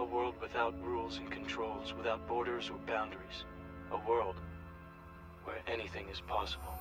A 0.00 0.04
world 0.04 0.34
without 0.40 0.74
rules 0.82 1.18
and 1.18 1.30
controls, 1.30 1.92
without 1.92 2.26
borders 2.26 2.70
or 2.70 2.78
boundaries. 2.86 3.44
A 3.92 3.98
world 4.08 4.36
where 5.44 5.58
anything 5.66 6.08
is 6.10 6.22
possible. 6.22 6.72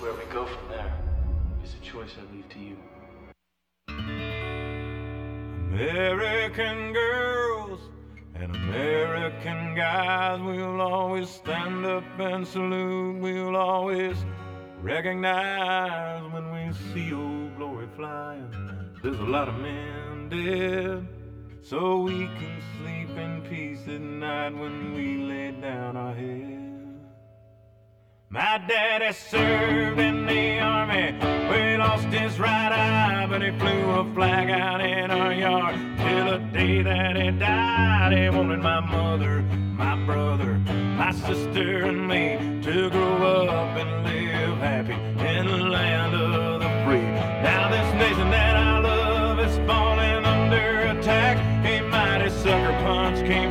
Where 0.00 0.12
we 0.14 0.24
go 0.32 0.46
from 0.46 0.68
there 0.68 0.92
is 1.62 1.74
a 1.74 1.78
choice 1.78 2.16
I 2.18 2.22
leave 2.34 2.48
to 2.48 2.58
you. 2.58 2.76
American 5.70 6.92
girls 6.92 7.80
and 8.34 8.56
American 8.56 9.76
guys, 9.76 10.40
we'll 10.40 10.80
always 10.80 11.28
stand 11.30 11.86
up 11.86 12.02
and 12.18 12.44
salute. 12.44 13.20
We'll 13.20 13.54
always 13.54 14.16
recognize 14.82 16.24
when 16.32 16.50
we 16.52 16.72
see 16.92 17.12
old 17.12 17.56
glory 17.56 17.86
flying. 17.94 18.77
There's 19.00 19.20
a 19.20 19.24
lot 19.24 19.48
of 19.48 19.56
men 19.60 20.28
dead, 20.28 21.06
so 21.62 22.00
we 22.00 22.26
can 22.26 22.60
sleep 22.78 23.10
in 23.16 23.42
peace 23.48 23.86
at 23.86 24.00
night 24.00 24.50
when 24.50 24.92
we 24.92 25.18
lay 25.18 25.52
down 25.52 25.96
our 25.96 26.12
head. 26.12 26.98
My 28.28 28.60
daddy 28.66 29.12
served 29.12 30.00
in 30.00 30.26
the 30.26 30.58
army. 30.58 31.12
We 31.48 31.76
lost 31.76 32.06
his 32.06 32.40
right 32.40 32.72
eye, 32.72 33.26
but 33.30 33.40
he 33.40 33.56
flew 33.60 33.90
a 34.00 34.14
flag 34.14 34.50
out 34.50 34.80
in 34.80 35.12
our 35.12 35.32
yard. 35.32 35.76
Till 35.98 36.24
the 36.32 36.38
day 36.52 36.82
that 36.82 37.16
he 37.16 37.30
died, 37.30 38.12
he 38.12 38.28
wanted 38.36 38.60
my 38.60 38.80
mother, 38.80 39.42
my 39.42 39.94
brother, 40.06 40.58
my 40.98 41.12
sister, 41.12 41.84
and 41.84 42.08
me 42.08 42.60
to 42.62 42.90
grow 42.90 43.46
up 43.46 43.76
and 43.78 44.04
live 44.04 44.58
happy 44.58 44.94
in 44.94 45.46
the 45.46 45.56
land 45.56 46.14
of 46.16 46.27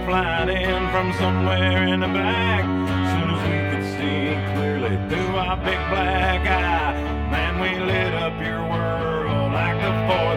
flying 0.08 0.48
in 0.48 0.90
from 0.92 1.12
somewhere 1.20 1.84
in 1.84 2.00
the 2.00 2.08
back. 2.08 2.64
Soon 3.12 3.30
as 3.36 3.42
we 3.44 3.58
could 3.70 3.88
see 3.96 4.24
clearly 4.56 4.96
through 5.10 5.36
our 5.36 5.58
big 5.58 5.82
black 5.92 6.48
eye, 6.48 6.94
man, 7.30 7.60
we 7.60 7.78
lit 7.78 8.14
up 8.14 8.32
your 8.42 8.64
world 8.72 9.52
like 9.52 9.76
the 9.86 9.94
Fourth 10.08 10.37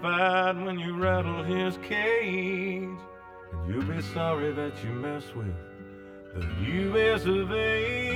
fight 0.00 0.56
when 0.64 0.78
you 0.78 0.96
rattle 0.96 1.42
his 1.42 1.76
cage. 1.78 2.98
And 3.52 3.68
you'll 3.68 3.84
be 3.84 4.00
sorry 4.02 4.52
that 4.52 4.72
you 4.84 4.90
mess 4.90 5.24
with 5.34 5.54
the 6.34 6.46
U.S. 6.72 7.24
of 7.24 7.52
A. 7.52 8.08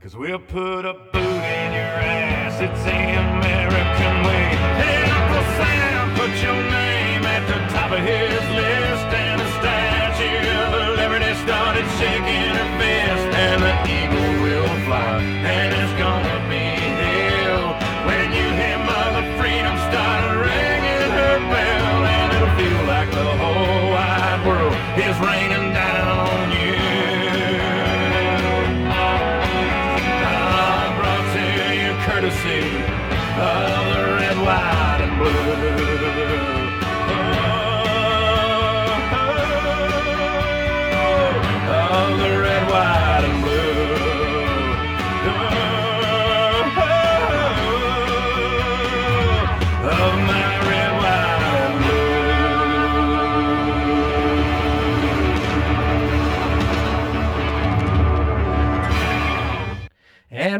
Cause 0.00 0.14
we'll 0.16 0.38
put 0.38 0.84
a 0.84 0.94
boot 0.94 1.16
in 1.16 1.72
your 1.72 1.98
ass, 1.98 2.60
it's 2.60 2.84
the 2.84 2.90
American 2.92 4.14
way. 4.22 4.46
Hey, 4.80 5.02
Uncle 5.10 5.46
Sam, 5.58 6.14
put 6.14 6.32
your 6.46 6.60
name 6.70 7.24
at 7.24 7.42
the 7.50 7.58
top 7.74 7.90
of 7.90 7.98
his 7.98 8.44
list, 8.54 8.95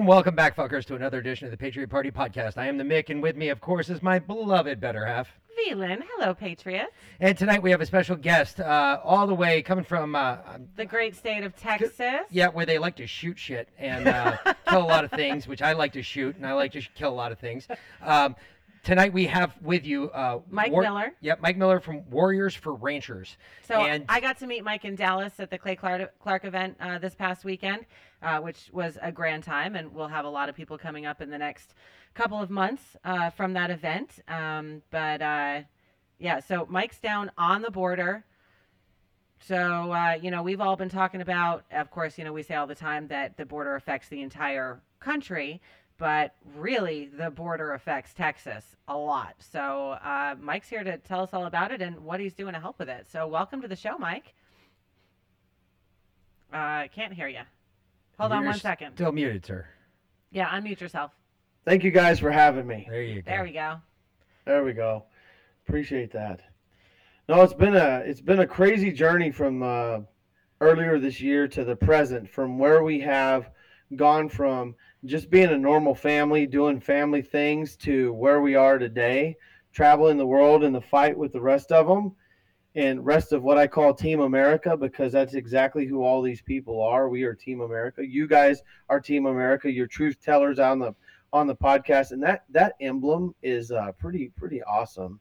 And 0.06 0.12
welcome 0.14 0.36
back, 0.36 0.54
fuckers, 0.54 0.84
to 0.84 0.94
another 0.94 1.18
edition 1.18 1.46
of 1.46 1.50
the 1.50 1.56
Patriot 1.56 1.90
Party 1.90 2.12
Podcast. 2.12 2.56
I 2.56 2.68
am 2.68 2.78
the 2.78 2.84
Mick, 2.84 3.10
and 3.10 3.20
with 3.20 3.34
me, 3.34 3.48
of 3.48 3.60
course, 3.60 3.88
is 3.88 4.04
my 4.04 4.20
beloved 4.20 4.80
better 4.80 5.04
half. 5.04 5.26
Velan, 5.58 6.00
hello, 6.14 6.32
Patriots. 6.32 6.92
And 7.18 7.36
tonight 7.36 7.60
we 7.60 7.72
have 7.72 7.80
a 7.80 7.86
special 7.86 8.14
guest, 8.14 8.60
uh, 8.60 9.00
all 9.02 9.26
the 9.26 9.34
way 9.34 9.62
coming 9.62 9.82
from, 9.84 10.14
uh, 10.14 10.36
The 10.76 10.84
great 10.84 11.16
state 11.16 11.42
of 11.42 11.56
Texas. 11.56 11.98
yeah, 12.30 12.46
where 12.46 12.64
they 12.64 12.78
like 12.78 12.94
to 12.98 13.06
shoot 13.08 13.36
shit 13.36 13.68
and 13.78 14.06
uh, 14.06 14.36
kill 14.68 14.82
a 14.82 14.86
lot 14.86 15.02
of 15.02 15.10
things, 15.10 15.48
which 15.48 15.60
I 15.60 15.72
like 15.72 15.92
to 15.94 16.04
shoot, 16.04 16.36
and 16.36 16.46
I 16.46 16.52
like 16.52 16.70
to 16.74 16.82
sh- 16.82 16.90
kill 16.94 17.08
a 17.08 17.10
lot 17.10 17.32
of 17.32 17.40
things. 17.40 17.66
Um, 18.00 18.36
tonight 18.86 19.12
we 19.12 19.26
have 19.26 19.52
with 19.60 19.84
you 19.84 20.10
uh, 20.12 20.38
Mike 20.48 20.70
Miller. 20.70 21.12
Yep, 21.20 21.40
Mike 21.40 21.56
Miller 21.56 21.80
from 21.80 22.08
Warriors 22.08 22.54
for 22.54 22.72
Ranchers. 22.72 23.36
So 23.66 23.74
and 23.74 24.04
I 24.08 24.20
got 24.20 24.38
to 24.38 24.46
meet 24.46 24.62
Mike 24.62 24.84
in 24.84 24.94
Dallas 24.94 25.34
at 25.40 25.50
the 25.50 25.58
Clay 25.58 25.74
Clark, 25.74 26.16
Clark 26.20 26.44
event 26.44 26.76
uh, 26.80 26.98
this 26.98 27.14
past 27.14 27.44
weekend, 27.44 27.84
uh, 28.22 28.38
which 28.38 28.70
was 28.72 28.96
a 29.02 29.10
grand 29.10 29.42
time, 29.42 29.74
and 29.74 29.92
we'll 29.92 30.06
have 30.06 30.24
a 30.24 30.30
lot 30.30 30.48
of 30.48 30.54
people 30.54 30.78
coming 30.78 31.04
up 31.04 31.20
in 31.20 31.30
the 31.30 31.38
next 31.38 31.74
couple 32.14 32.40
of 32.40 32.48
months 32.48 32.96
uh, 33.04 33.28
from 33.30 33.54
that 33.54 33.70
event. 33.70 34.20
Um, 34.28 34.82
but 34.92 35.20
uh, 35.20 35.62
yeah, 36.20 36.38
so 36.38 36.64
Mike's 36.70 37.00
down 37.00 37.32
on 37.36 37.62
the 37.62 37.72
border. 37.72 38.24
So 39.40 39.90
uh, 39.92 40.16
you 40.22 40.30
know, 40.30 40.44
we've 40.44 40.60
all 40.60 40.76
been 40.76 40.88
talking 40.88 41.20
about. 41.20 41.64
Of 41.72 41.90
course, 41.90 42.16
you 42.18 42.24
know, 42.24 42.32
we 42.32 42.44
say 42.44 42.54
all 42.54 42.68
the 42.68 42.76
time 42.76 43.08
that 43.08 43.36
the 43.36 43.46
border 43.46 43.74
affects 43.74 44.08
the 44.08 44.22
entire 44.22 44.80
country. 45.00 45.60
But 45.98 46.34
really, 46.56 47.06
the 47.16 47.30
border 47.30 47.72
affects 47.72 48.12
Texas 48.12 48.76
a 48.86 48.96
lot. 48.96 49.34
So, 49.38 49.92
uh, 49.92 50.34
Mike's 50.38 50.68
here 50.68 50.84
to 50.84 50.98
tell 50.98 51.22
us 51.22 51.30
all 51.32 51.46
about 51.46 51.72
it 51.72 51.80
and 51.80 52.00
what 52.00 52.20
he's 52.20 52.34
doing 52.34 52.52
to 52.52 52.60
help 52.60 52.78
with 52.78 52.90
it. 52.90 53.06
So, 53.10 53.26
welcome 53.26 53.62
to 53.62 53.68
the 53.68 53.76
show, 53.76 53.96
Mike. 53.96 54.34
Uh, 56.52 56.88
can't 56.94 57.14
hear 57.14 57.28
you. 57.28 57.40
Hold 58.18 58.32
on 58.32 58.42
You're 58.42 58.50
one 58.50 58.60
second. 58.60 58.94
Still 58.94 59.12
muted, 59.12 59.44
sir. 59.46 59.66
Yeah, 60.30 60.48
unmute 60.48 60.80
yourself. 60.80 61.12
Thank 61.64 61.82
you 61.82 61.90
guys 61.90 62.20
for 62.20 62.30
having 62.30 62.66
me. 62.66 62.86
There 62.88 63.02
you 63.02 63.22
go. 63.22 63.30
There 63.30 63.42
we 63.42 63.52
go. 63.52 63.76
There 64.44 64.64
we 64.64 64.72
go. 64.72 65.04
Appreciate 65.66 66.12
that. 66.12 66.40
No, 67.28 67.42
it's 67.42 67.54
been 67.54 67.74
a 67.74 68.02
it's 68.06 68.20
been 68.20 68.38
a 68.38 68.46
crazy 68.46 68.92
journey 68.92 69.32
from 69.32 69.62
uh, 69.62 70.00
earlier 70.60 70.98
this 70.98 71.20
year 71.20 71.48
to 71.48 71.64
the 71.64 71.74
present. 71.74 72.30
From 72.30 72.58
where 72.58 72.84
we 72.84 73.00
have 73.00 73.50
gone 73.96 74.28
from 74.28 74.76
just 75.04 75.30
being 75.30 75.50
a 75.50 75.58
normal 75.58 75.94
family, 75.94 76.46
doing 76.46 76.80
family 76.80 77.22
things, 77.22 77.76
to 77.76 78.12
where 78.14 78.40
we 78.40 78.54
are 78.54 78.78
today, 78.78 79.36
traveling 79.72 80.16
the 80.16 80.26
world 80.26 80.64
in 80.64 80.72
the 80.72 80.80
fight 80.80 81.16
with 81.16 81.32
the 81.32 81.40
rest 81.40 81.70
of 81.72 81.86
them, 81.86 82.14
and 82.74 83.04
rest 83.06 83.32
of 83.32 83.42
what 83.42 83.56
I 83.58 83.66
call 83.66 83.94
Team 83.94 84.20
America, 84.20 84.76
because 84.76 85.12
that's 85.12 85.34
exactly 85.34 85.86
who 85.86 86.02
all 86.02 86.22
these 86.22 86.42
people 86.42 86.82
are. 86.82 87.08
We 87.08 87.22
are 87.24 87.34
Team 87.34 87.60
America. 87.60 88.06
You 88.06 88.26
guys 88.26 88.62
are 88.88 89.00
Team 89.00 89.26
America. 89.26 89.70
You're 89.70 89.86
truth 89.86 90.20
tellers 90.22 90.58
on 90.58 90.78
the 90.78 90.94
on 91.32 91.46
the 91.46 91.56
podcast, 91.56 92.12
and 92.12 92.22
that 92.22 92.44
that 92.50 92.74
emblem 92.80 93.34
is 93.42 93.70
uh, 93.70 93.92
pretty 93.92 94.30
pretty 94.36 94.62
awesome. 94.62 95.20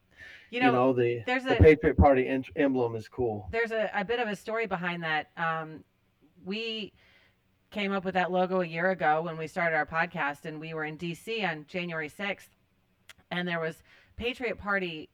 You 0.51 0.59
know, 0.61 0.65
you 0.67 0.71
know 0.71 0.93
the 0.93 1.23
there's 1.25 1.43
the 1.43 1.57
a- 1.57 1.61
Patriot 1.61 1.97
Party 1.97 2.27
emblem 2.55 2.95
is 2.95 3.07
cool. 3.07 3.49
there's 3.51 3.71
a, 3.71 3.89
a 3.93 4.05
bit 4.05 4.19
of 4.19 4.27
a 4.27 4.35
story 4.35 4.67
behind 4.67 5.03
that. 5.03 5.31
Um, 5.37 5.83
we 6.45 6.93
came 7.71 7.91
up 7.91 8.05
with 8.05 8.13
that 8.13 8.31
logo 8.31 8.61
a 8.61 8.65
year 8.65 8.91
ago 8.91 9.21
when 9.21 9.37
we 9.37 9.47
started 9.47 9.75
our 9.75 9.85
podcast, 9.85 10.45
and 10.45 10.59
we 10.59 10.73
were 10.73 10.85
in 10.85 10.97
DC 10.97 11.47
on 11.47 11.65
January 11.67 12.09
6th, 12.09 12.49
and 13.31 13.47
there 13.47 13.59
was 13.59 13.83
Patriot 14.17 14.57
Party 14.57 15.09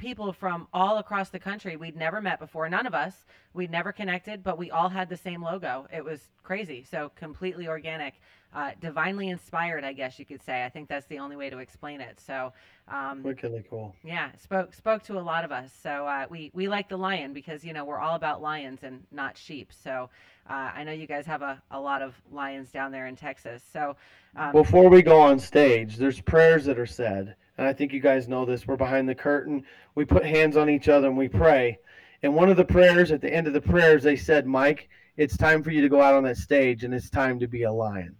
people 0.00 0.32
from 0.32 0.66
all 0.72 0.98
across 0.98 1.28
the 1.28 1.38
country 1.38 1.76
we'd 1.76 1.94
never 1.94 2.20
met 2.20 2.40
before. 2.40 2.68
None 2.68 2.86
of 2.86 2.94
us, 2.94 3.26
we'd 3.52 3.70
never 3.70 3.92
connected, 3.92 4.42
but 4.42 4.56
we 4.58 4.70
all 4.70 4.88
had 4.88 5.08
the 5.10 5.16
same 5.16 5.42
logo. 5.42 5.86
It 5.92 6.02
was 6.02 6.30
crazy. 6.42 6.82
So 6.90 7.12
completely 7.16 7.68
organic, 7.68 8.14
uh, 8.54 8.70
divinely 8.80 9.28
inspired, 9.28 9.84
I 9.84 9.92
guess 9.92 10.18
you 10.18 10.24
could 10.24 10.42
say. 10.42 10.64
I 10.64 10.70
think 10.70 10.88
that's 10.88 11.06
the 11.06 11.18
only 11.18 11.36
way 11.36 11.50
to 11.50 11.58
explain 11.58 12.00
it. 12.00 12.18
So, 12.18 12.52
um, 12.88 13.22
Wickedly 13.22 13.62
cool. 13.68 13.94
yeah, 14.02 14.30
spoke 14.42 14.74
spoke 14.74 15.02
to 15.04 15.18
a 15.18 15.20
lot 15.20 15.44
of 15.44 15.52
us. 15.52 15.70
So 15.82 16.06
uh, 16.06 16.26
we 16.30 16.50
we 16.54 16.66
like 16.66 16.88
the 16.88 16.96
lion 16.96 17.32
because 17.34 17.62
you 17.62 17.72
know 17.72 17.84
we're 17.84 18.00
all 18.00 18.16
about 18.16 18.40
lions 18.42 18.80
and 18.82 19.04
not 19.12 19.36
sheep. 19.36 19.70
So 19.84 20.08
uh, 20.48 20.70
I 20.74 20.82
know 20.82 20.92
you 20.92 21.06
guys 21.06 21.26
have 21.26 21.42
a, 21.42 21.62
a 21.70 21.78
lot 21.78 22.00
of 22.02 22.14
lions 22.32 22.70
down 22.72 22.90
there 22.90 23.06
in 23.06 23.16
Texas. 23.16 23.62
So 23.72 23.96
um, 24.34 24.52
Before 24.52 24.88
we 24.88 25.02
go 25.02 25.20
on 25.20 25.38
stage, 25.38 25.96
there's 25.96 26.20
prayers 26.20 26.64
that 26.64 26.78
are 26.78 26.86
said, 26.86 27.36
and 27.60 27.68
I 27.68 27.74
think 27.74 27.92
you 27.92 28.00
guys 28.00 28.26
know 28.26 28.46
this. 28.46 28.66
We're 28.66 28.76
behind 28.76 29.06
the 29.06 29.14
curtain. 29.14 29.64
We 29.94 30.06
put 30.06 30.24
hands 30.24 30.56
on 30.56 30.70
each 30.70 30.88
other 30.88 31.08
and 31.08 31.16
we 31.18 31.28
pray. 31.28 31.78
And 32.22 32.34
one 32.34 32.48
of 32.48 32.56
the 32.56 32.64
prayers, 32.64 33.12
at 33.12 33.20
the 33.20 33.30
end 33.30 33.46
of 33.46 33.52
the 33.52 33.60
prayers, 33.60 34.02
they 34.02 34.16
said, 34.16 34.46
"Mike, 34.46 34.88
it's 35.18 35.36
time 35.36 35.62
for 35.62 35.70
you 35.70 35.82
to 35.82 35.90
go 35.90 36.00
out 36.00 36.14
on 36.14 36.22
that 36.24 36.38
stage, 36.38 36.84
and 36.84 36.94
it's 36.94 37.10
time 37.10 37.38
to 37.38 37.46
be 37.46 37.64
a 37.64 37.72
lion." 37.72 38.16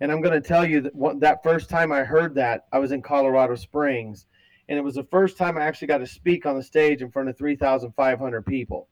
And 0.00 0.10
I'm 0.10 0.20
going 0.20 0.42
to 0.42 0.46
tell 0.46 0.66
you 0.66 0.80
that 0.80 1.20
that 1.20 1.44
first 1.44 1.70
time 1.70 1.92
I 1.92 2.02
heard 2.02 2.34
that, 2.34 2.66
I 2.72 2.80
was 2.80 2.90
in 2.90 3.02
Colorado 3.02 3.54
Springs, 3.54 4.26
and 4.68 4.76
it 4.76 4.82
was 4.82 4.96
the 4.96 5.04
first 5.04 5.38
time 5.38 5.56
I 5.56 5.62
actually 5.62 5.86
got 5.86 5.98
to 5.98 6.06
speak 6.08 6.44
on 6.44 6.56
the 6.56 6.62
stage 6.64 7.02
in 7.02 7.10
front 7.12 7.28
of 7.28 7.38
3,500 7.38 8.44
people. 8.44 8.88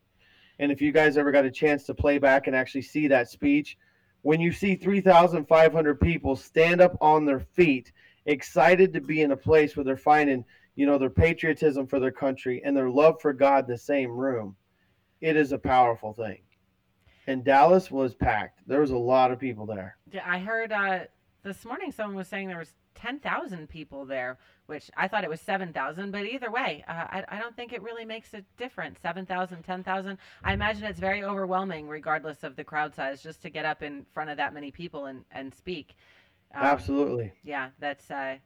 And 0.60 0.70
if 0.70 0.80
you 0.80 0.92
guys 0.92 1.18
ever 1.18 1.32
got 1.32 1.46
a 1.46 1.50
chance 1.50 1.82
to 1.86 1.94
play 1.94 2.18
back 2.18 2.46
and 2.46 2.54
actually 2.54 2.82
see 2.82 3.08
that 3.08 3.28
speech, 3.28 3.76
when 4.22 4.40
you 4.40 4.52
see 4.52 4.76
3,500 4.76 6.00
people 6.00 6.36
stand 6.36 6.80
up 6.80 6.96
on 7.00 7.24
their 7.24 7.40
feet, 7.40 7.90
excited 8.26 8.92
to 8.92 9.00
be 9.00 9.22
in 9.22 9.32
a 9.32 9.36
place 9.36 9.76
where 9.76 9.84
they're 9.84 9.96
finding, 9.96 10.44
you 10.76 10.86
know, 10.86 10.98
their 10.98 11.10
patriotism 11.10 11.86
for 11.86 12.00
their 12.00 12.12
country 12.12 12.62
and 12.64 12.76
their 12.76 12.90
love 12.90 13.20
for 13.20 13.32
God 13.32 13.66
the 13.66 13.78
same 13.78 14.10
room, 14.10 14.56
it 15.20 15.36
is 15.36 15.52
a 15.52 15.58
powerful 15.58 16.12
thing. 16.12 16.38
And 17.26 17.44
Dallas 17.44 17.90
was 17.90 18.14
packed. 18.14 18.60
There 18.66 18.80
was 18.80 18.90
a 18.90 18.96
lot 18.96 19.30
of 19.30 19.38
people 19.38 19.64
there. 19.66 19.96
I 20.24 20.38
heard 20.38 20.72
uh, 20.72 21.00
this 21.42 21.64
morning 21.64 21.90
someone 21.90 22.16
was 22.16 22.28
saying 22.28 22.48
there 22.48 22.58
was 22.58 22.74
ten 22.94 23.18
thousand 23.18 23.68
people 23.68 24.04
there, 24.04 24.38
which 24.66 24.90
I 24.96 25.08
thought 25.08 25.24
it 25.24 25.30
was 25.30 25.40
seven 25.40 25.72
thousand. 25.72 26.10
But 26.10 26.26
either 26.26 26.50
way, 26.50 26.84
uh, 26.86 26.92
I 26.92 27.24
I 27.28 27.38
don't 27.38 27.56
think 27.56 27.72
it 27.72 27.82
really 27.82 28.04
makes 28.04 28.34
a 28.34 28.42
difference. 28.58 28.98
7,000, 29.00 29.62
10,000. 29.62 30.18
I 30.42 30.52
imagine 30.52 30.84
it's 30.84 31.00
very 31.00 31.24
overwhelming, 31.24 31.88
regardless 31.88 32.44
of 32.44 32.56
the 32.56 32.64
crowd 32.64 32.94
size, 32.94 33.22
just 33.22 33.40
to 33.42 33.50
get 33.50 33.64
up 33.64 33.82
in 33.82 34.04
front 34.12 34.30
of 34.30 34.36
that 34.36 34.54
many 34.54 34.70
people 34.70 35.06
and 35.06 35.24
and 35.30 35.54
speak. 35.54 35.96
Um, 36.54 36.62
Absolutely. 36.64 37.32
yeah 37.42 37.70
that's 37.80 38.10
uh 38.10 38.36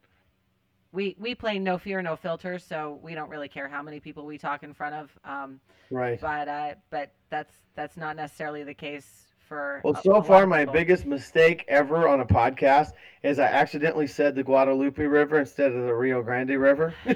we 0.93 1.15
we 1.19 1.35
play 1.35 1.59
no 1.59 1.77
fear 1.79 2.01
no 2.03 2.17
filters 2.17 2.65
so 2.65 2.99
we 3.03 3.15
don't 3.15 3.29
really 3.29 3.49
care 3.49 3.69
how 3.69 3.83
many 3.83 4.01
people 4.01 4.25
we 4.25 4.39
talk 4.39 4.63
in 4.63 4.73
front 4.73 4.95
of 4.95 5.19
um 5.25 5.61
Right. 5.91 6.21
but 6.21 6.49
uh 6.49 6.75
but 6.91 7.11
that's 7.31 7.53
that's 7.75 7.97
not 7.97 8.17
necessarily 8.17 8.65
the 8.65 8.75
case 8.75 9.27
for 9.49 9.81
Well, 9.85 9.95
a- 9.97 10.03
so 10.03 10.23
far, 10.23 10.47
my 10.47 10.65
biggest 10.65 11.07
mistake 11.07 11.65
ever 11.69 12.07
on 12.09 12.21
a 12.21 12.27
podcast 12.27 12.93
is 13.23 13.39
I 13.39 13.45
accidentally 13.47 14.07
said 14.07 14.35
the 14.35 14.43
Guadalupe 14.43 15.03
River 15.05 15.39
instead 15.39 15.73
of 15.73 15.85
the 15.87 15.95
Rio 15.95 16.23
Grande 16.23 16.51
River. 16.59 16.95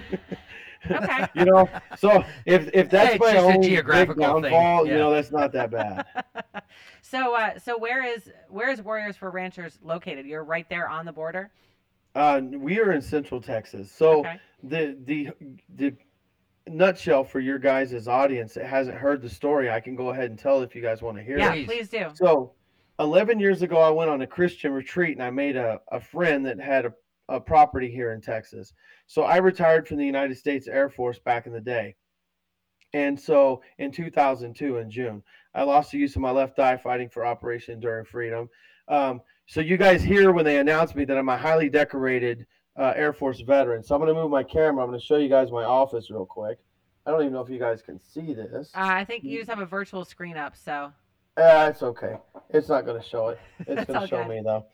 Okay. 0.90 1.26
you 1.34 1.44
know, 1.44 1.69
so 1.99 2.25
if 2.46 2.69
if 2.73 2.90
that's 2.90 3.14
it's 3.14 3.20
my 3.20 3.32
just 3.32 3.46
a 3.46 3.55
only 3.55 3.69
geographical 3.69 4.14
big 4.14 4.25
thing, 4.25 4.43
downfall, 4.43 4.87
yeah. 4.87 4.93
you 4.93 4.99
know, 4.99 5.12
that's 5.12 5.31
not 5.31 5.52
that 5.52 5.70
bad. 5.70 6.06
so 7.02 7.34
uh 7.34 7.58
so 7.58 7.76
where 7.79 8.05
is 8.05 8.31
where 8.49 8.70
is 8.70 8.82
warriors 8.82 9.17
for 9.17 9.31
ranchers 9.31 9.79
located 9.82 10.25
you're 10.25 10.44
right 10.44 10.69
there 10.69 10.88
on 10.88 11.05
the 11.05 11.12
border 11.12 11.50
Uh, 12.14 12.40
we 12.52 12.81
are 12.81 12.93
in 12.93 13.02
Central 13.02 13.40
Texas, 13.40 13.90
so 13.90 14.20
okay 14.20 14.40
the 14.62 14.96
the 15.05 15.31
the 15.76 15.94
nutshell 16.69 17.25
for 17.25 17.40
your 17.40 17.58
guys' 17.58 18.06
audience 18.06 18.55
that 18.55 18.67
hasn't 18.67 18.96
heard 18.96 19.20
the 19.20 19.28
story, 19.28 19.70
I 19.70 19.81
can 19.81 19.96
go 19.96 20.11
ahead 20.11 20.31
and 20.31 20.38
tell 20.38 20.62
if 20.62 20.75
you 20.75 20.82
guys 20.82 21.02
want 21.02 21.17
to 21.17 21.23
hear 21.23 21.38
yeah 21.38 21.52
it. 21.52 21.67
Please. 21.67 21.88
please 21.88 21.88
do 21.88 22.11
So, 22.14 22.52
11 22.99 23.40
years 23.40 23.62
ago, 23.62 23.78
I 23.78 23.90
went 23.90 24.11
on 24.11 24.23
a 24.23 24.26
Christian 24.26 24.73
retreat 24.73 25.17
and 25.17 25.23
I 25.23 25.31
made 25.31 25.56
a, 25.56 25.81
a 25.90 25.99
friend 25.99 26.46
that 26.46 26.61
had 26.61 26.87
a, 26.87 26.93
a 27.32 27.40
property 27.40 27.90
here 27.90 28.12
in 28.12 28.20
Texas. 28.20 28.73
So, 29.06 29.23
I 29.23 29.38
retired 29.38 29.88
from 29.88 29.96
the 29.96 30.06
United 30.06 30.37
States 30.37 30.69
Air 30.69 30.88
Force 30.90 31.19
back 31.19 31.46
in 31.46 31.52
the 31.52 31.61
day. 31.61 31.96
And 32.94 33.19
so, 33.19 33.62
in 33.79 33.90
2002, 33.90 34.76
in 34.76 34.90
June, 34.90 35.23
I 35.55 35.62
lost 35.62 35.93
the 35.93 35.99
use 35.99 36.14
of 36.14 36.23
my 36.23 36.31
left 36.31 36.58
eye 36.58 36.76
fighting 36.76 37.08
for 37.08 37.25
Operation 37.25 37.75
Enduring 37.75 38.05
Freedom. 38.05 38.49
Um, 38.88 39.23
so, 39.46 39.61
you 39.61 39.76
guys 39.76 40.02
hear 40.02 40.32
when 40.32 40.44
they 40.44 40.58
announced 40.58 40.94
me 40.94 41.05
that 41.06 41.17
I'm 41.17 41.29
a 41.29 41.37
highly 41.38 41.69
decorated 41.70 42.46
uh, 42.79 42.93
Air 42.94 43.12
Force 43.12 43.40
veteran. 43.40 43.82
So, 43.82 43.94
I'm 43.94 44.00
going 44.02 44.14
to 44.14 44.20
move 44.20 44.31
my 44.31 44.43
camera. 44.43 44.82
I'm 44.85 44.90
going 44.90 45.00
to 45.00 45.05
show 45.06 45.17
you 45.17 45.28
guys 45.28 45.50
my 45.50 45.64
office 45.64 46.11
real 46.11 46.26
quick. 46.26 46.58
I 47.06 47.11
don't 47.11 47.20
even 47.23 47.32
know 47.32 47.40
if 47.40 47.49
you 47.50 47.58
guys 47.58 47.82
can 47.82 47.99
see 48.00 48.32
this. 48.32 48.70
uh, 48.76 48.81
i 48.81 49.05
think 49.05 49.25
you 49.25 49.38
just 49.38 49.50
have 49.50 49.58
a 49.58 49.67
virtual 49.67 50.05
screen 50.05 50.37
up 50.37 50.55
so 50.56 50.93
Uh, 51.37 51.67
it's 51.69 51.82
okay. 51.82 52.14
It's 52.50 52.69
not 52.69 52.85
going 52.87 53.00
to 53.02 53.08
show 53.08 53.28
it. 53.31 53.40
It's 53.67 53.85
going 53.90 54.00
to 54.02 54.06
show 54.06 54.23
good. 54.23 54.28
me 54.28 54.40
though. 54.45 54.66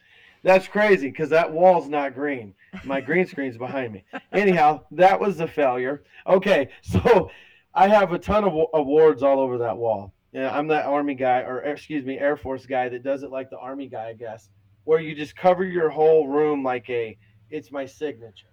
That's 0.43 0.69
crazy 0.69 1.11
because 1.11 1.31
that 1.31 1.53
wall's 1.53 1.89
not 1.89 2.15
green. 2.15 2.55
My 2.85 3.01
green 3.01 3.27
screen's 3.27 3.57
behind 3.59 3.93
me. 3.93 4.05
Anyhow, 4.33 4.83
that 4.93 5.19
was 5.19 5.41
a 5.41 5.49
failure. 5.49 6.05
Okay, 6.27 6.69
so 6.83 7.31
I 7.75 7.89
have 7.89 8.13
a 8.13 8.19
ton 8.19 8.45
of 8.45 8.55
awards 8.75 9.23
all 9.23 9.41
over 9.41 9.59
that 9.59 9.77
wall. 9.77 10.13
Yeah, 10.33 10.57
I'm 10.57 10.69
that 10.69 10.85
Army 10.85 11.15
guy, 11.15 11.41
or 11.41 11.61
excuse 11.61 12.05
me, 12.05 12.19
Air 12.19 12.37
Force 12.37 12.67
guy 12.67 12.89
that 12.91 13.03
does 13.03 13.23
it 13.23 13.31
like 13.31 13.51
the 13.51 13.59
Army 13.59 13.89
guy, 13.89 14.09
I 14.09 14.13
guess, 14.13 14.51
where 14.85 15.01
you 15.01 15.15
just 15.15 15.35
cover 15.35 15.65
your 15.65 15.89
whole 15.91 16.29
room 16.29 16.63
like 16.63 16.89
a. 16.91 17.17
It's 17.51 17.73
my 17.73 17.87
signature. 17.87 18.47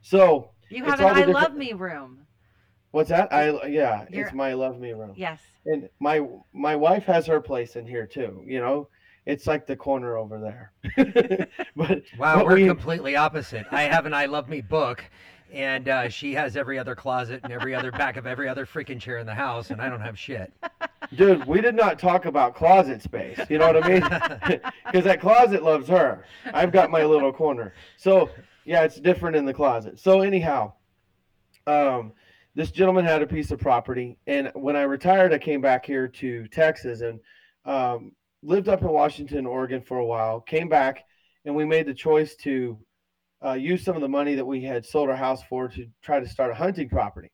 So 0.00 0.50
you 0.70 0.84
have 0.84 0.98
an 1.00 1.06
i 1.06 1.24
love 1.24 1.26
different- 1.26 1.56
me 1.58 1.72
room 1.74 2.26
what's 2.92 3.10
that? 3.10 3.32
I 3.32 3.66
yeah, 3.66 4.06
You're- 4.10 4.24
it's 4.24 4.32
my 4.32 4.54
love 4.54 4.78
me 4.78 4.92
room. 4.92 5.12
yes 5.16 5.40
and 5.66 5.88
my 6.00 6.26
my 6.52 6.76
wife 6.76 7.04
has 7.04 7.26
her 7.26 7.40
place 7.40 7.76
in 7.76 7.86
here 7.86 8.06
too 8.06 8.42
you 8.46 8.60
know 8.60 8.88
it's 9.26 9.46
like 9.46 9.66
the 9.66 9.76
corner 9.76 10.16
over 10.16 10.38
there. 10.40 10.72
But 11.76 12.02
Wow, 12.18 12.36
but 12.36 12.46
we're 12.46 12.54
we- 12.56 12.66
completely 12.66 13.16
opposite. 13.16 13.66
I 13.70 13.82
have 13.82 14.06
an 14.06 14.14
I 14.14 14.26
Love 14.26 14.48
Me 14.48 14.60
book, 14.60 15.04
and 15.52 15.88
uh, 15.88 16.08
she 16.08 16.34
has 16.34 16.56
every 16.56 16.78
other 16.78 16.94
closet 16.94 17.40
and 17.44 17.52
every 17.52 17.74
other 17.74 17.90
back 17.92 18.16
of 18.16 18.26
every 18.26 18.48
other 18.48 18.66
freaking 18.66 19.00
chair 19.00 19.18
in 19.18 19.26
the 19.26 19.34
house, 19.34 19.70
and 19.70 19.80
I 19.80 19.88
don't 19.88 20.00
have 20.00 20.18
shit. 20.18 20.52
dude 21.16 21.44
we 21.46 21.60
did 21.60 21.74
not 21.74 21.98
talk 21.98 22.24
about 22.26 22.54
closet 22.54 23.02
space 23.02 23.38
you 23.48 23.58
know 23.58 23.72
what 23.72 23.82
i 23.84 23.88
mean? 23.88 24.02
Because 24.86 25.04
that 25.04 25.20
closet 25.20 25.62
loves 25.62 25.88
her. 25.88 26.24
I've 26.52 26.70
got 26.72 26.90
my 26.90 27.04
little 27.04 27.32
corner. 27.32 27.72
So 27.96 28.30
yeah 28.64 28.82
it's 28.84 29.00
different 29.00 29.34
in 29.36 29.44
the 29.44 29.54
closet. 29.54 29.98
So 29.98 30.20
anyhow 30.20 30.72
um 31.66 32.12
this 32.54 32.70
gentleman 32.70 33.04
had 33.04 33.22
a 33.22 33.26
piece 33.26 33.50
of 33.50 33.58
property 33.60 34.18
and 34.26 34.50
when 34.54 34.74
i 34.76 34.82
retired 34.82 35.32
i 35.32 35.38
came 35.38 35.60
back 35.60 35.84
here 35.84 36.08
to 36.08 36.46
texas 36.48 37.00
and 37.02 37.20
um, 37.66 38.12
lived 38.42 38.68
up 38.68 38.82
in 38.82 38.88
washington 38.88 39.46
oregon 39.46 39.82
for 39.82 39.98
a 39.98 40.04
while 40.04 40.40
came 40.40 40.68
back 40.68 41.04
and 41.44 41.54
we 41.54 41.64
made 41.64 41.86
the 41.86 41.94
choice 41.94 42.34
to 42.36 42.78
uh, 43.44 43.52
use 43.52 43.82
some 43.84 43.96
of 43.96 44.02
the 44.02 44.08
money 44.08 44.34
that 44.34 44.44
we 44.44 44.62
had 44.62 44.84
sold 44.84 45.08
our 45.08 45.16
house 45.16 45.42
for 45.48 45.68
to 45.68 45.86
try 46.02 46.20
to 46.20 46.28
start 46.28 46.50
a 46.50 46.54
hunting 46.54 46.88
property 46.88 47.30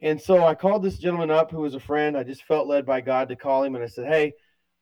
and 0.00 0.20
so 0.20 0.44
I 0.44 0.54
called 0.54 0.82
this 0.82 0.98
gentleman 0.98 1.30
up 1.30 1.50
who 1.50 1.60
was 1.60 1.74
a 1.74 1.80
friend. 1.80 2.16
I 2.16 2.22
just 2.22 2.44
felt 2.44 2.68
led 2.68 2.84
by 2.84 3.00
God 3.00 3.28
to 3.28 3.36
call 3.36 3.62
him 3.62 3.74
and 3.74 3.84
I 3.84 3.86
said, 3.86 4.06
Hey, 4.06 4.34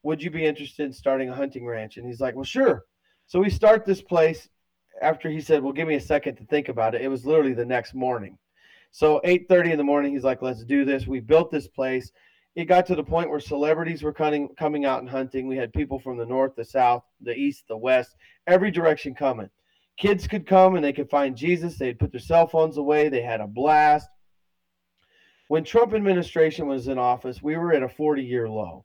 would 0.02 0.22
you 0.22 0.30
be 0.30 0.44
interested 0.44 0.84
in 0.84 0.92
starting 0.92 1.28
a 1.28 1.34
hunting 1.34 1.64
ranch? 1.64 1.96
And 1.96 2.06
he's 2.06 2.20
like, 2.20 2.34
Well, 2.34 2.44
sure. 2.44 2.84
So 3.26 3.40
we 3.40 3.50
start 3.50 3.84
this 3.84 4.02
place 4.02 4.48
after 5.00 5.30
he 5.30 5.40
said, 5.40 5.62
Well, 5.62 5.72
give 5.72 5.88
me 5.88 5.94
a 5.94 6.00
second 6.00 6.36
to 6.36 6.44
think 6.46 6.68
about 6.68 6.94
it. 6.94 7.02
It 7.02 7.08
was 7.08 7.24
literally 7.24 7.54
the 7.54 7.64
next 7.64 7.94
morning. 7.94 8.38
So 8.90 9.20
8:30 9.24 9.72
in 9.72 9.78
the 9.78 9.84
morning, 9.84 10.12
he's 10.12 10.24
like, 10.24 10.42
Let's 10.42 10.64
do 10.64 10.84
this. 10.84 11.06
We 11.06 11.20
built 11.20 11.50
this 11.50 11.68
place. 11.68 12.10
It 12.54 12.66
got 12.66 12.86
to 12.86 12.94
the 12.94 13.02
point 13.02 13.30
where 13.30 13.40
celebrities 13.40 14.02
were 14.02 14.12
coming 14.12 14.48
coming 14.56 14.84
out 14.84 15.00
and 15.00 15.08
hunting. 15.08 15.48
We 15.48 15.56
had 15.56 15.72
people 15.72 15.98
from 15.98 16.16
the 16.16 16.26
north, 16.26 16.54
the 16.54 16.64
south, 16.64 17.02
the 17.20 17.34
east, 17.34 17.64
the 17.68 17.76
west, 17.76 18.14
every 18.46 18.70
direction 18.70 19.14
coming. 19.14 19.50
kids 19.96 20.26
could 20.26 20.46
come 20.46 20.76
and 20.76 20.84
they 20.84 20.92
could 20.92 21.10
find 21.10 21.36
Jesus. 21.36 21.78
They'd 21.78 21.98
put 21.98 22.12
their 22.12 22.20
cell 22.20 22.46
phones 22.46 22.76
away. 22.76 23.08
They 23.08 23.22
had 23.22 23.40
a 23.40 23.46
blast. 23.46 24.08
When 25.48 25.64
Trump 25.64 25.94
administration 25.94 26.66
was 26.66 26.88
in 26.88 26.98
office, 26.98 27.42
we 27.42 27.56
were 27.56 27.72
at 27.72 27.82
a 27.82 27.88
40 27.88 28.22
year 28.22 28.48
low. 28.48 28.84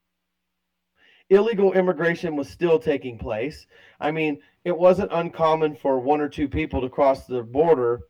Illegal 1.30 1.74
immigration 1.74 2.36
was 2.36 2.50
still 2.50 2.80
taking 2.80 3.18
place. 3.18 3.68
I 4.00 4.10
mean, 4.12 4.40
it 4.66 4.78
wasn't 4.78 5.12
uncommon 5.14 5.76
for 5.76 6.00
one 6.00 6.22
or 6.22 6.30
two 6.30 6.48
people 6.48 6.82
to 6.82 6.90
cross 6.90 7.28
the 7.28 7.44
border, 7.44 8.02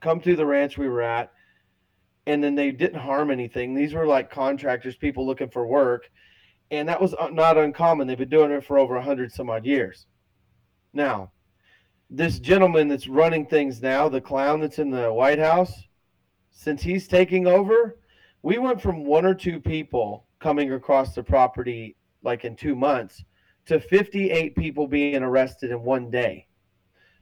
come 0.00 0.20
to 0.20 0.34
the 0.34 0.44
ranch 0.44 0.76
we 0.76 0.88
were 0.88 1.02
at, 1.02 1.32
and 2.26 2.42
then 2.42 2.54
they 2.54 2.70
didn't 2.70 3.00
harm 3.00 3.30
anything. 3.30 3.74
These 3.74 3.94
were 3.94 4.06
like 4.06 4.30
contractors, 4.30 4.96
people 4.96 5.26
looking 5.26 5.50
for 5.50 5.66
work, 5.66 6.10
and 6.70 6.88
that 6.88 7.00
was 7.00 7.14
uh, 7.14 7.28
not 7.28 7.58
uncommon. 7.58 8.06
They've 8.06 8.18
been 8.18 8.28
doing 8.28 8.52
it 8.52 8.64
for 8.64 8.78
over 8.78 8.94
a 8.94 8.98
100 8.98 9.32
some 9.32 9.50
odd 9.50 9.66
years. 9.66 10.06
Now, 10.92 11.32
this 12.10 12.38
gentleman 12.38 12.88
that's 12.88 13.08
running 13.08 13.46
things 13.46 13.80
now, 13.80 14.08
the 14.08 14.20
clown 14.20 14.60
that's 14.60 14.78
in 14.78 14.90
the 14.90 15.12
White 15.12 15.38
House, 15.38 15.72
since 16.50 16.82
he's 16.82 17.08
taking 17.08 17.46
over, 17.46 17.98
we 18.42 18.58
went 18.58 18.80
from 18.80 19.04
one 19.04 19.24
or 19.24 19.34
two 19.34 19.58
people 19.60 20.26
coming 20.38 20.72
across 20.72 21.14
the 21.14 21.22
property 21.22 21.96
like 22.22 22.44
in 22.44 22.54
two 22.54 22.76
months 22.76 23.24
to 23.66 23.80
58 23.80 24.54
people 24.56 24.86
being 24.86 25.22
arrested 25.22 25.70
in 25.70 25.82
one 25.82 26.10
day, 26.10 26.46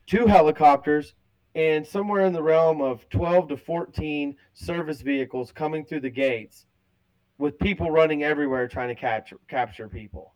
two 0.07 0.27
helicopters, 0.27 1.15
and 1.55 1.87
somewhere 1.87 2.25
in 2.25 2.33
the 2.33 2.43
realm 2.43 2.81
of 2.81 3.09
12 3.09 3.49
to 3.49 3.57
14 3.57 4.37
service 4.53 5.01
vehicles 5.01 5.53
coming 5.53 5.85
through 5.85 6.01
the 6.01 6.11
gates 6.11 6.67
with 7.39 7.59
people 7.59 7.91
running 7.91 8.23
everywhere 8.23 8.69
trying 8.69 8.89
to 8.89 8.95
capture 8.95 9.39
capture 9.49 9.89
people. 9.89 10.35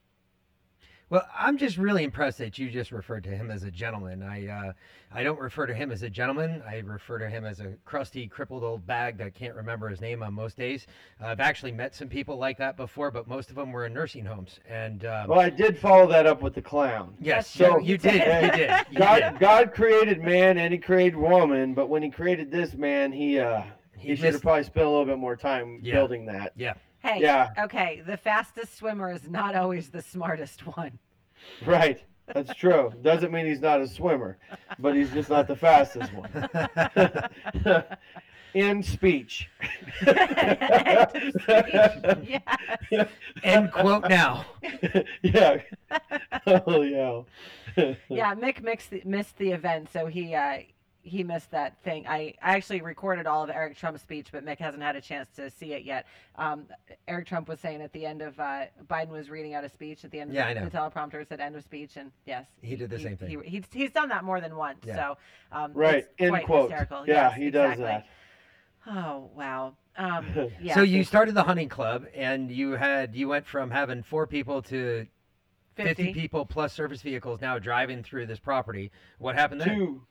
Well, 1.14 1.28
I'm 1.38 1.58
just 1.58 1.76
really 1.76 2.02
impressed 2.02 2.38
that 2.38 2.58
you 2.58 2.68
just 2.68 2.90
referred 2.90 3.22
to 3.22 3.30
him 3.30 3.48
as 3.48 3.62
a 3.62 3.70
gentleman. 3.70 4.20
I 4.20 4.48
uh, 4.48 4.72
I 5.12 5.22
don't 5.22 5.38
refer 5.38 5.64
to 5.64 5.72
him 5.72 5.92
as 5.92 6.02
a 6.02 6.10
gentleman. 6.10 6.60
I 6.68 6.78
refer 6.78 7.20
to 7.20 7.30
him 7.30 7.44
as 7.44 7.60
a 7.60 7.74
crusty, 7.84 8.26
crippled 8.26 8.64
old 8.64 8.84
bag 8.84 9.16
that 9.18 9.32
can't 9.32 9.54
remember 9.54 9.88
his 9.88 10.00
name 10.00 10.24
on 10.24 10.34
most 10.34 10.56
days. 10.56 10.88
Uh, 11.22 11.26
I've 11.26 11.38
actually 11.38 11.70
met 11.70 11.94
some 11.94 12.08
people 12.08 12.36
like 12.36 12.58
that 12.58 12.76
before, 12.76 13.12
but 13.12 13.28
most 13.28 13.48
of 13.48 13.54
them 13.54 13.70
were 13.70 13.86
in 13.86 13.94
nursing 13.94 14.24
homes. 14.24 14.58
And 14.68 15.04
um, 15.04 15.28
Well, 15.28 15.38
I 15.38 15.50
did 15.50 15.78
follow 15.78 16.08
that 16.08 16.26
up 16.26 16.42
with 16.42 16.52
the 16.52 16.62
clown. 16.62 17.14
yes, 17.20 17.48
so 17.48 17.78
you, 17.78 17.92
you 17.92 17.98
did, 17.98 18.14
you 18.14 18.50
did, 18.50 18.70
you 18.90 18.98
God, 18.98 19.20
did. 19.20 19.38
God 19.38 19.72
created 19.72 20.20
man 20.20 20.58
and 20.58 20.72
he 20.74 20.80
created 20.80 21.14
woman, 21.14 21.74
but 21.74 21.88
when 21.88 22.02
he 22.02 22.10
created 22.10 22.50
this 22.50 22.74
man, 22.74 23.12
he 23.12 23.38
uh 23.38 23.62
he, 23.96 24.08
He 24.08 24.16
should 24.16 24.32
have 24.32 24.42
probably 24.42 24.64
spent 24.64 24.84
a 24.84 24.90
little 24.90 25.06
bit 25.06 25.18
more 25.18 25.36
time 25.36 25.78
Yeah. 25.80 25.94
building 25.94 26.26
that. 26.26 26.54
Yeah. 26.56 26.74
Hey, 27.04 27.20
Yeah. 27.20 27.50
okay, 27.58 28.02
the 28.04 28.16
fastest 28.16 28.76
swimmer 28.78 29.12
is 29.12 29.28
not 29.28 29.54
always 29.54 29.90
the 29.90 30.02
smartest 30.02 30.66
one. 30.66 30.98
Right. 31.66 32.02
That's 32.32 32.54
true. 32.54 32.92
Doesn't 33.02 33.32
mean 33.32 33.46
he's 33.46 33.60
not 33.60 33.80
a 33.80 33.88
swimmer, 33.88 34.38
but 34.78 34.96
he's 34.96 35.10
just 35.12 35.28
not 35.28 35.46
the 35.46 35.56
fastest 35.56 36.10
one. 36.12 36.28
In 38.54 38.82
speech. 38.82 39.50
yes. 40.06 41.12
End 43.42 43.72
quote 43.72 44.08
now. 44.08 44.46
yeah. 45.22 45.58
Oh 46.46 46.82
yeah. 46.82 47.22
yeah, 48.08 48.34
Mick 48.34 48.62
mixed 48.62 48.90
the, 48.90 49.02
missed 49.04 49.36
the 49.38 49.50
event, 49.50 49.88
so 49.92 50.06
he 50.06 50.34
uh, 50.34 50.58
he 51.06 51.22
missed 51.22 51.50
that 51.50 51.76
thing. 51.84 52.06
I, 52.06 52.34
I 52.42 52.56
actually 52.56 52.80
recorded 52.80 53.26
all 53.26 53.44
of 53.44 53.50
Eric 53.50 53.76
Trump's 53.76 54.00
speech, 54.00 54.28
but 54.32 54.44
Mick 54.44 54.58
hasn't 54.58 54.82
had 54.82 54.96
a 54.96 55.00
chance 55.02 55.28
to 55.36 55.50
see 55.50 55.74
it 55.74 55.84
yet. 55.84 56.06
Um, 56.36 56.64
Eric 57.06 57.26
Trump 57.26 57.46
was 57.46 57.60
saying 57.60 57.82
at 57.82 57.92
the 57.92 58.06
end 58.06 58.22
of 58.22 58.40
uh, 58.40 58.64
Biden 58.88 59.10
was 59.10 59.28
reading 59.28 59.54
out 59.54 59.64
a 59.64 59.68
speech 59.68 60.04
at 60.04 60.10
the 60.10 60.18
end 60.20 60.32
Yeah, 60.32 60.46
I 60.46 60.50
of 60.52 60.56
know. 60.62 60.68
the 60.70 60.76
teleprompter 60.76 61.28
said 61.28 61.40
end 61.40 61.56
of 61.56 61.62
speech, 61.62 61.96
and 61.96 62.10
yes, 62.26 62.46
He 62.62 62.74
did 62.74 62.88
the 62.90 62.98
same 62.98 63.16
thing. 63.18 63.28
He, 63.42 63.48
he's 63.50 63.64
he's 63.70 63.90
done 63.92 64.08
that 64.08 64.24
more 64.24 64.40
than 64.40 64.56
once, 64.56 64.78
Yeah. 64.86 64.96
so 64.96 65.16
um, 65.52 65.72
Right. 65.74 65.96
it's 65.96 66.08
End 66.18 66.42
quote. 66.44 66.70
hysterical. 66.70 67.04
Yeah, 67.06 67.28
Yes, 67.28 67.36
he 67.36 67.50
does 67.50 67.72
exactly. 67.72 68.10
Oh 68.86 69.30
wow. 69.34 69.76
Um, 69.96 70.26
yeah, 70.60 70.74
so 70.74 70.82
you 70.82 71.04
started 71.04 71.34
the 71.34 71.42
hunting 71.44 71.68
club, 71.68 72.06
and 72.14 72.50
you 72.50 72.72
had 72.72 73.14
you 73.14 73.28
went 73.28 73.46
from 73.46 73.70
having 73.70 74.02
four 74.02 74.26
people 74.26 74.62
to 74.62 75.06
50, 75.76 75.94
50. 76.04 76.14
people 76.14 76.46
plus 76.46 76.72
service 76.72 77.02
vehicles 77.02 77.40
now 77.40 77.58
driving 77.58 78.02
through 78.02 78.26
this 78.26 78.38
property. 78.38 78.90
What 79.18 79.34
happened 79.36 79.60
there? 79.60 79.74
to 79.74 80.02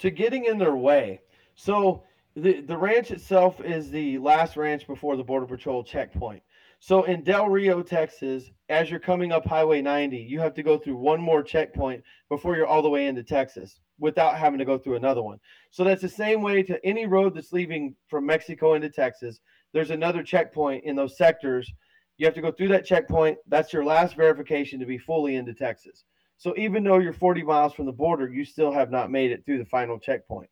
to 0.00 0.10
getting 0.10 0.46
in 0.46 0.58
their 0.58 0.76
way. 0.76 1.20
So 1.54 2.02
the 2.36 2.60
the 2.60 2.76
ranch 2.76 3.10
itself 3.10 3.60
is 3.60 3.90
the 3.90 4.18
last 4.18 4.56
ranch 4.56 4.86
before 4.86 5.16
the 5.16 5.24
border 5.24 5.46
patrol 5.46 5.84
checkpoint. 5.84 6.42
So 6.82 7.04
in 7.04 7.22
Del 7.22 7.48
Rio, 7.48 7.82
Texas, 7.82 8.50
as 8.70 8.90
you're 8.90 8.98
coming 8.98 9.32
up 9.32 9.44
Highway 9.44 9.82
90, 9.82 10.16
you 10.16 10.40
have 10.40 10.54
to 10.54 10.62
go 10.62 10.78
through 10.78 10.96
one 10.96 11.20
more 11.20 11.42
checkpoint 11.42 12.02
before 12.30 12.56
you're 12.56 12.66
all 12.66 12.80
the 12.80 12.88
way 12.88 13.06
into 13.06 13.22
Texas 13.22 13.80
without 13.98 14.38
having 14.38 14.58
to 14.58 14.64
go 14.64 14.78
through 14.78 14.96
another 14.96 15.22
one. 15.22 15.38
So 15.70 15.84
that's 15.84 16.00
the 16.00 16.08
same 16.08 16.40
way 16.40 16.62
to 16.62 16.82
any 16.82 17.04
road 17.04 17.34
that's 17.34 17.52
leaving 17.52 17.94
from 18.08 18.24
Mexico 18.24 18.72
into 18.72 18.88
Texas. 18.88 19.40
There's 19.74 19.90
another 19.90 20.22
checkpoint 20.22 20.84
in 20.84 20.96
those 20.96 21.18
sectors. 21.18 21.70
You 22.16 22.24
have 22.24 22.34
to 22.34 22.40
go 22.40 22.50
through 22.50 22.68
that 22.68 22.86
checkpoint. 22.86 23.36
That's 23.46 23.74
your 23.74 23.84
last 23.84 24.16
verification 24.16 24.80
to 24.80 24.86
be 24.86 24.96
fully 24.96 25.36
into 25.36 25.52
Texas. 25.52 26.04
So 26.40 26.54
even 26.56 26.82
though 26.82 27.00
you're 27.00 27.12
40 27.12 27.42
miles 27.42 27.74
from 27.74 27.84
the 27.84 27.92
border, 27.92 28.26
you 28.26 28.46
still 28.46 28.72
have 28.72 28.90
not 28.90 29.10
made 29.10 29.30
it 29.30 29.44
through 29.44 29.58
the 29.58 29.66
final 29.66 29.98
checkpoint. 29.98 30.48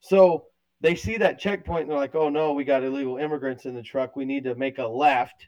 So 0.00 0.46
they 0.80 0.94
see 0.94 1.18
that 1.18 1.38
checkpoint 1.38 1.82
and 1.82 1.90
they're 1.90 1.98
like, 1.98 2.14
oh 2.14 2.30
no, 2.30 2.54
we 2.54 2.64
got 2.64 2.82
illegal 2.82 3.18
immigrants 3.18 3.66
in 3.66 3.74
the 3.74 3.82
truck. 3.82 4.16
We 4.16 4.24
need 4.24 4.44
to 4.44 4.54
make 4.54 4.78
a 4.78 4.86
left. 4.86 5.46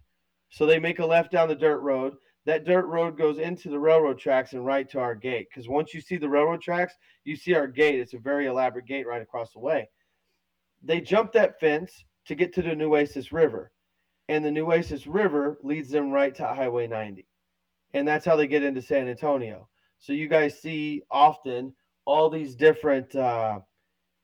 So 0.51 0.67
they 0.67 0.79
make 0.79 0.99
a 0.99 1.07
left 1.07 1.33
down 1.33 1.49
the 1.49 1.55
dirt 1.55 1.79
road. 1.79 2.13
That 2.45 2.67
dirt 2.67 2.85
road 2.85 3.17
goes 3.17 3.39
into 3.39 3.71
the 3.71 3.79
railroad 3.79 4.19
tracks 4.19 4.53
and 4.53 4.67
right 4.67 4.87
to 4.91 5.01
our 5.01 5.15
gate. 5.15 5.47
Because 5.49 5.71
once 5.71 5.95
you 5.95 6.03
see 6.03 6.19
the 6.19 6.29
railroad 6.29 6.61
tracks, 6.61 6.93
you 7.25 7.35
see 7.35 7.55
our 7.55 7.67
gate. 7.67 7.99
It's 7.99 8.13
a 8.13 8.19
very 8.19 8.45
elaborate 8.45 8.85
gate 8.85 9.07
right 9.07 9.23
across 9.23 9.55
the 9.55 9.61
way. 9.61 9.89
They 10.83 11.01
jump 11.01 11.33
that 11.33 11.59
fence 11.61 12.05
to 12.27 12.35
get 12.35 12.53
to 12.57 12.63
the 12.63 12.75
Nueces 12.75 13.33
River. 13.33 13.73
And 14.29 14.45
the 14.45 14.51
Nueces 14.51 15.07
River 15.07 15.59
leads 15.63 15.89
them 15.89 16.11
right 16.11 16.35
to 16.35 16.47
Highway 16.47 16.89
90. 16.89 17.27
And 17.95 18.07
that's 18.07 18.27
how 18.27 18.37
they 18.37 18.47
get 18.47 18.63
into 18.63 18.83
San 18.83 19.09
Antonio. 19.09 19.67
So 19.99 20.13
you 20.13 20.29
guys 20.29 20.61
see 20.61 21.03
often 21.11 21.75
all 22.05 22.31
these 22.31 22.55
different 22.55 23.15
uh, 23.15 23.61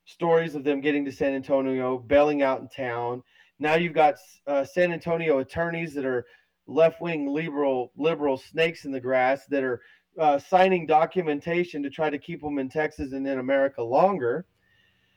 stories 0.05 0.55
of 0.55 0.65
them 0.65 0.81
getting 0.81 1.05
to 1.05 1.13
San 1.13 1.35
Antonio, 1.35 1.99
bailing 1.99 2.43
out 2.43 2.61
in 2.61 2.69
town. 2.69 3.23
Now 3.59 3.75
you've 3.75 3.93
got 3.93 4.17
uh, 4.47 4.65
San 4.65 4.93
Antonio 4.93 5.39
attorneys 5.39 5.95
that 5.95 6.05
are 6.05 6.27
left-wing 6.67 7.29
liberal 7.29 7.93
liberal 7.97 8.39
snakes 8.39 8.87
in 8.87 8.93
the 8.93 9.01
grass 9.01 9.45
that 9.47 9.63
are 9.63 9.83
uh, 10.19 10.39
signing 10.39 10.87
documentation 10.87 11.83
to 11.83 11.91
try 11.91 12.09
to 12.09 12.19
keep 12.19 12.41
them 12.41 12.59
in 12.59 12.69
Texas 12.69 13.13
and 13.13 13.27
in 13.27 13.39
America 13.39 13.83
longer. 13.83 14.47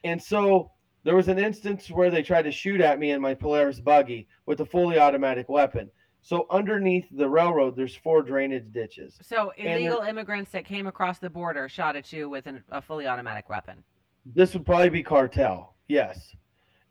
And 0.04 0.22
so 0.22 0.72
there 1.04 1.16
was 1.16 1.28
an 1.28 1.40
instance 1.40 1.90
where 1.90 2.10
they 2.10 2.22
tried 2.22 2.44
to 2.44 2.52
shoot 2.52 2.82
at 2.82 3.00
me 3.00 3.12
in 3.12 3.22
my 3.22 3.34
Polaris 3.34 3.80
buggy 3.80 4.28
with 4.46 4.60
a 4.60 4.66
fully 4.66 5.00
automatic 5.00 5.48
weapon. 5.48 5.90
So 6.28 6.46
underneath 6.50 7.06
the 7.10 7.30
railroad, 7.30 7.78
there's 7.78 7.96
four 7.96 8.22
drainage 8.22 8.74
ditches. 8.74 9.18
So 9.22 9.54
illegal 9.56 10.02
immigrants 10.02 10.52
that 10.52 10.66
came 10.66 10.86
across 10.86 11.20
the 11.20 11.30
border 11.30 11.70
shot 11.70 11.96
at 11.96 12.12
you 12.12 12.28
with 12.28 12.48
an, 12.48 12.66
a 12.70 12.82
fully 12.82 13.08
automatic 13.08 13.48
weapon. 13.48 13.82
This 14.26 14.54
would 14.54 14.66
probably 14.66 14.90
be 14.90 15.04
cartel. 15.04 15.76
Yes. 15.88 16.36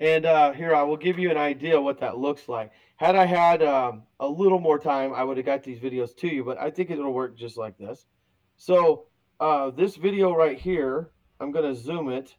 And 0.00 0.24
uh, 0.24 0.52
here, 0.52 0.74
I 0.74 0.84
will 0.84 0.96
give 0.96 1.18
you 1.18 1.30
an 1.30 1.36
idea 1.36 1.78
what 1.78 2.00
that 2.00 2.16
looks 2.16 2.48
like. 2.48 2.72
Had 2.96 3.14
I 3.14 3.26
had 3.26 3.62
um, 3.62 4.04
a 4.20 4.26
little 4.26 4.58
more 4.58 4.78
time, 4.78 5.12
I 5.12 5.22
would 5.22 5.36
have 5.36 5.44
got 5.44 5.62
these 5.62 5.80
videos 5.80 6.16
to 6.16 6.28
you, 6.28 6.42
but 6.42 6.56
I 6.56 6.70
think 6.70 6.90
it'll 6.90 7.12
work 7.12 7.36
just 7.36 7.58
like 7.58 7.76
this. 7.76 8.06
So, 8.56 9.04
uh, 9.38 9.68
this 9.68 9.96
video 9.96 10.34
right 10.34 10.58
here, 10.58 11.10
I'm 11.40 11.52
going 11.52 11.74
to 11.74 11.78
zoom 11.78 12.08
it, 12.08 12.34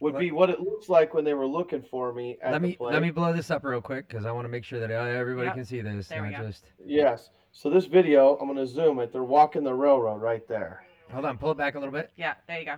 would 0.00 0.18
be 0.18 0.30
what 0.32 0.50
it 0.50 0.60
looks 0.60 0.88
like 0.88 1.14
when 1.14 1.24
they 1.24 1.34
were 1.34 1.46
looking 1.46 1.82
for 1.82 2.12
me 2.12 2.36
at 2.42 2.52
Let 2.52 2.62
me 2.62 2.74
play. 2.76 2.92
let 2.92 3.00
me 3.02 3.10
blow 3.10 3.32
this 3.32 3.50
up 3.50 3.64
real 3.64 3.80
quick 3.80 4.06
because 4.08 4.26
I 4.26 4.32
want 4.32 4.44
to 4.44 4.48
make 4.50 4.64
sure 4.64 4.80
that 4.80 4.90
uh, 4.90 5.04
everybody 5.04 5.46
Yep. 5.46 5.54
can 5.54 5.64
see 5.64 5.80
this. 5.80 6.08
There 6.08 6.22
we 6.22 6.30
go. 6.30 6.46
just 6.46 6.64
Yes. 6.84 7.30
So, 7.52 7.70
this 7.70 7.86
video, 7.86 8.36
I'm 8.38 8.46
going 8.48 8.58
to 8.58 8.66
zoom 8.66 8.98
it. 8.98 9.12
They're 9.12 9.22
walking 9.22 9.62
the 9.62 9.72
railroad 9.72 10.20
right 10.20 10.46
there. 10.48 10.82
hold 11.12 11.24
on, 11.24 11.38
pull 11.38 11.52
it 11.52 11.56
back 11.56 11.76
a 11.76 11.78
little 11.78 11.92
bit. 11.94 12.10
Yeah, 12.16 12.34
there 12.48 12.58
you 12.58 12.66
go. 12.66 12.74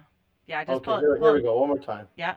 Yeah, 0.46 0.62
just 0.64 0.76
Okay, 0.76 0.84
pull, 0.84 0.98
here, 1.00 1.16
pull 1.16 1.28
here 1.28 1.34
we 1.36 1.42
go. 1.42 1.58
One 1.58 1.68
more 1.68 1.78
time. 1.78 2.06
Yeah, 2.16 2.34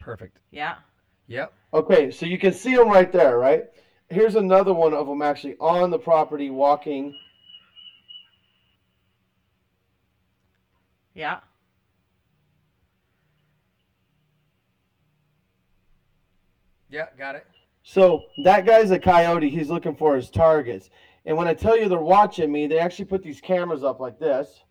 Perfect. 0.00 0.38
yeah. 0.50 0.76
Yep. 1.28 1.52
Okay, 1.74 2.10
so 2.10 2.24
you 2.26 2.38
can 2.38 2.52
see 2.52 2.74
them 2.74 2.88
right 2.88 3.12
there, 3.12 3.38
right? 3.38 3.64
Here's 4.08 4.36
another 4.36 4.72
one 4.72 4.94
of 4.94 5.06
them 5.06 5.20
actually 5.20 5.56
on 5.60 5.90
the 5.90 5.98
property 5.98 6.48
walking. 6.50 7.14
Yeah. 11.18 11.40
Yeah, 16.88 17.06
got 17.18 17.34
it. 17.34 17.44
So 17.82 18.22
that 18.44 18.64
guy's 18.64 18.92
a 18.92 19.00
coyote. 19.00 19.50
He's 19.50 19.68
looking 19.68 19.96
for 19.96 20.14
his 20.14 20.30
targets. 20.30 20.90
And 21.26 21.36
when 21.36 21.48
I 21.48 21.54
tell 21.54 21.76
you 21.76 21.88
they're 21.88 21.98
watching 21.98 22.52
me, 22.52 22.68
they 22.68 22.78
actually 22.78 23.06
put 23.06 23.24
these 23.24 23.40
cameras 23.40 23.82
up 23.82 23.98
like 23.98 24.20
this. 24.20 24.62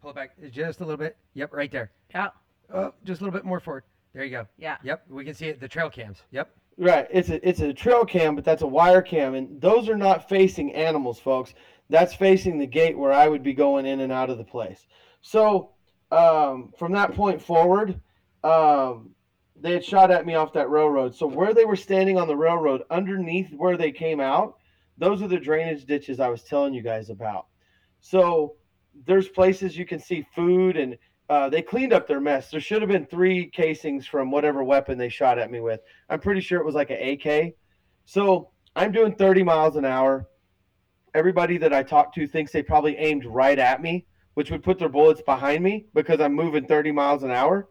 Pull 0.00 0.12
it 0.12 0.14
back 0.14 0.30
uh, 0.40 0.48
just 0.48 0.78
a 0.78 0.84
little 0.84 0.96
bit. 0.96 1.16
Yep, 1.34 1.52
right 1.52 1.72
there. 1.72 1.90
Yeah. 2.14 2.28
Oh, 2.72 2.94
just 3.04 3.20
a 3.20 3.24
little 3.24 3.36
bit 3.36 3.44
more 3.44 3.58
forward. 3.58 3.82
There 4.14 4.22
you 4.22 4.30
go. 4.30 4.46
Yeah. 4.58 4.76
Yep, 4.84 5.06
we 5.10 5.24
can 5.24 5.34
see 5.34 5.46
it. 5.46 5.58
The 5.58 5.66
trail 5.66 5.90
cams. 5.90 6.22
Yep. 6.30 6.50
Right. 6.78 7.08
It's 7.10 7.30
a 7.30 7.46
it's 7.46 7.60
a 7.60 7.74
trail 7.74 8.04
cam, 8.04 8.36
but 8.36 8.44
that's 8.44 8.62
a 8.62 8.66
wire 8.66 9.02
cam, 9.02 9.34
and 9.34 9.60
those 9.60 9.88
are 9.88 9.96
not 9.96 10.28
facing 10.28 10.72
animals, 10.72 11.18
folks. 11.18 11.52
That's 11.88 12.14
facing 12.14 12.58
the 12.58 12.66
gate 12.66 12.96
where 12.96 13.12
I 13.12 13.26
would 13.26 13.42
be 13.42 13.54
going 13.54 13.86
in 13.86 13.98
and 13.98 14.12
out 14.12 14.30
of 14.30 14.38
the 14.38 14.44
place. 14.44 14.86
So 15.20 15.72
um, 16.10 16.72
from 16.78 16.92
that 16.92 17.14
point 17.14 17.40
forward, 17.40 18.00
um, 18.42 19.10
they 19.56 19.72
had 19.72 19.84
shot 19.84 20.10
at 20.10 20.26
me 20.26 20.34
off 20.34 20.52
that 20.54 20.70
railroad. 20.70 21.14
So 21.14 21.26
where 21.26 21.54
they 21.54 21.64
were 21.64 21.76
standing 21.76 22.18
on 22.18 22.28
the 22.28 22.36
railroad, 22.36 22.82
underneath 22.90 23.52
where 23.52 23.76
they 23.76 23.92
came 23.92 24.20
out, 24.20 24.56
those 24.98 25.22
are 25.22 25.28
the 25.28 25.38
drainage 25.38 25.84
ditches 25.84 26.20
I 26.20 26.28
was 26.28 26.42
telling 26.42 26.74
you 26.74 26.82
guys 26.82 27.10
about. 27.10 27.46
So 28.00 28.56
there's 29.06 29.28
places 29.28 29.76
you 29.76 29.86
can 29.86 29.98
see 29.98 30.26
food 30.34 30.76
and 30.76 30.96
uh, 31.28 31.48
they 31.48 31.62
cleaned 31.62 31.92
up 31.92 32.08
their 32.08 32.20
mess. 32.20 32.50
There 32.50 32.60
should 32.60 32.82
have 32.82 32.90
been 32.90 33.06
three 33.06 33.46
casings 33.46 34.06
from 34.06 34.30
whatever 34.30 34.64
weapon 34.64 34.98
they 34.98 35.08
shot 35.08 35.38
at 35.38 35.50
me 35.50 35.60
with. 35.60 35.80
I'm 36.08 36.18
pretty 36.18 36.40
sure 36.40 36.58
it 36.58 36.66
was 36.66 36.74
like 36.74 36.90
an 36.90 36.96
AK. 36.96 37.54
So 38.04 38.50
I'm 38.74 38.90
doing 38.90 39.14
30 39.14 39.44
miles 39.44 39.76
an 39.76 39.84
hour. 39.84 40.26
Everybody 41.14 41.56
that 41.58 41.72
I 41.72 41.82
talked 41.82 42.16
to 42.16 42.26
thinks 42.26 42.50
they 42.50 42.62
probably 42.62 42.96
aimed 42.96 43.24
right 43.24 43.58
at 43.58 43.80
me, 43.80 44.06
which 44.34 44.50
would 44.50 44.62
put 44.62 44.78
their 44.78 44.88
bullets 44.88 45.22
behind 45.22 45.62
me 45.62 45.86
because 45.94 46.20
I'm 46.20 46.34
moving 46.34 46.66
30 46.66 46.92
miles 46.92 47.22
an 47.22 47.30
hour. 47.30 47.68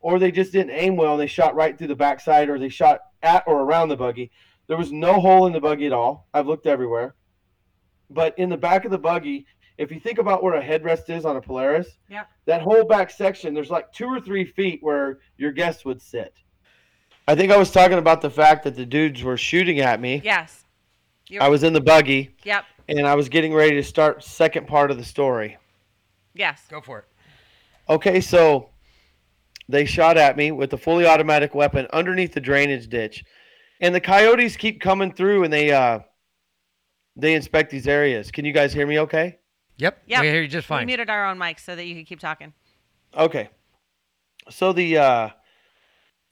Or 0.00 0.18
they 0.18 0.30
just 0.32 0.52
didn't 0.52 0.70
aim 0.72 0.96
well 0.96 1.12
and 1.12 1.20
they 1.20 1.26
shot 1.26 1.54
right 1.54 1.76
through 1.76 1.88
the 1.88 1.94
backside 1.96 2.48
or 2.48 2.58
they 2.58 2.68
shot 2.70 3.00
at 3.22 3.44
or 3.46 3.60
around 3.60 3.88
the 3.90 3.96
buggy. 3.96 4.30
There 4.66 4.78
was 4.78 4.92
no 4.92 5.20
hole 5.20 5.46
in 5.46 5.52
the 5.52 5.60
buggy 5.60 5.86
at 5.86 5.92
all. 5.92 6.26
I've 6.32 6.46
looked 6.46 6.66
everywhere. 6.66 7.14
But 8.08 8.38
in 8.38 8.48
the 8.48 8.56
back 8.56 8.84
of 8.84 8.90
the 8.90 8.98
buggy, 8.98 9.46
if 9.78 9.90
you 9.92 10.00
think 10.00 10.18
about 10.18 10.42
where 10.42 10.54
a 10.54 10.62
headrest 10.62 11.10
is 11.10 11.24
on 11.24 11.36
a 11.36 11.40
Polaris, 11.40 11.98
Yeah. 12.08 12.24
that 12.46 12.62
whole 12.62 12.84
back 12.84 13.10
section, 13.10 13.52
there's 13.54 13.70
like 13.70 13.92
two 13.92 14.06
or 14.06 14.20
three 14.20 14.44
feet 14.44 14.78
where 14.82 15.18
your 15.36 15.52
guest 15.52 15.84
would 15.84 16.00
sit. 16.00 16.34
I 17.28 17.34
think 17.34 17.52
I 17.52 17.56
was 17.56 17.70
talking 17.70 17.98
about 17.98 18.20
the 18.22 18.30
fact 18.30 18.64
that 18.64 18.74
the 18.74 18.86
dudes 18.86 19.22
were 19.22 19.36
shooting 19.36 19.80
at 19.80 20.00
me. 20.00 20.20
Yes. 20.24 20.64
You're, 21.28 21.42
I 21.42 21.48
was 21.48 21.62
in 21.62 21.72
the 21.72 21.80
buggy 21.80 22.30
Yep. 22.44 22.64
and 22.88 23.06
I 23.06 23.14
was 23.14 23.28
getting 23.28 23.54
ready 23.54 23.76
to 23.76 23.82
start 23.82 24.24
second 24.24 24.66
part 24.66 24.90
of 24.90 24.96
the 24.96 25.04
story. 25.04 25.56
Yes. 26.34 26.62
Go 26.70 26.80
for 26.80 27.00
it. 27.00 27.04
Okay, 27.88 28.20
so 28.20 28.70
they 29.68 29.84
shot 29.84 30.16
at 30.16 30.36
me 30.36 30.52
with 30.52 30.72
a 30.72 30.76
fully 30.76 31.06
automatic 31.06 31.54
weapon 31.54 31.86
underneath 31.92 32.32
the 32.32 32.40
drainage 32.40 32.88
ditch. 32.88 33.24
And 33.80 33.94
the 33.94 34.00
coyotes 34.00 34.56
keep 34.56 34.80
coming 34.80 35.12
through 35.12 35.44
and 35.44 35.52
they 35.52 35.72
uh 35.72 36.00
they 37.16 37.34
inspect 37.34 37.70
these 37.70 37.88
areas. 37.88 38.30
Can 38.30 38.44
you 38.44 38.52
guys 38.52 38.72
hear 38.72 38.86
me 38.86 38.98
okay? 39.00 39.38
Yep. 39.78 40.02
Yeah. 40.06 40.20
We 40.20 40.28
hear 40.28 40.42
you 40.42 40.48
just 40.48 40.66
fine. 40.66 40.78
We 40.78 40.80
fine. 40.80 40.86
muted 40.86 41.10
our 41.10 41.26
own 41.26 41.38
mics 41.38 41.60
so 41.60 41.74
that 41.74 41.84
you 41.84 41.94
could 41.96 42.06
keep 42.06 42.20
talking. 42.20 42.52
Okay. 43.16 43.48
So 44.50 44.72
the 44.72 44.98
uh 44.98 45.28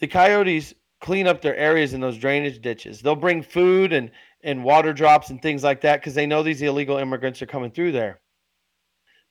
the 0.01 0.07
coyotes 0.07 0.75
clean 1.01 1.27
up 1.27 1.41
their 1.41 1.57
areas 1.57 1.95
in 1.95 2.01
those 2.01 2.19
drainage 2.19 2.61
ditches. 2.61 3.01
They'll 3.01 3.17
bring 3.17 3.43
food 3.43 3.93
and 3.93 4.11
and 4.43 4.63
water 4.63 4.93
drops 4.93 5.31
and 5.31 5.41
things 5.41 5.65
like 5.65 5.81
that 5.81 6.01
because 6.01 6.15
they 6.15 6.27
know 6.27 6.43
these 6.43 6.63
illegal 6.63 6.99
immigrants 6.99 7.43
are 7.43 7.47
coming 7.47 7.71
through 7.71 7.93
there. 7.93 8.21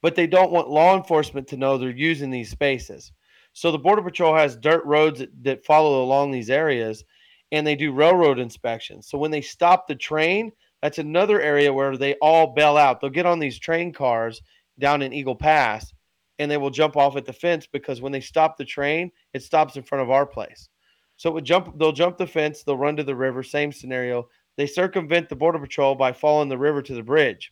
But 0.02 0.16
they 0.16 0.28
don't 0.28 0.52
want 0.52 0.70
law 0.70 0.96
enforcement 0.96 1.48
to 1.48 1.58
know 1.58 1.78
they're 1.78 1.90
using 1.90 2.30
these 2.30 2.52
spaces. 2.52 3.12
So 3.54 3.72
the 3.72 3.80
border 3.80 4.04
patrol 4.04 4.36
has 4.36 4.56
dirt 4.56 4.86
roads 4.86 5.20
that, 5.20 5.44
that 5.44 5.66
follow 5.66 6.04
along 6.04 6.32
these 6.32 6.50
areas 6.50 7.04
and 7.52 7.66
they 7.66 7.76
do 7.76 7.92
railroad 7.92 8.40
inspections. 8.40 9.08
So 9.08 9.18
when 9.18 9.32
they 9.32 9.42
stop 9.42 9.88
the 9.88 9.96
train, 9.96 10.52
that's 10.82 11.00
another 11.00 11.42
area 11.42 11.74
where 11.74 11.98
they 11.98 12.14
all 12.16 12.54
bail 12.54 12.78
out. 12.78 13.02
They'll 13.02 13.10
get 13.10 13.26
on 13.26 13.40
these 13.40 13.58
train 13.58 13.92
cars 13.92 14.42
down 14.80 15.02
in 15.02 15.14
Eagle 15.14 15.36
Pass 15.36 15.92
and 16.40 16.52
they 16.52 16.58
will 16.58 16.70
jump 16.70 16.96
off 16.98 17.16
at 17.16 17.26
the 17.26 17.34
fence 17.34 17.66
because 17.66 18.02
when 18.02 18.12
they 18.12 18.22
stop 18.22 18.58
the 18.58 18.66
train, 18.66 19.12
it 19.34 19.42
stops 19.42 19.76
in 19.76 19.84
front 19.84 20.04
of 20.04 20.12
our 20.12 20.26
place. 20.26 20.70
So 21.16 21.30
it 21.30 21.34
would 21.34 21.46
jump 21.46 21.80
they'll 21.80 21.92
jump 21.92 22.18
the 22.18 22.28
fence, 22.28 22.62
they'll 22.62 22.78
run 22.78 22.96
to 22.98 23.04
the 23.04 23.16
river, 23.16 23.42
same 23.42 23.72
scenario. 23.72 24.30
They 24.56 24.68
circumvent 24.68 25.30
the 25.30 25.36
border 25.36 25.60
patrol 25.60 25.96
by 25.96 26.14
following 26.14 26.50
the 26.50 26.58
river 26.58 26.82
to 26.84 26.94
the 26.94 27.04
bridge. 27.04 27.52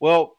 Well, 0.00 0.36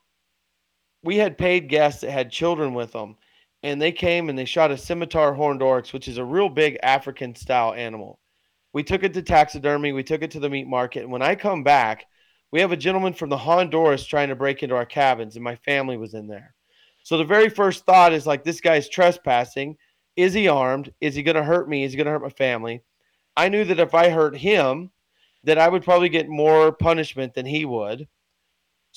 we 1.06 1.18
had 1.18 1.38
paid 1.38 1.70
guests 1.70 2.02
that 2.02 2.12
had 2.12 2.32
children 2.32 2.74
with 2.74 2.92
them, 2.92 3.16
and 3.64 3.82
they 3.82 3.92
came 3.92 4.28
and 4.28 4.38
they 4.38 4.46
shot 4.46 4.72
a 4.72 4.78
scimitar 4.78 5.34
horned 5.34 5.62
oryx, 5.62 5.94
which 5.94 6.08
is 6.08 6.18
a 6.18 6.26
real 6.26 6.50
big 6.50 6.78
African 6.84 7.36
style 7.36 7.74
animal. 7.74 8.20
We 8.74 8.84
took 8.84 9.04
it 9.04 9.14
to 9.14 9.22
taxidermy, 9.22 9.94
we 9.94 10.04
took 10.04 10.24
it 10.24 10.32
to 10.32 10.40
the 10.40 10.50
meat 10.50 10.68
market, 10.68 11.04
and 11.04 11.12
when 11.12 11.22
I 11.22 11.36
come 11.36 11.64
back, 11.64 12.06
we 12.52 12.60
have 12.60 12.72
a 12.72 12.78
gentleman 12.78 13.14
from 13.14 13.30
the 13.30 13.38
Honduras 13.38 14.06
trying 14.06 14.30
to 14.30 14.36
break 14.36 14.64
into 14.64 14.76
our 14.76 14.86
cabins, 14.86 15.36
and 15.36 15.44
my 15.44 15.56
family 15.58 15.96
was 15.96 16.14
in 16.14 16.28
there. 16.28 16.56
So 17.04 17.18
the 17.18 17.24
very 17.24 17.50
first 17.50 17.86
thought 17.86 18.14
is 18.14 18.26
like, 18.26 18.44
this 18.44 18.62
guy's 18.62 18.90
trespassing. 18.90 19.78
Is 20.16 20.34
he 20.34 20.48
armed? 20.48 20.92
Is 21.02 21.14
he 21.14 21.22
going 21.22 21.36
to 21.36 21.44
hurt 21.44 21.70
me? 21.70 21.84
Is 21.84 21.92
he 21.92 21.98
going 21.98 22.06
to 22.06 22.12
hurt 22.12 22.24
my 22.24 22.30
family? 22.30 22.82
I 23.38 23.50
knew 23.50 23.64
that 23.66 23.80
if 23.80 23.94
I 23.94 24.10
hurt 24.10 24.36
him, 24.36 24.90
that 25.44 25.60
I 25.60 25.68
would 25.68 25.84
probably 25.84 26.10
get 26.10 26.28
more 26.28 26.72
punishment 26.72 27.36
than 27.36 27.46
he 27.46 27.66
would. 27.66 28.08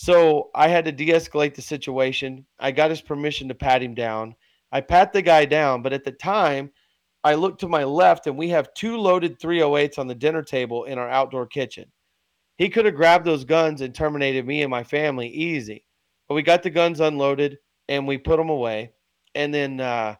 So 0.01 0.51
I 0.55 0.69
had 0.69 0.85
to 0.85 0.93
de-escalate 0.93 1.57
the 1.57 1.61
situation. 1.61 2.47
I 2.61 2.71
got 2.71 2.91
his 2.91 3.01
permission 3.01 3.49
to 3.49 3.55
pat 3.57 3.83
him 3.83 3.97
down. 3.97 4.37
I 4.71 4.81
pat 4.81 5.13
the 5.13 5.23
guy 5.23 5.45
down, 5.45 5.83
but 5.83 5.93
at 5.93 6.05
the 6.05 6.13
time, 6.13 6.71
I 7.25 7.35
looked 7.35 7.59
to 7.63 7.69
my 7.69 7.83
left 7.83 8.29
and 8.29 8.39
we 8.39 8.49
have 8.51 8.73
two 8.75 8.97
loaded 8.97 9.41
308s 9.41 9.99
on 9.99 10.07
the 10.07 10.15
dinner 10.15 10.45
table 10.45 10.85
in 10.85 10.99
our 10.99 11.09
outdoor 11.09 11.49
kitchen. 11.49 11.91
He 12.59 12.69
could 12.69 12.85
have 12.85 12.95
grabbed 12.95 13.25
those 13.25 13.45
guns 13.45 13.81
and 13.81 13.93
terminated 13.93 14.47
me 14.47 14.63
and 14.63 14.71
my 14.71 14.85
family 14.85 15.27
easy. 15.31 15.85
But 16.29 16.37
we 16.37 16.43
got 16.45 16.63
the 16.63 16.71
guns 16.71 17.01
unloaded 17.01 17.59
and 17.89 18.07
we 18.07 18.19
put 18.19 18.37
them 18.37 18.51
away. 18.51 18.93
And 19.35 19.53
then 19.53 19.81
uh, 19.81 20.15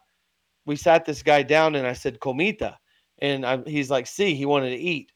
we 0.65 0.75
sat 0.75 1.05
this 1.05 1.23
guy 1.23 1.41
down 1.41 1.75
and 1.75 1.87
I 1.87 1.93
said, 1.93 2.19
Comita. 2.19 2.75
And 3.19 3.45
I, 3.45 3.59
he's 3.65 3.89
like, 3.89 4.07
see, 4.07 4.35
he 4.35 4.45
wanted 4.45 4.71
to 4.71 4.77
eat. 4.77 5.13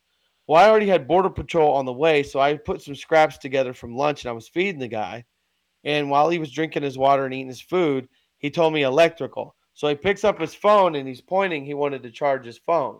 Well, 0.47 0.61
I 0.61 0.69
already 0.69 0.87
had 0.87 1.07
Border 1.07 1.29
Patrol 1.29 1.73
on 1.73 1.85
the 1.85 1.93
way, 1.93 2.21
so 2.21 2.39
I 2.39 2.57
put 2.57 2.81
some 2.81 2.95
scraps 2.95 3.37
together 3.37 3.73
from 3.73 3.95
lunch 3.95 4.23
and 4.23 4.29
I 4.29 4.33
was 4.33 4.49
feeding 4.49 4.79
the 4.79 4.87
guy. 4.89 5.23
And 5.85 6.09
while 6.09 6.29
he 6.29 6.39
was 6.39 6.51
drinking 6.51 6.83
his 6.83 6.97
water 6.97 7.25
and 7.25 7.33
eating 7.33 7.47
his 7.47 7.61
food, 7.61 8.09
he 8.39 8.49
told 8.49 8.73
me 8.73 8.83
electrical. 8.83 9.55
So 9.73 9.87
he 9.87 9.95
picks 9.95 10.23
up 10.23 10.39
his 10.39 10.53
phone 10.53 10.95
and 10.95 11.07
he's 11.07 11.21
pointing, 11.21 11.65
he 11.65 11.73
wanted 11.73 12.03
to 12.03 12.11
charge 12.11 12.45
his 12.45 12.57
phone. 12.57 12.99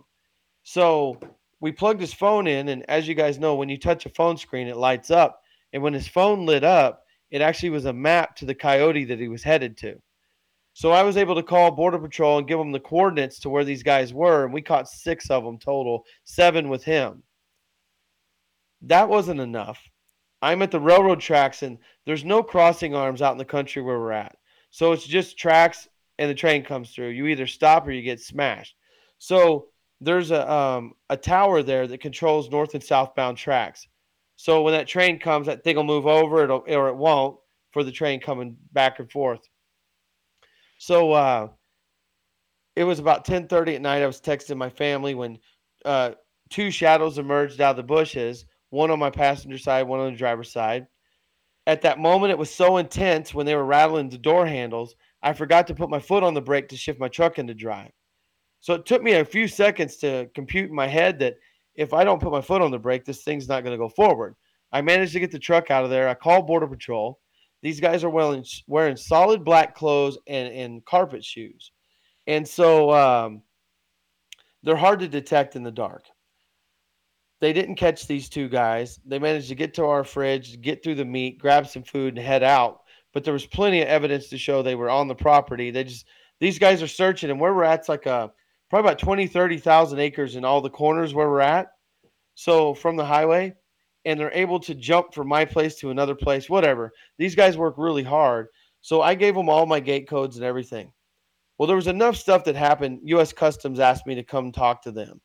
So 0.64 1.20
we 1.60 1.72
plugged 1.72 2.00
his 2.00 2.14
phone 2.14 2.48
in, 2.48 2.70
and 2.70 2.90
as 2.90 3.08
you 3.08 3.16
guys 3.16 3.40
know, 3.40 3.56
when 3.56 3.70
you 3.70 3.78
touch 3.78 4.06
a 4.06 4.10
phone 4.10 4.38
screen, 4.38 4.68
it 4.68 4.78
lights 4.78 5.12
up. 5.12 5.42
And 5.74 5.84
when 5.84 5.94
his 5.94 6.08
phone 6.08 6.46
lit 6.46 6.64
up, 6.64 7.04
it 7.30 7.42
actually 7.42 7.72
was 7.72 7.86
a 7.86 7.94
map 7.94 8.36
to 8.38 8.46
the 8.46 8.56
coyote 8.56 9.06
that 9.06 9.20
he 9.20 9.28
was 9.28 9.44
headed 9.44 9.76
to. 9.78 10.02
So 10.74 10.92
I 10.92 11.04
was 11.04 11.18
able 11.18 11.36
to 11.36 11.44
call 11.44 11.72
Border 11.72 12.00
Patrol 12.00 12.38
and 12.38 12.48
give 12.48 12.58
them 12.58 12.72
the 12.72 12.80
coordinates 12.80 13.40
to 13.40 13.50
where 13.50 13.64
these 13.64 13.84
guys 13.84 14.14
were, 14.14 14.46
and 14.46 14.54
we 14.54 14.62
caught 14.62 14.88
six 14.88 15.30
of 15.30 15.44
them 15.44 15.60
total, 15.60 16.06
seven 16.24 16.70
with 16.70 16.84
him. 16.84 17.22
That 18.84 19.10
wasn't 19.10 19.40
enough. 19.40 19.82
I'm 20.42 20.62
at 20.62 20.72
the 20.72 20.80
railroad 20.80 21.22
tracks, 21.22 21.64
and 21.64 21.78
there's 22.06 22.26
no 22.26 22.44
crossing 22.44 22.94
arms 22.94 23.22
out 23.22 23.32
in 23.32 23.38
the 23.38 23.46
country 23.46 23.82
where 23.82 24.00
we're 24.00 24.12
at. 24.12 24.36
So 24.72 24.92
it's 24.92 25.06
just 25.06 25.38
tracks, 25.38 25.88
and 26.20 26.30
the 26.30 26.36
train 26.36 26.64
comes 26.64 26.92
through. 26.92 27.10
You 27.10 27.28
either 27.28 27.48
stop 27.48 27.88
or 27.88 27.92
you 27.92 28.02
get 28.02 28.20
smashed. 28.20 28.76
So 29.20 29.68
there's 30.02 30.32
a 30.32 30.52
um, 30.52 30.94
a 31.10 31.16
tower 31.16 31.64
there 31.64 31.88
that 31.88 32.02
controls 32.02 32.50
north 32.50 32.74
and 32.74 32.84
southbound 32.84 33.38
tracks. 33.38 33.88
So 34.36 34.62
when 34.62 34.74
that 34.74 34.88
train 34.88 35.20
comes, 35.20 35.48
that 35.48 35.64
thing 35.64 35.78
will 35.78 35.84
move 35.84 36.08
over, 36.08 36.44
it'll 36.44 36.66
or 36.68 36.90
it 36.90 36.98
won't 36.98 37.38
for 37.72 37.84
the 37.84 37.92
train 37.92 38.20
coming 38.20 38.58
back 38.74 39.00
and 39.00 39.10
forth. 39.10 39.48
So 40.78 41.14
uh, 41.14 41.48
it 42.76 42.84
was 42.84 43.00
about 43.00 43.26
10:30 43.26 43.76
at 43.76 43.82
night. 43.82 44.04
I 44.04 44.08
was 44.08 44.20
texting 44.20 44.58
my 44.58 44.70
family 44.70 45.16
when 45.16 45.40
uh, 45.86 46.12
two 46.50 46.70
shadows 46.70 47.18
emerged 47.18 47.62
out 47.62 47.72
of 47.72 47.78
the 47.78 47.84
bushes, 47.84 48.46
one 48.74 48.90
on 48.90 48.98
my 48.98 49.12
passenger 49.12 49.58
side, 49.60 49.84
one 49.84 50.00
on 50.00 50.12
the 50.12 50.18
driver's 50.18 50.52
side. 50.52 50.88
At 51.68 51.84
that 51.84 52.00
moment, 52.00 52.32
it 52.32 52.38
was 52.38 52.50
so 52.50 52.78
intense 52.78 53.32
when 53.32 53.46
they 53.46 53.56
were 53.56 53.64
rattling 53.64 54.10
the 54.10 54.18
door 54.18 54.48
handles, 54.48 54.96
I 55.22 55.34
forgot 55.34 55.68
to 55.68 55.76
put 55.76 55.92
my 55.92 56.00
foot 56.00 56.24
on 56.24 56.34
the 56.34 56.42
brake 56.42 56.70
to 56.70 56.76
shift 56.76 57.00
my 57.00 57.08
truck 57.08 57.38
into 57.38 57.54
drive. 57.54 57.92
So 58.62 58.74
it 58.74 58.88
took 58.88 59.04
me 59.04 59.14
a 59.14 59.24
few 59.24 59.48
seconds 59.48 59.98
to 59.98 60.28
compute 60.34 60.72
in 60.72 60.76
my 60.76 60.88
head 60.88 61.20
that 61.20 61.36
if 61.76 61.94
I 61.94 62.04
don't 62.04 62.20
put 62.20 62.32
my 62.32 62.42
foot 62.42 62.64
on 62.64 62.72
the 62.72 62.80
brake, 62.80 63.06
this 63.06 63.24
thing's 63.24 63.48
not 63.48 63.64
going 63.64 63.78
to 63.78 63.84
go 63.84 63.90
forward. 63.90 64.36
I 64.72 64.82
managed 64.82 65.14
to 65.14 65.20
get 65.20 65.32
the 65.32 65.38
truck 65.38 65.70
out 65.70 65.84
of 65.84 65.92
there. 65.92 66.10
I 66.10 66.16
called 66.16 66.48
Border 66.48 66.68
Patrol. 66.68 67.20
These 67.62 67.80
guys 67.80 68.04
are 68.04 68.10
wearing, 68.10 68.44
wearing 68.68 68.98
solid 68.98 69.46
black 69.46 69.76
clothes 69.76 70.18
and, 70.28 70.52
and 70.52 70.84
carpet 70.86 71.24
shoes. 71.24 71.72
And 72.26 72.48
so 72.48 72.92
um, 72.92 73.44
they're 74.64 74.76
hard 74.76 75.00
to 75.02 75.08
detect 75.08 75.56
in 75.56 75.62
the 75.62 75.72
dark. 75.72 76.06
They 77.44 77.52
didn't 77.52 77.76
catch 77.76 78.08
these 78.08 78.30
two 78.30 78.48
guys. 78.48 79.02
They 79.06 79.20
managed 79.20 79.50
to 79.50 79.56
get 79.56 79.74
to 79.74 79.84
our 79.84 80.06
fridge, 80.06 80.62
get 80.62 80.82
through 80.82 80.96
the 80.96 81.04
meat, 81.04 81.40
grab 81.40 81.68
some 81.68 81.84
food, 81.84 82.16
and 82.16 82.26
head 82.26 82.42
out. 82.42 82.84
But 83.12 83.26
there 83.26 83.34
was 83.34 83.46
plenty 83.46 83.82
of 83.82 83.90
evidence 83.90 84.30
to 84.30 84.38
show 84.38 84.62
they 84.62 84.76
were 84.76 84.90
on 84.90 85.10
the 85.10 85.16
property. 85.16 85.70
They 85.70 85.84
just, 85.84 86.06
these 86.40 86.58
guys 86.58 86.82
are 86.82 86.88
searching, 86.88 87.30
and 87.30 87.42
where 87.42 87.54
we're 87.54 87.66
at's 87.66 87.90
like 87.90 88.06
a, 88.06 88.32
probably 88.70 88.90
about 88.90 89.00
20, 89.00 89.28
30,000 89.28 90.00
acres 90.00 90.38
in 90.38 90.46
all 90.46 90.62
the 90.62 90.70
corners 90.70 91.14
where 91.14 91.30
we're 91.30 91.42
at. 91.42 91.68
So 92.36 92.74
from 92.74 92.96
the 92.96 93.04
highway, 93.04 93.54
and 94.06 94.18
they're 94.18 94.32
able 94.32 94.62
to 94.62 94.74
jump 94.74 95.14
from 95.14 95.28
my 95.28 95.44
place 95.44 95.76
to 95.80 95.90
another 95.90 96.16
place, 96.16 96.50
whatever. 96.50 96.94
These 97.18 97.36
guys 97.36 97.58
work 97.58 97.76
really 97.78 98.04
hard. 98.04 98.48
So 98.80 99.02
I 99.02 99.16
gave 99.16 99.36
them 99.36 99.50
all 99.50 99.66
my 99.66 99.82
gate 99.82 100.08
codes 100.08 100.38
and 100.38 100.46
everything. 100.46 100.94
Well, 101.58 101.68
there 101.68 101.76
was 101.76 101.88
enough 101.88 102.16
stuff 102.16 102.46
that 102.46 102.56
happened. 102.56 103.02
U.S. 103.04 103.34
Customs 103.34 103.82
asked 103.82 104.08
me 104.08 104.16
to 104.16 104.24
come 104.24 104.54
talk 104.54 104.82
to 104.84 104.94
them. 104.94 105.20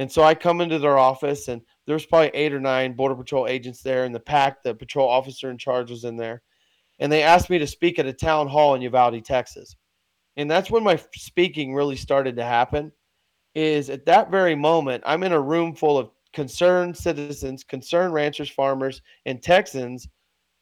And 0.00 0.10
so 0.10 0.22
I 0.22 0.34
come 0.34 0.62
into 0.62 0.78
their 0.78 0.96
office, 0.96 1.48
and 1.48 1.60
there's 1.86 2.06
probably 2.06 2.30
eight 2.32 2.54
or 2.54 2.58
nine 2.58 2.94
Border 2.94 3.14
Patrol 3.14 3.46
agents 3.46 3.82
there, 3.82 4.04
and 4.04 4.14
the 4.14 4.18
pack, 4.18 4.62
the 4.62 4.74
patrol 4.74 5.06
officer 5.06 5.50
in 5.50 5.58
charge 5.58 5.90
was 5.90 6.04
in 6.04 6.16
there. 6.16 6.40
And 7.00 7.12
they 7.12 7.22
asked 7.22 7.50
me 7.50 7.58
to 7.58 7.66
speak 7.66 7.98
at 7.98 8.06
a 8.06 8.12
town 8.14 8.48
hall 8.48 8.74
in 8.74 8.80
Uvalde, 8.80 9.22
Texas. 9.22 9.76
And 10.38 10.50
that's 10.50 10.70
when 10.70 10.82
my 10.82 10.98
speaking 11.14 11.74
really 11.74 11.96
started 11.96 12.34
to 12.36 12.44
happen. 12.44 12.92
Is 13.54 13.90
at 13.90 14.06
that 14.06 14.30
very 14.30 14.54
moment, 14.54 15.02
I'm 15.04 15.22
in 15.22 15.32
a 15.32 15.40
room 15.40 15.74
full 15.74 15.98
of 15.98 16.10
concerned 16.32 16.96
citizens, 16.96 17.62
concerned 17.62 18.14
ranchers, 18.14 18.48
farmers, 18.48 19.02
and 19.26 19.42
Texans 19.42 20.08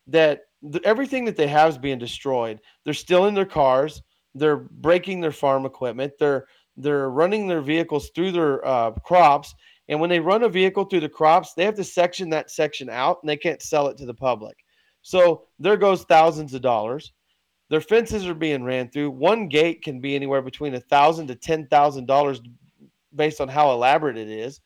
that 0.09 0.41
th- 0.73 0.83
everything 0.83 1.25
that 1.27 1.37
they 1.37 1.47
have 1.47 1.71
is 1.71 1.79
being 1.79 1.99
destroyed. 1.99 2.59
They're 2.85 2.93
still 2.93 3.27
in 3.27 3.35
their 3.35 3.47
cars. 3.47 4.03
They're 4.35 4.57
breaking 4.57 5.21
their 5.21 5.31
farm 5.31 5.65
equipment. 5.65 6.15
They're 6.19 6.47
they're 6.83 7.11
running 7.11 7.47
their 7.47 7.61
vehicles 7.61 8.11
through 8.15 8.33
their 8.33 8.67
uh, 8.67 8.93
crops. 8.93 9.55
And 9.89 10.01
when 10.01 10.11
they 10.11 10.21
run 10.21 10.43
a 10.43 10.49
vehicle 10.49 10.85
through 10.85 11.01
the 11.01 11.09
crops, 11.09 11.55
they 11.55 11.65
have 11.65 11.75
to 11.77 11.85
section 11.85 12.31
that 12.31 12.51
section 12.51 12.91
out, 12.91 13.19
and 13.23 13.29
they 13.29 13.37
can't 13.37 13.63
sell 13.63 13.89
it 13.89 13.97
to 13.99 14.07
the 14.07 14.15
public. 14.15 14.57
So 15.03 15.45
there 15.59 15.77
goes 15.77 16.05
thousands 16.05 16.53
of 16.55 16.63
dollars. 16.63 17.13
Their 17.71 17.81
fences 17.81 18.27
are 18.27 18.35
being 18.35 18.65
ran 18.65 18.91
through. 18.91 19.11
One 19.11 19.49
gate 19.49 19.83
can 19.83 20.01
be 20.01 20.15
anywhere 20.15 20.43
between 20.43 20.75
a 20.75 20.81
thousand 20.81 21.29
to 21.29 21.35
ten 21.35 21.67
thousand 21.69 22.07
dollars, 22.07 22.41
based 23.15 23.41
on 23.41 23.49
how 23.49 23.73
elaborate 23.73 24.19
it 24.19 24.29
is. 24.29 24.61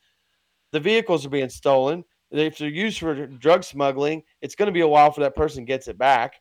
The 0.72 0.80
vehicles 0.80 1.24
are 1.26 1.30
being 1.30 1.48
stolen. 1.48 2.04
If 2.30 2.58
they're 2.58 2.68
used 2.68 2.98
for 2.98 3.26
drug 3.26 3.62
smuggling, 3.62 4.22
it's 4.40 4.54
going 4.54 4.66
to 4.66 4.72
be 4.72 4.80
a 4.80 4.88
while 4.88 5.12
for 5.12 5.20
that 5.20 5.36
person 5.36 5.64
gets 5.64 5.86
it 5.86 5.98
back. 5.98 6.40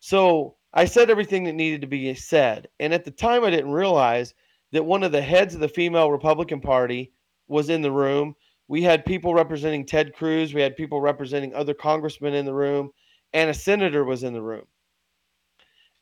So 0.00 0.56
I 0.72 0.84
said 0.84 1.10
everything 1.10 1.44
that 1.44 1.54
needed 1.54 1.80
to 1.80 1.86
be 1.86 2.14
said. 2.14 2.68
And 2.78 2.92
at 2.92 3.04
the 3.04 3.10
time, 3.10 3.42
I 3.42 3.50
didn't 3.50 3.72
realize 3.72 4.34
that 4.72 4.84
one 4.84 5.02
of 5.02 5.12
the 5.12 5.20
heads 5.22 5.54
of 5.54 5.60
the 5.60 5.68
female 5.68 6.10
Republican 6.10 6.60
Party 6.60 7.12
was 7.48 7.70
in 7.70 7.82
the 7.82 7.90
room. 7.90 8.34
We 8.68 8.82
had 8.82 9.04
people 9.04 9.34
representing 9.34 9.84
Ted 9.84 10.14
Cruz, 10.14 10.54
we 10.54 10.60
had 10.60 10.76
people 10.76 11.00
representing 11.00 11.54
other 11.54 11.74
congressmen 11.74 12.34
in 12.34 12.44
the 12.44 12.54
room, 12.54 12.90
and 13.32 13.50
a 13.50 13.54
senator 13.54 14.04
was 14.04 14.22
in 14.22 14.32
the 14.32 14.42
room. 14.42 14.64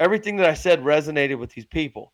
Everything 0.01 0.37
that 0.37 0.51
I 0.51 0.55
said 0.55 0.81
resonated 0.81 1.39
with 1.39 1.51
these 1.51 1.67
people. 1.67 2.13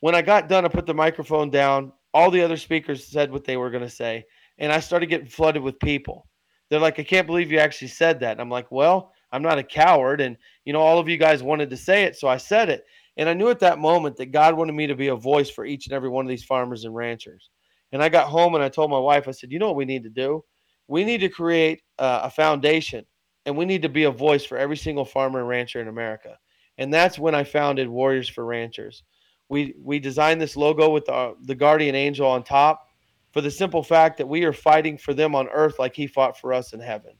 When 0.00 0.14
I 0.14 0.22
got 0.22 0.48
done, 0.48 0.64
I 0.64 0.68
put 0.68 0.86
the 0.86 0.94
microphone 0.94 1.50
down. 1.50 1.92
All 2.12 2.30
the 2.30 2.42
other 2.42 2.58
speakers 2.58 3.06
said 3.06 3.32
what 3.32 3.44
they 3.44 3.56
were 3.56 3.70
going 3.70 3.82
to 3.82 3.90
say, 3.90 4.24
and 4.58 4.70
I 4.70 4.80
started 4.80 5.06
getting 5.06 5.26
flooded 5.26 5.62
with 5.62 5.80
people. 5.80 6.28
They're 6.68 6.80
like, 6.80 6.98
I 6.98 7.04
can't 7.04 7.26
believe 7.26 7.50
you 7.50 7.58
actually 7.58 7.88
said 7.88 8.20
that. 8.20 8.32
And 8.32 8.40
I'm 8.40 8.50
like, 8.50 8.70
well, 8.70 9.12
I'm 9.32 9.42
not 9.42 9.58
a 9.58 9.64
coward. 9.64 10.20
And, 10.20 10.36
you 10.64 10.72
know, 10.72 10.80
all 10.80 10.98
of 10.98 11.08
you 11.08 11.16
guys 11.16 11.42
wanted 11.42 11.70
to 11.70 11.76
say 11.76 12.04
it, 12.04 12.16
so 12.16 12.28
I 12.28 12.36
said 12.36 12.68
it. 12.68 12.84
And 13.16 13.28
I 13.28 13.34
knew 13.34 13.48
at 13.48 13.60
that 13.60 13.78
moment 13.78 14.16
that 14.16 14.32
God 14.32 14.56
wanted 14.56 14.72
me 14.72 14.86
to 14.88 14.96
be 14.96 15.08
a 15.08 15.16
voice 15.16 15.50
for 15.50 15.64
each 15.64 15.86
and 15.86 15.94
every 15.94 16.08
one 16.08 16.24
of 16.24 16.28
these 16.28 16.44
farmers 16.44 16.84
and 16.84 16.94
ranchers. 16.94 17.50
And 17.92 18.02
I 18.02 18.08
got 18.08 18.28
home 18.28 18.54
and 18.54 18.64
I 18.64 18.68
told 18.68 18.90
my 18.90 18.98
wife, 18.98 19.28
I 19.28 19.30
said, 19.30 19.52
you 19.52 19.58
know 19.58 19.68
what 19.68 19.76
we 19.76 19.84
need 19.84 20.02
to 20.02 20.10
do? 20.10 20.44
We 20.88 21.04
need 21.04 21.20
to 21.20 21.28
create 21.28 21.82
uh, 21.98 22.20
a 22.24 22.30
foundation 22.30 23.04
and 23.46 23.56
we 23.56 23.64
need 23.64 23.82
to 23.82 23.88
be 23.88 24.04
a 24.04 24.10
voice 24.10 24.44
for 24.44 24.58
every 24.58 24.76
single 24.76 25.04
farmer 25.04 25.38
and 25.38 25.48
rancher 25.48 25.80
in 25.80 25.88
America. 25.88 26.36
And 26.78 26.92
that's 26.92 27.18
when 27.18 27.34
I 27.34 27.44
founded 27.44 27.88
Warriors 27.88 28.28
for 28.28 28.44
Ranchers. 28.44 29.04
We, 29.48 29.74
we 29.80 30.00
designed 30.00 30.40
this 30.40 30.56
logo 30.56 30.90
with 30.90 31.04
the, 31.04 31.34
the 31.42 31.54
guardian 31.54 31.94
angel 31.94 32.26
on 32.26 32.42
top 32.42 32.88
for 33.32 33.40
the 33.40 33.50
simple 33.50 33.82
fact 33.82 34.18
that 34.18 34.28
we 34.28 34.44
are 34.44 34.52
fighting 34.52 34.98
for 34.98 35.14
them 35.14 35.34
on 35.34 35.48
earth 35.48 35.78
like 35.78 35.94
he 35.94 36.06
fought 36.06 36.38
for 36.38 36.52
us 36.52 36.72
in 36.72 36.80
heaven. 36.80 37.12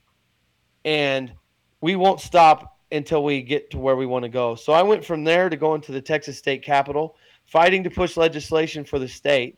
And 0.83 1.33
we 1.81 1.95
won't 1.95 2.19
stop 2.19 2.74
until 2.91 3.23
we 3.23 3.41
get 3.41 3.71
to 3.71 3.77
where 3.77 3.95
we 3.95 4.05
want 4.05 4.23
to 4.23 4.29
go. 4.29 4.55
So 4.55 4.73
I 4.73 4.83
went 4.83 5.03
from 5.03 5.23
there 5.23 5.49
to 5.49 5.57
going 5.57 5.81
to 5.81 5.91
the 5.91 6.01
Texas 6.01 6.37
state 6.37 6.63
capitol, 6.63 7.15
fighting 7.45 7.83
to 7.83 7.89
push 7.89 8.17
legislation 8.17 8.83
for 8.85 8.99
the 8.99 9.07
state. 9.07 9.57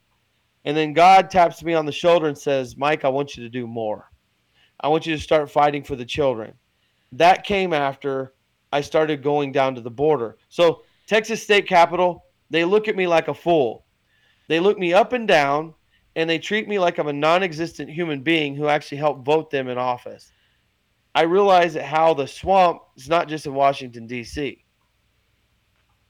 And 0.65 0.75
then 0.75 0.93
God 0.93 1.29
taps 1.29 1.63
me 1.63 1.73
on 1.73 1.85
the 1.85 1.91
shoulder 1.91 2.27
and 2.27 2.37
says, 2.37 2.77
Mike, 2.77 3.05
I 3.05 3.09
want 3.09 3.37
you 3.37 3.43
to 3.43 3.49
do 3.49 3.67
more. 3.67 4.11
I 4.79 4.87
want 4.89 5.05
you 5.05 5.15
to 5.15 5.21
start 5.21 5.49
fighting 5.49 5.83
for 5.83 5.95
the 5.95 6.05
children. 6.05 6.53
That 7.13 7.43
came 7.43 7.73
after 7.73 8.33
I 8.71 8.81
started 8.81 9.23
going 9.23 9.51
down 9.51 9.75
to 9.75 9.81
the 9.81 9.89
border. 9.89 10.37
So, 10.49 10.83
Texas 11.07 11.41
state 11.41 11.67
capitol, 11.67 12.25
they 12.49 12.65
look 12.65 12.87
at 12.87 12.97
me 12.97 13.07
like 13.07 13.29
a 13.29 13.33
fool. 13.33 13.85
They 14.49 14.59
look 14.59 14.77
me 14.77 14.93
up 14.93 15.13
and 15.13 15.27
down 15.27 15.73
and 16.17 16.29
they 16.29 16.39
treat 16.39 16.67
me 16.67 16.79
like 16.79 16.97
I'm 16.97 17.07
a 17.07 17.13
non 17.13 17.43
existent 17.43 17.89
human 17.89 18.21
being 18.21 18.55
who 18.55 18.67
actually 18.67 18.97
helped 18.97 19.25
vote 19.25 19.49
them 19.49 19.69
in 19.69 19.77
office. 19.77 20.31
I 21.17 21.23
realized 21.23 21.75
that 21.75 21.85
how 21.85 22.13
the 22.13 22.27
swamp 22.27 22.83
is 22.95 23.09
not 23.09 23.27
just 23.27 23.47
in 23.47 23.55
Washington, 23.55 24.05
D.C. 24.05 24.63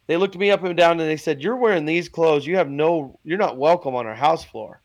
They 0.08 0.18
looked 0.18 0.38
me 0.38 0.52
up 0.52 0.66
and 0.66 0.76
down 0.76 1.00
and 1.00 1.10
they 1.10 1.16
said, 1.16 1.42
You're 1.42 1.56
wearing 1.56 1.86
these 1.86 2.10
clothes. 2.10 2.46
You 2.46 2.58
have 2.58 2.70
no, 2.70 3.18
you're 3.24 3.38
not 3.38 3.56
welcome 3.56 3.96
on 3.96 4.06
our 4.06 4.16
house 4.16 4.44
floor. 4.44 4.82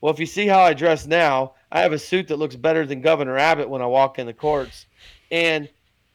Well, 0.00 0.12
if 0.12 0.18
you 0.18 0.26
see 0.26 0.48
how 0.48 0.58
I 0.58 0.74
dress 0.74 1.06
now, 1.06 1.54
I 1.70 1.82
have 1.82 1.92
a 1.92 2.00
suit 2.00 2.26
that 2.28 2.40
looks 2.40 2.56
better 2.56 2.84
than 2.84 3.00
Governor 3.00 3.38
Abbott 3.38 3.70
when 3.70 3.80
I 3.80 3.86
walk 3.86 4.18
in 4.18 4.26
the 4.26 4.32
courts. 4.32 4.86
And 5.30 5.68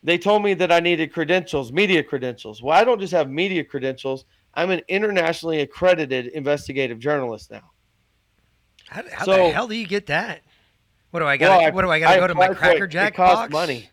they 0.03 0.17
told 0.17 0.43
me 0.43 0.53
that 0.55 0.69
I 0.69 0.81
needed 0.81 1.13
credentials, 1.13 1.71
media 1.71 2.03
credentials. 2.03 2.61
Well, 2.61 2.77
I 2.77 2.83
don't 2.83 2.99
just 2.99 3.13
have 3.13 3.29
media 3.29 3.63
credentials, 3.63 4.25
I'm 4.53 4.69
an 4.69 4.81
internationally 4.89 5.61
accredited 5.61 6.27
investigative 6.27 6.99
journalist 6.99 7.51
now. 7.51 7.71
How, 8.89 9.03
how 9.13 9.23
So- 9.23 9.47
the 9.47 9.51
hell 9.51 9.69
do 9.69 9.75
you 9.75 9.87
get 9.87 10.07
that? 10.07 10.41
What 11.11 11.21
do 11.21 11.25
I 11.25 11.37
got? 11.37 11.59
Well, 11.59 11.73
what 11.73 11.81
do 11.81 11.91
I 11.91 11.99
got 11.99 12.13
to 12.13 12.19
go 12.19 12.27
to 12.27 12.35
my 12.35 12.45
applied 12.45 12.55
it. 12.55 12.57
Cracker 12.57 12.87
Jack 12.87 13.13
It 13.13 13.15
costs 13.17 13.35
box? 13.35 13.51
money. 13.51 13.89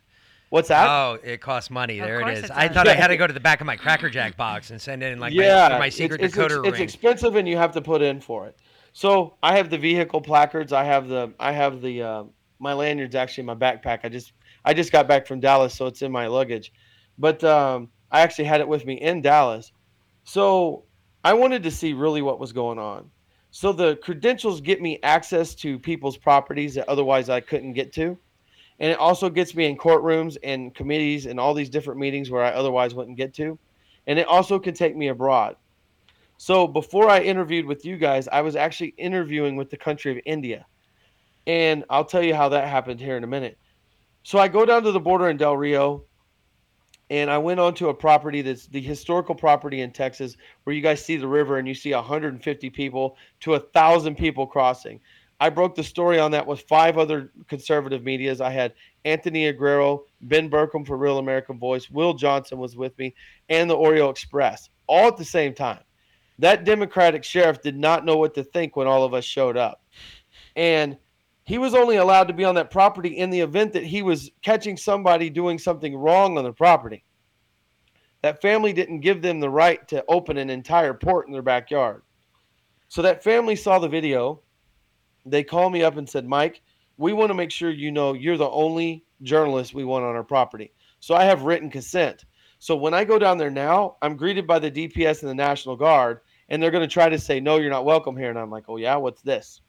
What's 0.50 0.68
that? 0.68 0.88
Oh, 0.88 1.18
it 1.24 1.40
costs 1.40 1.70
money. 1.70 1.98
Of 1.98 2.06
There 2.06 2.20
it 2.20 2.38
is. 2.38 2.44
it 2.44 2.50
I 2.54 2.68
thought 2.68 2.86
I 2.86 2.94
had 2.94 3.08
to 3.08 3.16
go 3.16 3.26
to 3.26 3.32
the 3.32 3.40
back 3.40 3.60
of 3.60 3.66
my 3.66 3.76
Cracker 3.76 4.08
Jack 4.08 4.36
box 4.36 4.70
and 4.70 4.80
send 4.80 5.02
in 5.02 5.18
like 5.18 5.32
yeah, 5.32 5.68
my, 5.72 5.78
my 5.78 5.88
secret 5.88 6.20
it's, 6.20 6.36
decoder 6.36 6.66
it's, 6.66 6.78
it's 6.78 6.80
expensive 6.80 7.34
and 7.36 7.48
you 7.48 7.56
have 7.56 7.72
to 7.72 7.80
put 7.80 8.00
in 8.00 8.20
for 8.20 8.46
it. 8.46 8.56
So 8.92 9.34
I 9.42 9.56
have 9.56 9.70
the 9.70 9.78
vehicle 9.78 10.20
placards. 10.20 10.72
I 10.72 10.84
have 10.84 11.08
the 11.08 11.32
I 11.40 11.52
have 11.52 11.82
the 11.82 12.02
uh, 12.02 12.24
my 12.58 12.72
lanyards 12.72 13.14
actually 13.14 13.42
in 13.42 13.46
my 13.46 13.54
backpack. 13.54 14.00
I 14.04 14.08
just 14.08 14.32
I 14.64 14.72
just 14.72 14.92
got 14.92 15.08
back 15.08 15.26
from 15.26 15.40
Dallas, 15.40 15.74
so 15.74 15.86
it's 15.86 16.02
in 16.02 16.12
my 16.12 16.28
luggage. 16.28 16.72
But 17.18 17.42
um, 17.42 17.88
I 18.10 18.20
actually 18.20 18.44
had 18.44 18.60
it 18.60 18.68
with 18.68 18.86
me 18.86 18.94
in 18.94 19.22
Dallas. 19.22 19.72
So 20.24 20.84
I 21.24 21.34
wanted 21.34 21.62
to 21.64 21.70
see 21.70 21.92
really 21.92 22.22
what 22.22 22.38
was 22.38 22.52
going 22.52 22.78
on. 22.78 23.10
So 23.56 23.72
the 23.72 23.96
credentials 23.96 24.60
get 24.60 24.82
me 24.82 24.98
access 25.02 25.54
to 25.54 25.78
people's 25.78 26.18
properties 26.18 26.74
that 26.74 26.86
otherwise 26.90 27.30
I 27.30 27.40
couldn't 27.40 27.72
get 27.72 27.90
to. 27.94 28.18
And 28.80 28.92
it 28.92 28.98
also 28.98 29.30
gets 29.30 29.54
me 29.54 29.64
in 29.64 29.78
courtrooms 29.78 30.36
and 30.42 30.74
committees 30.74 31.24
and 31.24 31.40
all 31.40 31.54
these 31.54 31.70
different 31.70 31.98
meetings 31.98 32.30
where 32.30 32.44
I 32.44 32.50
otherwise 32.50 32.92
wouldn't 32.92 33.16
get 33.16 33.32
to. 33.36 33.58
And 34.08 34.18
it 34.18 34.26
also 34.26 34.58
can 34.58 34.74
take 34.74 34.94
me 34.94 35.08
abroad. 35.08 35.56
So 36.36 36.66
before 36.66 37.08
I 37.08 37.20
interviewed 37.20 37.64
with 37.64 37.86
you 37.86 37.96
guys, 37.96 38.28
I 38.28 38.42
was 38.42 38.56
actually 38.56 38.92
interviewing 38.98 39.56
with 39.56 39.70
the 39.70 39.78
country 39.78 40.12
of 40.12 40.18
India. 40.26 40.66
And 41.46 41.82
I'll 41.88 42.04
tell 42.04 42.22
you 42.22 42.34
how 42.34 42.50
that 42.50 42.68
happened 42.68 43.00
here 43.00 43.16
in 43.16 43.24
a 43.24 43.26
minute. 43.26 43.56
So 44.22 44.38
I 44.38 44.48
go 44.48 44.66
down 44.66 44.82
to 44.82 44.92
the 44.92 45.00
border 45.00 45.30
in 45.30 45.38
Del 45.38 45.56
Rio 45.56 46.04
and 47.10 47.30
I 47.30 47.38
went 47.38 47.60
onto 47.60 47.88
a 47.88 47.94
property 47.94 48.42
that's 48.42 48.66
the 48.66 48.80
historical 48.80 49.34
property 49.34 49.80
in 49.80 49.92
Texas 49.92 50.36
where 50.64 50.74
you 50.74 50.82
guys 50.82 51.04
see 51.04 51.16
the 51.16 51.28
river 51.28 51.58
and 51.58 51.68
you 51.68 51.74
see 51.74 51.94
150 51.94 52.70
people 52.70 53.16
to 53.40 53.54
a 53.54 53.60
thousand 53.60 54.16
people 54.16 54.46
crossing. 54.46 55.00
I 55.38 55.50
broke 55.50 55.74
the 55.74 55.84
story 55.84 56.18
on 56.18 56.30
that 56.30 56.46
with 56.46 56.62
five 56.62 56.96
other 56.96 57.30
conservative 57.46 58.02
medias. 58.02 58.40
I 58.40 58.50
had 58.50 58.72
Anthony 59.04 59.52
Aguero, 59.52 60.04
Ben 60.22 60.48
Bergquam 60.48 60.86
for 60.86 60.96
Real 60.96 61.18
American 61.18 61.58
Voice, 61.58 61.90
Will 61.90 62.14
Johnson 62.14 62.58
was 62.58 62.76
with 62.76 62.98
me, 62.98 63.14
and 63.48 63.68
the 63.68 63.76
Oreo 63.76 64.10
Express, 64.10 64.70
all 64.86 65.08
at 65.08 65.16
the 65.16 65.24
same 65.24 65.54
time. 65.54 65.80
That 66.38 66.64
Democratic 66.64 67.22
sheriff 67.22 67.62
did 67.62 67.78
not 67.78 68.04
know 68.04 68.16
what 68.16 68.34
to 68.34 68.44
think 68.44 68.76
when 68.76 68.86
all 68.86 69.04
of 69.04 69.14
us 69.14 69.24
showed 69.24 69.56
up. 69.56 69.82
And 70.54 70.96
he 71.46 71.58
was 71.58 71.74
only 71.74 71.96
allowed 71.96 72.26
to 72.26 72.34
be 72.34 72.44
on 72.44 72.56
that 72.56 72.72
property 72.72 73.18
in 73.18 73.30
the 73.30 73.40
event 73.40 73.72
that 73.72 73.84
he 73.84 74.02
was 74.02 74.32
catching 74.42 74.76
somebody 74.76 75.30
doing 75.30 75.58
something 75.58 75.96
wrong 75.96 76.36
on 76.36 76.44
the 76.44 76.52
property. 76.52 77.04
That 78.22 78.42
family 78.42 78.72
didn't 78.72 79.00
give 79.00 79.22
them 79.22 79.38
the 79.38 79.48
right 79.48 79.86
to 79.88 80.04
open 80.08 80.38
an 80.38 80.50
entire 80.50 80.92
port 80.92 81.28
in 81.28 81.32
their 81.32 81.42
backyard. 81.42 82.02
So 82.88 83.00
that 83.02 83.22
family 83.22 83.54
saw 83.54 83.78
the 83.78 83.88
video. 83.88 84.42
They 85.24 85.44
called 85.44 85.72
me 85.72 85.84
up 85.84 85.96
and 85.96 86.08
said, 86.08 86.26
Mike, 86.26 86.62
we 86.96 87.12
want 87.12 87.30
to 87.30 87.34
make 87.34 87.52
sure 87.52 87.70
you 87.70 87.92
know 87.92 88.12
you're 88.12 88.36
the 88.36 88.50
only 88.50 89.04
journalist 89.22 89.72
we 89.72 89.84
want 89.84 90.04
on 90.04 90.16
our 90.16 90.24
property. 90.24 90.72
So 90.98 91.14
I 91.14 91.24
have 91.24 91.42
written 91.42 91.70
consent. 91.70 92.24
So 92.58 92.74
when 92.74 92.92
I 92.92 93.04
go 93.04 93.20
down 93.20 93.38
there 93.38 93.50
now, 93.50 93.98
I'm 94.02 94.16
greeted 94.16 94.48
by 94.48 94.58
the 94.58 94.70
DPS 94.70 95.20
and 95.20 95.30
the 95.30 95.34
National 95.34 95.76
Guard, 95.76 96.22
and 96.48 96.60
they're 96.60 96.72
going 96.72 96.88
to 96.88 96.92
try 96.92 97.08
to 97.08 97.20
say, 97.20 97.38
no, 97.38 97.58
you're 97.58 97.70
not 97.70 97.84
welcome 97.84 98.16
here. 98.16 98.30
And 98.30 98.38
I'm 98.38 98.50
like, 98.50 98.64
oh, 98.66 98.78
yeah, 98.78 98.96
what's 98.96 99.22
this? 99.22 99.60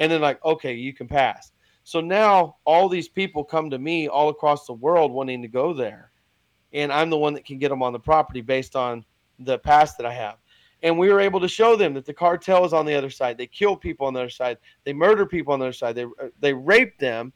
And 0.00 0.10
then, 0.10 0.20
like, 0.20 0.44
okay, 0.44 0.74
you 0.74 0.92
can 0.92 1.06
pass. 1.06 1.52
So 1.84 2.00
now 2.00 2.56
all 2.64 2.88
these 2.88 3.08
people 3.08 3.44
come 3.44 3.70
to 3.70 3.78
me 3.78 4.08
all 4.08 4.28
across 4.28 4.66
the 4.66 4.72
world 4.72 5.12
wanting 5.12 5.42
to 5.42 5.48
go 5.48 5.72
there. 5.72 6.10
And 6.72 6.92
I'm 6.92 7.10
the 7.10 7.18
one 7.18 7.34
that 7.34 7.44
can 7.44 7.58
get 7.58 7.68
them 7.68 7.82
on 7.82 7.92
the 7.92 8.00
property 8.00 8.40
based 8.40 8.74
on 8.74 9.04
the 9.38 9.58
pass 9.58 9.96
that 9.96 10.06
I 10.06 10.12
have. 10.12 10.36
And 10.82 10.98
we 10.98 11.10
were 11.10 11.20
able 11.20 11.40
to 11.40 11.48
show 11.48 11.76
them 11.76 11.94
that 11.94 12.06
the 12.06 12.14
cartel 12.14 12.64
is 12.64 12.72
on 12.72 12.86
the 12.86 12.94
other 12.94 13.10
side. 13.10 13.36
They 13.36 13.46
kill 13.46 13.76
people 13.76 14.06
on 14.06 14.14
the 14.14 14.20
other 14.20 14.30
side. 14.30 14.58
They 14.84 14.92
murder 14.92 15.26
people 15.26 15.52
on 15.52 15.58
the 15.58 15.66
other 15.66 15.72
side. 15.72 15.94
They, 15.94 16.04
uh, 16.04 16.28
they 16.40 16.54
rape 16.54 16.98
them. 16.98 17.32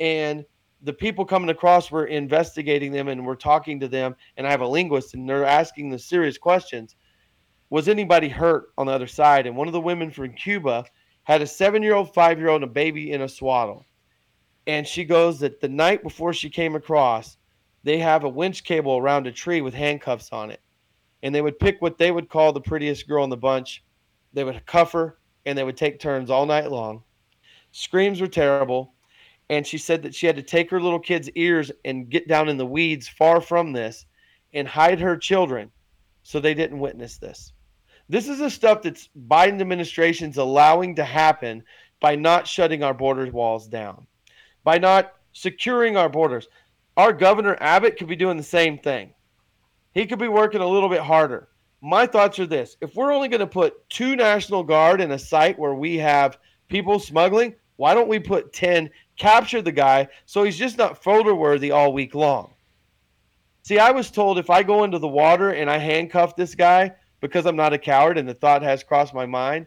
And 0.00 0.44
the 0.82 0.92
people 0.92 1.24
coming 1.24 1.50
across 1.50 1.90
were 1.90 2.06
investigating 2.06 2.92
them 2.92 3.08
and 3.08 3.26
we're 3.26 3.34
talking 3.34 3.80
to 3.80 3.88
them. 3.88 4.14
And 4.36 4.46
I 4.46 4.50
have 4.50 4.60
a 4.60 4.68
linguist 4.68 5.14
and 5.14 5.28
they're 5.28 5.44
asking 5.44 5.90
the 5.90 5.98
serious 5.98 6.38
questions. 6.38 6.96
Was 7.68 7.88
anybody 7.88 8.28
hurt 8.28 8.68
on 8.78 8.86
the 8.86 8.92
other 8.92 9.08
side? 9.08 9.46
And 9.46 9.56
one 9.56 9.66
of 9.66 9.72
the 9.72 9.80
women 9.80 10.10
from 10.10 10.32
Cuba 10.32 10.84
had 11.26 11.42
a 11.42 11.46
seven 11.46 11.82
year 11.82 11.94
old, 11.94 12.14
five 12.14 12.38
year 12.38 12.48
old, 12.48 12.62
and 12.62 12.70
a 12.70 12.72
baby 12.72 13.10
in 13.10 13.22
a 13.22 13.28
swaddle. 13.28 13.84
And 14.68 14.86
she 14.86 15.04
goes 15.04 15.40
that 15.40 15.60
the 15.60 15.68
night 15.68 16.04
before 16.04 16.32
she 16.32 16.48
came 16.48 16.76
across, 16.76 17.36
they 17.82 17.98
have 17.98 18.22
a 18.22 18.28
winch 18.28 18.62
cable 18.62 18.96
around 18.96 19.26
a 19.26 19.32
tree 19.32 19.60
with 19.60 19.74
handcuffs 19.74 20.30
on 20.30 20.52
it. 20.52 20.60
And 21.24 21.34
they 21.34 21.42
would 21.42 21.58
pick 21.58 21.82
what 21.82 21.98
they 21.98 22.12
would 22.12 22.28
call 22.28 22.52
the 22.52 22.60
prettiest 22.60 23.08
girl 23.08 23.24
in 23.24 23.30
the 23.30 23.36
bunch. 23.36 23.82
They 24.34 24.44
would 24.44 24.64
cuff 24.66 24.92
her 24.92 25.18
and 25.44 25.58
they 25.58 25.64
would 25.64 25.76
take 25.76 25.98
turns 25.98 26.30
all 26.30 26.46
night 26.46 26.70
long. 26.70 27.02
Screams 27.72 28.20
were 28.20 28.28
terrible. 28.28 28.94
And 29.50 29.66
she 29.66 29.78
said 29.78 30.02
that 30.02 30.14
she 30.14 30.28
had 30.28 30.36
to 30.36 30.42
take 30.42 30.70
her 30.70 30.80
little 30.80 31.00
kid's 31.00 31.28
ears 31.30 31.72
and 31.84 32.08
get 32.08 32.28
down 32.28 32.48
in 32.48 32.56
the 32.56 32.66
weeds 32.66 33.08
far 33.08 33.40
from 33.40 33.72
this 33.72 34.06
and 34.54 34.68
hide 34.68 35.00
her 35.00 35.16
children 35.16 35.72
so 36.22 36.38
they 36.38 36.54
didn't 36.54 36.78
witness 36.78 37.18
this. 37.18 37.52
This 38.08 38.28
is 38.28 38.38
the 38.38 38.50
stuff 38.50 38.82
that's 38.82 39.08
Biden 39.28 39.60
administration's 39.60 40.36
allowing 40.36 40.94
to 40.96 41.04
happen 41.04 41.64
by 42.00 42.14
not 42.14 42.46
shutting 42.46 42.82
our 42.82 42.94
border 42.94 43.30
walls 43.30 43.66
down, 43.66 44.06
by 44.62 44.78
not 44.78 45.14
securing 45.32 45.96
our 45.96 46.08
borders. 46.08 46.48
Our 46.96 47.12
governor 47.12 47.56
Abbott 47.60 47.98
could 47.98 48.06
be 48.06 48.16
doing 48.16 48.36
the 48.36 48.42
same 48.42 48.78
thing. 48.78 49.12
He 49.92 50.06
could 50.06 50.18
be 50.18 50.28
working 50.28 50.60
a 50.60 50.66
little 50.66 50.88
bit 50.88 51.00
harder. 51.00 51.48
My 51.80 52.06
thoughts 52.06 52.38
are 52.38 52.46
this 52.46 52.76
if 52.80 52.94
we're 52.94 53.12
only 53.12 53.28
going 53.28 53.40
to 53.40 53.46
put 53.46 53.88
two 53.90 54.14
National 54.14 54.62
Guard 54.62 55.00
in 55.00 55.10
a 55.10 55.18
site 55.18 55.58
where 55.58 55.74
we 55.74 55.96
have 55.98 56.38
people 56.68 56.98
smuggling, 56.98 57.54
why 57.76 57.94
don't 57.94 58.08
we 58.08 58.18
put 58.18 58.52
10, 58.52 58.88
capture 59.18 59.62
the 59.62 59.72
guy 59.72 60.08
so 60.24 60.42
he's 60.42 60.56
just 60.56 60.78
not 60.78 61.02
photo 61.02 61.34
worthy 61.34 61.70
all 61.70 61.92
week 61.92 62.14
long? 62.14 62.54
See, 63.62 63.78
I 63.78 63.90
was 63.90 64.10
told 64.10 64.38
if 64.38 64.48
I 64.48 64.62
go 64.62 64.84
into 64.84 64.98
the 64.98 65.08
water 65.08 65.50
and 65.50 65.68
I 65.68 65.78
handcuff 65.78 66.36
this 66.36 66.54
guy 66.54 66.92
because 67.26 67.46
I'm 67.46 67.56
not 67.56 67.72
a 67.72 67.78
coward 67.78 68.18
and 68.18 68.28
the 68.28 68.34
thought 68.34 68.62
has 68.62 68.82
crossed 68.82 69.14
my 69.14 69.26
mind, 69.26 69.66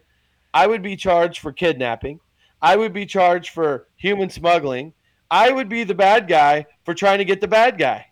I 0.52 0.66
would 0.66 0.82
be 0.82 0.96
charged 0.96 1.40
for 1.40 1.52
kidnapping. 1.52 2.20
I 2.62 2.76
would 2.76 2.92
be 2.92 3.06
charged 3.06 3.50
for 3.50 3.88
human 3.96 4.30
smuggling. 4.30 4.92
I 5.30 5.50
would 5.50 5.68
be 5.68 5.84
the 5.84 5.94
bad 5.94 6.28
guy 6.28 6.66
for 6.84 6.94
trying 6.94 7.18
to 7.18 7.24
get 7.24 7.40
the 7.40 7.48
bad 7.48 7.78
guy. 7.78 8.06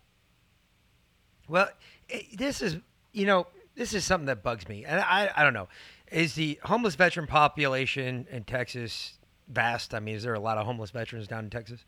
Well, 1.48 1.68
eh, 2.10 2.22
this 2.36 2.62
is 2.62 2.76
you 3.12 3.26
know 3.26 3.46
this 3.74 3.94
is 3.94 4.04
something 4.04 4.26
that 4.26 4.42
bugs 4.42 4.68
me, 4.68 4.84
and 4.84 5.00
I 5.00 5.30
I 5.36 5.42
don't 5.42 5.54
know. 5.54 5.68
Is 6.10 6.34
the 6.34 6.58
homeless 6.64 6.94
veteran 6.94 7.26
population 7.26 8.26
in 8.30 8.44
Texas 8.44 9.18
vast? 9.48 9.94
I 9.94 10.00
mean, 10.00 10.14
is 10.14 10.22
there 10.22 10.34
a 10.34 10.40
lot 10.40 10.58
of 10.58 10.66
homeless 10.66 10.90
veterans 10.90 11.26
down 11.26 11.44
in 11.44 11.50
Texas? 11.50 11.84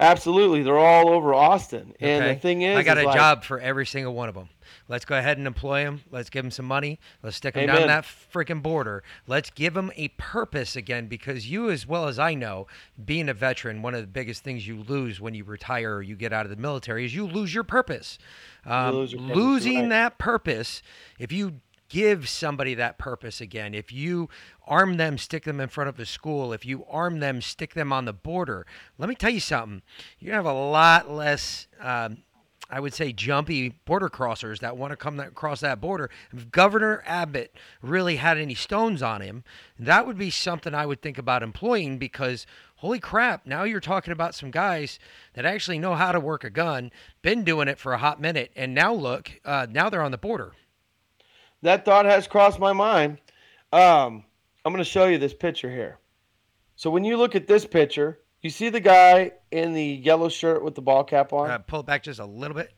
Absolutely, 0.00 0.62
they're 0.62 0.78
all 0.78 1.08
over 1.10 1.34
Austin. 1.34 1.92
And 1.98 2.22
Okay. 2.24 2.34
the 2.34 2.40
thing 2.40 2.62
is, 2.62 2.76
I 2.76 2.82
got 2.84 2.98
is 2.98 3.04
a 3.04 3.06
like- 3.06 3.16
job 3.16 3.42
for 3.42 3.58
every 3.58 3.84
single 3.84 4.14
one 4.14 4.28
of 4.28 4.34
them. 4.36 4.48
Let's 4.86 5.04
go 5.04 5.16
ahead 5.18 5.38
and 5.38 5.46
employ 5.46 5.84
them. 5.84 6.02
Let's 6.10 6.30
give 6.30 6.44
them 6.44 6.50
some 6.50 6.66
money. 6.66 7.00
Let's 7.22 7.36
stick 7.36 7.54
them 7.54 7.66
down 7.66 7.88
that 7.88 8.04
freaking 8.04 8.62
border. 8.62 9.02
Let's 9.26 9.50
give 9.50 9.74
them 9.74 9.90
a 9.96 10.08
purpose 10.08 10.76
again 10.76 11.08
because 11.08 11.50
you, 11.50 11.70
as 11.70 11.86
well 11.86 12.06
as 12.06 12.18
I 12.18 12.34
know, 12.34 12.66
being 13.02 13.28
a 13.28 13.34
veteran, 13.34 13.82
one 13.82 13.94
of 13.94 14.00
the 14.00 14.06
biggest 14.06 14.44
things 14.44 14.66
you 14.66 14.82
lose 14.82 15.20
when 15.20 15.34
you 15.34 15.44
retire 15.44 15.96
or 15.96 16.02
you 16.02 16.16
get 16.16 16.32
out 16.32 16.46
of 16.46 16.50
the 16.50 16.56
military 16.56 17.04
is 17.04 17.14
you 17.14 17.26
lose 17.26 17.54
your 17.54 17.64
purpose. 17.64 18.18
Um, 18.64 18.94
lose 18.94 19.12
your 19.12 19.22
purpose, 19.22 19.36
losing 19.36 19.80
right. 19.80 19.88
that 19.88 20.18
purpose, 20.18 20.82
if 21.18 21.32
you 21.32 21.60
give 21.88 22.28
somebody 22.28 22.74
that 22.74 22.98
purpose 22.98 23.40
again, 23.40 23.74
if 23.74 23.92
you 23.92 24.28
arm 24.66 24.96
them, 24.96 25.18
stick 25.18 25.44
them 25.44 25.60
in 25.60 25.68
front 25.68 25.88
of 25.88 25.98
a 25.98 26.06
school, 26.06 26.52
if 26.52 26.64
you 26.64 26.84
arm 26.90 27.20
them, 27.20 27.40
stick 27.40 27.74
them 27.74 27.92
on 27.92 28.04
the 28.04 28.12
border, 28.12 28.66
let 28.98 29.08
me 29.08 29.14
tell 29.14 29.30
you 29.30 29.40
something. 29.40 29.82
You're 30.18 30.32
going 30.32 30.44
to 30.44 30.48
have 30.48 30.56
a 30.56 30.70
lot 30.70 31.10
less. 31.10 31.66
Um, 31.80 32.18
I 32.70 32.80
would 32.80 32.92
say 32.92 33.14
jumpy 33.14 33.70
border 33.86 34.10
crossers 34.10 34.58
that 34.60 34.76
want 34.76 34.90
to 34.90 34.96
come 34.96 35.16
that, 35.16 35.28
across 35.28 35.60
that 35.60 35.80
border. 35.80 36.10
If 36.32 36.50
Governor 36.50 37.02
Abbott 37.06 37.54
really 37.80 38.16
had 38.16 38.36
any 38.36 38.54
stones 38.54 39.02
on 39.02 39.22
him, 39.22 39.42
that 39.78 40.06
would 40.06 40.18
be 40.18 40.28
something 40.28 40.74
I 40.74 40.84
would 40.84 41.00
think 41.00 41.16
about 41.16 41.42
employing 41.42 41.96
because 41.96 42.46
holy 42.76 42.98
crap, 42.98 43.46
now 43.46 43.64
you're 43.64 43.80
talking 43.80 44.12
about 44.12 44.34
some 44.34 44.50
guys 44.50 44.98
that 45.32 45.46
actually 45.46 45.78
know 45.78 45.94
how 45.94 46.12
to 46.12 46.20
work 46.20 46.44
a 46.44 46.50
gun, 46.50 46.90
been 47.22 47.42
doing 47.42 47.68
it 47.68 47.78
for 47.78 47.94
a 47.94 47.98
hot 47.98 48.20
minute, 48.20 48.52
and 48.54 48.74
now 48.74 48.92
look, 48.92 49.40
uh, 49.46 49.66
now 49.70 49.88
they're 49.88 50.02
on 50.02 50.12
the 50.12 50.18
border. 50.18 50.52
That 51.62 51.84
thought 51.84 52.04
has 52.06 52.26
crossed 52.26 52.58
my 52.58 52.72
mind. 52.72 53.18
Um, 53.72 54.24
I'm 54.64 54.72
going 54.72 54.78
to 54.78 54.84
show 54.84 55.06
you 55.06 55.18
this 55.18 55.34
picture 55.34 55.70
here. 55.70 55.98
So 56.76 56.90
when 56.90 57.04
you 57.04 57.16
look 57.16 57.34
at 57.34 57.46
this 57.46 57.66
picture, 57.66 58.20
you 58.42 58.50
see 58.50 58.68
the 58.68 58.80
guy 58.80 59.32
in 59.50 59.72
the 59.74 59.84
yellow 59.84 60.28
shirt 60.28 60.62
with 60.62 60.74
the 60.74 60.82
ball 60.82 61.04
cap 61.04 61.32
on. 61.32 61.50
Uh, 61.50 61.58
pull 61.58 61.80
it 61.80 61.86
back 61.86 62.02
just 62.04 62.20
a 62.20 62.24
little 62.24 62.56
bit. 62.56 62.72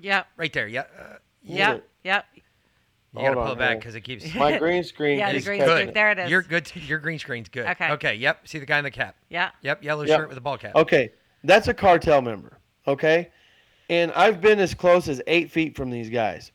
Yeah. 0.00 0.24
Right 0.36 0.52
there. 0.52 0.68
Yeah. 0.68 0.84
Uh, 0.98 1.14
Yep. 1.46 1.76
it. 1.76 1.90
Yep. 2.04 2.24
you 2.34 2.42
Hold 3.14 3.24
got 3.26 3.34
to 3.34 3.40
on, 3.40 3.46
pull 3.46 3.52
it 3.54 3.58
back 3.58 3.78
because 3.78 3.94
it 3.94 4.00
keeps. 4.00 4.34
My 4.36 4.56
green 4.58 4.82
screen 4.82 5.18
Yeah, 5.18 5.32
the 5.32 5.40
green 5.42 5.60
screen. 5.60 5.88
it. 5.88 5.94
There 5.94 6.10
it 6.12 6.18
is. 6.20 6.30
You're 6.30 6.42
good. 6.42 6.70
Your 6.74 6.98
green 6.98 7.18
screen's 7.18 7.48
good. 7.50 7.66
Okay. 7.66 7.90
Okay. 7.92 8.14
Yep. 8.14 8.48
See 8.48 8.58
the 8.58 8.66
guy 8.66 8.78
in 8.78 8.84
the 8.84 8.90
cap. 8.90 9.16
Yeah. 9.28 9.50
Yep. 9.62 9.82
Yellow 9.84 10.04
Yep. 10.04 10.18
shirt 10.20 10.28
with 10.28 10.38
a 10.38 10.40
ball 10.40 10.56
cap. 10.56 10.74
Okay, 10.74 11.10
that's 11.42 11.68
a 11.68 11.74
cartel 11.74 12.22
member. 12.22 12.58
Okay, 12.86 13.30
and 13.90 14.10
I've 14.12 14.40
been 14.40 14.58
as 14.58 14.74
close 14.74 15.08
as 15.08 15.20
eight 15.26 15.50
feet 15.50 15.76
from 15.76 15.90
these 15.90 16.08
guys, 16.10 16.52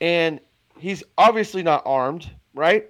and 0.00 0.40
he's 0.78 1.02
obviously 1.18 1.62
not 1.62 1.82
armed, 1.86 2.30
right? 2.54 2.86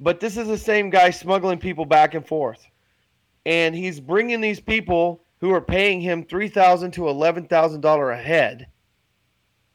But 0.00 0.20
this 0.20 0.36
is 0.36 0.48
the 0.48 0.58
same 0.58 0.90
guy 0.90 1.10
smuggling 1.10 1.58
people 1.58 1.84
back 1.84 2.14
and 2.14 2.26
forth, 2.26 2.66
and 3.46 3.74
he's 3.74 4.00
bringing 4.00 4.40
these 4.40 4.60
people 4.60 5.24
who 5.40 5.52
are 5.52 5.60
paying 5.60 6.00
him 6.00 6.24
three 6.24 6.48
thousand 6.48 6.92
to 6.92 7.08
eleven 7.08 7.46
thousand 7.46 7.80
dollar 7.80 8.10
a 8.10 8.16
head 8.20 8.68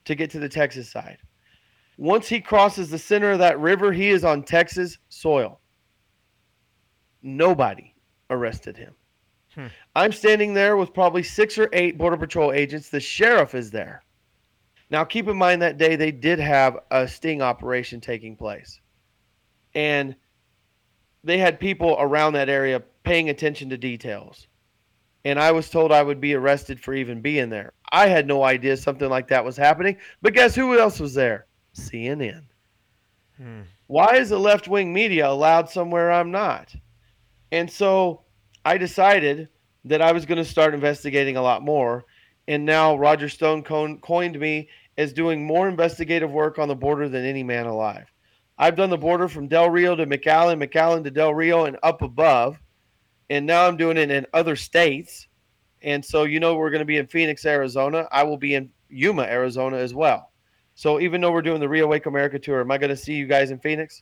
to 0.06 0.16
get 0.16 0.30
to 0.32 0.40
the 0.40 0.50
Texas 0.50 0.90
side. 0.90 1.18
Once 1.98 2.28
he 2.28 2.40
crosses 2.40 2.90
the 2.90 2.98
center 2.98 3.32
of 3.32 3.40
that 3.40 3.60
river, 3.60 3.92
he 3.92 4.10
is 4.10 4.24
on 4.24 4.44
Texas 4.44 4.98
soil. 5.10 5.60
Nobody 7.24 7.94
arrested 8.30 8.78
him. 8.78 8.94
Hmm. 9.56 9.68
I'm 9.96 10.12
standing 10.12 10.54
there 10.54 10.78
with 10.78 10.94
probably 10.94 11.24
six 11.24 11.58
or 11.58 11.70
eight 11.74 11.98
Border 11.98 12.18
Patrol 12.18 12.52
agents. 12.52 12.90
The 12.90 13.00
sheriff 13.00 13.56
is 13.56 13.72
there. 13.72 14.04
Now, 14.90 15.04
keep 15.04 15.28
in 15.28 15.38
mind 15.38 15.62
that 15.62 15.78
day 15.78 15.96
they 15.96 16.12
did 16.12 16.40
have 16.40 16.78
a 16.92 17.08
sting 17.08 17.42
operation 17.42 18.00
taking 18.00 18.36
place. 18.36 18.80
And 19.76 20.16
they 21.24 21.38
had 21.38 21.60
people 21.60 21.98
around 22.00 22.34
that 22.34 22.50
area 22.50 22.82
paying 23.04 23.30
attention 23.30 23.70
to 23.70 23.78
details. 23.78 24.48
And 25.26 25.40
I 25.40 25.52
was 25.52 25.70
told 25.70 25.92
I 25.92 26.04
would 26.04 26.22
be 26.22 26.36
arrested 26.36 26.80
for 26.80 26.94
even 26.94 27.22
being 27.22 27.50
there. 27.50 27.74
I 27.92 28.08
had 28.08 28.28
no 28.28 28.44
idea 28.44 28.78
something 28.78 29.10
like 29.10 29.28
that 29.28 29.44
was 29.44 29.58
happening. 29.58 29.98
But 30.22 30.34
guess 30.34 30.56
who 30.56 30.80
else 30.80 31.00
was 31.00 31.14
there? 31.14 31.48
CNN. 31.76 32.44
Hmm. 33.36 33.62
Why 33.88 34.16
is 34.16 34.30
the 34.30 34.40
left 34.40 34.68
wing 34.68 34.94
media 34.94 35.30
allowed 35.30 35.70
somewhere 35.70 36.12
I'm 36.12 36.32
not? 36.32 36.74
And 37.52 37.70
so 37.70 38.22
I 38.66 38.78
decided 38.78 39.50
that 39.86 40.02
I 40.02 40.12
was 40.12 40.26
going 40.26 40.38
to 40.38 40.46
start 40.46 40.74
investigating 40.74 41.38
a 41.38 41.42
lot 41.42 41.62
more. 41.62 42.06
And 42.48 42.66
now 42.66 42.96
Roger 42.98 43.30
Stone 43.30 43.64
coined 43.64 44.40
me 44.40 44.70
as 44.98 45.14
doing 45.14 45.46
more 45.46 45.68
investigative 45.68 46.32
work 46.32 46.60
on 46.60 46.68
the 46.68 46.76
border 46.76 47.10
than 47.10 47.26
any 47.26 47.44
man 47.44 47.66
alive. 47.66 48.12
I've 48.58 48.76
done 48.76 48.90
the 48.90 48.98
border 48.98 49.28
from 49.28 49.48
Del 49.48 49.70
Rio 49.70 49.96
to 49.96 50.08
McAllen, 50.08 50.64
McAllen 50.64 51.04
to 51.04 51.12
Del 51.12 51.34
Rio, 51.34 51.66
and 51.66 51.78
up 51.84 52.02
above. 52.02 52.60
And 53.30 53.46
now 53.46 53.68
I'm 53.68 53.78
doing 53.78 53.98
it 53.98 54.10
in 54.10 54.26
other 54.34 54.56
states. 54.56 55.28
And 55.84 56.04
so, 56.04 56.24
you 56.24 56.40
know, 56.40 56.56
we're 56.56 56.72
going 56.72 56.80
to 56.80 56.86
be 56.86 56.98
in 56.98 57.08
Phoenix, 57.08 57.46
Arizona. 57.46 58.08
I 58.12 58.24
will 58.24 58.38
be 58.38 58.56
in 58.56 58.72
Yuma, 58.90 59.24
Arizona 59.24 59.78
as 59.78 59.94
well. 59.94 60.32
So 60.74 61.00
even 61.00 61.22
though 61.22 61.32
we're 61.32 61.42
doing 61.42 61.60
the 61.60 61.68
ReAwaken 61.68 62.08
America 62.08 62.40
tour, 62.40 62.62
am 62.62 62.72
I 62.72 62.78
going 62.78 62.90
to 62.90 62.96
see 62.96 63.14
you 63.14 63.28
guys 63.28 63.52
in 63.52 63.60
Phoenix? 63.60 64.02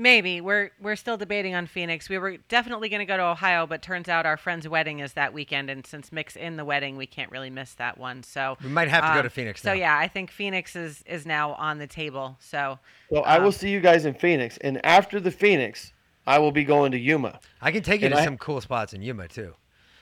Maybe 0.00 0.40
we're 0.40 0.70
we're 0.80 0.94
still 0.94 1.16
debating 1.16 1.56
on 1.56 1.66
Phoenix. 1.66 2.08
We 2.08 2.18
were 2.18 2.36
definitely 2.48 2.88
going 2.88 3.00
to 3.00 3.04
go 3.04 3.16
to 3.16 3.24
Ohio, 3.24 3.66
but 3.66 3.82
turns 3.82 4.08
out 4.08 4.26
our 4.26 4.36
friend's 4.36 4.68
wedding 4.68 5.00
is 5.00 5.14
that 5.14 5.32
weekend, 5.34 5.68
and 5.70 5.84
since 5.84 6.12
Mick's 6.12 6.36
in 6.36 6.56
the 6.56 6.64
wedding, 6.64 6.96
we 6.96 7.04
can't 7.06 7.32
really 7.32 7.50
miss 7.50 7.74
that 7.74 7.98
one. 7.98 8.22
So 8.22 8.56
We 8.62 8.68
might 8.70 8.88
have 8.88 9.02
to 9.02 9.08
go 9.14 9.18
um, 9.18 9.22
to 9.24 9.30
Phoenix 9.30 9.60
So 9.60 9.72
yeah, 9.72 9.98
I 9.98 10.06
think 10.06 10.30
Phoenix 10.30 10.76
is 10.76 11.02
is 11.04 11.26
now 11.26 11.54
on 11.54 11.78
the 11.78 11.88
table. 11.88 12.36
So 12.38 12.78
Well, 13.10 13.24
I 13.26 13.38
will 13.40 13.46
Um, 13.46 13.52
see 13.52 13.70
you 13.70 13.80
guys 13.80 14.04
in 14.04 14.14
Phoenix. 14.14 14.56
And 14.58 14.84
after 14.86 15.18
the 15.18 15.32
Phoenix, 15.32 15.92
I 16.28 16.38
will 16.38 16.52
be 16.52 16.62
going 16.62 16.92
to 16.92 16.98
Yuma. 16.98 17.40
I 17.60 17.72
can 17.72 17.82
take 17.82 18.00
you 18.02 18.06
And 18.06 18.14
to 18.14 18.20
I- 18.20 18.24
some 18.24 18.38
cool 18.38 18.60
spots 18.60 18.92
in 18.92 19.02
Yuma 19.02 19.26
too. 19.26 19.42
You 19.42 19.54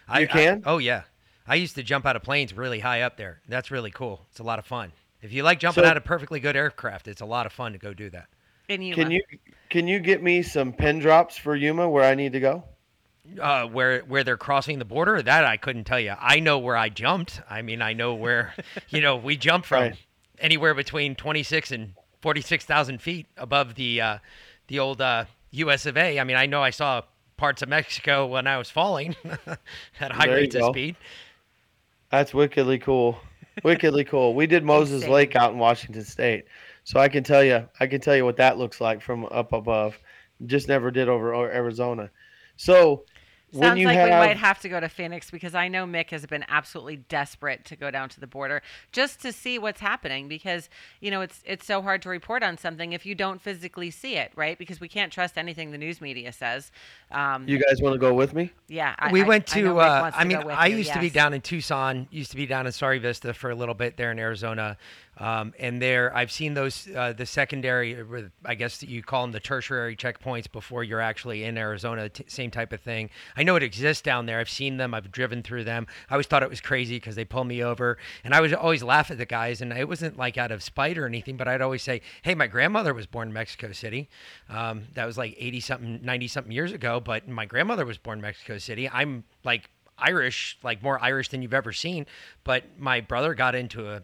I- 0.08 0.26
can? 0.26 0.62
oh 0.66 0.76
yeah. 0.78 1.02
I 1.48 1.54
used 1.54 1.74
to 1.76 1.82
jump 1.82 2.04
out 2.04 2.16
of 2.16 2.22
planes 2.22 2.52
really 2.52 2.80
high 2.80 3.00
up 3.00 3.16
there. 3.16 3.40
That's 3.48 3.70
really 3.70 3.92
cool. 3.92 4.26
It's 4.30 4.40
a 4.40 4.44
lot 4.44 4.58
of 4.58 4.66
fun. 4.66 4.92
If 5.22 5.32
you 5.32 5.42
like 5.42 5.58
jumping 5.58 5.84
So- 5.84 5.88
out 5.90 5.96
of 5.96 6.04
perfectly 6.04 6.38
good 6.38 6.54
aircraft, 6.54 7.08
it's 7.08 7.22
a 7.22 7.26
lot 7.26 7.46
of 7.46 7.52
fun 7.52 7.72
to 7.72 7.78
go 7.78 7.94
do 7.94 8.10
that. 8.10 8.26
In 8.68 8.82
Yuma. 8.82 9.02
Can 9.02 9.10
you 9.10 9.22
can 9.70 9.88
you 9.88 9.98
get 9.98 10.22
me 10.22 10.42
some 10.42 10.72
pin 10.72 10.98
drops 10.98 11.36
for 11.36 11.54
Yuma 11.56 11.88
where 11.88 12.04
I 12.04 12.14
need 12.14 12.32
to 12.32 12.40
go? 12.40 12.64
Uh, 13.40 13.66
where 13.66 14.00
where 14.02 14.22
they're 14.22 14.36
crossing 14.36 14.78
the 14.78 14.84
border, 14.84 15.20
that 15.20 15.44
I 15.44 15.56
couldn't 15.56 15.84
tell 15.84 15.98
you. 16.00 16.14
I 16.18 16.38
know 16.40 16.58
where 16.58 16.76
I 16.76 16.88
jumped. 16.88 17.40
I 17.50 17.62
mean, 17.62 17.82
I 17.82 17.92
know 17.92 18.14
where, 18.14 18.54
you 18.88 19.00
know, 19.00 19.16
we 19.16 19.36
jumped 19.36 19.66
from 19.66 19.82
Right. 19.82 19.96
anywhere 20.38 20.74
between 20.74 21.16
twenty 21.16 21.42
six 21.42 21.72
and 21.72 21.94
forty 22.20 22.40
six 22.40 22.64
thousand 22.64 23.02
feet 23.02 23.26
above 23.36 23.74
the 23.74 24.00
uh, 24.00 24.18
the 24.68 24.78
old 24.78 25.00
uh, 25.00 25.24
U.S. 25.50 25.86
of 25.86 25.96
A. 25.96 26.20
I 26.20 26.24
mean, 26.24 26.36
I 26.36 26.46
know 26.46 26.62
I 26.62 26.70
saw 26.70 27.02
parts 27.36 27.62
of 27.62 27.68
Mexico 27.68 28.26
when 28.26 28.46
I 28.46 28.58
was 28.58 28.70
falling 28.70 29.16
at 30.00 30.12
high 30.12 30.26
There 30.26 30.36
rates 30.36 30.54
of 30.54 30.64
speed. 30.66 30.96
That's 32.10 32.32
wickedly 32.32 32.78
cool. 32.78 33.18
Wickedly 33.64 34.04
cool. 34.04 34.34
We 34.34 34.46
did 34.46 34.64
Moses 34.74 35.06
Lake 35.08 35.34
out 35.34 35.52
in 35.52 35.58
Washington 35.58 36.04
State. 36.04 36.44
So 36.86 37.00
I 37.00 37.08
can 37.08 37.24
tell 37.24 37.42
you 37.42 37.68
I 37.80 37.88
can 37.88 38.00
tell 38.00 38.14
you 38.14 38.24
what 38.24 38.36
that 38.36 38.58
looks 38.58 38.80
like 38.80 39.02
from 39.02 39.26
up 39.26 39.52
above. 39.52 39.98
just 40.46 40.68
never 40.68 40.92
did 40.92 41.08
over 41.08 41.34
Arizona. 41.34 42.10
So 42.56 43.04
when 43.52 43.62
Sounds 43.62 43.80
you 43.80 43.86
like 43.86 43.96
have, 43.96 44.06
we 44.06 44.10
might 44.26 44.36
have 44.36 44.60
to 44.60 44.68
go 44.68 44.80
to 44.80 44.88
Phoenix 44.88 45.30
because 45.30 45.54
I 45.54 45.68
know 45.68 45.86
Mick 45.86 46.10
has 46.10 46.26
been 46.26 46.44
absolutely 46.48 46.96
desperate 46.96 47.64
to 47.66 47.76
go 47.76 47.90
down 47.90 48.08
to 48.10 48.20
the 48.20 48.26
border 48.26 48.60
just 48.92 49.20
to 49.22 49.32
see 49.32 49.58
what's 49.58 49.80
happening 49.80 50.28
because 50.28 50.68
you 51.00 51.10
know 51.10 51.20
it's 51.22 51.42
it's 51.44 51.64
so 51.64 51.80
hard 51.80 52.02
to 52.02 52.08
report 52.08 52.42
on 52.42 52.58
something 52.58 52.92
if 52.92 53.06
you 53.06 53.14
don't 53.14 53.40
physically 53.40 53.90
see 53.90 54.16
it, 54.16 54.30
right? 54.36 54.58
Because 54.58 54.78
we 54.80 54.88
can't 54.88 55.12
trust 55.12 55.38
anything 55.38 55.70
the 55.70 55.78
news 55.78 56.00
media 56.00 56.32
says. 56.32 56.70
Um, 57.10 57.48
you 57.48 57.58
guys 57.58 57.80
want 57.80 57.94
to 57.94 57.98
go 58.00 58.12
with 58.14 58.34
me? 58.34 58.50
yeah, 58.68 58.94
I, 58.98 59.10
we 59.10 59.22
I- 59.22 59.26
went 59.26 59.46
to. 59.48 59.62
Mick 59.62 59.70
uh, 59.70 60.02
wants 60.02 60.18
I 60.18 60.24
mean, 60.24 60.40
go 60.40 60.46
with 60.46 60.56
I 60.56 60.66
you, 60.66 60.76
used 60.78 60.92
to 60.92 61.00
be 61.00 61.10
down 61.10 61.32
in 61.32 61.40
Tucson. 61.40 62.08
Used 62.10 62.32
to 62.32 62.36
be 62.36 62.46
down 62.46 62.66
in 62.66 62.72
Sierra 62.72 62.98
Vista 62.98 63.32
for 63.32 63.50
a 63.50 63.54
little 63.54 63.74
bit 63.76 63.96
there 63.96 64.10
in 64.10 64.18
Arizona, 64.18 64.76
um, 65.18 65.54
and 65.58 65.80
there 65.80 66.14
I've 66.14 66.30
seen 66.30 66.54
those 66.54 66.88
uh, 66.94 67.12
the 67.12 67.26
secondary, 67.26 67.96
I 68.44 68.54
guess 68.54 68.82
you 68.82 69.02
call 69.02 69.22
them 69.22 69.32
the 69.32 69.40
tertiary 69.40 69.96
checkpoints 69.96 70.50
before 70.50 70.84
you're 70.84 71.00
actually 71.00 71.44
in 71.44 71.56
Arizona. 71.56 72.08
T- 72.08 72.24
same 72.28 72.50
type 72.50 72.72
of 72.72 72.80
thing. 72.80 73.10
I 73.36 73.42
know 73.42 73.56
it 73.56 73.62
exists 73.62 74.02
down 74.02 74.26
there. 74.26 74.38
I've 74.38 74.50
seen 74.50 74.76
them. 74.76 74.92
I've 74.92 75.10
driven 75.10 75.42
through 75.42 75.64
them. 75.64 75.86
I 76.10 76.14
always 76.14 76.26
thought 76.26 76.42
it 76.42 76.50
was 76.50 76.60
crazy 76.60 76.96
because 76.96 77.14
they 77.14 77.24
pull 77.24 77.44
me 77.44 77.62
over, 77.62 77.96
and 78.24 78.34
I 78.34 78.40
would 78.40 78.52
always 78.52 78.82
laugh 78.82 79.10
at 79.10 79.18
the 79.18 79.26
guys, 79.26 79.60
and 79.60 79.72
it 79.72 79.88
wasn't 79.88 80.18
like 80.18 80.36
out 80.36 80.52
of 80.52 80.62
spite 80.62 80.98
or 80.98 81.06
anything, 81.06 81.36
but 81.36 81.48
I'd 81.48 81.62
always 81.62 81.82
say, 81.82 82.02
"Hey, 82.22 82.34
my 82.34 82.46
grandmother 82.46 82.92
was 82.92 83.06
born 83.06 83.28
in 83.28 83.34
Mexico 83.34 83.72
City. 83.72 84.10
Um, 84.50 84.84
that 84.94 85.06
was 85.06 85.16
like 85.16 85.34
80 85.38 85.60
something, 85.60 86.00
90 86.02 86.28
something 86.28 86.52
years 86.52 86.72
ago, 86.72 87.00
but 87.00 87.26
my 87.26 87.46
grandmother 87.46 87.86
was 87.86 87.98
born 87.98 88.18
in 88.18 88.22
Mexico 88.22 88.58
City. 88.58 88.88
I'm 88.88 89.24
like 89.44 89.70
Irish, 89.98 90.58
like 90.62 90.82
more 90.82 91.02
Irish 91.02 91.30
than 91.30 91.42
you've 91.42 91.54
ever 91.54 91.72
seen. 91.72 92.06
But 92.44 92.64
my 92.78 93.00
brother 93.00 93.34
got 93.34 93.54
into 93.54 93.90
a 93.90 94.02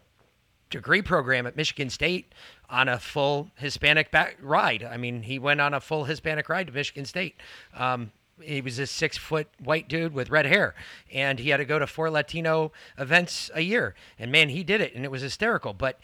degree 0.73 1.01
program 1.01 1.47
at 1.47 1.55
Michigan 1.55 1.89
State 1.89 2.33
on 2.69 2.89
a 2.89 2.99
full 2.99 3.49
Hispanic 3.55 4.11
back 4.11 4.37
ride. 4.41 4.83
I 4.83 4.97
mean, 4.97 5.23
he 5.23 5.39
went 5.39 5.61
on 5.61 5.73
a 5.73 5.79
full 5.79 6.03
Hispanic 6.03 6.49
ride 6.49 6.67
to 6.67 6.73
Michigan 6.73 7.05
State. 7.05 7.35
Um, 7.75 8.11
he 8.41 8.61
was 8.61 8.79
a 8.79 8.87
six 8.87 9.17
foot 9.17 9.47
white 9.59 9.87
dude 9.87 10.13
with 10.13 10.29
red 10.29 10.45
hair, 10.45 10.73
and 11.13 11.39
he 11.39 11.49
had 11.49 11.57
to 11.57 11.65
go 11.65 11.79
to 11.79 11.87
four 11.87 12.09
Latino 12.09 12.71
events 12.97 13.51
a 13.53 13.61
year. 13.61 13.95
And 14.17 14.31
man, 14.31 14.49
he 14.49 14.63
did 14.63 14.81
it, 14.81 14.95
and 14.95 15.05
it 15.05 15.11
was 15.11 15.21
hysterical. 15.21 15.73
But 15.73 15.99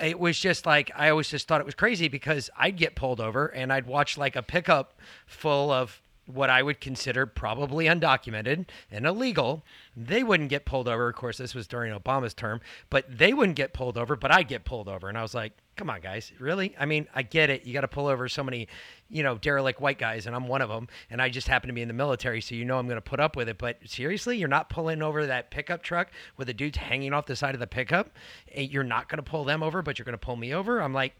it 0.00 0.18
was 0.18 0.38
just 0.38 0.66
like 0.66 0.90
I 0.96 1.10
always 1.10 1.28
just 1.28 1.48
thought 1.48 1.60
it 1.60 1.66
was 1.66 1.74
crazy 1.74 2.08
because 2.08 2.50
I'd 2.56 2.76
get 2.76 2.94
pulled 2.94 3.20
over 3.20 3.46
and 3.46 3.72
I'd 3.72 3.86
watch 3.86 4.16
like 4.16 4.36
a 4.36 4.42
pickup 4.42 4.94
full 5.26 5.70
of 5.70 6.01
what 6.26 6.50
I 6.50 6.62
would 6.62 6.80
consider 6.80 7.26
probably 7.26 7.86
undocumented 7.86 8.66
and 8.90 9.06
illegal. 9.06 9.64
They 9.96 10.22
wouldn't 10.22 10.50
get 10.50 10.64
pulled 10.64 10.88
over. 10.88 11.08
Of 11.08 11.16
course, 11.16 11.38
this 11.38 11.54
was 11.54 11.66
during 11.66 11.92
Obama's 11.92 12.34
term, 12.34 12.60
but 12.90 13.04
they 13.08 13.32
wouldn't 13.32 13.56
get 13.56 13.72
pulled 13.72 13.98
over, 13.98 14.16
but 14.16 14.30
I'd 14.30 14.48
get 14.48 14.64
pulled 14.64 14.88
over. 14.88 15.08
And 15.08 15.18
I 15.18 15.22
was 15.22 15.34
like, 15.34 15.52
come 15.76 15.90
on, 15.90 16.00
guys, 16.00 16.32
really? 16.38 16.74
I 16.78 16.86
mean, 16.86 17.08
I 17.14 17.22
get 17.22 17.50
it. 17.50 17.66
You 17.66 17.72
got 17.72 17.80
to 17.80 17.88
pull 17.88 18.06
over 18.06 18.28
so 18.28 18.44
many, 18.44 18.68
you 19.08 19.22
know, 19.22 19.36
derelict 19.38 19.80
white 19.80 19.98
guys, 19.98 20.26
and 20.26 20.36
I'm 20.36 20.46
one 20.46 20.62
of 20.62 20.68
them. 20.68 20.88
And 21.10 21.20
I 21.20 21.28
just 21.28 21.48
happen 21.48 21.68
to 21.68 21.74
be 21.74 21.82
in 21.82 21.88
the 21.88 21.94
military, 21.94 22.40
so 22.40 22.54
you 22.54 22.64
know 22.64 22.78
I'm 22.78 22.86
going 22.86 22.96
to 22.96 23.00
put 23.00 23.20
up 23.20 23.36
with 23.36 23.48
it. 23.48 23.58
But 23.58 23.78
seriously, 23.84 24.36
you're 24.36 24.48
not 24.48 24.70
pulling 24.70 25.02
over 25.02 25.26
that 25.26 25.50
pickup 25.50 25.82
truck 25.82 26.10
with 26.36 26.46
the 26.46 26.54
dudes 26.54 26.78
hanging 26.78 27.12
off 27.12 27.26
the 27.26 27.36
side 27.36 27.54
of 27.54 27.60
the 27.60 27.66
pickup. 27.66 28.10
Eh, 28.52 28.62
you're 28.62 28.84
not 28.84 29.08
going 29.08 29.22
to 29.22 29.28
pull 29.28 29.44
them 29.44 29.62
over, 29.62 29.82
but 29.82 29.98
you're 29.98 30.04
going 30.04 30.12
to 30.12 30.18
pull 30.18 30.36
me 30.36 30.54
over. 30.54 30.80
I'm 30.80 30.94
like, 30.94 31.14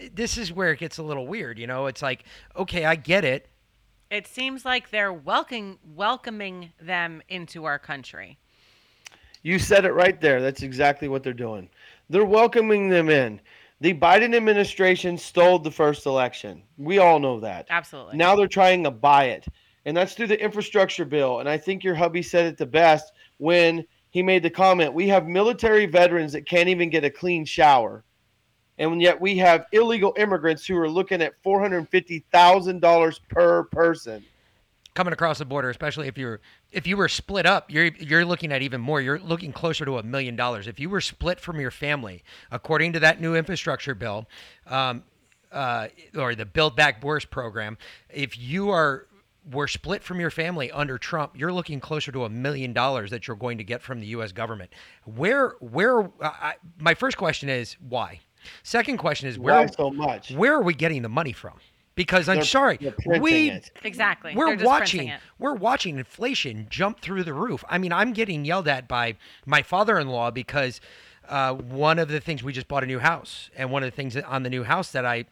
eh, 0.00 0.08
this 0.14 0.38
is 0.38 0.52
where 0.52 0.72
it 0.72 0.78
gets 0.78 0.98
a 0.98 1.02
little 1.02 1.26
weird. 1.26 1.58
You 1.58 1.66
know, 1.66 1.86
it's 1.86 2.02
like, 2.02 2.24
okay, 2.56 2.84
I 2.84 2.94
get 2.94 3.24
it. 3.24 3.48
It 4.10 4.26
seems 4.26 4.64
like 4.64 4.90
they're 4.90 5.12
welcoming 5.12 5.78
welcoming 5.94 6.72
them 6.80 7.22
into 7.28 7.64
our 7.64 7.78
country. 7.78 8.38
You 9.42 9.58
said 9.58 9.84
it 9.84 9.92
right 9.92 10.20
there. 10.20 10.40
That's 10.40 10.62
exactly 10.62 11.08
what 11.08 11.22
they're 11.22 11.32
doing. 11.32 11.68
They're 12.08 12.24
welcoming 12.24 12.88
them 12.88 13.10
in. 13.10 13.40
The 13.80 13.94
Biden 13.94 14.34
administration 14.34 15.18
stole 15.18 15.58
the 15.58 15.70
first 15.70 16.06
election. 16.06 16.62
We 16.78 16.98
all 16.98 17.18
know 17.18 17.40
that. 17.40 17.66
Absolutely. 17.68 18.16
Now 18.16 18.34
they're 18.34 18.48
trying 18.48 18.84
to 18.84 18.90
buy 18.90 19.26
it. 19.26 19.46
And 19.84 19.96
that's 19.96 20.14
through 20.14 20.28
the 20.28 20.42
infrastructure 20.42 21.04
bill. 21.04 21.40
And 21.40 21.48
I 21.48 21.58
think 21.58 21.84
your 21.84 21.94
hubby 21.94 22.22
said 22.22 22.46
it 22.46 22.56
the 22.56 22.66
best 22.66 23.12
when 23.38 23.84
he 24.10 24.22
made 24.22 24.42
the 24.42 24.50
comment 24.50 24.94
we 24.94 25.08
have 25.08 25.26
military 25.26 25.86
veterans 25.86 26.32
that 26.32 26.48
can't 26.48 26.68
even 26.68 26.90
get 26.90 27.04
a 27.04 27.10
clean 27.10 27.44
shower. 27.44 28.02
And 28.78 29.00
yet 29.00 29.20
we 29.20 29.36
have 29.38 29.66
illegal 29.72 30.14
immigrants 30.18 30.66
who 30.66 30.76
are 30.78 30.88
looking 30.88 31.22
at 31.22 31.42
$450,000 31.42 33.20
per 33.28 33.64
person. 33.64 34.24
coming 34.94 35.12
across 35.12 35.38
the 35.38 35.44
border, 35.44 35.70
especially 35.70 36.08
if 36.08 36.16
you're 36.18 36.40
if 36.72 36.86
you 36.86 36.96
were 36.96 37.08
split 37.08 37.46
up, 37.46 37.70
you're 37.70 37.86
you're 37.86 38.24
looking 38.24 38.52
at 38.52 38.62
even 38.62 38.80
more. 38.80 39.00
You're 39.00 39.18
looking 39.18 39.52
closer 39.52 39.84
to 39.84 39.98
a 39.98 40.02
million 40.02 40.36
dollars. 40.36 40.66
If 40.66 40.80
you 40.80 40.90
were 40.90 41.00
split 41.00 41.38
from 41.40 41.60
your 41.60 41.70
family, 41.70 42.24
according 42.50 42.92
to 42.94 43.00
that 43.00 43.20
new 43.20 43.34
infrastructure 43.34 43.94
bill, 43.94 44.26
um, 44.66 45.04
uh, 45.52 45.88
or 46.16 46.34
the 46.34 46.46
Build 46.46 46.76
Back 46.76 47.02
Worse 47.02 47.24
program, 47.24 47.78
if 48.10 48.38
you 48.38 48.70
are 48.70 49.06
were 49.50 49.68
split 49.68 50.02
from 50.02 50.18
your 50.18 50.30
family 50.30 50.72
under 50.72 50.98
Trump, 50.98 51.32
you're 51.36 51.52
looking 51.52 51.78
closer 51.78 52.10
to 52.10 52.24
a 52.24 52.28
million 52.28 52.72
dollars 52.72 53.10
that 53.10 53.28
you're 53.28 53.36
going 53.36 53.58
to 53.58 53.64
get 53.64 53.80
from 53.80 54.00
the 54.00 54.06
U.S. 54.08 54.32
government. 54.32 54.70
Where 55.04 55.50
where 55.60 56.00
uh, 56.00 56.08
I, 56.20 56.54
my 56.78 56.94
first 56.94 57.16
question 57.16 57.48
is 57.48 57.76
why. 57.88 58.20
Second 58.62 58.98
question 58.98 59.28
is 59.28 59.38
where 59.38 59.54
Why 59.54 59.66
so 59.66 59.90
much? 59.90 60.32
where 60.32 60.54
are 60.54 60.62
we 60.62 60.74
getting 60.74 61.02
the 61.02 61.08
money 61.08 61.32
from? 61.32 61.54
Because 61.94 62.28
I'm 62.28 62.36
They're- 62.36 62.44
sorry, 62.44 62.76
they're 62.76 63.20
we 63.22 63.50
it. 63.50 63.70
exactly. 63.82 64.34
we're 64.36 64.56
watching 64.62 65.12
we're 65.38 65.54
watching 65.54 65.96
inflation 65.98 66.66
jump 66.68 67.00
through 67.00 67.24
the 67.24 67.32
roof. 67.32 67.64
I 67.70 67.78
mean, 67.78 67.92
I'm 67.92 68.12
getting 68.12 68.44
yelled 68.44 68.68
at 68.68 68.86
by 68.86 69.16
my 69.46 69.62
father-in-law 69.62 70.32
because 70.32 70.80
uh, 71.28 71.54
one 71.54 71.98
of 71.98 72.08
the 72.08 72.20
things 72.20 72.42
we 72.42 72.52
just 72.52 72.68
bought 72.68 72.84
a 72.84 72.86
new 72.86 72.98
house, 72.98 73.48
and 73.56 73.70
one 73.70 73.82
of 73.82 73.90
the 73.90 73.96
things 73.96 74.12
that- 74.14 74.26
on 74.26 74.42
the 74.42 74.50
new 74.50 74.62
house 74.64 74.92
that 74.92 75.06
I 75.06 75.24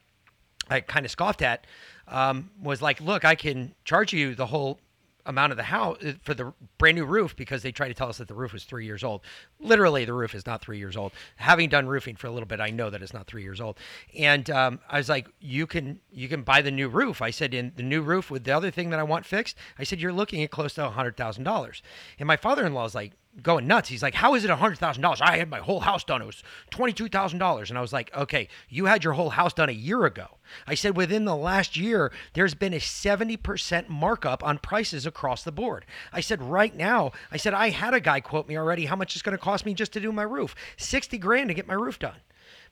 I 0.70 0.80
kind 0.80 1.04
of 1.04 1.10
scoffed 1.12 1.42
at 1.42 1.66
um, 2.08 2.50
was 2.62 2.80
like, 2.80 2.98
look, 3.00 3.24
I 3.26 3.34
can 3.34 3.74
charge 3.84 4.14
you 4.14 4.34
the 4.34 4.46
whole 4.46 4.78
amount 5.26 5.52
of 5.52 5.56
the 5.56 5.64
house 5.64 5.96
uh, 6.04 6.12
for 6.22 6.34
the 6.34 6.52
brand 6.78 6.96
new 6.96 7.04
roof 7.04 7.34
because 7.36 7.62
they 7.62 7.72
try 7.72 7.88
to 7.88 7.94
tell 7.94 8.08
us 8.08 8.18
that 8.18 8.28
the 8.28 8.34
roof 8.34 8.52
was 8.52 8.64
three 8.64 8.84
years 8.84 9.02
old. 9.02 9.22
Literally, 9.58 10.04
the 10.04 10.12
roof 10.12 10.34
is 10.34 10.46
not 10.46 10.60
three 10.60 10.78
years 10.78 10.96
old. 10.96 11.12
Having 11.36 11.70
done 11.70 11.86
roofing 11.86 12.16
for 12.16 12.26
a 12.26 12.30
little 12.30 12.46
bit, 12.46 12.60
I 12.60 12.70
know 12.70 12.90
that 12.90 13.02
it's 13.02 13.14
not 13.14 13.26
three 13.26 13.42
years 13.42 13.60
old. 13.60 13.78
And 14.18 14.48
um, 14.50 14.80
I 14.88 14.98
was 14.98 15.08
like, 15.08 15.28
you 15.40 15.66
can 15.66 16.00
you 16.10 16.28
can 16.28 16.42
buy 16.42 16.62
the 16.62 16.70
new 16.70 16.88
roof. 16.88 17.22
I 17.22 17.30
said, 17.30 17.54
in 17.54 17.72
the 17.76 17.82
new 17.82 18.02
roof 18.02 18.30
with 18.30 18.44
the 18.44 18.52
other 18.52 18.70
thing 18.70 18.90
that 18.90 19.00
I 19.00 19.04
want 19.04 19.26
fixed. 19.26 19.56
I 19.78 19.84
said, 19.84 20.00
you're 20.00 20.12
looking 20.12 20.42
at 20.42 20.50
close 20.50 20.74
to 20.74 20.86
a 20.86 20.90
hundred 20.90 21.16
thousand 21.16 21.44
dollars. 21.44 21.82
And 22.18 22.26
my 22.26 22.36
father-in-law 22.36 22.84
is 22.86 22.94
like 22.94 23.12
going 23.42 23.66
nuts. 23.66 23.88
He's 23.88 24.02
like, 24.02 24.14
how 24.14 24.34
is 24.34 24.44
it 24.44 24.50
hundred 24.50 24.78
thousand 24.78 25.02
dollars? 25.02 25.20
I 25.20 25.36
had 25.36 25.48
my 25.48 25.58
whole 25.58 25.80
house 25.80 26.04
done. 26.04 26.22
It 26.22 26.26
was 26.26 26.42
twenty-two 26.70 27.08
thousand 27.08 27.38
dollars. 27.38 27.70
And 27.70 27.78
I 27.78 27.82
was 27.82 27.92
like, 27.92 28.14
okay, 28.14 28.48
you 28.68 28.86
had 28.86 29.04
your 29.04 29.14
whole 29.14 29.30
house 29.30 29.52
done 29.52 29.68
a 29.68 29.72
year 29.72 30.04
ago. 30.04 30.26
I 30.66 30.74
said, 30.74 30.96
within 30.96 31.24
the 31.24 31.36
last 31.36 31.76
year, 31.76 32.12
there's 32.34 32.54
been 32.54 32.74
a 32.74 32.78
70% 32.78 33.88
markup 33.88 34.44
on 34.44 34.58
prices 34.58 35.06
across 35.06 35.42
the 35.42 35.52
board. 35.52 35.86
I 36.12 36.20
said, 36.20 36.42
right 36.42 36.74
now, 36.74 37.12
I 37.32 37.38
said, 37.38 37.54
I 37.54 37.70
had 37.70 37.94
a 37.94 38.00
guy 38.00 38.20
quote 38.20 38.46
me 38.46 38.56
already 38.56 38.84
how 38.84 38.96
much 38.96 39.14
it's 39.14 39.22
going 39.22 39.36
to 39.36 39.42
cost 39.42 39.64
me 39.64 39.72
just 39.72 39.92
to 39.94 40.00
do 40.00 40.12
my 40.12 40.22
roof 40.22 40.54
60 40.76 41.16
grand 41.18 41.48
to 41.48 41.54
get 41.54 41.66
my 41.66 41.74
roof 41.74 41.98
done 41.98 42.16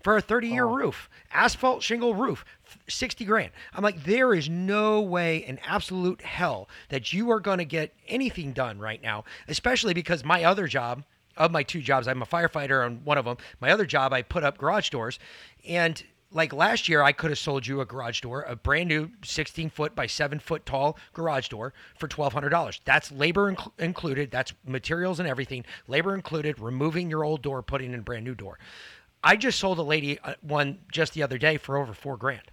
for 0.02 0.16
a 0.16 0.20
30 0.20 0.48
year 0.48 0.66
roof, 0.66 1.08
asphalt 1.32 1.82
shingle 1.82 2.14
roof, 2.14 2.44
60 2.88 3.24
grand. 3.24 3.50
I'm 3.74 3.82
like, 3.82 4.04
there 4.04 4.34
is 4.34 4.48
no 4.48 5.00
way 5.00 5.38
in 5.38 5.58
absolute 5.66 6.22
hell 6.22 6.68
that 6.88 7.12
you 7.12 7.30
are 7.30 7.40
going 7.40 7.58
to 7.58 7.64
get 7.64 7.94
anything 8.08 8.52
done 8.52 8.78
right 8.78 9.02
now, 9.02 9.24
especially 9.48 9.94
because 9.94 10.24
my 10.24 10.44
other 10.44 10.66
job, 10.66 11.04
of 11.36 11.50
my 11.50 11.62
two 11.62 11.80
jobs, 11.80 12.08
I'm 12.08 12.22
a 12.22 12.26
firefighter 12.26 12.84
on 12.84 13.00
one 13.04 13.18
of 13.18 13.24
them. 13.24 13.38
My 13.60 13.70
other 13.70 13.86
job, 13.86 14.12
I 14.12 14.22
put 14.22 14.44
up 14.44 14.58
garage 14.58 14.90
doors. 14.90 15.18
And 15.66 16.02
like 16.34 16.52
last 16.52 16.88
year, 16.88 17.02
I 17.02 17.12
could 17.12 17.30
have 17.30 17.38
sold 17.38 17.66
you 17.66 17.80
a 17.80 17.86
garage 17.86 18.20
door, 18.20 18.42
a 18.42 18.56
brand 18.56 18.88
new 18.88 19.10
16 19.24 19.70
foot 19.70 19.94
by 19.94 20.06
7 20.06 20.38
foot 20.38 20.64
tall 20.66 20.98
garage 21.12 21.48
door 21.48 21.72
for 21.98 22.08
$1,200. 22.08 22.80
That's 22.84 23.12
labor 23.12 23.52
inc- 23.54 23.72
included, 23.78 24.30
that's 24.30 24.52
materials 24.66 25.20
and 25.20 25.28
everything, 25.28 25.64
labor 25.86 26.14
included, 26.14 26.58
removing 26.58 27.10
your 27.10 27.24
old 27.24 27.42
door, 27.42 27.62
putting 27.62 27.92
in 27.92 28.00
a 28.00 28.02
brand 28.02 28.24
new 28.24 28.34
door. 28.34 28.58
I 29.24 29.36
just 29.36 29.58
sold 29.58 29.78
a 29.78 29.82
lady 29.82 30.18
uh, 30.20 30.34
one 30.42 30.78
just 30.90 31.14
the 31.14 31.22
other 31.22 31.38
day 31.38 31.56
for 31.56 31.76
over 31.76 31.92
four 31.92 32.16
grand. 32.16 32.51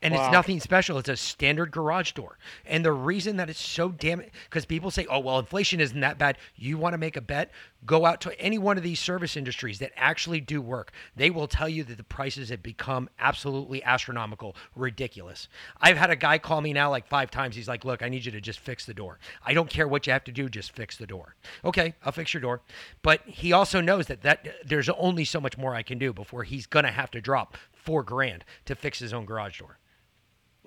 And 0.00 0.14
Wow. 0.14 0.22
it's 0.24 0.32
nothing 0.32 0.60
special. 0.60 0.98
It's 0.98 1.08
a 1.08 1.16
standard 1.16 1.72
garage 1.72 2.12
door. 2.12 2.38
And 2.64 2.84
the 2.84 2.92
reason 2.92 3.36
that 3.38 3.50
it's 3.50 3.60
so 3.60 3.88
damn 3.88 4.22
because 4.44 4.64
people 4.64 4.92
say, 4.92 5.06
oh, 5.10 5.18
well, 5.18 5.40
inflation 5.40 5.80
isn't 5.80 5.98
that 6.00 6.18
bad. 6.18 6.38
You 6.54 6.78
want 6.78 6.92
to 6.94 6.98
make 6.98 7.16
a 7.16 7.20
bet? 7.20 7.50
Go 7.84 8.06
out 8.06 8.20
to 8.20 8.40
any 8.40 8.58
one 8.58 8.76
of 8.76 8.84
these 8.84 9.00
service 9.00 9.36
industries 9.36 9.80
that 9.80 9.90
actually 9.96 10.40
do 10.40 10.60
work. 10.62 10.92
They 11.16 11.30
will 11.30 11.48
tell 11.48 11.68
you 11.68 11.82
that 11.84 11.96
the 11.96 12.04
prices 12.04 12.48
have 12.50 12.62
become 12.62 13.08
absolutely 13.18 13.82
astronomical, 13.82 14.54
ridiculous. 14.76 15.48
I've 15.80 15.96
had 15.96 16.10
a 16.10 16.16
guy 16.16 16.38
call 16.38 16.60
me 16.60 16.72
now 16.72 16.90
like 16.90 17.08
five 17.08 17.30
times. 17.30 17.56
He's 17.56 17.68
like, 17.68 17.84
look, 17.84 18.00
I 18.02 18.08
need 18.08 18.24
you 18.24 18.32
to 18.32 18.40
just 18.40 18.60
fix 18.60 18.86
the 18.86 18.94
door. 18.94 19.18
I 19.44 19.52
don't 19.52 19.70
care 19.70 19.88
what 19.88 20.06
you 20.06 20.12
have 20.12 20.24
to 20.24 20.32
do, 20.32 20.48
just 20.48 20.72
fix 20.76 20.96
the 20.96 21.06
door. 21.06 21.34
Okay, 21.64 21.94
I'll 22.04 22.12
fix 22.12 22.32
your 22.32 22.40
door. 22.40 22.62
But 23.02 23.22
he 23.26 23.52
also 23.52 23.80
knows 23.80 24.06
that, 24.06 24.22
that 24.22 24.46
there's 24.64 24.88
only 24.90 25.24
so 25.24 25.40
much 25.40 25.58
more 25.58 25.74
I 25.74 25.82
can 25.82 25.98
do 25.98 26.12
before 26.12 26.44
he's 26.44 26.66
going 26.66 26.84
to 26.84 26.92
have 26.92 27.10
to 27.12 27.20
drop 27.20 27.56
four 27.72 28.02
grand 28.02 28.44
to 28.66 28.74
fix 28.74 28.98
his 28.98 29.12
own 29.12 29.24
garage 29.24 29.58
door. 29.58 29.77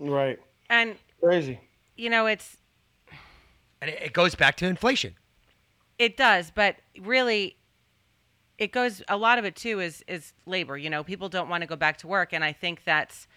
Right. 0.01 0.39
And 0.69 0.95
Crazy. 1.21 1.59
you 1.95 2.09
know, 2.09 2.25
it's 2.25 2.57
And 3.81 3.89
it 3.89 4.01
it 4.01 4.13
goes 4.13 4.35
back 4.35 4.55
to 4.57 4.65
inflation. 4.67 5.15
It 5.99 6.17
does, 6.17 6.51
but 6.51 6.77
really 6.99 7.57
it 8.57 8.71
goes 8.71 9.01
a 9.07 9.17
lot 9.17 9.37
of 9.39 9.45
it 9.45 9.55
too 9.55 9.79
is 9.79 10.03
is 10.07 10.33
labor, 10.45 10.77
you 10.77 10.89
know. 10.89 11.03
People 11.03 11.29
don't 11.29 11.49
want 11.49 11.61
to 11.61 11.67
go 11.67 11.75
back 11.75 11.97
to 11.99 12.07
work 12.07 12.33
and 12.33 12.43
I 12.43 12.51
think 12.51 12.83
that's 12.83 13.27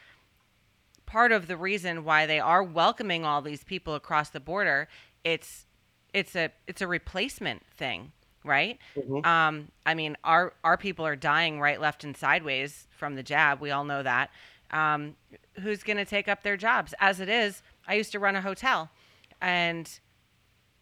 part 1.06 1.32
of 1.32 1.46
the 1.46 1.56
reason 1.56 2.04
why 2.04 2.24
they 2.26 2.40
are 2.40 2.62
welcoming 2.62 3.24
all 3.24 3.42
these 3.42 3.62
people 3.62 3.94
across 3.94 4.30
the 4.30 4.40
border. 4.40 4.88
It's 5.22 5.66
it's 6.14 6.34
a 6.34 6.50
it's 6.66 6.80
a 6.80 6.86
replacement 6.86 7.66
thing, 7.76 8.12
right? 8.44 8.78
Mhm. 8.96 9.26
Um, 9.26 9.68
I 9.84 9.94
mean, 9.94 10.16
our 10.24 10.54
our 10.64 10.78
people 10.78 11.04
are 11.06 11.16
dying 11.16 11.60
right, 11.60 11.78
left, 11.80 12.04
and 12.04 12.16
sideways 12.16 12.86
from 12.96 13.16
the 13.16 13.22
jab. 13.22 13.60
We 13.60 13.70
all 13.70 13.84
know 13.84 14.02
that. 14.02 14.30
Um, 14.70 15.16
who's 15.60 15.82
going 15.82 15.98
to 15.98 16.04
take 16.04 16.28
up 16.28 16.42
their 16.42 16.56
jobs? 16.56 16.94
As 16.98 17.20
it 17.20 17.28
is, 17.28 17.62
I 17.86 17.94
used 17.94 18.12
to 18.12 18.18
run 18.18 18.34
a 18.36 18.40
hotel, 18.40 18.90
and 19.40 19.88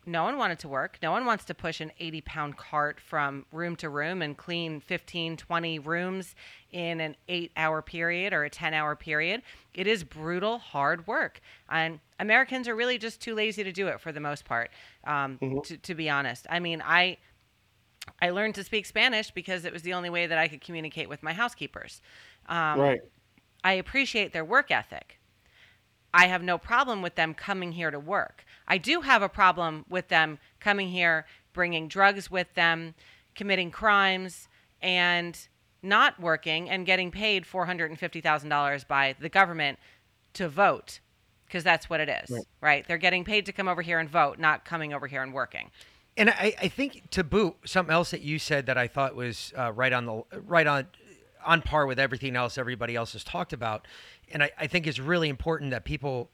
no 0.04 0.24
one 0.24 0.36
wanted 0.36 0.58
to 0.60 0.68
work. 0.68 0.98
No 1.02 1.12
one 1.12 1.24
wants 1.26 1.44
to 1.44 1.54
push 1.54 1.80
an 1.80 1.92
80 2.00 2.20
pound 2.22 2.56
cart 2.56 2.98
from 3.00 3.46
room 3.52 3.76
to 3.76 3.88
room 3.88 4.20
and 4.20 4.36
clean 4.36 4.80
15, 4.80 5.36
20 5.36 5.78
rooms 5.78 6.34
in 6.72 7.00
an 7.00 7.14
eight 7.28 7.52
hour 7.56 7.82
period 7.82 8.32
or 8.32 8.44
a 8.44 8.50
10 8.50 8.74
hour 8.74 8.96
period. 8.96 9.42
It 9.74 9.86
is 9.86 10.02
brutal, 10.02 10.58
hard 10.58 11.06
work. 11.06 11.40
And 11.68 12.00
Americans 12.18 12.66
are 12.66 12.74
really 12.74 12.98
just 12.98 13.20
too 13.20 13.34
lazy 13.34 13.62
to 13.62 13.72
do 13.72 13.86
it 13.88 14.00
for 14.00 14.10
the 14.10 14.20
most 14.20 14.44
part, 14.44 14.70
um, 15.04 15.38
Mhm. 15.40 15.62
to, 15.64 15.76
to 15.76 15.94
be 15.94 16.10
honest. 16.10 16.46
I 16.50 16.60
mean, 16.60 16.82
I. 16.84 17.18
I 18.20 18.30
learned 18.30 18.56
to 18.56 18.64
speak 18.64 18.84
Spanish 18.84 19.30
because 19.30 19.64
it 19.64 19.72
was 19.72 19.82
the 19.82 19.92
only 19.92 20.10
way 20.10 20.26
that 20.26 20.36
I 20.36 20.48
could 20.48 20.60
communicate 20.60 21.08
with 21.08 21.22
my 21.22 21.32
housekeepers. 21.32 22.02
Um, 22.46 22.80
right. 22.80 23.00
I 23.64 23.74
appreciate 23.74 24.32
their 24.32 24.44
work 24.44 24.70
ethic. 24.70 25.18
I 26.14 26.26
have 26.26 26.42
no 26.42 26.58
problem 26.58 27.00
with 27.00 27.14
them 27.14 27.32
coming 27.34 27.72
here 27.72 27.90
to 27.90 27.98
work. 27.98 28.44
I 28.68 28.78
do 28.78 29.00
have 29.00 29.22
a 29.22 29.28
problem 29.28 29.84
with 29.88 30.08
them 30.08 30.38
coming 30.60 30.88
here, 30.88 31.26
bringing 31.52 31.88
drugs 31.88 32.30
with 32.30 32.52
them, 32.54 32.94
committing 33.34 33.70
crimes, 33.70 34.48
and 34.82 35.38
not 35.82 36.20
working 36.20 36.68
and 36.68 36.84
getting 36.86 37.10
paid 37.10 37.44
$450,000 37.44 38.86
by 38.86 39.14
the 39.18 39.28
government 39.28 39.78
to 40.34 40.48
vote 40.48 41.00
because 41.46 41.64
that's 41.64 41.90
what 41.90 42.00
it 42.00 42.08
is, 42.08 42.30
Right. 42.30 42.44
right. 42.62 42.88
They're 42.88 42.96
getting 42.96 43.24
paid 43.24 43.44
to 43.46 43.52
come 43.52 43.68
over 43.68 43.82
here 43.82 43.98
and 43.98 44.08
vote, 44.08 44.38
not 44.38 44.64
coming 44.64 44.94
over 44.94 45.06
here 45.06 45.22
and 45.22 45.34
working. 45.34 45.70
And 46.16 46.30
I, 46.30 46.54
I 46.60 46.68
think 46.68 47.10
to 47.10 47.22
boot, 47.24 47.56
something 47.66 47.92
else 47.92 48.10
that 48.12 48.22
you 48.22 48.38
said 48.38 48.66
that 48.66 48.78
I 48.78 48.86
thought 48.86 49.14
was 49.14 49.52
uh, 49.56 49.72
right 49.72 49.92
on 49.92 50.06
the 50.06 50.22
right 50.46 50.66
on 50.66 50.86
on 51.44 51.62
par 51.62 51.86
with 51.86 51.98
everything 51.98 52.36
else 52.36 52.58
everybody 52.58 52.96
else 52.96 53.12
has 53.12 53.24
talked 53.24 53.52
about, 53.52 53.86
and 54.32 54.42
I, 54.42 54.50
I 54.58 54.66
think 54.66 54.86
it's 54.86 54.98
really 54.98 55.28
important 55.28 55.70
that 55.70 55.84
people. 55.84 56.30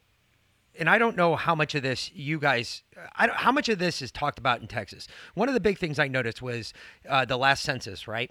And 0.79 0.89
I 0.89 0.99
don't 0.99 1.17
know 1.17 1.35
how 1.35 1.57
much 1.57 1.75
of 1.75 1.83
this 1.83 2.13
you 2.15 2.39
guys, 2.39 2.85
I 3.17 3.27
don't, 3.27 3.37
how 3.37 3.51
much 3.51 3.69
of 3.69 3.81
this 3.81 4.01
is 4.01 4.13
talked 4.13 4.39
about 4.39 4.61
in 4.61 4.69
Texas. 4.69 5.09
One 5.35 5.49
of 5.49 5.55
the 5.55 5.61
big 5.61 5.77
things 5.77 5.99
I 5.99 6.07
noticed 6.07 6.41
was 6.41 6.73
uh, 7.09 7.25
the 7.25 7.37
last 7.37 7.65
census, 7.65 8.07
right? 8.07 8.31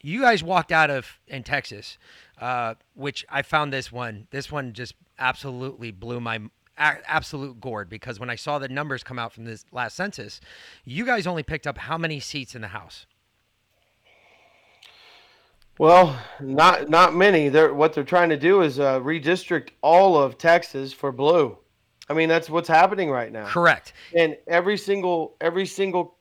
You 0.00 0.20
guys 0.20 0.42
walked 0.42 0.72
out 0.72 0.90
of 0.90 1.20
in 1.28 1.44
Texas, 1.44 1.96
uh, 2.40 2.74
which 2.94 3.24
I 3.28 3.42
found 3.42 3.72
this 3.72 3.92
one. 3.92 4.26
This 4.32 4.50
one 4.50 4.72
just 4.72 4.94
absolutely 5.20 5.92
blew 5.92 6.20
my 6.20 6.40
absolute 6.76 7.60
gourd 7.60 7.88
because 7.88 8.18
when 8.18 8.30
I 8.30 8.34
saw 8.34 8.58
the 8.58 8.68
numbers 8.68 9.02
come 9.02 9.18
out 9.18 9.32
from 9.32 9.44
this 9.44 9.64
last 9.72 9.96
census, 9.96 10.40
you 10.84 11.04
guys 11.04 11.26
only 11.26 11.42
picked 11.42 11.66
up 11.66 11.78
how 11.78 11.98
many 11.98 12.20
seats 12.20 12.54
in 12.54 12.62
the 12.62 12.68
House? 12.68 13.06
Well, 15.78 16.16
not 16.40 16.88
not 16.88 17.14
many. 17.14 17.48
They're 17.48 17.74
what 17.74 17.92
they're 17.92 18.04
trying 18.04 18.28
to 18.30 18.36
do 18.36 18.62
is 18.62 18.78
uh, 18.78 19.00
redistrict 19.00 19.70
all 19.82 20.16
of 20.16 20.38
Texas 20.38 20.92
for 20.92 21.10
blue. 21.10 21.58
I 22.08 22.14
mean, 22.14 22.28
that's 22.28 22.48
what's 22.50 22.68
happening 22.68 23.10
right 23.10 23.32
now. 23.32 23.46
Correct. 23.46 23.92
And 24.14 24.36
every 24.46 24.76
single 24.76 25.36
every 25.40 25.66
single 25.66 26.16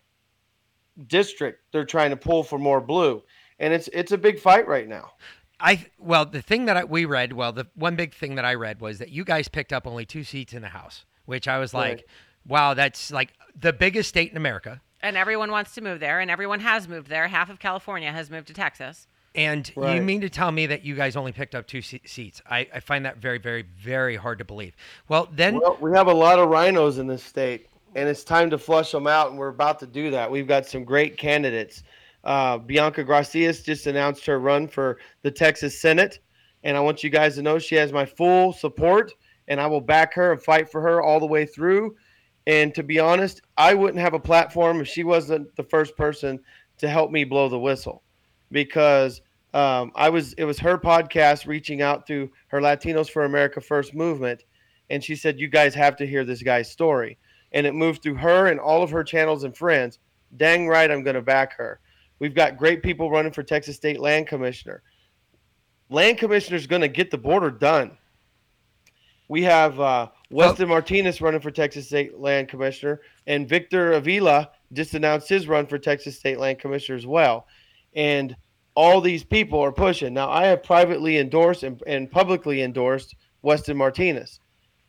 district 1.07 1.61
they're 1.71 1.85
trying 1.85 2.09
to 2.11 2.15
pull 2.17 2.43
for 2.43 2.57
more 2.57 2.81
blue, 2.81 3.21
and 3.59 3.73
it's 3.73 3.89
it's 3.93 4.11
a 4.11 4.17
big 4.17 4.39
fight 4.39 4.67
right 4.67 4.87
now. 4.87 5.11
I 5.59 5.85
well, 5.99 6.25
the 6.25 6.41
thing 6.41 6.65
that 6.65 6.77
I, 6.77 6.83
we 6.83 7.05
read, 7.05 7.33
well, 7.33 7.51
the 7.51 7.67
one 7.75 7.95
big 7.95 8.13
thing 8.13 8.35
that 8.35 8.45
I 8.45 8.55
read 8.55 8.81
was 8.81 8.99
that 8.99 9.09
you 9.09 9.23
guys 9.23 9.47
picked 9.47 9.71
up 9.71 9.85
only 9.85 10.05
two 10.05 10.23
seats 10.23 10.53
in 10.53 10.61
the 10.61 10.69
House, 10.69 11.05
which 11.25 11.47
I 11.47 11.59
was 11.59 11.73
like, 11.73 11.97
Right. 11.97 12.05
wow, 12.47 12.73
that's 12.73 13.11
like 13.11 13.33
the 13.59 13.71
biggest 13.71 14.09
state 14.09 14.31
in 14.31 14.37
America. 14.37 14.81
And 15.01 15.15
everyone 15.17 15.51
wants 15.51 15.75
to 15.75 15.81
move 15.81 15.99
there, 15.99 16.19
and 16.21 16.31
everyone 16.31 16.61
has 16.61 16.87
moved 16.87 17.07
there. 17.09 17.27
Half 17.27 17.49
of 17.49 17.59
California 17.59 18.11
has 18.11 18.29
moved 18.29 18.47
to 18.47 18.53
Texas. 18.53 19.05
And 19.35 19.71
you 19.75 20.01
mean 20.01 20.21
to 20.21 20.29
tell 20.29 20.51
me 20.51 20.67
that 20.67 20.85
you 20.85 20.95
guys 20.95 21.15
only 21.15 21.31
picked 21.31 21.55
up 21.55 21.65
two 21.65 21.81
se- 21.81 22.01
seats? 22.05 22.41
I, 22.47 22.67
I 22.73 22.79
find 22.79 23.05
that 23.05 23.17
very, 23.17 23.39
very, 23.39 23.63
very 23.63 24.15
hard 24.15 24.37
to 24.39 24.45
believe. 24.45 24.75
Well, 25.07 25.27
then, 25.31 25.59
Well, 25.59 25.77
we 25.81 25.91
have 25.93 26.07
a 26.07 26.13
lot 26.13 26.37
of 26.37 26.49
rhinos 26.49 26.99
in 26.99 27.07
this 27.07 27.23
state, 27.23 27.67
and 27.95 28.07
it's 28.07 28.23
time 28.23 28.51
to 28.51 28.59
flush 28.59 28.91
them 28.91 29.07
out, 29.07 29.29
and 29.29 29.39
we're 29.39 29.47
about 29.47 29.79
to 29.79 29.87
do 29.87 30.11
that. 30.11 30.29
We've 30.29 30.47
got 30.47 30.67
some 30.67 30.83
great 30.83 31.17
candidates. 31.17 31.83
Uh, 32.23 32.59
Bianca 32.59 33.03
Gracias 33.03 33.63
just 33.63 33.87
announced 33.87 34.25
her 34.27 34.39
run 34.39 34.67
for 34.67 34.99
the 35.23 35.31
Texas 35.31 35.81
Senate, 35.81 36.19
and 36.63 36.77
I 36.77 36.79
want 36.79 37.03
you 37.03 37.09
guys 37.09 37.35
to 37.35 37.41
know 37.41 37.57
she 37.57 37.75
has 37.75 37.91
my 37.91 38.05
full 38.05 38.53
support, 38.53 39.13
and 39.47 39.59
I 39.59 39.65
will 39.65 39.81
back 39.81 40.13
her 40.13 40.31
and 40.31 40.41
fight 40.41 40.69
for 40.71 40.79
her 40.81 41.01
all 41.01 41.19
the 41.19 41.25
way 41.25 41.45
through. 41.45 41.95
And 42.45 42.73
to 42.75 42.83
be 42.83 42.99
honest, 42.99 43.41
I 43.57 43.73
wouldn't 43.73 43.99
have 43.99 44.13
a 44.13 44.19
platform 44.19 44.79
if 44.79 44.87
she 44.87 45.03
wasn't 45.03 45.55
the 45.55 45.63
first 45.63 45.97
person 45.97 46.39
to 46.77 46.89
help 46.89 47.11
me 47.11 47.23
blow 47.23 47.49
the 47.49 47.59
whistle, 47.59 48.02
because 48.53 49.21
um, 49.53 49.91
I 49.95 50.09
was 50.09 50.31
it 50.33 50.45
was 50.45 50.59
her 50.59 50.77
podcast 50.77 51.45
reaching 51.45 51.81
out 51.81 52.07
through 52.07 52.31
her 52.47 52.61
Latinos 52.61 53.09
for 53.09 53.25
America 53.25 53.59
First 53.59 53.93
movement, 53.93 54.45
and 54.89 55.03
she 55.03 55.17
said 55.17 55.39
you 55.39 55.49
guys 55.49 55.75
have 55.75 55.97
to 55.97 56.07
hear 56.07 56.23
this 56.23 56.41
guy's 56.41 56.71
story, 56.71 57.17
and 57.51 57.67
it 57.67 57.73
moved 57.73 58.01
through 58.01 58.15
her 58.15 58.47
and 58.47 58.59
all 58.59 58.81
of 58.81 58.91
her 58.91 59.03
channels 59.03 59.43
and 59.43 59.57
friends. 59.57 59.99
Dang 60.37 60.67
right, 60.67 60.89
I'm 60.89 61.03
going 61.03 61.15
to 61.15 61.21
back 61.21 61.57
her. 61.57 61.81
We've 62.19 62.33
got 62.33 62.57
great 62.57 62.81
people 62.81 63.11
running 63.11 63.33
for 63.33 63.43
Texas 63.43 63.75
State 63.75 63.99
Land 63.99 64.27
Commissioner. 64.27 64.81
Land 65.89 66.17
Commissioner 66.17 66.55
is 66.55 66.67
going 66.67 66.81
to 66.81 66.87
get 66.87 67.11
the 67.11 67.17
border 67.17 67.51
done. 67.51 67.97
We 69.27 69.43
have 69.43 69.79
uh, 69.79 70.09
Weston 70.31 70.69
Martinez 70.69 71.21
running 71.21 71.41
for 71.41 71.51
Texas 71.51 71.87
State 71.87 72.17
Land 72.17 72.47
Commissioner, 72.47 73.01
and 73.27 73.47
Victor 73.47 73.93
Avila 73.93 74.49
just 74.71 74.95
announced 74.95 75.29
his 75.29 75.47
run 75.47 75.67
for 75.67 75.77
Texas 75.77 76.17
State 76.17 76.39
Land 76.39 76.59
Commissioner 76.59 76.97
as 76.97 77.05
well. 77.05 77.45
And 77.95 78.35
all 78.75 79.01
these 79.01 79.23
people 79.23 79.59
are 79.59 79.71
pushing. 79.71 80.13
Now, 80.13 80.29
I 80.29 80.45
have 80.45 80.63
privately 80.63 81.17
endorsed 81.17 81.63
and, 81.63 81.81
and 81.85 82.09
publicly 82.09 82.61
endorsed 82.61 83.15
Weston 83.41 83.77
Martinez, 83.77 84.39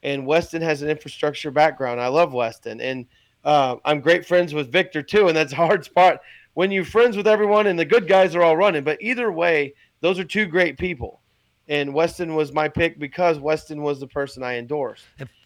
and 0.03 0.26
Weston 0.26 0.62
has 0.62 0.82
an 0.82 0.91
infrastructure 0.91 1.51
background. 1.51 2.01
I 2.01 2.09
love 2.09 2.32
Weston, 2.32 2.80
and 2.80 3.07
uh, 3.45 3.76
I'm 3.85 4.01
great 4.01 4.26
friends 4.26 4.55
with 4.55 4.72
Victor 4.72 5.03
too, 5.03 5.28
and 5.28 5.37
that's 5.37 5.53
a 5.53 5.57
hard 5.57 5.85
spot 5.85 6.20
when 6.55 6.70
you're 6.70 6.85
friends 6.85 7.16
with 7.16 7.26
everyone 7.26 7.66
and 7.66 7.78
the 7.78 7.85
good 7.85 8.09
guys 8.09 8.35
are 8.35 8.43
all 8.43 8.57
running. 8.57 8.85
But 8.85 9.03
either 9.03 9.30
way, 9.30 9.74
those 10.01 10.18
are 10.18 10.24
two 10.24 10.47
great 10.47 10.78
people, 10.78 11.20
and 11.68 11.93
Weston 11.93 12.35
was 12.35 12.53
my 12.53 12.68
pick 12.68 12.99
because 12.99 13.39
Weston 13.39 13.82
was 13.82 14.01
the 14.01 14.07
person 14.07 14.43
I 14.43 14.57
endorsed. 14.57 15.05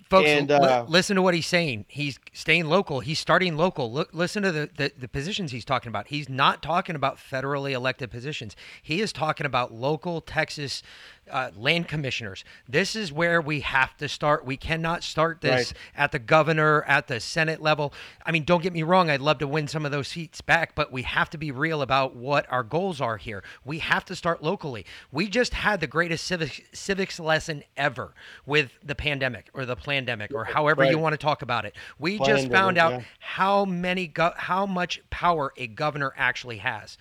Folks, 0.09 0.29
and, 0.29 0.49
li- 0.49 0.55
uh, 0.55 0.85
listen 0.85 1.17
to 1.17 1.23
what 1.23 1.35
he's 1.35 1.47
saying. 1.47 1.85
He's 1.89 2.19
staying 2.33 2.67
local. 2.67 3.01
He's 3.01 3.19
starting 3.19 3.57
local. 3.57 3.93
Look, 3.93 4.11
listen 4.13 4.43
to 4.43 4.53
the, 4.53 4.71
the, 4.77 4.93
the 4.97 5.09
positions 5.09 5.53
he's 5.53 5.65
talking 5.65 5.89
about. 5.89 6.09
He's 6.09 6.29
not 6.29 6.63
talking 6.63 6.97
about 6.97 7.17
federally 7.19 7.73
elected 7.73 8.11
positions. 8.11 8.57
He 8.83 9.01
is 9.01 9.13
talking 9.13 9.47
about 9.47 9.73
local 9.73 10.21
Texas 10.21 10.83
uh, 11.31 11.51
land 11.57 11.89
commissioners. 11.89 12.45
This 12.69 12.97
is 12.97 13.13
where 13.13 13.41
we 13.41 13.61
have 13.61 13.97
to 13.99 14.09
start. 14.09 14.45
We 14.45 14.57
cannot 14.57 15.03
start 15.03 15.41
this 15.41 15.73
Right. 15.73 15.73
at 15.97 16.13
the 16.13 16.19
governor, 16.19 16.83
at 16.85 17.07
the 17.07 17.21
Senate 17.21 17.61
level. 17.63 17.93
I 18.25 18.33
mean, 18.33 18.45
don't 18.45 18.63
get 18.63 18.73
me 18.73 18.83
wrong. 18.83 19.11
I'd 19.11 19.21
love 19.21 19.39
to 19.39 19.47
win 19.49 19.69
some 19.69 19.85
of 19.87 19.93
those 19.93 20.09
seats 20.09 20.41
back, 20.41 20.75
but 20.75 20.93
we 20.93 21.03
have 21.03 21.31
to 21.31 21.39
be 21.39 21.51
real 21.51 21.83
about 21.83 22.15
what 22.17 22.47
our 22.51 22.63
goals 22.63 23.01
are 23.01 23.17
here. 23.17 23.43
We 23.65 23.79
have 23.81 24.05
to 24.07 24.17
start 24.17 24.43
locally. 24.43 24.85
We 25.13 25.29
just 25.29 25.55
had 25.55 25.81
the 25.81 25.87
greatest 25.87 26.25
civics, 26.27 26.61
civics 26.73 27.19
lesson 27.21 27.63
ever 27.77 28.15
with 28.47 28.73
the 28.83 28.95
pandemic 28.95 29.49
or 29.55 29.65
the 29.67 29.77
plandemic 29.77 30.33
or 30.33 30.45
however 30.45 30.85
you 30.85 30.99
want 30.99 31.13
to 31.13 31.19
talk 31.19 31.43
about 31.43 31.65
it. 31.65 31.75
We 31.99 32.19
just 32.19 32.51
found 32.51 32.79
out 32.79 33.03
how 33.21 33.65
many 33.65 34.07
go- 34.07 34.35
how 34.37 34.67
much 34.67 35.01
power 35.11 35.53
a 35.57 35.67
governor 35.67 36.13
actually 36.17 36.59
has. 36.59 36.99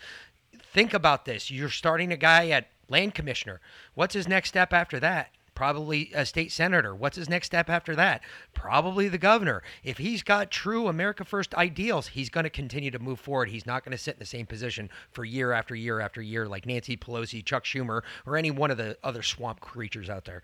Think 0.74 0.94
about 0.94 1.26
this. 1.26 1.50
You're 1.50 1.70
starting 1.70 2.12
a 2.12 2.18
guy 2.18 2.50
at 2.50 2.68
land 2.90 3.14
commissioner. 3.14 3.60
What's 3.94 4.14
his 4.14 4.28
next 4.28 4.50
step 4.50 4.74
after 4.74 5.00
that? 5.00 5.32
Probably 5.56 6.12
a 6.14 6.24
state 6.24 6.52
senator. 6.52 6.94
What's 6.94 7.18
his 7.18 7.30
next 7.30 7.48
step 7.48 7.68
after 7.68 7.96
that? 7.96 8.22
Probably 8.54 9.08
the 9.08 9.18
governor. 9.18 9.64
If 9.84 9.98
he's 9.98 10.22
got 10.22 10.52
true 10.52 10.88
America 10.88 11.26
First 11.26 11.56
ideals, 11.56 12.08
he's 12.10 12.30
going 12.30 12.44
to 12.44 12.52
continue 12.52 12.92
to 12.92 13.00
move 13.00 13.20
forward. 13.20 13.50
He's 13.50 13.66
not 13.66 13.84
going 13.84 13.92
to 13.94 13.98
sit 13.98 14.14
in 14.16 14.20
the 14.20 14.26
same 14.26 14.46
position 14.46 14.90
for 15.10 15.26
year 15.26 15.52
after 15.52 15.74
year 15.74 16.00
after 16.00 16.22
year 16.22 16.48
like 16.48 16.68
Nancy 16.68 16.96
Pelosi, 16.96 17.44
Chuck 17.44 17.64
Schumer, 17.64 18.04
or 18.28 18.38
any 18.38 18.52
one 18.52 18.70
of 18.70 18.78
the 18.78 18.98
other 19.04 19.24
swamp 19.24 19.60
creatures 19.60 20.12
out 20.12 20.26
there. 20.26 20.44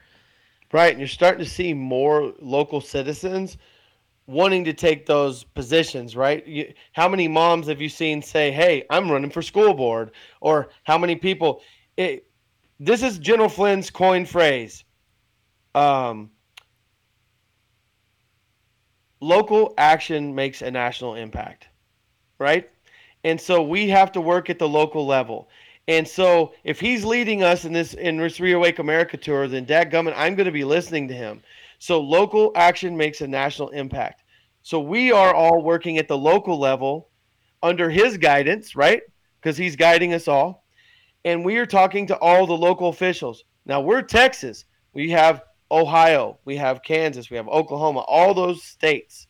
Right, 0.71 0.89
and 0.89 0.99
you're 0.99 1.07
starting 1.07 1.43
to 1.43 1.49
see 1.49 1.75
more 1.75 2.33
local 2.39 2.81
citizens 2.81 3.57
wanting 4.25 4.63
to 4.63 4.73
take 4.73 5.05
those 5.05 5.43
positions, 5.43 6.15
right? 6.15 6.45
You, 6.47 6.73
how 6.93 7.07
many 7.07 7.27
moms 7.27 7.67
have 7.67 7.81
you 7.81 7.89
seen 7.89 8.23
say, 8.23 8.51
"Hey, 8.51 8.85
I'm 8.89 9.11
running 9.11 9.29
for 9.29 9.43
school 9.43 9.75
board," 9.75 10.11
or 10.41 10.69
how 10.85 10.97
many 10.97 11.15
people? 11.15 11.61
It, 11.97 12.25
this 12.79 13.03
is 13.03 13.19
General 13.19 13.49
Flynn's 13.49 13.89
coin 13.89 14.25
phrase. 14.25 14.83
Um, 15.75 16.31
local 19.19 19.73
action 19.77 20.35
makes 20.35 20.61
a 20.61 20.69
national 20.69 21.15
impact, 21.15 21.67
right? 22.39 22.69
And 23.23 23.39
so 23.39 23.63
we 23.63 23.89
have 23.89 24.11
to 24.13 24.21
work 24.21 24.49
at 24.49 24.59
the 24.59 24.67
local 24.67 25.05
level. 25.05 25.49
And 25.87 26.07
so 26.07 26.53
if 26.63 26.79
he's 26.79 27.03
leading 27.03 27.43
us 27.43 27.65
in 27.65 27.73
this 27.73 27.93
in 27.93 28.17
this 28.17 28.39
ReAwaken 28.39 28.79
America 28.79 29.17
tour, 29.17 29.47
then 29.47 29.65
Dad 29.65 29.91
dadgummit, 29.91 30.13
I'm 30.15 30.35
going 30.35 30.45
to 30.45 30.51
be 30.51 30.63
listening 30.63 31.07
to 31.09 31.13
him. 31.13 31.41
So 31.79 31.99
local 31.99 32.51
action 32.55 32.95
makes 32.95 33.21
a 33.21 33.27
national 33.27 33.69
impact. 33.69 34.23
So 34.61 34.79
we 34.79 35.11
are 35.11 35.33
all 35.33 35.61
working 35.61 35.97
at 35.97 36.07
the 36.07 36.17
local 36.17 36.57
level 36.57 37.09
under 37.61 37.89
his 37.89 38.17
guidance, 38.17 38.75
right? 38.75 39.01
Because 39.41 39.57
he's 39.57 39.75
guiding 39.75 40.13
us 40.13 40.29
all. 40.29 40.62
And 41.25 41.45
we 41.45 41.57
are 41.57 41.65
talking 41.65 42.07
to 42.07 42.17
all 42.17 42.45
the 42.45 42.53
local 42.53 42.89
officials. 42.89 43.43
Now 43.65 43.81
we're 43.81 44.01
Texas. 44.01 44.65
We 44.93 45.11
have 45.11 45.43
Ohio, 45.73 46.37
we 46.45 46.55
have 46.57 46.83
Kansas, 46.83 47.31
we 47.31 47.37
have 47.37 47.47
Oklahoma, 47.47 48.01
all 48.01 48.33
those 48.35 48.63
states. 48.63 49.27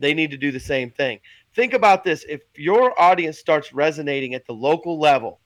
They 0.00 0.12
need 0.12 0.32
to 0.32 0.36
do 0.36 0.50
the 0.50 0.58
same 0.58 0.90
thing. 0.90 1.20
Think 1.54 1.72
about 1.72 2.02
this 2.02 2.24
if 2.28 2.40
your 2.56 3.00
audience 3.00 3.38
starts 3.38 3.72
resonating 3.72 4.34
at 4.34 4.44
the 4.44 4.54
local 4.54 4.98
level, 4.98 5.40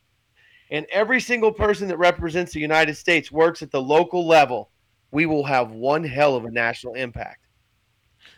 and 0.71 0.87
every 0.91 1.21
single 1.21 1.53
person 1.53 1.87
that 1.89 1.99
represents 1.99 2.53
the 2.53 2.61
United 2.61 2.95
States 2.95 3.31
works 3.31 3.61
at 3.61 3.71
the 3.71 3.83
local 3.83 4.27
level, 4.27 4.71
we 5.11 5.27
will 5.27 5.45
have 5.45 5.71
one 5.71 6.03
hell 6.03 6.35
of 6.35 6.47
a 6.47 6.51
national 6.51 6.95
impact. 6.95 7.48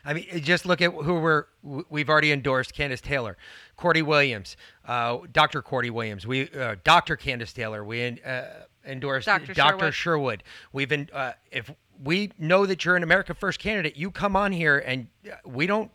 I 0.04 0.14
mean, 0.14 0.26
just 0.42 0.66
look 0.66 0.80
at 0.80 0.92
who 0.92 1.14
we're 1.14 1.44
we've 1.62 2.08
already 2.08 2.32
endorsed: 2.32 2.74
Candace 2.74 3.00
Taylor, 3.00 3.36
Cordy 3.76 4.02
Williams, 4.02 4.56
uh, 4.86 5.18
Dr. 5.32 5.62
Cordy 5.62 5.90
Williams, 5.90 6.26
we 6.26 6.50
uh, 6.50 6.76
Dr. 6.84 7.16
Candace 7.16 7.52
Taylor. 7.52 7.84
We 7.84 8.20
uh, 8.22 8.42
endorsed 8.86 9.26
Dr. 9.26 9.52
Dr. 9.54 9.92
Sherwood. 9.92 9.94
Sherwood. 9.94 10.42
We've 10.72 10.88
been 10.88 11.08
uh, 11.12 11.32
if 11.50 11.70
we 12.02 12.32
know 12.38 12.66
that 12.66 12.84
you're 12.84 12.96
an 12.96 13.02
America 13.02 13.34
First 13.34 13.58
candidate, 13.58 13.96
you 13.96 14.10
come 14.10 14.36
on 14.36 14.52
here 14.52 14.78
and 14.78 15.08
uh, 15.26 15.36
we 15.44 15.66
don't 15.66 15.90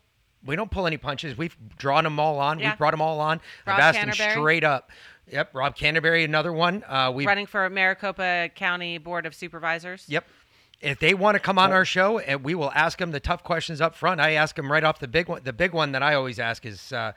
we 0.46 0.56
don't 0.56 0.70
pull 0.70 0.86
any 0.88 0.98
punches. 0.98 1.38
We've 1.38 1.58
drawn 1.78 2.04
them 2.04 2.20
all 2.20 2.40
on. 2.40 2.60
Yeah. 2.60 2.72
We've 2.72 2.78
brought 2.78 2.92
them 2.92 3.02
all 3.02 3.20
on. 3.20 3.42
Rob 3.66 3.80
I've 3.80 3.96
asked 3.96 4.20
them 4.20 4.32
straight 4.32 4.64
up. 4.64 4.92
Yep, 5.32 5.56
Rob 5.56 5.76
Canterbury, 5.76 6.24
another 6.24 6.54
one. 6.54 6.84
Uh, 6.88 7.12
we 7.12 7.26
Running 7.26 7.48
for 7.48 7.68
Maricopa 7.68 8.50
County 8.54 9.00
Board 9.00 9.26
of 9.26 9.34
Supervisors. 9.34 10.06
Yep. 10.08 10.26
If 10.82 11.00
they 11.00 11.14
want 11.14 11.36
to 11.36 11.40
come 11.40 11.58
on 11.58 11.72
our 11.72 11.86
show, 11.86 12.20
and 12.20 12.44
we 12.44 12.54
will 12.54 12.72
ask 12.72 12.98
them 13.00 13.12
the 13.12 13.20
tough 13.20 13.44
questions 13.44 13.82
up 13.82 13.96
front. 13.96 14.22
I 14.22 14.32
ask 14.34 14.56
them 14.56 14.72
right 14.72 14.84
off 14.84 15.00
the 15.00 15.08
big 15.08 15.28
one. 15.28 15.42
The 15.44 15.54
big 15.54 15.74
one 15.74 15.94
that 15.94 16.04
I 16.04 16.14
always 16.16 16.38
ask 16.40 16.66
is 16.66 16.92
uh, 16.92 17.14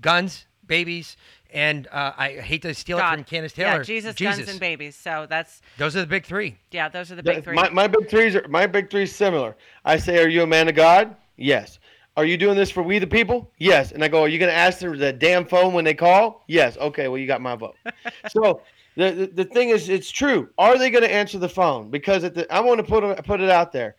guns, 0.00 0.46
babies, 0.66 1.16
and 1.52 1.86
uh, 1.88 2.12
I 2.16 2.32
hate 2.32 2.62
to 2.62 2.74
steal 2.74 2.98
it 2.98 3.02
from 3.08 3.24
Candace 3.24 3.52
Taylor. 3.52 3.78
Yeah, 3.78 3.82
Jesus, 3.82 4.14
guns, 4.16 4.48
and 4.48 4.58
babies. 4.58 4.96
So 4.96 5.26
that's 5.28 5.62
Those 5.78 5.94
are 5.96 6.00
the 6.00 6.06
big 6.06 6.24
three. 6.24 6.56
yeah, 6.72 6.88
those 6.88 7.12
are 7.12 7.14
the 7.14 7.22
big 7.22 7.36
The- 7.36 7.42
three. 7.42 7.54
My, 7.54 7.68
my 7.70 7.86
big 7.86 8.08
threes 8.08 8.34
are 8.34 8.46
my 8.48 8.66
big 8.66 8.90
threes 8.90 9.14
similar. 9.14 9.56
I 9.84 9.96
say, 9.98 10.22
"Are 10.22 10.28
you 10.28 10.42
a 10.42 10.46
man 10.46 10.68
of 10.68 10.74
God?" 10.74 11.14
Yes. 11.36 11.78
Are 12.16 12.24
you 12.24 12.38
doing 12.38 12.56
this 12.56 12.70
for 12.70 12.82
we 12.82 12.98
the 12.98 13.06
people? 13.06 13.50
Yes. 13.58 13.92
And 13.92 14.02
I 14.02 14.08
go, 14.08 14.22
"Are 14.22 14.28
you 14.28 14.38
going 14.38 14.50
to 14.50 14.56
answer 14.56 14.96
the 14.96 15.12
damn 15.12 15.44
phone 15.44 15.74
when 15.74 15.84
they 15.84 15.94
call?" 15.94 16.44
Yes. 16.48 16.76
Okay. 16.78 17.08
Well, 17.08 17.18
you 17.18 17.26
got 17.26 17.40
my 17.42 17.54
vote. 17.56 17.76
so 18.30 18.62
the, 18.96 19.30
the 19.32 19.44
thing 19.44 19.68
is, 19.68 19.88
it's 19.88 20.10
true. 20.10 20.48
Are 20.58 20.78
they 20.78 20.90
going 20.90 21.04
to 21.04 21.12
answer 21.12 21.38
the 21.38 21.48
phone? 21.48 21.90
Because 21.90 22.24
at 22.24 22.34
the, 22.34 22.52
I 22.52 22.60
want 22.60 22.78
to 22.78 22.84
put 22.84 23.24
put 23.24 23.40
it 23.40 23.50
out 23.50 23.72
there. 23.72 23.96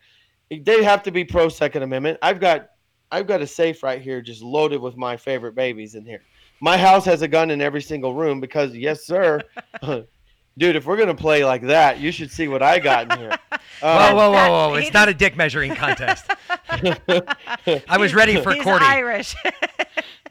They 0.50 0.82
have 0.82 1.02
to 1.04 1.10
be 1.10 1.24
pro 1.24 1.48
Second 1.48 1.82
Amendment. 1.82 2.18
I've 2.22 2.40
got 2.40 2.70
I've 3.10 3.26
got 3.26 3.40
a 3.40 3.46
safe 3.46 3.82
right 3.82 4.00
here, 4.00 4.20
just 4.20 4.42
loaded 4.42 4.80
with 4.80 4.96
my 4.96 5.16
favorite 5.16 5.54
babies 5.54 5.94
in 5.94 6.04
here. 6.04 6.22
My 6.60 6.76
house 6.76 7.04
has 7.04 7.22
a 7.22 7.28
gun 7.28 7.50
in 7.50 7.60
every 7.60 7.80
single 7.80 8.14
room 8.14 8.40
because, 8.40 8.74
yes, 8.74 9.04
sir. 9.04 9.40
Dude, 10.58 10.76
if 10.76 10.84
we're 10.86 10.96
gonna 10.96 11.14
play 11.14 11.44
like 11.44 11.62
that, 11.62 12.00
you 12.00 12.10
should 12.12 12.30
see 12.30 12.48
what 12.48 12.62
I 12.62 12.78
got 12.80 13.10
in 13.12 13.18
here. 13.18 13.30
Whoa, 13.80 13.88
Uh, 13.88 14.12
whoa, 14.12 14.30
whoa, 14.32 14.70
whoa! 14.70 14.74
It's 14.74 14.92
not 14.92 15.08
a 15.08 15.14
dick 15.22 15.36
measuring 15.36 15.72
contest. 15.76 16.28
I 16.68 17.96
was 17.96 18.12
ready 18.12 18.40
for 18.42 18.52
He's 18.52 18.64
Cordy. 18.64 18.84
Irish. 18.84 19.36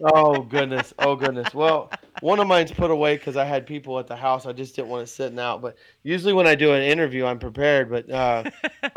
oh 0.02 0.42
goodness, 0.42 0.94
oh 1.00 1.16
goodness. 1.16 1.54
Well, 1.54 1.90
one 2.20 2.40
of 2.42 2.48
mine's 2.48 2.72
put 2.74 2.92
away 2.92 3.16
because 3.16 3.38
I 3.38 3.46
had 3.46 3.66
people 3.66 4.00
at 4.00 4.08
the 4.08 4.18
house. 4.18 4.46
I 4.46 4.52
just 4.52 4.76
didn't 4.76 4.90
want 4.90 5.04
it 5.04 5.08
sitting 5.08 5.40
out. 5.40 5.62
But 5.62 5.78
usually 6.04 6.34
when 6.34 6.46
I 6.46 6.56
do 6.56 6.74
an 6.74 6.84
interview, 6.84 7.26
I'm 7.26 7.40
prepared. 7.40 7.90
But 7.90 8.10
uh, 8.10 8.44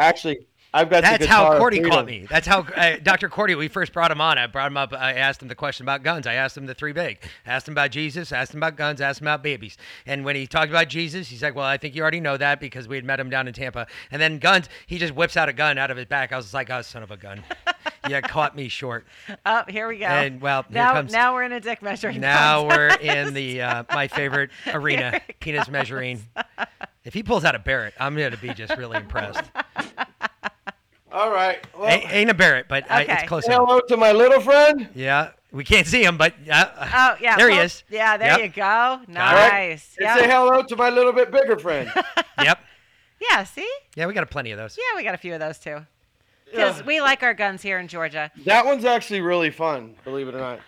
actually, 0.01 0.49
I've 0.73 0.89
got. 0.89 1.03
the 1.03 1.11
That's 1.11 1.27
how 1.27 1.45
guitar 1.45 1.59
Cordy 1.59 1.81
caught 1.81 2.07
me. 2.07 2.27
That's 2.31 2.47
how 2.47 2.61
uh, 2.61 2.97
Dr. 3.03 3.29
Cordy. 3.29 3.55
We 3.55 3.69
first 3.69 3.93
brought 3.93 4.11
him 4.11 4.21
on. 4.21 4.39
I 4.39 4.47
brought 4.47 4.69
him 4.69 4.77
up. 4.77 4.93
I 4.93 5.15
asked 5.15 5.43
him 5.43 5.49
the 5.49 5.55
question 5.55 5.85
about 5.85 6.03
guns. 6.03 6.27
I 6.27 6.35
asked 6.35 6.57
him 6.57 6.67
the 6.67 6.75
three 6.75 6.93
big. 6.93 7.19
Asked 7.45 7.69
him 7.69 7.75
about 7.75 7.91
Jesus. 7.91 8.31
Asked 8.31 8.55
him 8.55 8.59
about 8.59 8.77
guns. 8.77 9.01
Asked 9.01 9.21
him 9.21 9.27
about 9.27 9.43
babies. 9.43 9.77
And 10.07 10.25
when 10.25 10.37
he 10.37 10.47
talked 10.47 10.71
about 10.71 10.89
Jesus, 10.89 11.29
he's 11.29 11.43
like, 11.43 11.55
"Well, 11.55 11.65
I 11.65 11.77
think 11.77 11.95
you 11.97 12.03
already 12.03 12.21
know 12.21 12.37
that 12.37 12.61
because 12.61 12.87
we 12.87 12.97
had 12.97 13.05
met 13.05 13.19
him 13.19 13.31
down 13.31 13.49
in 13.49 13.55
Tampa." 13.55 13.87
And 14.13 14.23
then 14.23 14.39
guns. 14.39 14.69
He 14.87 14.99
just 14.99 15.15
whips 15.15 15.37
out 15.37 15.49
a 15.49 15.53
gun 15.53 15.77
out 15.77 15.91
of 15.91 15.97
his 15.97 16.07
back. 16.07 16.33
I 16.33 16.37
was 16.37 16.55
like, 16.55 16.71
"Oh, 16.71 16.83
son 16.83 17.03
of 17.03 17.11
a 17.11 17.17
gun! 17.17 17.43
yeah, 18.09 18.21
caught 18.21 18.55
me 18.55 18.69
short." 18.69 19.07
oh, 19.47 19.65
here 19.69 19.89
we 19.89 19.99
go. 19.99 20.07
And 20.07 20.41
well, 20.41 20.63
here 20.63 20.75
now, 20.75 20.93
comes. 20.93 21.13
now 21.13 21.35
we're 21.35 21.45
in 21.45 21.53
a 21.53 21.61
dick 21.61 21.83
measuring. 21.83 22.21
Now 22.21 22.69
we're 22.69 22.95
in 23.01 23.35
the 23.35 23.63
uh, 23.63 23.85
my 23.93 24.07
favorite 24.07 24.51
arena, 24.73 25.11
Here 25.11 25.21
it 25.29 25.41
penis 25.41 25.69
measuring. 25.69 26.25
If 27.05 27.15
he 27.15 27.23
pulls 27.23 27.45
out 27.45 27.55
a 27.55 27.59
Barrett, 27.59 27.95
I'm 27.99 28.15
going 28.15 28.31
to 28.31 28.37
be 28.37 28.53
just 28.55 28.77
really 28.77 28.99
impressed. 28.99 29.51
All 31.13 31.31
right. 31.31 31.59
Well, 31.77 31.89
A- 31.89 32.07
ain't 32.15 32.31
a 32.31 32.35
Barrett, 32.35 32.67
but 32.69 32.91
I, 32.91 33.03
it's 33.03 33.23
close 33.29 33.47
enough. 33.47 33.59
hello 33.67 33.81
to 33.81 33.97
my 33.97 34.13
little 34.13 34.41
friend. 34.41 34.89
Yeah, 34.95 35.31
we 35.53 35.65
can't 35.65 35.87
see 35.87 36.05
him, 36.05 36.17
but 36.17 36.35
uh, 36.51 36.67
Oh 36.95 37.17
yeah. 37.21 37.37
there 37.37 37.51
he 37.51 37.59
is. 37.59 37.83
Yeah, 37.91 38.17
there 38.17 38.29
Yep. 38.39 38.41
you 38.41 38.49
go. 38.51 39.01
And 39.07 39.15
Nice. 39.15 39.83
say 39.99 40.29
hello 40.31 40.63
to 40.63 40.77
my 40.77 40.89
little 40.91 41.13
bit 41.13 41.31
bigger 41.33 41.59
friend. 41.59 41.91
Yep. 42.43 42.59
Yeah. 43.21 43.45
See. 43.45 43.71
Yeah, 43.97 44.07
we 44.07 44.15
got 44.15 44.23
a 44.23 44.27
plenty 44.27 44.51
of 44.53 44.57
those. 44.59 44.79
Yeah, 44.79 44.97
we 44.97 45.05
got 45.05 45.15
a 45.15 45.19
few 45.19 45.35
of 45.35 45.41
those 45.41 45.59
too. 45.59 45.85
Because 46.51 46.79
Yeah. 46.81 46.87
we 46.87 47.01
like 47.03 47.23
our 47.23 47.35
guns 47.35 47.61
here 47.61 47.79
in 47.79 47.87
Georgia. 47.87 48.31
That 48.47 48.65
one's 48.65 48.85
actually 48.87 49.21
really 49.21 49.51
fun, 49.51 49.95
believe 50.05 50.27
it 50.29 50.35
or 50.35 50.39
not. 50.39 50.61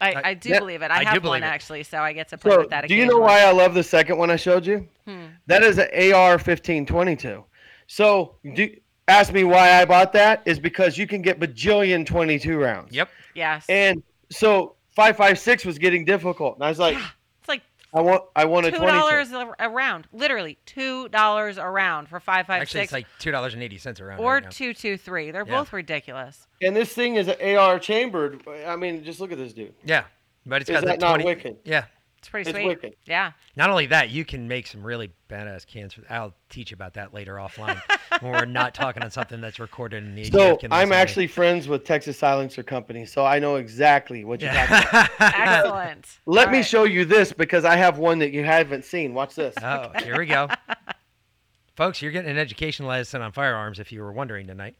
I, 0.00 0.12
I- 0.12 0.22
I 0.30 0.34
do 0.34 0.50
Yeah, 0.50 0.58
believe 0.58 0.82
it. 0.82 0.90
I, 0.90 1.00
I 1.00 1.04
have 1.04 1.24
one 1.24 1.42
it. 1.42 1.46
actually, 1.46 1.82
so 1.84 1.98
I 1.98 2.12
get 2.12 2.28
to 2.28 2.36
play 2.38 2.52
So, 2.52 2.58
with 2.60 2.70
that. 2.70 2.86
do 2.88 2.94
you 2.94 3.06
know 3.06 3.18
why 3.18 3.40
I 3.40 3.52
love 3.52 3.72
the 3.74 3.82
second 3.82 4.18
one 4.18 4.30
I 4.30 4.36
showed 4.36 4.66
you? 4.66 4.86
Hmm. 5.06 5.26
That 5.46 5.62
is 5.62 5.78
an 5.78 5.88
AR 6.12 6.32
1522. 6.32 7.42
So, 7.86 8.34
do, 8.54 8.68
ask 9.08 9.32
me 9.32 9.44
why 9.44 9.80
I 9.80 9.84
bought 9.84 10.12
that 10.12 10.42
is 10.44 10.58
because 10.60 10.96
you 10.98 11.06
can 11.06 11.22
get 11.22 11.40
bajillion 11.40 12.06
22 12.06 12.58
rounds. 12.58 12.94
Yep. 12.94 13.08
Yes. 13.34 13.64
And 13.68 14.02
so 14.30 14.76
556 14.90 15.64
was 15.64 15.78
getting 15.78 16.04
difficult. 16.04 16.56
And 16.56 16.64
I 16.64 16.68
was 16.68 16.78
like, 16.78 16.96
it's 17.40 17.48
like 17.48 17.62
I 17.94 18.00
want 18.00 18.22
I 18.36 18.44
want 18.44 18.66
a 18.66 18.70
two 18.70 18.76
22. 18.78 18.98
dollars 18.98 19.32
a 19.32 19.54
a 19.58 19.68
round. 19.70 20.06
Literally 20.12 20.58
two 20.66 21.08
dollars 21.08 21.56
a 21.58 21.68
round 21.68 22.08
for 22.08 22.20
five 22.20 22.46
five 22.46 22.60
Actually, 22.62 22.82
it's 22.82 22.92
like 22.92 23.06
two 23.18 23.30
dollars 23.30 23.54
and 23.54 23.62
eighty 23.62 23.78
cents 23.78 24.00
around. 24.00 24.20
or 24.20 24.34
right 24.34 24.50
two 24.50 24.74
two 24.74 24.96
three. 24.96 25.30
They're 25.30 25.46
Yeah. 25.46 25.58
both 25.58 25.72
ridiculous. 25.72 26.46
And 26.60 26.76
this 26.76 26.92
thing 26.92 27.16
is 27.16 27.28
an 27.28 27.36
AR 27.56 27.78
chambered. 27.78 28.42
I 28.66 28.76
mean, 28.76 29.04
just 29.04 29.20
look 29.20 29.32
at 29.32 29.38
this 29.38 29.52
dude. 29.52 29.74
Yeah, 29.84 30.04
but 30.44 30.60
it's 30.62 30.70
Is 30.70 30.74
got 30.76 30.84
that 30.84 30.98
the 31.00 31.06
not 31.06 31.14
twenty. 31.14 31.24
wicked? 31.24 31.56
Yeah. 31.64 31.84
It's 32.28 32.30
pretty 32.30 32.50
It's 32.50 32.58
sweet. 32.58 32.66
wicked. 32.66 32.96
Yeah. 33.06 33.32
Not 33.56 33.70
only 33.70 33.86
that, 33.86 34.10
you 34.10 34.22
can 34.24 34.46
make 34.48 34.66
some 34.66 34.82
really 34.82 35.10
badass 35.30 35.66
cans. 35.66 35.94
For, 35.94 36.02
I'll 36.10 36.34
teach 36.50 36.70
you 36.70 36.74
about 36.74 36.92
that 36.94 37.14
later 37.14 37.36
offline 37.36 37.80
when 38.20 38.32
we're 38.32 38.44
not 38.44 38.74
talking 38.74 39.02
on 39.02 39.10
something 39.10 39.40
that's 39.40 39.58
recorded 39.58 40.04
in 40.04 40.14
the. 40.14 40.24
So 40.24 40.56
ATF 40.56 40.60
can 40.60 40.72
I'm 40.72 40.78
listen 40.80 40.90
to. 40.90 40.96
actually 40.96 41.26
friends 41.28 41.68
with 41.68 41.84
Texas 41.84 42.18
Silencer 42.18 42.62
Company, 42.62 43.06
so 43.06 43.24
I 43.24 43.38
know 43.38 43.56
exactly 43.56 44.24
what 44.24 44.42
you're 44.42 44.52
talking 44.52 44.76
about. 44.88 45.10
Excellent. 45.20 46.18
Let 46.26 46.48
All 46.48 46.52
me 46.52 46.58
right. 46.58 46.66
show 46.66 46.84
you 46.84 47.06
this 47.06 47.32
because 47.32 47.64
I 47.64 47.76
have 47.76 47.96
one 47.98 48.18
that 48.18 48.32
you 48.32 48.44
haven't 48.44 48.84
seen. 48.84 49.14
Watch 49.14 49.34
this. 49.34 49.54
oh, 49.62 49.90
here 50.02 50.18
we 50.18 50.26
go. 50.26 50.48
Folks, 51.76 52.02
you're 52.02 52.10
getting 52.12 52.30
an 52.30 52.38
education 52.38 52.86
lesson 52.86 53.22
on 53.22 53.32
firearms 53.32 53.78
if 53.78 53.90
you 53.92 54.02
were 54.02 54.12
wondering 54.12 54.46
tonight. 54.48 54.74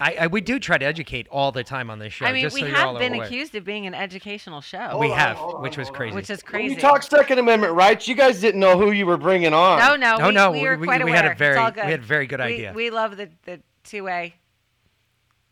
I, 0.00 0.16
I 0.20 0.26
we 0.28 0.40
do 0.40 0.58
try 0.58 0.78
to 0.78 0.84
educate 0.84 1.26
all 1.28 1.50
the 1.52 1.64
time 1.64 1.90
on 1.90 1.98
this 1.98 2.12
show. 2.12 2.26
I 2.26 2.32
mean, 2.32 2.42
just 2.42 2.54
we 2.54 2.60
so 2.60 2.68
have 2.68 2.98
been 2.98 3.14
aware. 3.14 3.26
accused 3.26 3.54
of 3.54 3.64
being 3.64 3.86
an 3.86 3.94
educational 3.94 4.60
show, 4.60 4.96
We 4.98 5.10
on, 5.10 5.18
have, 5.18 5.38
on, 5.38 5.62
which 5.62 5.76
was 5.76 5.90
crazy. 5.90 6.14
which 6.14 6.30
is 6.30 6.42
When 6.42 6.50
crazy. 6.50 6.74
you 6.74 6.80
talk 6.80 7.02
Second 7.02 7.38
Amendment 7.38 7.74
rights, 7.74 8.06
you 8.06 8.14
guys 8.14 8.40
didn't 8.40 8.60
know 8.60 8.78
who 8.78 8.92
you 8.92 9.06
were 9.06 9.16
bringing 9.16 9.52
on. 9.52 9.78
no, 9.78 9.96
no, 9.96 10.16
no, 10.18 10.28
we, 10.28 10.34
no, 10.34 10.50
we 10.52 10.62
were 10.62 10.76
we, 10.76 10.86
quite 10.86 11.04
we 11.04 11.10
aware. 11.10 11.22
had 11.22 11.32
a 11.32 11.34
very 11.34 11.56
it's 11.56 11.60
all 11.60 11.70
good. 11.70 11.84
we 11.84 11.90
had 11.90 12.00
a 12.00 12.04
very 12.04 12.26
good 12.26 12.40
we, 12.40 12.46
idea. 12.46 12.72
we 12.74 12.90
love 12.90 13.16
the 13.16 13.28
the 13.44 13.60
two 13.84 14.04
way. 14.04 14.34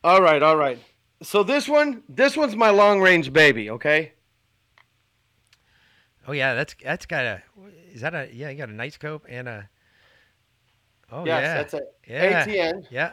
All 0.05 0.23
right, 0.23 0.43
all 0.43 0.57
right. 0.57 0.79
So 1.23 1.43
this 1.43 1.69
one, 1.69 2.03
this 2.09 2.37
one's 2.37 2.55
my 2.55 2.71
long 2.71 3.01
range 3.01 3.33
baby. 3.33 3.71
Okay. 3.71 4.13
oh 6.29 6.33
yeah, 6.33 6.55
that's 6.55 6.77
that's 6.83 7.07
got 7.07 7.25
a. 7.25 7.43
Is 7.93 8.03
that 8.03 8.15
a 8.15 8.29
yeah? 8.33 8.51
You 8.51 8.57
got 8.59 8.69
a 8.69 8.75
night 8.75 8.93
scope 8.93 9.25
and 9.29 9.49
a. 9.49 9.69
Oh 11.11 11.25
yes, 11.25 11.43
yeah. 11.43 11.55
that's 11.55 11.75
a 11.75 11.81
yeah. 12.07 12.47
ATN. 12.47 12.87
Yeah, 12.91 13.13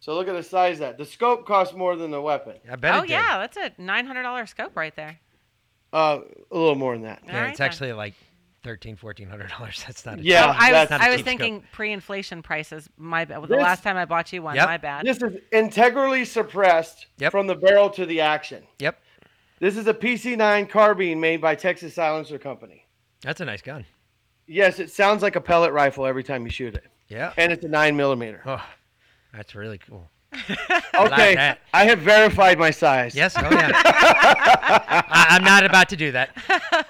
So 0.00 0.14
look 0.14 0.28
at 0.28 0.34
the 0.34 0.42
size 0.42 0.74
of 0.76 0.80
that. 0.80 0.98
The 0.98 1.04
scope 1.04 1.46
costs 1.46 1.74
more 1.74 1.96
than 1.96 2.10
the 2.10 2.20
weapon. 2.20 2.54
I 2.70 2.76
bet 2.76 2.94
Oh 2.94 2.98
it 2.98 3.02
did. 3.02 3.10
yeah, 3.10 3.38
that's 3.38 3.56
a 3.56 3.72
nine 3.78 4.06
hundred 4.06 4.22
dollar 4.22 4.46
scope 4.46 4.76
right 4.76 4.94
there. 4.94 5.18
Uh, 5.92 6.20
a 6.50 6.56
little 6.56 6.74
more 6.74 6.92
than 6.94 7.02
that. 7.02 7.22
Yeah, 7.26 7.40
right 7.40 7.48
it's 7.50 7.58
then. 7.58 7.66
actually 7.66 7.92
like 7.94 8.14
thirteen, 8.62 8.94
fourteen 8.96 9.28
hundred 9.28 9.48
dollars. 9.50 9.82
That's 9.86 10.04
not. 10.06 10.18
A 10.18 10.22
Yeah, 10.22 10.46
oh, 10.46 10.56
I 10.58 10.70
that's 10.70 10.90
was 10.90 10.98
not 10.98 11.00
a 11.00 11.04
I 11.04 11.08
was 11.10 11.16
cheap 11.18 11.26
thinking 11.26 11.64
pre-inflation 11.72 12.42
prices. 12.42 12.88
My 12.96 13.24
bad. 13.24 13.42
The 13.42 13.46
This- 13.48 13.58
last 13.62 13.82
time 13.82 13.96
I 13.96 14.04
bought 14.04 14.32
you 14.32 14.42
one, 14.42 14.54
Yep. 14.56 14.66
my 14.68 14.76
bad. 14.76 15.06
This 15.06 15.22
is 15.22 15.36
integrally 15.52 16.24
suppressed 16.24 17.06
Yep. 17.18 17.32
from 17.32 17.46
the 17.46 17.54
barrel 17.54 17.88
to 17.90 18.04
the 18.06 18.20
action. 18.20 18.64
Yep, 18.80 19.00
This 19.60 19.76
is 19.76 19.86
a 19.88 19.94
PC9 19.94 20.66
carbine 20.68 21.18
made 21.20 21.40
by 21.40 21.54
Texas 21.56 21.94
Silencer 21.94 22.38
Company. 22.38 22.84
that's 23.22 23.40
a 23.40 23.44
nice 23.44 23.62
gun. 23.62 23.84
Yes, 24.46 24.78
it 24.78 24.90
sounds 24.90 25.22
like 25.22 25.34
a 25.36 25.40
pellet 25.40 25.72
rifle 25.72 26.06
every 26.06 26.22
time 26.22 26.44
you 26.44 26.50
shoot 26.50 26.74
it, 26.74 26.84
Yeah. 27.08 27.32
and 27.36 27.50
it's 27.52 27.64
a 27.64 27.68
nine 27.68 27.96
millimeter. 27.96 28.42
Oh, 28.46 28.64
that's 29.32 29.54
really 29.54 29.78
cool. 29.78 30.10
Okay, 30.94 31.34
that. 31.36 31.60
I 31.72 31.84
have 31.84 32.00
verified 32.00 32.58
my 32.58 32.70
size. 32.70 33.14
Yes. 33.14 33.34
Oh 33.36 33.48
yeah. 33.50 33.70
I, 33.84 35.26
I'm 35.30 35.44
not 35.44 35.64
about 35.64 35.88
to 35.90 35.96
do 35.96 36.12
that 36.12 36.30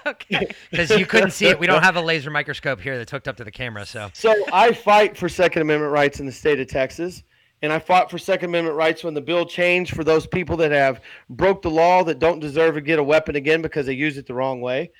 okay. 0.05 0.47
because 0.71 0.89
you 0.91 1.05
couldn't 1.05 1.31
see 1.31 1.47
it. 1.47 1.59
We 1.59 1.67
don't 1.67 1.83
have 1.83 1.95
a 1.95 2.01
laser 2.01 2.29
microscope 2.29 2.81
here 2.81 2.97
that's 2.97 3.11
hooked 3.11 3.27
up 3.27 3.37
to 3.37 3.43
the 3.43 3.51
camera. 3.51 3.85
So 3.85 4.09
So 4.13 4.33
I 4.51 4.73
fight 4.73 5.15
for 5.15 5.29
Second 5.29 5.61
Amendment 5.61 5.91
rights 5.91 6.19
in 6.19 6.25
the 6.25 6.31
state 6.31 6.59
of 6.59 6.67
Texas, 6.67 7.23
and 7.61 7.71
I 7.71 7.79
fought 7.79 8.11
for 8.11 8.17
Second 8.17 8.49
Amendment 8.49 8.75
rights 8.75 9.03
when 9.03 9.13
the 9.13 9.21
bill 9.21 9.45
changed 9.45 9.95
for 9.95 10.03
those 10.03 10.27
people 10.27 10.57
that 10.57 10.71
have 10.71 11.01
broke 11.29 11.61
the 11.61 11.71
law 11.71 12.03
that 12.03 12.19
don't 12.19 12.39
deserve 12.39 12.75
to 12.75 12.81
get 12.81 12.99
a 12.99 13.03
weapon 13.03 13.35
again 13.35 13.61
because 13.61 13.85
they 13.85 13.93
used 13.93 14.17
it 14.17 14.25
the 14.25 14.33
wrong 14.33 14.59
way. 14.59 14.91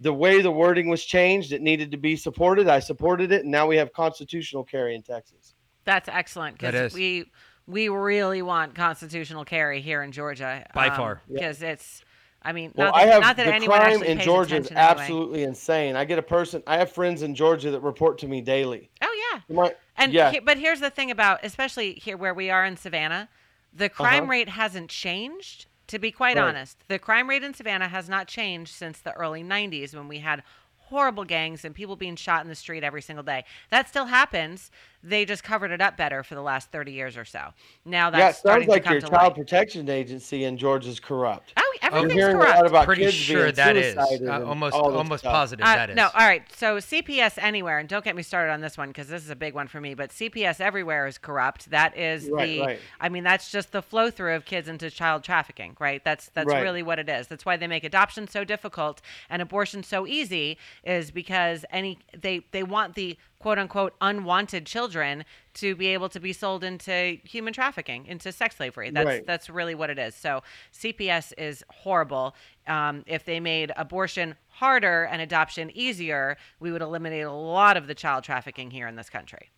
The 0.00 0.12
way 0.12 0.42
the 0.42 0.50
wording 0.50 0.88
was 0.88 1.04
changed, 1.04 1.52
it 1.52 1.62
needed 1.62 1.90
to 1.92 1.96
be 1.96 2.16
supported. 2.16 2.68
I 2.68 2.80
supported 2.80 3.32
it, 3.32 3.42
and 3.42 3.50
now 3.50 3.66
we 3.66 3.76
have 3.76 3.92
constitutional 3.92 4.64
carry 4.64 4.94
in 4.94 5.02
Texas. 5.02 5.55
That's 5.86 6.08
excellent 6.10 6.58
That 6.58 6.72
because 6.72 6.92
is. 6.92 6.94
we 6.94 7.30
we 7.66 7.88
really 7.88 8.42
want 8.42 8.74
constitutional 8.74 9.44
carry 9.46 9.80
here 9.80 10.02
in 10.02 10.12
Georgia 10.12 10.66
By 10.74 10.90
far. 10.90 11.22
because 11.32 11.62
it's. 11.62 12.02
I 12.42 12.52
mean, 12.52 12.70
Well, 12.76 12.92
not 12.92 12.94
I 12.94 13.06
that, 13.06 13.12
have 13.14 13.22
not 13.22 13.36
that 13.38 13.46
the 13.46 13.54
anyone 13.54 13.78
crime 13.80 13.92
actually 13.94 14.08
in 14.08 14.18
pays 14.18 14.24
Georgia 14.26 14.56
is 14.56 14.66
attention 14.66 14.76
anyway. 14.76 15.00
absolutely 15.02 15.42
insane. 15.42 15.96
I 15.96 16.04
get 16.04 16.18
a 16.20 16.22
person. 16.22 16.62
I 16.66 16.76
have 16.76 16.92
friends 16.92 17.22
in 17.22 17.34
Georgia 17.34 17.72
that 17.72 17.80
report 17.80 18.18
to 18.18 18.28
me 18.28 18.40
daily. 18.40 18.88
Oh 19.02 19.30
yeah. 19.32 19.40
You 19.48 19.54
might- 19.56 19.76
And 19.96 20.12
yeah, 20.12 20.30
he- 20.30 20.38
but 20.38 20.56
here's 20.58 20.78
the 20.78 20.90
thing 20.90 21.10
about 21.10 21.40
especially 21.42 21.94
here 21.94 22.16
where 22.16 22.34
we 22.34 22.48
are 22.50 22.64
in 22.64 22.76
Savannah, 22.76 23.28
the 23.72 23.88
crime 23.88 24.24
Uh-huh. 24.24 24.30
rate 24.32 24.48
hasn't 24.50 24.90
changed. 24.90 25.66
To 25.88 25.98
be 26.00 26.10
quite 26.12 26.36
Right. 26.36 26.42
honest, 26.48 26.78
the 26.88 26.98
crime 27.00 27.28
rate 27.30 27.42
in 27.44 27.54
Savannah 27.54 27.88
has 27.88 28.08
not 28.08 28.26
changed 28.28 28.74
since 28.74 29.00
the 29.00 29.12
early 29.12 29.42
90s 29.44 29.94
when 29.94 30.06
we 30.08 30.18
had 30.18 30.42
horrible 30.88 31.24
gangs 31.24 31.64
and 31.64 31.74
people 31.74 31.96
being 31.96 32.14
shot 32.16 32.42
in 32.42 32.48
the 32.48 32.54
street 32.56 32.84
every 32.84 33.02
single 33.02 33.22
day. 33.24 33.44
That 33.70 33.88
still 33.88 34.06
happens. 34.06 34.70
They 35.08 35.24
just 35.24 35.44
covered 35.44 35.70
it 35.70 35.80
up 35.80 35.96
better 35.96 36.22
for 36.22 36.34
the 36.34 36.42
last 36.42 36.70
30 36.72 36.92
years 36.92 37.16
or 37.16 37.24
so. 37.24 37.50
Now 37.84 38.10
that's 38.10 38.18
yeah. 38.20 38.28
It 38.30 38.34
starting 38.36 38.68
sounds 38.68 38.68
like 38.68 38.82
to 38.82 38.88
come 38.88 38.92
your 38.94 39.00
to 39.02 39.08
child 39.08 39.22
light. 39.22 39.34
protection 39.36 39.88
agency 39.88 40.44
in 40.44 40.58
Georgia 40.58 40.88
is 40.88 40.98
corrupt. 41.00 41.52
Oh, 41.56 41.62
I'm 41.92 41.92
everything's 41.98 42.12
hearing 42.14 42.36
a 42.36 42.40
corrupt. 42.40 42.56
lot 42.56 42.66
about 42.66 42.84
pretty 42.86 43.02
kids 43.04 43.14
sure 43.14 43.42
being 43.44 43.54
that 43.54 43.76
is 43.76 43.96
uh, 43.96 44.42
almost 44.44 44.74
almost 44.74 45.20
stuff. 45.20 45.32
positive 45.32 45.64
Uh, 45.64 45.76
that 45.76 45.90
is. 45.90 45.96
No, 45.96 46.08
all 46.14 46.26
right. 46.26 46.42
So 46.52 46.78
CPS 46.78 47.38
Anywhere, 47.38 47.78
and 47.78 47.88
don't 47.88 48.04
get 48.04 48.16
me 48.16 48.22
started 48.24 48.52
on 48.52 48.60
this 48.60 48.76
one 48.76 48.88
because 48.88 49.06
this 49.08 49.22
is 49.22 49.30
a 49.30 49.36
big 49.36 49.54
one 49.54 49.68
for 49.68 49.80
me. 49.80 49.94
But 49.94 50.10
CPS 50.10 50.60
Everywhere 50.60 51.06
is 51.06 51.16
corrupt. 51.18 51.70
That 51.70 51.96
is 51.96 52.28
Right, 52.28 52.46
the. 52.46 52.60
right. 52.60 52.78
I 53.00 53.08
mean, 53.08 53.22
that's 53.22 53.52
just 53.52 53.70
the 53.72 53.82
flow 53.82 54.10
through 54.10 54.34
of 54.34 54.44
kids 54.44 54.68
into 54.68 54.90
child 54.90 55.22
trafficking, 55.22 55.76
right? 55.78 56.02
That's 56.04 56.28
that's 56.30 56.48
Right. 56.48 56.62
really 56.62 56.82
what 56.82 56.98
it 56.98 57.08
is. 57.08 57.28
That's 57.28 57.44
why 57.46 57.56
they 57.56 57.68
make 57.68 57.84
adoption 57.84 58.26
so 58.26 58.42
difficult 58.42 59.00
and 59.30 59.40
abortion 59.40 59.82
so 59.84 60.06
easy, 60.06 60.58
is 60.84 61.10
because 61.12 61.64
any 61.70 61.98
they 62.18 62.40
they 62.50 62.64
want 62.64 62.94
the 62.96 63.16
quote 63.38 63.58
unquote 63.58 63.94
unwanted 64.00 64.66
children 64.66 65.24
to 65.54 65.74
be 65.76 65.88
able 65.88 66.08
to 66.08 66.20
be 66.20 66.32
sold 66.32 66.64
into 66.64 67.18
human 67.24 67.52
trafficking, 67.52 68.06
into 68.06 68.32
sex 68.32 68.56
slavery. 68.56 68.90
That's 68.90 69.06
Right. 69.06 69.26
that's 69.26 69.48
really 69.50 69.74
what 69.74 69.90
it 69.90 69.98
is. 69.98 70.14
So 70.14 70.42
CPS 70.72 71.32
is 71.38 71.64
horrible. 71.68 72.34
Um, 72.66 73.04
if 73.06 73.24
they 73.24 73.40
made 73.40 73.72
abortion 73.76 74.34
harder 74.48 75.04
and 75.04 75.20
adoption 75.22 75.70
easier, 75.74 76.36
we 76.60 76.72
would 76.72 76.82
eliminate 76.82 77.24
a 77.24 77.32
lot 77.32 77.76
of 77.76 77.86
the 77.86 77.94
child 77.94 78.24
trafficking 78.24 78.70
here 78.70 78.88
in 78.88 78.96
this 78.96 79.10
country. 79.10 79.50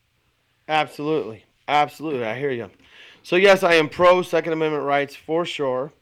Absolutely. 0.68 1.45
Absolutely. 1.66 2.24
I 2.24 2.39
hear 2.39 2.51
you. 2.51 2.70
So, 3.22 3.37
yes, 3.37 3.62
I 3.62 3.74
am 3.74 3.89
pro 3.89 4.22
Second 4.22 4.53
Amendment 4.55 4.85
rights 4.85 5.14
for 5.14 5.45
sure. 5.45 5.93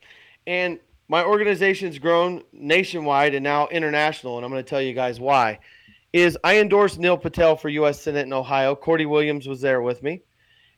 And 0.47 0.79
my 1.09 1.25
organization's 1.25 1.99
grown 1.99 2.43
nationwide 2.53 3.35
and 3.35 3.43
now 3.45 3.67
international. 3.69 4.37
And 4.37 4.45
I'm 4.45 4.51
going 4.51 4.63
to 4.63 4.69
tell 4.69 4.83
you 4.83 4.93
guys 4.93 5.19
why. 5.21 5.59
Is 6.17 6.39
I 6.43 6.61
endorsed 6.61 6.99
Neil 6.99 7.19
Patel 7.19 7.57
for 7.57 7.69
U.S. 7.69 8.01
Senate 8.01 8.25
in 8.25 8.33
Ohio. 8.33 8.75
Cordy 8.75 9.05
Williams 9.05 9.47
was 9.47 9.61
there 9.61 9.83
with 9.83 10.03
me. 10.03 10.23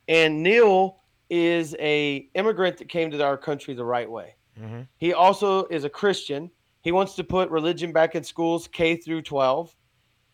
And 0.09 0.43
Neil 0.43 0.99
is 1.31 1.77
a 1.79 2.29
immigrant 2.35 2.79
that 2.79 2.89
came 2.89 3.13
to 3.13 3.25
our 3.25 3.37
country 3.37 3.73
the 3.73 3.85
right 3.85 4.11
way. 4.11 4.35
Mhm. 4.61 4.89
He 4.97 5.13
also 5.13 5.67
is 5.67 5.85
a 5.85 5.89
Christian. 5.89 6.51
He 6.83 6.91
wants 6.91 7.15
to 7.15 7.23
put 7.23 7.51
religion 7.51 7.93
back 7.93 8.17
in 8.17 8.25
schools 8.25 8.67
K 8.67 8.97
through 8.97 9.23
12. 9.23 9.77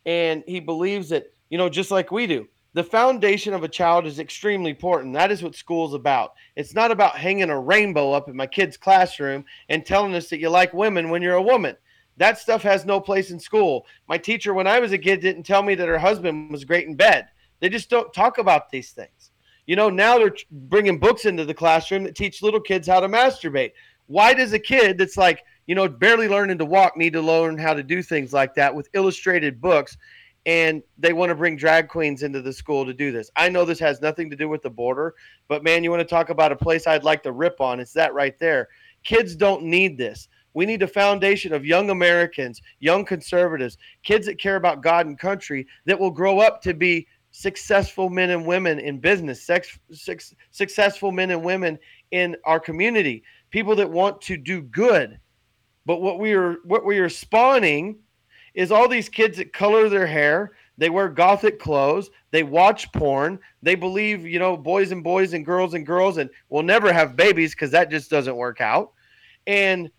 And 0.07 0.43
he 0.47 0.59
believes 0.59 1.11
that, 1.11 1.27
you 1.51 1.59
know, 1.59 1.69
just 1.69 1.91
like 1.91 2.11
we 2.11 2.27
do, 2.27 2.49
the 2.73 2.83
foundation 2.83 3.53
of 3.53 3.63
a 3.63 3.69
child 3.69 4.07
is 4.07 4.19
extremely 4.19 4.71
important. 4.71 5.13
That 5.13 5.31
is 5.31 5.43
what 5.43 5.55
school's 5.55 5.93
about. 5.93 6.33
It's 6.57 6.73
not 6.73 6.91
about 6.91 7.19
hanging 7.19 7.51
a 7.51 7.61
rainbow 7.61 8.13
up 8.13 8.31
in 8.31 8.37
my 8.37 8.47
kid's 8.47 8.79
classroom 8.79 9.45
and 9.69 9.85
telling 9.85 10.15
us 10.15 10.31
that 10.31 10.41
you 10.41 10.49
like 10.49 10.73
women 10.73 11.11
when 11.11 11.21
you're 11.21 11.35
a 11.35 11.43
woman. 11.43 11.77
That 12.17 12.39
stuff 12.39 12.63
has 12.63 12.85
no 12.85 13.01
place 13.01 13.31
in 13.31 13.41
school. 13.41 13.87
My 14.09 14.19
teacher, 14.19 14.55
when 14.55 14.67
I 14.67 14.79
was 14.79 14.93
a 14.93 14.99
kid, 14.99 15.21
didn't 15.21 15.43
tell 15.43 15.63
me 15.63 15.75
that 15.75 15.89
her 15.89 15.99
husband 15.99 16.51
was 16.51 16.65
great 16.65 16.87
in 16.87 16.95
bed. 16.95 17.29
They 17.61 17.69
just 17.69 17.91
don't 17.91 18.13
talk 18.13 18.39
about 18.39 18.71
these 18.71 18.93
things. 18.93 19.33
You 19.67 19.77
know, 19.77 19.89
now 19.89 20.19
they're 20.19 20.37
bringing 20.51 20.99
books 20.99 21.25
into 21.25 21.45
the 21.45 21.55
classroom 21.55 22.05
that 22.05 22.15
teach 22.15 22.43
little 22.43 22.61
kids 22.61 22.87
how 22.87 23.01
to 23.01 23.09
masturbate. 23.09 23.73
Why 24.07 24.35
does 24.35 24.53
a 24.53 24.59
kid 24.59 24.99
that's 24.99 25.17
like, 25.17 25.43
you 25.67 25.75
know, 25.75 25.89
barely 25.89 26.29
learning 26.29 26.59
to 26.59 26.65
walk 26.67 26.97
need 26.97 27.15
to 27.15 27.23
learn 27.23 27.57
how 27.57 27.73
to 27.73 27.83
do 27.83 28.03
things 28.03 28.33
like 28.33 28.55
that 28.55 28.75
with 28.75 28.91
illustrated 28.93 29.61
books? 29.61 29.97
And 30.47 30.83
they 30.99 31.15
want 31.15 31.31
to 31.31 31.35
bring 31.35 31.57
drag 31.57 31.89
queens 31.89 32.23
into 32.23 32.43
the 32.43 32.53
school 32.53 32.85
to 32.85 32.93
do 32.93 33.11
this. 33.11 33.31
I 33.35 33.49
know 33.49 33.65
this 33.65 33.79
has 33.79 34.03
nothing 34.03 34.29
to 34.29 34.37
do 34.37 34.47
with 34.51 34.61
the 34.61 34.69
border, 34.69 35.15
but 35.49 35.65
man, 35.65 35.83
you 35.83 35.91
want 35.91 36.01
to 36.01 36.05
talk 36.05 36.29
about 36.29 36.53
a 36.53 36.57
place 36.57 36.87
I'd 36.87 37.03
like 37.03 37.23
to 37.23 37.33
rip 37.33 37.63
on? 37.63 37.81
It's 37.81 37.95
that 37.95 38.13
right 38.13 38.39
there. 38.39 38.69
Kids 39.05 39.35
don't 39.35 39.65
need 39.65 39.97
this. 39.97 40.29
We 40.55 40.67
need 40.67 40.83
a 40.83 40.89
foundation 40.89 41.53
of 41.53 41.67
young 41.67 41.91
Americans, 41.91 42.63
young 42.79 43.05
conservatives, 43.05 43.77
kids 44.05 44.27
that 44.27 44.39
care 44.39 44.57
about 44.57 44.83
God 44.83 45.07
and 45.07 45.19
country 45.19 45.67
that 45.85 45.99
will 45.99 46.11
grow 46.11 46.39
up 46.39 46.63
to 46.63 46.73
be 46.73 47.07
successful 47.33 48.09
men 48.09 48.31
and 48.31 48.47
women 48.47 48.79
in 48.79 49.01
business, 49.01 49.43
sex, 49.43 49.77
sex, 49.91 50.33
successful 50.53 51.11
men 51.11 51.33
and 51.33 51.43
women 51.43 51.77
in 52.13 52.37
our 52.45 52.61
community, 52.61 53.25
people 53.51 53.75
that 53.75 53.91
want 53.91 54.21
to 54.23 54.37
do 54.37 54.63
good. 54.63 55.19
But 55.85 56.01
what 56.01 56.21
we 56.21 56.33
are 56.33 56.59
what 56.65 56.85
we 56.85 56.99
are 56.99 57.09
spawning 57.09 57.99
is 58.55 58.71
all 58.71 58.89
these 58.89 59.09
kids 59.09 59.37
that 59.39 59.53
color 59.53 59.89
their 59.89 60.07
hair, 60.07 60.53
they 60.79 60.91
wear 60.91 61.09
gothic 61.09 61.59
clothes, 61.59 62.09
they 62.31 62.45
watch 62.45 62.91
porn, 62.93 63.41
they 63.63 63.75
believe, 63.75 64.25
you 64.25 64.39
know, 64.39 64.57
boys 64.57 64.93
and 64.93 65.03
boys 65.03 65.35
and 65.35 65.45
girls 65.45 65.75
and 65.75 65.85
girls 65.85 66.19
and 66.19 66.31
will 66.49 66.63
never 66.63 66.93
have 66.93 67.17
babies 67.17 67.53
because 67.53 67.73
that 67.73 67.91
just 67.91 68.11
doesn't 68.11 68.37
work 68.37 68.61
out. 68.61 68.93
And 69.49 69.91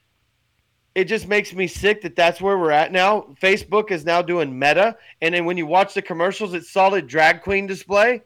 it 0.95 1.05
just 1.05 1.27
makes 1.27 1.53
me 1.53 1.67
sick 1.67 2.01
that 2.01 2.15
that's 2.15 2.39
where 2.41 2.57
we're 2.57 2.71
at 2.71 2.91
now. 2.91 3.27
Facebook 3.41 3.91
is 3.91 4.05
now 4.05 4.21
doing 4.21 4.57
meta, 4.57 4.97
and 5.21 5.35
then 5.35 5.45
when 5.45 5.57
you 5.57 5.65
watch 5.65 5.93
the 5.93 6.01
commercials, 6.01 6.53
it's 6.53 6.69
solid 6.71 7.05
drag 7.07 7.41
queen 7.41 7.67
display, 7.67 8.21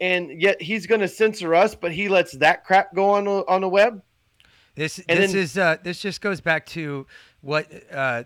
and 0.00 0.30
yet 0.40 0.60
he's 0.60 0.86
going 0.86 1.00
to 1.00 1.08
censor 1.08 1.54
us, 1.54 1.74
but 1.74 1.92
he 1.92 2.08
lets 2.08 2.32
that 2.32 2.64
crap 2.64 2.94
go 2.94 3.10
on 3.10 3.26
on 3.26 3.62
the 3.62 3.68
web. 3.68 4.02
This 4.74 4.98
And 5.08 5.18
this 5.18 5.32
then- 5.32 5.40
is 5.40 5.58
uh, 5.58 5.76
this 5.82 6.00
just 6.00 6.20
goes 6.20 6.40
back 6.40 6.66
to 6.66 7.06
what 7.40 7.66
uh, 7.92 8.24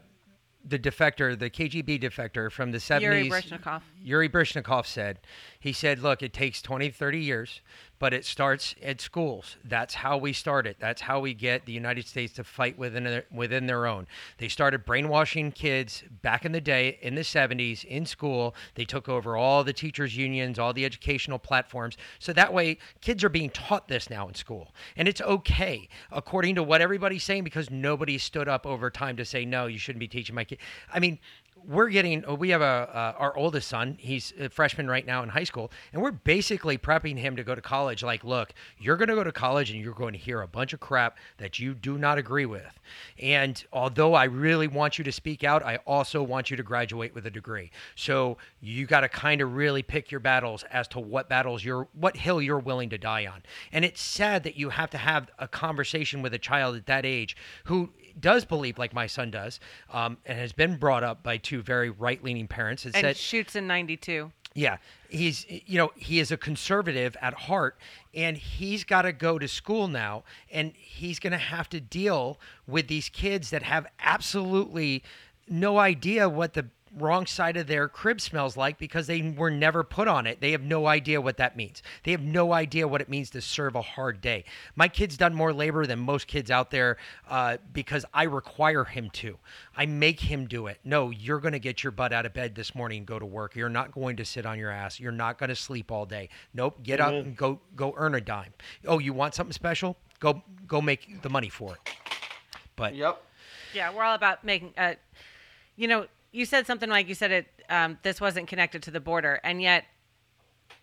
the 0.66 0.78
defector, 0.78 1.38
the 1.38 1.51
KGB 1.51 2.01
defector 2.03 2.51
from 2.51 2.70
the 2.72 2.80
seventies, 2.80 3.26
Yuri 3.26 3.30
seventies, 3.42 3.64
Brishnikov. 3.66 3.82
Yuri 4.03 4.28
Brishnikov 4.28 4.86
said. 4.86 5.20
He 5.61 5.72
said, 5.72 6.01
"Look, 6.01 6.22
it 6.22 6.32
takes 6.32 6.61
20, 6.62 6.90
30 6.90 7.18
years, 7.20 7.61
but 8.05 8.12
it 8.12 8.26
starts 8.26 8.74
at 8.82 9.00
schools. 9.00 9.57
That's 9.64 9.94
how 9.94 10.18
we 10.18 10.34
start 10.34 10.66
it. 10.66 10.76
That's 10.78 11.00
how 11.00 11.20
we 11.20 11.32
get 11.32 11.64
the 11.64 11.72
United 11.72 12.07
States 12.07 12.34
to 12.34 12.44
fight 12.44 12.76
within 12.76 13.05
their, 13.05 13.24
within 13.32 13.66
their 13.66 13.86
own. 13.86 14.07
They 14.36 14.48
started 14.48 14.84
brainwashing 14.84 15.52
kids 15.52 16.05
back 16.20 16.44
in 16.44 16.52
the 16.52 16.61
day 16.61 16.98
in 17.00 17.14
the 17.14 17.22
70s 17.22 17.82
in 17.82 18.05
school. 18.05 18.55
They 18.74 18.84
took 18.84 19.09
over 19.09 19.38
all 19.38 19.64
the 19.64 19.72
teachers 19.72 20.14
unions, 20.14 20.59
all 20.59 20.74
the 20.74 20.84
educational 20.84 21.38
platforms. 21.38 21.96
So 22.18 22.34
that 22.34 22.52
way 22.52 22.76
kids 23.00 23.24
are 23.24 23.30
being 23.30 23.48
taught 23.48 23.88
this 23.88 24.11
now 24.11 24.28
in 24.28 24.34
school. 24.34 24.74
And 24.98 25.09
it's 25.09 25.22
okay 25.22 25.88
according 26.12 26.57
to 26.57 26.62
what 26.62 26.82
everybody's 26.82 27.24
saying 27.24 27.44
because 27.44 27.70
nobody 27.70 28.18
stood 28.18 28.48
up 28.48 28.66
over 28.66 28.90
time 28.90 29.16
to 29.16 29.24
say 29.24 29.46
no, 29.46 29.64
you 29.64 29.78
shouldn't 29.78 30.00
be 30.00 30.09
teaching 30.09 30.34
my 30.34 30.44
kid. 30.44 30.59
I 30.92 31.00
mean, 31.00 31.18
we're 31.67 31.89
getting 31.89 32.25
we 32.39 32.51
have 32.51 32.61
a 32.61 32.65
uh, 32.65 33.15
our 33.19 33.37
oldest 33.37 33.69
son 33.69 33.97
he's 33.99 34.33
a 34.39 34.49
freshman 34.49 34.89
right 34.89 35.07
now 35.07 35.23
in 35.23 35.29
high 35.29 35.45
school 35.45 35.71
and 35.93 36.03
we're 36.03 36.12
basically 36.12 36.77
prepping 36.77 37.19
him 37.19 37.37
to 37.37 37.45
go 37.45 37.55
to 37.55 37.61
college. 37.61 38.03
Like 38.03 38.25
look 38.25 38.53
you're 38.79 38.97
going 38.97 39.09
to 39.09 39.15
go 39.15 39.25
to 39.25 39.33
college 39.33 39.71
and 39.71 39.81
you're 39.81 39.95
going 39.95 40.12
to 40.12 40.19
hear 40.19 40.43
a 40.43 40.49
bunch 40.49 40.73
of 40.73 40.81
crap 40.81 41.19
that 41.39 41.59
you 41.59 41.75
do 41.75 41.99
not 41.99 42.19
agree 42.19 42.47
with. 42.47 42.79
And 43.19 43.62
although 43.73 44.15
i 44.15 44.25
really 44.25 44.69
want 44.69 44.99
you 44.99 45.05
to 45.05 45.12
speak 45.12 45.45
out 45.45 45.65
i 45.65 45.77
also 45.87 46.23
want 46.23 46.51
you 46.51 46.57
to 46.57 46.62
graduate 46.62 47.15
with 47.15 47.27
a 47.27 47.31
degree. 47.31 47.71
So 47.95 48.39
you 48.61 48.87
got 48.87 49.01
to 49.01 49.09
kind 49.09 49.41
of 49.41 49.55
really 49.55 49.83
pick 49.83 50.11
your 50.11 50.21
battles 50.21 50.65
as 50.71 50.89
to 50.89 51.01
what 51.01 51.29
battles 51.29 51.65
you're 51.65 51.89
what 51.93 52.17
hill 52.17 52.41
you're 52.41 52.59
willing 52.59 52.91
to 52.91 52.99
die 52.99 53.27
on. 53.27 53.43
And 53.73 53.85
it's 53.85 54.01
sad 54.01 54.43
that 54.45 54.57
you 54.57 54.71
have 54.71 54.91
to 54.91 54.99
have 54.99 55.31
a 55.39 55.49
conversation 55.49 56.23
with 56.23 56.35
a 56.35 56.39
child 56.39 56.77
at 56.77 56.87
that 56.87 57.07
age 57.07 57.37
who 57.65 57.91
does 58.21 58.45
believe 58.45 58.79
like 58.79 58.93
my 58.95 59.07
son 59.07 59.31
does 59.31 59.61
um, 59.93 60.17
and 60.27 60.39
has 60.39 60.53
been 60.53 60.77
brought 60.77 61.03
up 61.05 61.23
by 61.23 61.37
two 61.37 61.62
very 61.62 61.91
right-leaning 61.91 62.47
parents 62.49 62.85
and 62.85 62.95
And 62.95 63.03
said 63.05 63.17
shoots 63.17 63.57
in 63.57 63.67
92. 63.67 64.31
yeah 64.55 64.77
he's 65.09 65.47
you 65.49 65.79
know 65.79 65.91
he 65.97 66.19
is 66.21 66.31
a 66.31 66.37
conservative 66.37 67.17
at 67.21 67.35
heart 67.35 67.77
and 68.15 68.37
he's 68.37 68.85
got 68.85 69.03
to 69.03 69.12
go 69.12 69.39
to 69.39 69.49
school 69.49 69.89
now 69.89 70.23
and 70.53 70.73
he's 70.77 71.19
going 71.19 71.33
to 71.33 71.39
have 71.39 71.69
to 71.71 71.81
deal 71.81 72.39
with 72.67 72.87
these 72.89 73.09
kids 73.09 73.51
that 73.51 73.62
have 73.62 73.87
absolutely 74.01 75.03
no 75.49 75.79
idea 75.79 76.29
what 76.29 76.55
the 76.55 76.67
wrong 76.97 77.26
side 77.26 77.57
of 77.57 77.66
their 77.66 77.88
crib 77.88 78.20
smells 78.20 78.57
like 78.57 78.78
because 78.78 79.07
they 79.07 79.34
were 79.36 79.51
never 79.51 79.82
put 79.82 80.09
on 80.09 80.26
it. 80.26 80.40
They 80.40 80.53
have 80.53 80.62
no 80.62 80.86
idea 80.86 81.20
what 81.20 81.36
that 81.38 81.57
means. 81.57 81.82
They 82.05 82.12
have 82.12 82.22
no 82.22 82.53
idea 82.53 82.86
what 82.86 83.01
it 83.01 83.09
means 83.09 83.30
to 83.30 83.40
serve 83.40 83.74
a 83.74 83.82
hard 83.82 84.20
day. 84.20 84.45
My 84.76 84.88
kid's 84.88 85.16
done 85.16 85.34
more 85.34 85.53
labor 85.53 85.86
than 85.86 85.99
most 85.99 86.26
kids 86.26 86.51
out 86.51 86.70
there 86.70 86.97
uh, 87.28 87.59
because 87.72 88.05
I 88.14 88.24
require 88.24 88.84
him 88.84 89.11
to. 89.11 89.38
I 89.76 89.86
make 89.86 90.20
him 90.20 90.47
do 90.47 90.66
it. 90.66 90.78
No, 90.84 91.11
you're 91.11 91.40
going 91.40 91.53
to 91.53 91.59
get 91.59 91.82
your 91.82 91.90
butt 91.90 92.12
out 92.12 92.26
of 92.26 92.32
bed 92.32 92.55
this 92.55 92.74
morning 92.74 92.99
and 92.99 93.07
go 93.07 93.18
to 93.18 93.26
work. 93.26 93.57
You're 93.57 93.68
not 93.68 93.92
going 93.92 94.16
to 94.16 94.24
sit 94.24 94.47
on 94.47 94.59
your 94.59 94.70
ass. 94.70 95.01
You're 95.01 95.12
not 95.12 95.38
going 95.38 95.51
to 95.51 95.57
sleep 95.57 95.90
all 95.90 96.07
day. 96.07 96.28
Nope. 96.53 96.82
Get 96.82 97.01
up 97.01 97.12
and 97.12 97.36
go 97.36 97.61
go 97.76 97.95
earn 97.97 98.14
a 98.14 98.20
dime. 98.20 98.53
Oh, 98.86 98.99
you 98.99 99.12
want 99.12 99.34
something 99.34 99.53
special? 99.53 99.97
Go 100.20 100.42
go 100.66 100.80
make 100.80 101.22
the 101.22 101.30
money 101.30 101.49
for 101.49 101.74
it. 101.74 101.95
But 102.76 102.95
Yep. 102.95 103.22
Yeah, 103.74 103.92
we're 103.92 104.05
all 104.05 104.14
about 104.14 104.45
making. 104.45 104.72
Uh, 104.78 104.95
you 105.76 105.88
know, 105.88 106.07
you 106.35 106.45
said 106.45 106.66
something 106.66 106.91
like 106.91 107.09
you 107.09 107.14
said 107.14 107.30
it. 107.30 107.47
Um, 107.70 107.97
this 108.03 108.20
wasn't 108.20 108.49
connected 108.49 108.82
to 108.82 108.91
the 108.91 109.01
border, 109.01 109.41
and 109.45 109.62
yet 109.62 109.85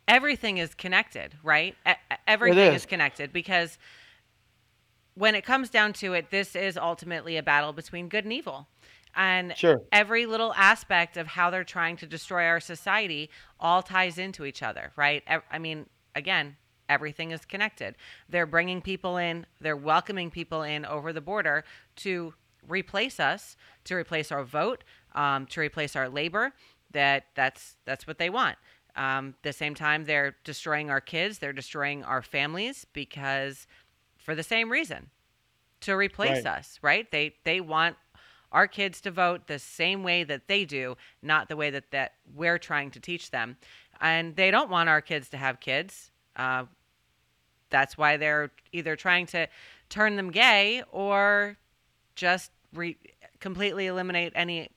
everything 0.07 0.57
is 0.57 0.73
connected, 0.73 1.35
right? 1.43 1.75
E- 1.87 1.91
everything 2.25 2.73
is. 2.73 2.83
is 2.83 2.85
connected 2.85 3.33
because 3.33 3.77
when 5.13 5.35
it 5.35 5.43
comes 5.43 5.69
down 5.69 5.91
to 5.93 6.13
it, 6.13 6.31
this 6.31 6.55
is 6.55 6.77
ultimately 6.77 7.35
a 7.37 7.43
battle 7.43 7.73
between 7.73 8.07
good 8.07 8.23
and 8.23 8.31
evil. 8.33 8.67
And 9.13 9.55
Sure. 9.57 9.81
every 9.91 10.25
little 10.25 10.53
aspect 10.53 11.17
of 11.17 11.27
how 11.27 11.49
they're 11.49 11.65
trying 11.65 11.97
to 11.97 12.05
destroy 12.07 12.45
our 12.45 12.61
society 12.61 13.29
all 13.59 13.83
ties 13.83 14.17
into 14.17 14.45
each 14.45 14.63
other, 14.63 14.93
right? 14.95 15.21
I 15.51 15.59
mean, 15.59 15.87
again, 16.15 16.55
everything 16.87 17.31
is 17.31 17.43
connected. 17.43 17.95
They're 18.29 18.45
bringing 18.45 18.81
people 18.81 19.17
in, 19.17 19.45
they're 19.59 19.75
welcoming 19.75 20.31
people 20.31 20.63
in 20.63 20.85
over 20.85 21.11
the 21.11 21.19
border 21.19 21.65
to 21.97 22.33
replace 22.65 23.19
us, 23.19 23.57
to 23.85 23.95
replace 23.95 24.31
our 24.31 24.43
vote, 24.45 24.83
um, 25.13 25.45
to 25.47 25.61
replace 25.61 25.95
our 25.95 26.09
labor. 26.09 26.53
That 26.91 27.25
that's 27.35 27.75
that's 27.85 28.05
what 28.07 28.17
they 28.17 28.29
want. 28.29 28.57
Um, 28.95 29.35
the 29.43 29.53
same 29.53 29.73
time, 29.75 30.05
they're 30.05 30.35
destroying 30.43 30.89
our 30.89 30.99
kids, 31.01 31.39
they're 31.39 31.53
destroying 31.53 32.03
our 32.03 32.21
families 32.21 32.85
because 32.93 33.67
for 34.17 34.35
the 34.35 34.43
same 34.43 34.69
reason 34.71 35.09
to 35.81 35.95
replace 35.95 36.45
Right. 36.45 36.45
us, 36.45 36.79
right? 36.81 37.09
They 37.11 37.35
they 37.43 37.61
want 37.61 37.95
our 38.51 38.67
kids 38.67 38.99
to 39.01 39.11
vote 39.11 39.47
the 39.47 39.59
same 39.59 40.03
way 40.03 40.23
that 40.25 40.47
they 40.47 40.65
do, 40.65 40.95
not 41.21 41.47
the 41.47 41.55
way 41.55 41.69
that 41.69 41.91
that 41.91 42.13
we're 42.33 42.57
trying 42.59 42.91
to 42.91 42.99
teach 42.99 43.31
them. 43.31 43.57
And 44.01 44.35
they 44.35 44.51
don't 44.51 44.69
want 44.69 44.89
our 44.89 45.01
kids 45.01 45.29
to 45.29 45.37
have 45.37 45.59
kids. 45.59 46.11
Uh, 46.35 46.65
that's 47.69 47.97
why 47.97 48.17
they're 48.17 48.51
either 48.71 48.95
trying 48.95 49.25
to 49.27 49.47
turn 49.89 50.15
them 50.15 50.31
gay 50.31 50.83
or 50.91 51.57
just 52.15 52.51
re- 52.73 52.97
completely 53.39 53.87
eliminate 53.87 54.33
any 54.35 54.69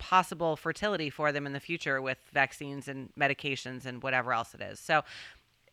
possible 0.00 0.56
fertility 0.56 1.10
for 1.10 1.30
them 1.30 1.46
in 1.46 1.52
the 1.52 1.60
future 1.60 2.02
with 2.02 2.18
vaccines 2.32 2.88
and 2.88 3.10
medications 3.16 3.86
and 3.86 4.02
whatever 4.02 4.32
else 4.32 4.54
it 4.54 4.60
is. 4.60 4.80
So 4.80 5.02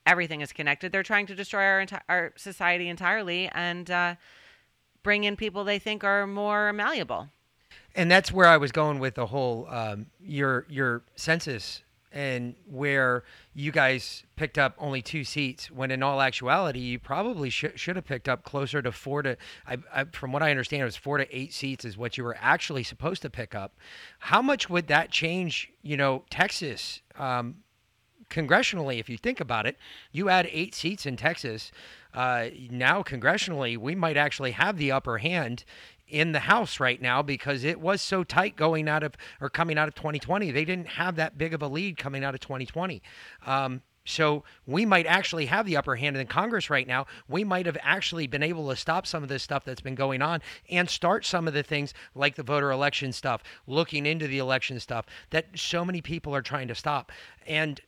everything 0.06 0.42
is 0.42 0.54
connected. 0.54 0.92
They're 0.92 1.02
trying 1.02 1.26
to 1.28 1.36
destroy 1.36 1.64
our 1.64 1.84
enti- 1.84 2.02
our 2.08 2.34
society 2.36 2.88
entirely 2.90 3.50
and 3.54 3.90
uh, 3.90 4.16
bring 5.02 5.24
in 5.24 5.36
people 5.36 5.64
they 5.64 5.80
think 5.80 6.04
are 6.04 6.28
more 6.28 6.72
malleable. 6.74 7.30
and 7.96 8.12
that's 8.12 8.32
where 8.32 8.48
I 8.48 8.58
was 8.58 8.72
going 8.72 9.00
with 9.00 9.16
the 9.16 9.26
whole 9.26 9.66
um, 9.70 10.08
your 10.20 10.66
your 10.70 11.02
census 11.16 11.82
and 12.18 12.56
where 12.66 13.24
you 13.54 13.72
guys 13.72 14.24
picked 14.36 14.58
up 14.58 14.74
only 14.80 15.04
two 15.04 15.24
seats 15.24 15.70
when 15.70 15.92
in 15.92 16.02
all 16.02 16.20
actuality 16.20 16.80
you 16.80 16.98
probably 16.98 17.48
should 17.52 17.80
should 17.80 17.96
have 17.96 18.06
picked 18.06 18.28
up 18.28 18.44
closer 18.44 18.82
to 18.82 18.92
four 18.92 19.22
to 19.22 19.38
I, 19.68 19.78
I, 19.94 20.04
from 20.06 20.32
what 20.32 20.42
I 20.42 20.50
understand 20.50 20.82
it 20.82 20.86
was 20.86 20.96
four 20.96 21.20
to 21.20 21.38
eight 21.38 21.54
seats 21.54 21.86
is 21.86 21.96
what 21.96 22.18
you 22.18 22.24
were 22.24 22.36
actually 22.42 22.82
supposed 22.82 23.22
to 23.22 23.30
pick 23.30 23.54
up. 23.54 23.76
How 24.18 24.42
much 24.42 24.68
would 24.68 24.88
that 24.88 25.12
change? 25.12 25.72
You 25.84 25.96
know, 25.96 26.24
Texas. 26.32 27.02
Um, 27.20 27.58
congressionally, 28.32 29.00
if 29.00 29.10
you 29.10 29.18
think 29.18 29.40
about 29.40 29.68
it, 29.68 29.78
you 30.12 30.28
add 30.28 30.50
eight 30.52 30.74
seats 30.74 31.06
in 31.06 31.18
Texas. 31.18 31.72
Uh, 32.16 32.48
now, 32.72 33.04
congressionally, 33.04 33.78
we 33.78 33.94
might 33.94 34.18
actually 34.18 34.52
have 34.52 34.78
the 34.78 34.92
upper 34.92 35.20
hand 35.20 35.64
in 36.08 36.32
the 36.32 36.40
House 36.40 36.80
right 36.80 37.02
now 37.02 37.22
because 37.22 37.64
it 37.64 37.80
was 37.80 38.02
so 38.02 38.24
tight 38.24 38.56
going 38.56 38.88
out 38.88 39.04
of 39.04 39.16
or 39.42 39.50
coming 39.50 39.78
out 39.78 39.88
of 39.88 39.96
2020. 39.96 40.52
They 40.52 40.66
didn't 40.66 40.88
have 40.88 41.16
that 41.18 41.38
big 41.38 41.54
of 41.54 41.62
a 41.62 41.68
lead 41.68 41.98
coming 41.98 42.24
out 42.24 42.34
of 42.34 42.40
2020. 42.40 43.02
Um, 43.46 43.82
so 44.08 44.46
we 44.66 44.86
might 44.86 45.06
actually 45.06 45.48
have 45.48 45.66
the 45.66 45.76
upper 45.76 45.98
hand 45.98 46.16
in 46.16 46.28
Congress 46.28 46.70
right 46.70 46.88
now. 46.88 47.08
We 47.28 47.44
might 47.44 47.66
have 47.66 47.78
actually 47.82 48.26
been 48.26 48.42
able 48.42 48.70
to 48.70 48.76
stop 48.78 49.06
some 49.06 49.22
of 49.22 49.28
this 49.28 49.44
stuff 49.44 49.66
that's 49.66 49.82
been 49.82 49.96
going 49.96 50.22
on 50.22 50.42
and 50.70 50.90
start 50.90 51.26
some 51.26 51.46
of 51.46 51.54
the 51.54 51.62
things 51.62 51.94
like 52.16 52.36
the 52.36 52.44
voter 52.44 52.72
election 52.72 53.12
stuff, 53.12 53.44
looking 53.68 54.06
into 54.06 54.26
the 54.26 54.38
election 54.38 54.80
stuff 54.80 55.06
that 55.32 55.48
so 55.56 55.84
many 55.84 56.02
people 56.02 56.34
are 56.34 56.42
trying 56.42 56.70
to 56.70 56.76
stop. 56.76 57.12
And 57.46 57.82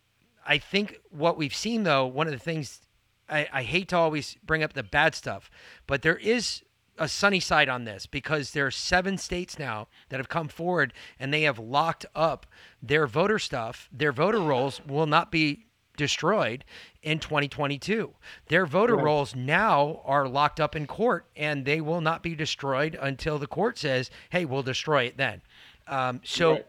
I 0.45 0.57
think 0.57 0.99
what 1.09 1.37
we've 1.37 1.55
seen, 1.55 1.83
though, 1.83 2.05
one 2.05 2.27
of 2.27 2.33
the 2.33 2.39
things 2.39 2.81
I, 3.29 3.47
I 3.53 3.63
hate 3.63 3.87
to 3.89 3.95
always 3.97 4.35
bring 4.43 4.61
up 4.61 4.73
the 4.73 4.83
bad 4.83 5.15
stuff, 5.15 5.49
but 5.87 6.01
there 6.01 6.17
is 6.17 6.63
a 6.99 7.07
sunny 7.07 7.39
side 7.39 7.69
on 7.69 7.85
this 7.85 8.05
because 8.05 8.51
there 8.51 8.67
are 8.67 8.71
seven 8.71 9.17
states 9.17 9.57
now 9.57 9.87
that 10.09 10.17
have 10.17 10.29
come 10.29 10.47
forward 10.49 10.93
and 11.19 11.33
they 11.33 11.43
have 11.43 11.57
locked 11.57 12.05
up 12.13 12.45
their 12.83 13.07
voter 13.07 13.39
stuff. 13.39 13.89
Their 13.91 14.11
voter 14.11 14.39
rolls 14.39 14.81
will 14.85 15.05
not 15.07 15.31
be 15.31 15.65
destroyed 15.97 16.63
in 17.01 17.19
2022. 17.19 18.13
Their 18.47 18.65
voter 18.65 18.95
Right. 18.95 19.03
rolls 19.03 19.35
now 19.35 20.01
are 20.05 20.27
locked 20.27 20.59
up 20.59 20.75
in 20.75 20.87
court 20.87 21.25
and 21.35 21.65
they 21.65 21.81
will 21.81 22.01
not 22.01 22.23
be 22.23 22.35
destroyed 22.35 22.97
until 23.01 23.37
the 23.39 23.47
court 23.47 23.77
says, 23.77 24.09
hey, 24.29 24.45
we'll 24.45 24.63
destroy 24.63 25.03
it 25.03 25.17
then. 25.17 25.41
Um, 25.87 26.21
so 26.23 26.51
Right. 26.53 26.65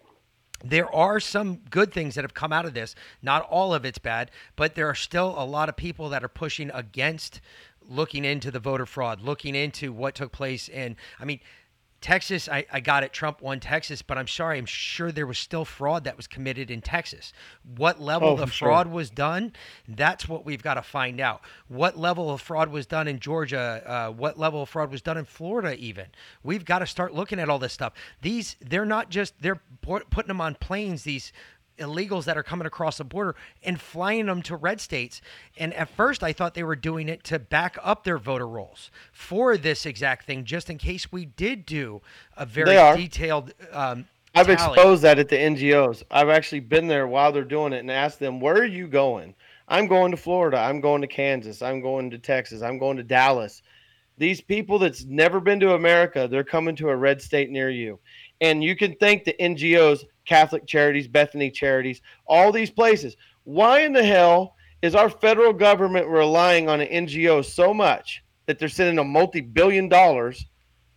there 0.65 0.93
are 0.95 1.21
some 1.21 1.57
good 1.71 1.93
things 1.93 2.15
that 2.17 2.25
have 2.25 2.35
come 2.35 2.53
out 2.53 2.67
of 2.67 2.75
this. 2.75 2.95
Not 3.23 3.43
all 3.49 3.73
of 3.73 3.85
it's 3.85 3.99
bad, 3.99 4.31
but 4.57 4.75
there 4.75 4.89
are 4.89 4.95
still 4.95 5.35
a 5.39 5.45
lot 5.45 5.69
of 5.69 5.77
people 5.77 6.09
that 6.09 6.25
are 6.25 6.29
pushing 6.29 6.71
against 6.75 7.41
looking 7.91 8.25
into 8.25 8.51
the 8.51 8.61
voter 8.61 8.87
fraud, 8.87 9.21
looking 9.21 9.55
into 9.55 9.93
what 9.93 10.15
took 10.15 10.33
place. 10.33 10.71
And 10.71 10.97
I 11.19 11.25
mean, 11.27 11.41
Texas, 12.01 12.49
I, 12.49 12.65
I 12.73 12.81
got 12.81 13.03
it. 13.05 13.13
Trump 13.13 13.43
won 13.43 13.61
Texas, 13.61 14.01
but 14.01 14.17
I'm 14.17 14.27
sorry, 14.27 14.57
I'm 14.57 14.65
sure 14.65 15.13
there 15.13 15.27
was 15.27 15.37
still 15.37 15.67
fraud 15.67 16.05
that 16.05 16.17
was 16.17 16.27
committed 16.27 16.71
in 16.71 16.81
Texas. 16.81 17.35
What 17.77 18.01
level 18.01 18.29
Oh, 18.29 18.37
the 18.37 18.47
for 18.47 18.53
sure. 18.55 18.69
fraud 18.69 18.87
was 18.87 19.11
done, 19.11 19.53
that's 19.87 20.27
what 20.27 20.47
we've 20.47 20.63
got 20.63 20.75
to 20.75 20.83
find 20.83 21.21
out. 21.21 21.43
What 21.69 21.99
level 21.99 22.31
of 22.31 22.41
fraud 22.41 22.71
was 22.71 22.87
done 22.87 23.07
in 23.07 23.19
Georgia? 23.19 23.83
Uh, 23.85 24.13
what 24.13 24.39
level 24.39 24.63
of 24.63 24.71
fraud 24.71 24.91
was 24.91 25.03
done 25.03 25.19
in 25.19 25.27
Florida? 25.27 25.77
Even 25.77 26.07
we've 26.43 26.65
got 26.65 26.79
to 26.79 26.87
start 26.87 27.13
looking 27.13 27.39
at 27.39 27.51
all 27.51 27.59
this 27.59 27.75
stuff. 27.75 27.93
These 28.23 28.57
they're 28.63 28.87
not 28.87 29.11
just 29.11 29.35
they're 29.43 29.61
putting 29.83 30.29
them 30.29 30.41
on 30.41 30.55
planes. 30.55 31.03
These 31.03 31.35
illegals 31.81 32.25
that 32.25 32.37
are 32.37 32.43
coming 32.43 32.67
across 32.67 32.99
the 32.99 33.05
border 33.05 33.35
and 33.63 33.81
flying 33.81 34.27
them 34.27 34.43
to 34.43 34.57
red 34.57 34.81
states. 34.81 35.21
And 35.59 35.75
at 35.75 35.89
first, 35.89 36.23
I 36.23 36.33
thought 36.33 36.55
they 36.55 36.63
were 36.63 36.77
doing 36.77 37.09
it 37.09 37.25
to 37.25 37.39
back 37.39 37.77
up 37.83 38.05
their 38.05 38.19
voter 38.19 38.47
rolls 38.47 38.91
for 39.13 39.57
this 39.57 39.87
exact 39.87 40.27
thing, 40.27 40.45
just 40.45 40.71
in 40.71 40.79
case 40.79 41.11
we 41.11 41.25
did 41.25 41.67
do 41.67 42.03
a 42.37 42.47
very 42.47 42.77
detailed. 42.97 43.53
Um, 43.73 44.07
I've 44.35 44.47
tally. 44.47 44.75
exposed 44.75 45.03
that 45.03 45.19
at 45.19 45.29
the 45.29 45.37
NGOs. 45.37 46.05
I've 46.11 46.29
actually 46.29 46.61
been 46.61 46.87
there 46.87 47.09
while 47.09 47.33
they're 47.33 47.43
doing 47.43 47.73
it 47.73 47.79
and 47.81 47.91
asked 47.91 48.21
them, 48.21 48.41
"Where 48.41 48.55
are 48.55 48.65
you 48.65 48.87
going?" 48.87 49.35
I'm 49.71 49.87
going 49.87 50.11
to 50.11 50.17
Florida. 50.17 50.59
I'm 50.59 50.81
going 50.81 51.01
to 51.01 51.07
Kansas. 51.07 51.63
I'm 51.63 51.81
going 51.81 52.11
to 52.11 52.19
Texas. 52.19 52.61
I'm 52.61 52.79
going 52.79 52.97
to 52.97 53.05
Dallas. 53.05 53.63
These 54.19 54.41
people 54.41 54.79
that's 54.79 55.05
never 55.05 55.41
been 55.41 55.61
to 55.61 55.75
America, 55.75 56.29
they're 56.29 56.45
coming 56.45 56.77
to 56.77 56.91
a 56.91 56.97
red 56.97 57.23
state 57.23 57.51
near 57.51 57.71
you. 57.71 57.99
And 58.41 58.63
you 58.63 58.77
can 58.77 58.95
thank 58.97 59.25
the 59.25 59.35
NGOs, 59.41 60.05
Catholic 60.31 60.65
Charities, 60.65 61.09
Bethany 61.09 61.51
Charities, 61.51 62.03
all 62.25 62.53
these 62.53 62.71
places. 62.71 63.17
Why 63.43 63.81
in 63.81 63.93
the 63.93 64.05
hell 64.05 64.55
is 64.81 64.95
our 64.95 65.11
federal 65.11 65.53
government 65.53 66.07
relying 66.07 66.69
on 66.69 66.81
an 66.81 67.07
NGO 67.07 67.45
so 67.45 67.75
much 67.75 68.23
that 68.47 68.61
they're 68.61 68.69
sending 68.69 68.95
them 68.95 69.09
multi-billion 69.09 69.89
dollars 69.89 70.47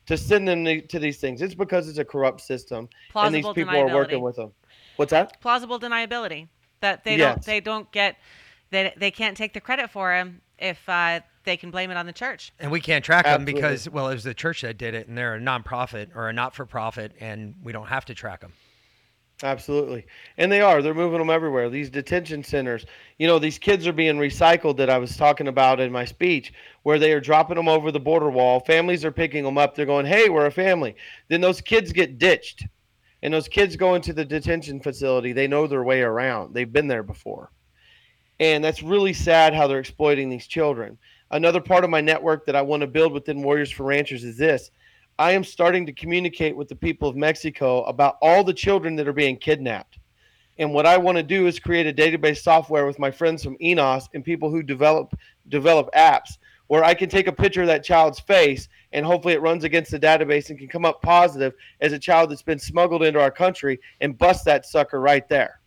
to 0.06 0.18
send 0.18 0.48
them 0.48 0.64
to 0.88 1.00
these 1.00 1.18
things? 1.18 1.42
It's 1.42 1.56
because 1.56 1.90
it's 1.90 1.98
a 1.98 2.06
corrupt 2.06 2.42
system 2.42 2.88
and 3.16 3.34
these 3.34 3.42
Plausible 3.42 3.54
people 3.56 3.76
are 3.76 3.92
working 3.92 4.22
with 4.22 4.36
them. 4.36 4.52
What's 4.98 5.10
that? 5.10 5.42
Plausible 5.42 5.80
deniability 5.80 6.48
that 6.82 7.04
they 7.04 7.18
Yes. 7.18 7.34
don't 7.34 7.46
they 7.46 7.60
don't 7.60 7.92
get 7.92 8.18
they 8.70 8.94
they 8.98 9.10
can't 9.10 9.36
take 9.36 9.54
the 9.54 9.62
credit 9.62 9.90
for 9.90 10.14
him 10.14 10.42
if 10.60 10.88
uh, 10.88 11.22
they 11.44 11.58
can 11.58 11.72
blame 11.72 11.90
it 11.90 11.98
on 11.98 12.06
the 12.06 12.14
church. 12.14 12.54
And 12.60 12.70
we 12.72 12.80
can't 12.80 13.04
track 13.04 13.26
them 13.26 13.46
because, 13.46 13.90
well, 13.90 14.10
it 14.10 14.14
was 14.14 14.24
the 14.24 14.36
church 14.36 14.62
that 14.62 14.78
did 14.78 14.94
it, 14.94 15.08
and 15.08 15.18
they're 15.18 15.36
a 15.36 15.40
nonprofit 15.40 16.16
or 16.16 16.30
a 16.30 16.34
not-for-profit, 16.34 17.14
and 17.20 17.56
we 17.64 17.74
don't 17.74 17.88
have 17.88 18.06
to 18.06 18.14
track 18.14 18.42
them. 18.42 18.54
Absolutely. 19.44 20.06
And 20.38 20.50
they 20.50 20.62
are. 20.62 20.82
They're 20.82 20.94
moving 20.94 21.20
them 21.20 21.30
everywhere. 21.30 21.70
These 21.70 21.90
detention 21.90 22.46
centers, 22.46 22.86
you 23.20 23.28
know, 23.28 23.40
these 23.40 23.60
kids 23.60 23.86
are 23.86 23.94
being 23.94 24.16
recycled 24.16 24.78
that 24.78 24.90
I 24.90 24.98
was 24.98 25.18
talking 25.18 25.50
about 25.50 25.82
in 25.82 25.92
my 25.92 26.06
speech, 26.06 26.54
where 26.84 26.98
they 26.98 27.12
are 27.12 27.20
dropping 27.20 27.58
them 27.58 27.68
over 27.68 27.92
the 27.92 28.00
border 28.00 28.32
wall. 28.32 28.62
Families 28.62 29.04
are 29.04 29.12
picking 29.12 29.44
them 29.44 29.58
up. 29.58 29.76
They're 29.76 29.86
going, 29.86 30.06
hey, 30.06 30.30
we're 30.30 30.46
a 30.46 30.52
family. 30.52 30.96
Then 31.28 31.42
those 31.42 31.60
kids 31.60 31.92
get 31.92 32.18
ditched. 32.18 32.66
And 33.22 33.34
those 33.34 33.50
kids 33.50 33.76
go 33.76 33.96
into 33.96 34.14
the 34.14 34.24
detention 34.24 34.80
facility. 34.80 35.34
They 35.34 35.48
know 35.48 35.68
their 35.68 35.84
way 35.84 36.02
around, 36.02 36.54
they've 36.54 36.72
been 36.72 36.88
there 36.88 37.04
before. 37.04 37.52
And 38.40 38.64
that's 38.64 38.82
really 38.82 39.14
sad 39.14 39.54
how 39.54 39.68
they're 39.68 39.80
exploiting 39.80 40.30
these 40.30 40.48
children. 40.48 40.98
Another 41.32 41.62
part 41.62 41.84
of 41.84 41.90
my 41.90 42.02
network 42.02 42.46
that 42.46 42.56
I 42.56 42.62
want 42.62 42.82
to 42.82 42.88
build 42.88 43.12
within 43.12 43.44
Warriors 43.44 43.72
for 43.72 43.84
Ranchers 43.84 44.24
is 44.24 44.38
this 44.38 44.72
I 45.20 45.32
am 45.34 45.44
starting 45.44 45.86
to 45.86 45.94
communicate 45.94 46.56
with 46.56 46.68
the 46.68 46.76
people 46.76 47.08
of 47.08 47.16
Mexico 47.16 47.84
about 47.84 48.18
all 48.22 48.44
the 48.44 48.54
children 48.54 48.96
that 48.96 49.08
are 49.08 49.14
being 49.14 49.38
kidnapped. 49.38 50.00
And 50.58 50.74
what 50.74 50.86
I 50.86 50.98
want 50.98 51.18
to 51.18 51.24
do 51.24 51.48
is 51.48 51.60
create 51.60 51.88
a 51.88 51.94
database 51.94 52.42
software 52.42 52.86
with 52.86 53.00
my 53.00 53.12
friends 53.12 53.44
from 53.44 53.58
Enos 53.62 54.10
and 54.14 54.24
people 54.24 54.50
who 54.50 54.64
develop 54.64 55.14
develop 55.50 55.90
apps 55.96 56.38
where 56.68 56.84
I 56.84 56.94
can 56.94 57.10
take 57.10 57.28
a 57.28 57.32
picture 57.32 57.62
of 57.62 57.68
that 57.68 57.84
child's 57.84 58.20
face 58.20 58.70
and 58.94 59.06
hopefully 59.06 59.34
it 59.34 59.42
runs 59.42 59.64
against 59.64 59.92
the 59.92 60.00
database 60.00 60.50
and 60.50 60.58
can 60.58 60.68
come 60.68 60.86
up 60.86 61.02
positive 61.02 61.54
as 61.82 61.92
a 61.92 62.00
child 62.00 62.32
that's 62.32 62.42
been 62.42 62.60
smuggled 62.60 63.04
into 63.04 63.20
our 63.20 63.32
country 63.32 63.80
and 64.02 64.18
bust 64.18 64.46
that 64.46 64.66
sucker 64.66 65.00
right 65.00 65.28
there. 65.28 65.60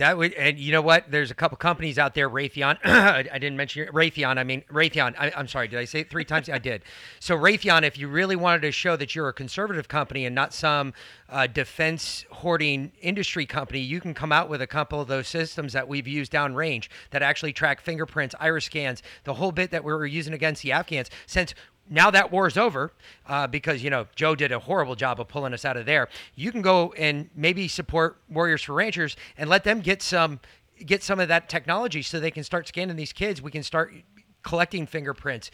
That 0.00 0.16
would, 0.16 0.32
and 0.32 0.58
you 0.58 0.72
know 0.72 0.80
what? 0.80 1.10
There's 1.10 1.30
a 1.30 1.34
couple 1.34 1.58
companies 1.58 1.98
out 1.98 2.14
there, 2.14 2.30
Raytheon. 2.30 2.78
I 2.84 3.22
didn't 3.22 3.58
mention 3.58 3.86
Raytheon. 3.88 4.38
I 4.38 4.44
mean 4.44 4.62
Raytheon. 4.72 5.14
I, 5.18 5.30
am 5.38 5.46
sorry. 5.46 5.68
Did 5.68 5.78
I 5.78 5.84
say 5.84 6.00
it 6.00 6.08
three 6.08 6.24
times? 6.24 6.48
I 6.48 6.56
did. 6.56 6.84
So 7.18 7.36
Raytheon, 7.36 7.82
if 7.82 7.98
you 7.98 8.08
really 8.08 8.34
wanted 8.34 8.62
to 8.62 8.72
show 8.72 8.96
that 8.96 9.14
you're 9.14 9.28
a 9.28 9.34
conservative 9.34 9.88
company 9.88 10.24
and 10.24 10.34
not 10.34 10.54
some 10.54 10.94
uh, 11.28 11.48
defense 11.48 12.24
hoarding 12.30 12.92
industry 13.02 13.44
company, 13.44 13.80
you 13.80 14.00
can 14.00 14.14
come 14.14 14.32
out 14.32 14.48
with 14.48 14.62
a 14.62 14.66
couple 14.66 15.02
of 15.02 15.08
those 15.08 15.28
systems 15.28 15.74
that 15.74 15.86
we've 15.86 16.08
used 16.08 16.32
downrange 16.32 16.88
that 17.10 17.20
actually 17.20 17.52
track 17.52 17.82
fingerprints, 17.82 18.34
iris 18.40 18.64
scans, 18.64 19.02
the 19.24 19.34
whole 19.34 19.52
bit 19.52 19.70
that 19.70 19.84
we 19.84 19.92
were 19.92 20.06
using 20.06 20.32
against 20.32 20.62
the 20.62 20.72
Afghans. 20.72 21.10
Since 21.26 21.54
now 21.90 22.10
that 22.10 22.32
war 22.32 22.46
is 22.46 22.56
over 22.56 22.92
uh, 23.26 23.46
because 23.46 23.82
you 23.82 23.90
know 23.90 24.06
joe 24.16 24.34
did 24.34 24.52
a 24.52 24.58
horrible 24.58 24.94
job 24.94 25.20
of 25.20 25.28
pulling 25.28 25.52
us 25.52 25.64
out 25.64 25.76
of 25.76 25.84
there 25.84 26.08
you 26.34 26.50
can 26.50 26.62
go 26.62 26.92
and 26.92 27.28
maybe 27.34 27.68
support 27.68 28.16
warriors 28.30 28.62
for 28.62 28.72
ranchers 28.74 29.16
and 29.36 29.50
let 29.50 29.64
them 29.64 29.80
get 29.80 30.00
some 30.00 30.40
get 30.84 31.02
some 31.02 31.20
of 31.20 31.28
that 31.28 31.48
technology 31.48 32.02
so 32.02 32.20
they 32.20 32.30
can 32.30 32.44
start 32.44 32.68
scanning 32.68 32.96
these 32.96 33.12
kids. 33.12 33.42
We 33.42 33.50
can 33.50 33.62
start 33.62 33.94
collecting 34.42 34.86
fingerprints, 34.86 35.50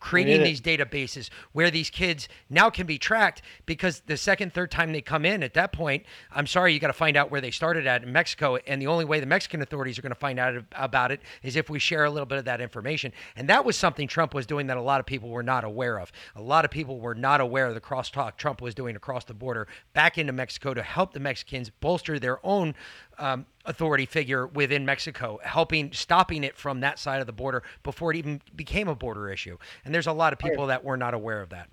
creating 0.00 0.42
these 0.42 0.60
databases 0.60 1.30
where 1.52 1.70
these 1.70 1.90
kids 1.90 2.28
now 2.50 2.70
can 2.70 2.86
be 2.86 2.98
tracked 2.98 3.42
because 3.64 4.00
the 4.06 4.16
second, 4.16 4.52
third 4.52 4.70
time 4.70 4.92
they 4.92 5.00
come 5.00 5.24
in, 5.24 5.42
at 5.42 5.54
that 5.54 5.72
point, 5.72 6.04
I'm 6.30 6.46
sorry, 6.46 6.74
you 6.74 6.80
got 6.80 6.88
to 6.88 6.92
find 6.92 7.16
out 7.16 7.30
where 7.30 7.40
they 7.40 7.50
started 7.50 7.86
at 7.86 8.02
in 8.02 8.12
Mexico. 8.12 8.56
And 8.66 8.80
the 8.80 8.86
only 8.86 9.04
way 9.04 9.20
the 9.20 9.26
Mexican 9.26 9.62
authorities 9.62 9.98
are 9.98 10.02
going 10.02 10.10
to 10.10 10.18
find 10.18 10.38
out 10.38 10.62
about 10.72 11.12
it 11.12 11.20
is 11.42 11.56
if 11.56 11.70
we 11.70 11.78
share 11.78 12.04
a 12.04 12.10
little 12.10 12.26
bit 12.26 12.38
of 12.38 12.44
that 12.44 12.60
information. 12.60 13.12
And 13.36 13.48
that 13.48 13.64
was 13.64 13.76
something 13.76 14.08
Trump 14.08 14.34
was 14.34 14.46
doing 14.46 14.66
that 14.66 14.76
a 14.76 14.82
lot 14.82 15.00
of 15.00 15.06
people 15.06 15.28
were 15.28 15.42
not 15.42 15.64
aware 15.64 15.98
of. 15.98 16.12
A 16.34 16.42
lot 16.42 16.64
of 16.64 16.70
people 16.70 17.00
were 17.00 17.14
not 17.14 17.40
aware 17.40 17.66
of 17.66 17.74
the 17.74 17.80
crosstalk 17.80 18.36
Trump 18.36 18.60
was 18.60 18.74
doing 18.74 18.96
across 18.96 19.24
the 19.24 19.34
border 19.34 19.66
back 19.94 20.18
into 20.18 20.32
Mexico 20.32 20.74
to 20.74 20.82
help 20.82 21.12
the 21.12 21.20
Mexicans 21.20 21.70
bolster 21.70 22.18
their 22.18 22.44
own 22.44 22.74
um, 23.18 23.46
authority 23.66 24.06
figure 24.06 24.46
within 24.46 24.84
Mexico, 24.84 25.38
helping 25.42 25.92
stopping 25.92 26.44
it 26.44 26.56
from 26.56 26.80
that 26.80 26.98
side 26.98 27.20
of 27.20 27.26
the 27.26 27.32
border 27.32 27.62
before 27.82 28.10
it 28.12 28.16
even 28.16 28.40
became 28.54 28.88
a 28.88 28.94
border 28.94 29.30
issue. 29.30 29.56
And 29.84 29.94
there's 29.94 30.06
a 30.06 30.12
lot 30.12 30.32
of 30.32 30.38
people 30.38 30.66
that 30.66 30.84
were 30.84 30.96
not 30.96 31.14
aware 31.14 31.40
of 31.40 31.50
that. 31.50 31.68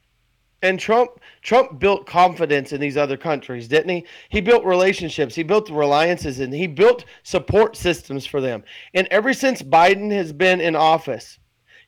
And 0.62 0.80
Trump 0.80 1.20
Trump 1.41 1.80
built 1.80 2.08
confidence 2.08 2.72
in 2.72 2.80
these 2.80 2.96
other 2.96 3.18
countries, 3.18 3.68
didn't 3.68 3.89
he? 3.89 4.06
He 4.30 4.39
built 4.39 4.64
relationships, 4.64 5.36
he 5.36 5.44
built 5.44 5.70
reliances, 5.70 6.39
and 6.39 6.54
he 6.54 6.68
built 6.68 7.04
support 7.24 7.76
systems 7.76 8.26
for 8.26 8.39
them. 8.39 8.64
And 8.94 9.06
ever 9.12 9.34
since 9.34 9.62
Biden 9.62 10.10
has 10.12 10.32
been 10.32 10.62
in 10.62 10.76
office, 10.76 11.38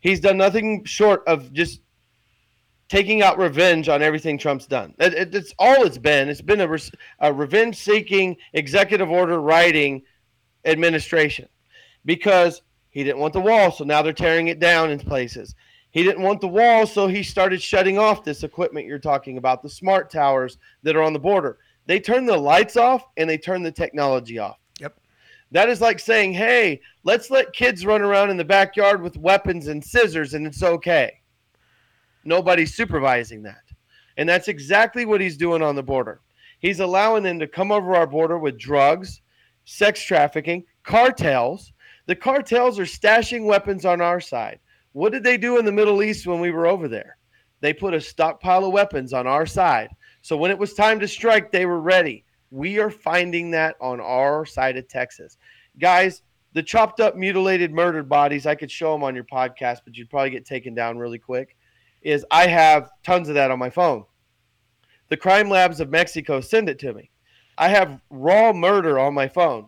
he's 0.01 0.19
done 0.19 0.37
nothing 0.37 0.83
short 0.83 1.23
of 1.25 1.53
just 1.53 1.79
taking 2.87 3.21
out 3.21 3.37
revenge 3.37 3.89
on 3.89 4.01
everything 4.01 4.37
Trump's 4.37 4.67
done. 4.67 4.93
It, 4.99 5.13
it, 5.13 5.35
it's 5.35 5.53
all 5.57 5.83
it's 5.83 5.97
been. 5.97 6.29
It's 6.29 6.41
been 6.41 6.61
a, 6.61 6.67
re- 6.67 6.91
a 7.19 7.33
revenge 7.33 7.77
seeking 7.77 8.37
executive 8.53 9.09
order 9.09 9.41
writing 9.41 10.03
administration 10.65 11.47
because 12.05 12.61
he 12.89 13.03
didn't 13.03 13.19
want 13.19 13.33
the 13.33 13.41
wall. 13.41 13.71
So 13.71 13.83
now 13.83 14.01
they're 14.01 14.13
tearing 14.13 14.47
it 14.47 14.59
down 14.59 14.91
in 14.91 14.99
places. 14.99 15.55
He 15.91 16.03
didn't 16.03 16.23
want 16.23 16.41
the 16.41 16.47
wall. 16.47 16.85
So 16.85 17.07
he 17.07 17.23
started 17.23 17.61
shutting 17.61 17.97
off 17.97 18.23
this 18.23 18.43
equipment 18.43 18.85
you're 18.85 18.99
talking 18.99 19.37
about, 19.37 19.63
the 19.63 19.69
smart 19.69 20.11
towers 20.11 20.57
that 20.83 20.95
are 20.95 21.03
on 21.03 21.13
the 21.13 21.19
border. 21.19 21.57
They 21.87 21.99
turn 21.99 22.25
the 22.25 22.37
lights 22.37 22.77
off 22.77 23.03
and 23.17 23.29
they 23.29 23.37
turn 23.37 23.63
the 23.63 23.71
technology 23.71 24.39
off. 24.39 24.57
Yep. 24.79 24.99
That 25.51 25.69
is 25.69 25.81
like 25.81 25.99
saying, 25.99 26.33
hey, 26.33 26.81
let's 27.03 27.29
let 27.29 27.53
kids 27.53 27.85
run 27.85 28.01
around 28.01 28.29
in 28.29 28.37
the 28.37 28.45
backyard 28.45 29.01
with 29.01 29.17
weapons 29.17 29.67
and 29.67 29.83
scissors 29.83 30.33
and 30.33 30.45
it's 30.45 30.63
okay 30.63 31.21
nobody's 32.25 32.75
supervising 32.75 33.43
that. 33.43 33.61
And 34.17 34.27
that's 34.27 34.47
exactly 34.47 35.05
what 35.05 35.21
he's 35.21 35.37
doing 35.37 35.61
on 35.61 35.75
the 35.75 35.83
border. 35.83 36.21
He's 36.59 36.79
allowing 36.79 37.23
them 37.23 37.39
to 37.39 37.47
come 37.47 37.71
over 37.71 37.95
our 37.95 38.07
border 38.07 38.39
with 38.39 38.57
drugs, 38.57 39.21
sex 39.65 40.01
trafficking, 40.01 40.65
cartels. 40.83 41.73
The 42.07 42.15
cartels 42.15 42.79
are 42.79 42.83
stashing 42.83 43.45
weapons 43.45 43.85
on 43.85 44.01
our 44.01 44.19
side. 44.19 44.59
What 44.93 45.11
did 45.11 45.23
they 45.23 45.37
do 45.37 45.57
in 45.59 45.65
the 45.65 45.71
Middle 45.71 46.01
East 46.01 46.25
when 46.25 46.39
we 46.39 46.51
were 46.51 46.67
over 46.67 46.87
there? 46.87 47.17
They 47.61 47.73
put 47.73 47.93
a 47.93 48.01
stockpile 48.01 48.65
of 48.65 48.73
weapons 48.73 49.11
on 49.13 49.27
our 49.27 49.45
side. 49.45 49.89
So 50.21 50.37
when 50.37 50.51
it 50.51 50.57
was 50.57 50.73
time 50.73 50.99
to 51.01 51.07
strike, 51.07 51.51
they 51.51 51.65
were 51.65 51.81
ready. 51.81 52.23
We 52.51 52.79
are 52.79 52.89
finding 52.89 53.51
that 53.51 53.75
on 53.81 53.99
our 53.99 54.45
side 54.45 54.77
of 54.77 54.87
Texas. 54.87 55.37
Guys, 55.79 56.21
the 56.53 56.63
chopped 56.63 57.01
up, 57.01 57.17
mutilated, 57.17 57.73
murdered 57.73 58.07
bodies, 58.07 58.45
I 58.45 58.55
could 58.55 58.71
show 58.71 58.93
them 58.93 59.03
on 59.03 59.13
your 59.13 59.25
podcast, 59.25 59.79
but 59.83 59.97
you'd 59.97 60.09
probably 60.09 60.29
get 60.29 60.45
taken 60.45 60.73
down 60.73 60.97
really 60.97 61.19
quick 61.19 61.57
is 62.05 62.23
I 62.29 62.47
have 62.47 62.91
tons 63.03 63.27
of 63.27 63.35
that 63.35 63.51
on 63.51 63.59
my 63.59 63.71
phone. 63.71 64.05
The 65.09 65.17
crime 65.17 65.49
labs 65.49 65.79
of 65.79 65.89
Mexico 65.89 66.39
send 66.39 66.69
it 66.69 66.79
to 66.79 66.93
me. 66.93 67.09
I 67.57 67.67
have 67.69 67.99
raw 68.09 68.53
murder 68.53 68.99
on 68.99 69.13
my 69.13 69.27
phone 69.27 69.67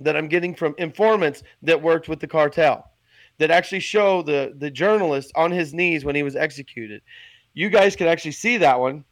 that 0.00 0.16
I'm 0.16 0.28
getting 0.28 0.54
from 0.54 0.74
informants 0.76 1.42
that 1.62 1.80
worked 1.80 2.08
with 2.08 2.20
the 2.20 2.26
cartel 2.26 2.90
that 3.38 3.50
actually 3.50 3.80
show 3.80 4.22
the 4.22 4.54
the 4.58 4.70
journalist 4.70 5.30
on 5.36 5.50
his 5.50 5.72
knees 5.72 6.04
when 6.04 6.16
he 6.16 6.22
was 6.22 6.36
executed. 6.36 7.00
You 7.54 7.70
guys 7.70 7.96
can 7.96 8.08
actually 8.08 8.32
see 8.32 8.56
that 8.58 8.78
one 8.78 9.04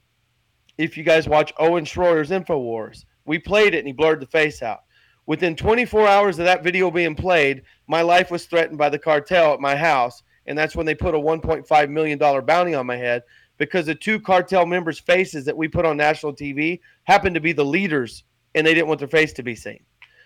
if 0.76 0.96
you 0.96 1.04
guys 1.04 1.28
watch 1.28 1.52
Owen 1.58 1.84
Schroyer's 1.84 2.30
InfoWars. 2.30 3.04
We 3.26 3.38
played 3.38 3.74
it 3.74 3.78
and 3.78 3.86
he 3.86 3.92
blurred 3.92 4.20
the 4.20 4.26
face 4.26 4.60
out. 4.60 4.80
Within 5.26 5.56
24 5.56 6.06
hours 6.06 6.38
of 6.38 6.44
that 6.44 6.64
video 6.64 6.90
being 6.90 7.14
played, 7.14 7.62
my 7.86 8.02
life 8.02 8.30
was 8.30 8.44
threatened 8.44 8.76
by 8.76 8.90
the 8.90 8.98
cartel 8.98 9.54
at 9.54 9.60
my 9.60 9.76
house 9.76 10.22
and 10.46 10.56
that's 10.56 10.76
when 10.76 10.86
they 10.86 10.94
put 10.94 11.14
a 11.14 11.18
1.5 11.18 11.90
million 11.90 12.18
dollar 12.18 12.42
bounty 12.42 12.74
on 12.74 12.86
my 12.86 12.96
head 12.96 13.22
because 13.58 13.86
the 13.86 13.94
two 13.94 14.20
cartel 14.20 14.66
members' 14.66 14.98
faces 14.98 15.44
that 15.44 15.56
we 15.56 15.68
put 15.68 15.84
on 15.84 15.96
national 15.96 16.34
TV 16.34 16.80
happened 17.04 17.34
to 17.34 17.40
be 17.40 17.52
the 17.52 17.64
leaders, 17.64 18.24
and 18.54 18.66
they 18.66 18.74
didn't 18.74 18.88
want 18.88 18.98
their 18.98 19.08
face 19.08 19.32
to 19.34 19.42
be 19.42 19.54
seen. 19.54 19.82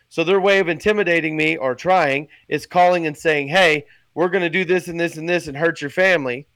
So 0.08 0.24
their 0.24 0.40
way 0.40 0.58
of 0.58 0.68
intimidating 0.68 1.36
me 1.36 1.56
or 1.56 1.74
trying 1.74 2.28
is 2.48 2.66
calling 2.66 3.06
and 3.06 3.16
saying, 3.16 3.48
"Hey, 3.48 3.84
we're 4.14 4.30
going 4.30 4.42
to 4.42 4.50
do 4.50 4.64
this 4.64 4.88
and 4.88 4.98
this 4.98 5.16
and 5.16 5.28
this 5.28 5.48
and 5.48 5.56
hurt 5.56 5.80
your 5.80 5.90
family." 5.90 6.46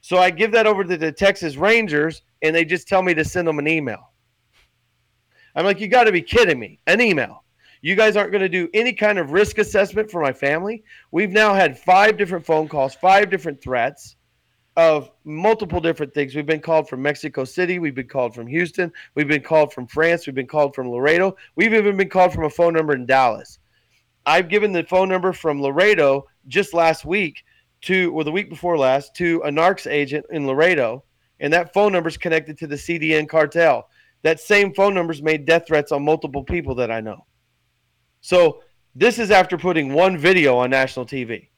So 0.00 0.18
I 0.18 0.30
give 0.30 0.52
that 0.52 0.66
over 0.66 0.84
to 0.84 0.96
the 0.96 1.12
Texas 1.12 1.56
Rangers, 1.56 2.22
and 2.42 2.54
they 2.54 2.64
just 2.64 2.88
tell 2.88 3.02
me 3.02 3.14
to 3.14 3.24
send 3.24 3.48
them 3.48 3.58
an 3.58 3.68
email. 3.68 4.10
I'm 5.54 5.64
like, 5.64 5.80
"You 5.80 5.88
got 5.88 6.04
to 6.04 6.12
be 6.12 6.22
kidding 6.22 6.58
me! 6.58 6.80
An 6.86 7.00
email." 7.00 7.44
You 7.82 7.94
guys 7.94 8.16
aren't 8.16 8.32
going 8.32 8.42
to 8.42 8.48
do 8.48 8.68
any 8.74 8.92
kind 8.92 9.18
of 9.18 9.32
risk 9.32 9.58
assessment 9.58 10.10
for 10.10 10.20
my 10.20 10.32
family. 10.32 10.82
We've 11.10 11.30
now 11.30 11.54
had 11.54 11.78
five 11.78 12.16
different 12.16 12.44
phone 12.44 12.68
calls, 12.68 12.94
five 12.94 13.30
different 13.30 13.60
threats 13.62 14.16
of 14.76 15.10
multiple 15.24 15.80
different 15.80 16.12
things. 16.12 16.34
We've 16.34 16.46
been 16.46 16.60
called 16.60 16.88
from 16.88 17.02
Mexico 17.02 17.44
City. 17.44 17.78
We've 17.78 17.94
been 17.94 18.08
called 18.08 18.34
from 18.34 18.46
Houston. 18.46 18.92
We've 19.14 19.28
been 19.28 19.42
called 19.42 19.72
from 19.72 19.86
France. 19.86 20.26
We've 20.26 20.34
been 20.34 20.46
called 20.46 20.74
from 20.74 20.90
Laredo. 20.90 21.36
We've 21.54 21.72
even 21.72 21.96
been 21.96 22.10
called 22.10 22.32
from 22.32 22.44
a 22.44 22.50
phone 22.50 22.74
number 22.74 22.94
in 22.94 23.06
Dallas. 23.06 23.58
I've 24.26 24.48
given 24.48 24.72
the 24.72 24.84
phone 24.84 25.08
number 25.08 25.32
from 25.32 25.62
Laredo 25.62 26.26
just 26.48 26.74
last 26.74 27.04
week 27.04 27.44
to, 27.82 28.12
or 28.12 28.24
the 28.24 28.32
week 28.32 28.50
before 28.50 28.76
last, 28.76 29.14
to 29.16 29.40
a 29.44 29.50
NARCS 29.50 29.90
agent 29.90 30.26
in 30.30 30.46
Laredo, 30.46 31.04
and 31.40 31.52
that 31.52 31.72
phone 31.72 31.92
number 31.92 32.08
is 32.08 32.16
connected 32.16 32.58
to 32.58 32.66
the 32.66 32.74
CDN 32.74 33.28
cartel. 33.28 33.88
That 34.22 34.40
same 34.40 34.74
phone 34.74 34.94
number's 34.94 35.22
made 35.22 35.44
death 35.44 35.68
threats 35.68 35.92
on 35.92 36.04
multiple 36.04 36.42
people 36.42 36.74
that 36.76 36.90
I 36.90 37.00
know. 37.00 37.24
So 38.20 38.62
this 38.94 39.18
is 39.18 39.30
after 39.30 39.58
putting 39.58 39.92
one 39.92 40.16
video 40.16 40.56
on 40.56 40.70
national 40.70 41.06
TV. 41.06 41.48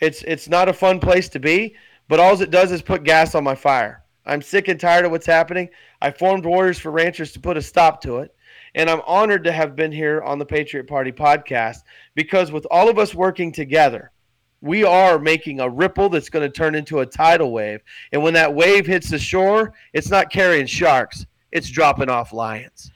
It's 0.00 0.22
it's 0.22 0.48
not 0.48 0.68
a 0.68 0.72
fun 0.72 1.00
place 1.00 1.28
to 1.30 1.40
be, 1.40 1.76
but 2.08 2.20
all 2.20 2.40
it 2.40 2.50
does 2.50 2.72
is 2.72 2.82
put 2.82 3.04
gas 3.04 3.34
on 3.34 3.44
my 3.44 3.54
fire. 3.54 4.04
I'm 4.26 4.42
sick 4.42 4.68
and 4.68 4.78
tired 4.78 5.06
of 5.06 5.10
what's 5.10 5.26
happening. 5.26 5.70
I 6.02 6.10
formed 6.10 6.44
Warriors 6.44 6.78
for 6.78 6.90
Ranchers 6.90 7.32
to 7.32 7.40
put 7.40 7.56
a 7.56 7.62
stop 7.62 8.00
to 8.02 8.18
it. 8.18 8.34
And 8.74 8.90
I'm 8.90 9.00
honored 9.06 9.44
to 9.44 9.52
have 9.52 9.74
been 9.74 9.90
here 9.90 10.22
on 10.22 10.38
the 10.38 10.44
Patriot 10.44 10.86
Party 10.86 11.10
podcast 11.10 11.78
because 12.14 12.52
with 12.52 12.66
all 12.70 12.90
of 12.90 12.98
us 12.98 13.14
working 13.14 13.50
together, 13.50 14.12
we 14.60 14.84
are 14.84 15.18
making 15.18 15.60
a 15.60 15.68
ripple 15.68 16.08
that's 16.08 16.28
going 16.28 16.48
to 16.48 16.54
turn 16.54 16.74
into 16.74 17.00
a 17.00 17.06
tidal 17.06 17.52
wave. 17.52 17.80
And 18.12 18.22
when 18.22 18.34
that 18.34 18.54
wave 18.54 18.86
hits 18.86 19.08
the 19.08 19.18
shore, 19.18 19.72
it's 19.92 20.10
not 20.10 20.30
carrying 20.30 20.66
sharks, 20.66 21.26
it's 21.52 21.70
dropping 21.70 22.10
off 22.10 22.32
lions. 22.32 22.90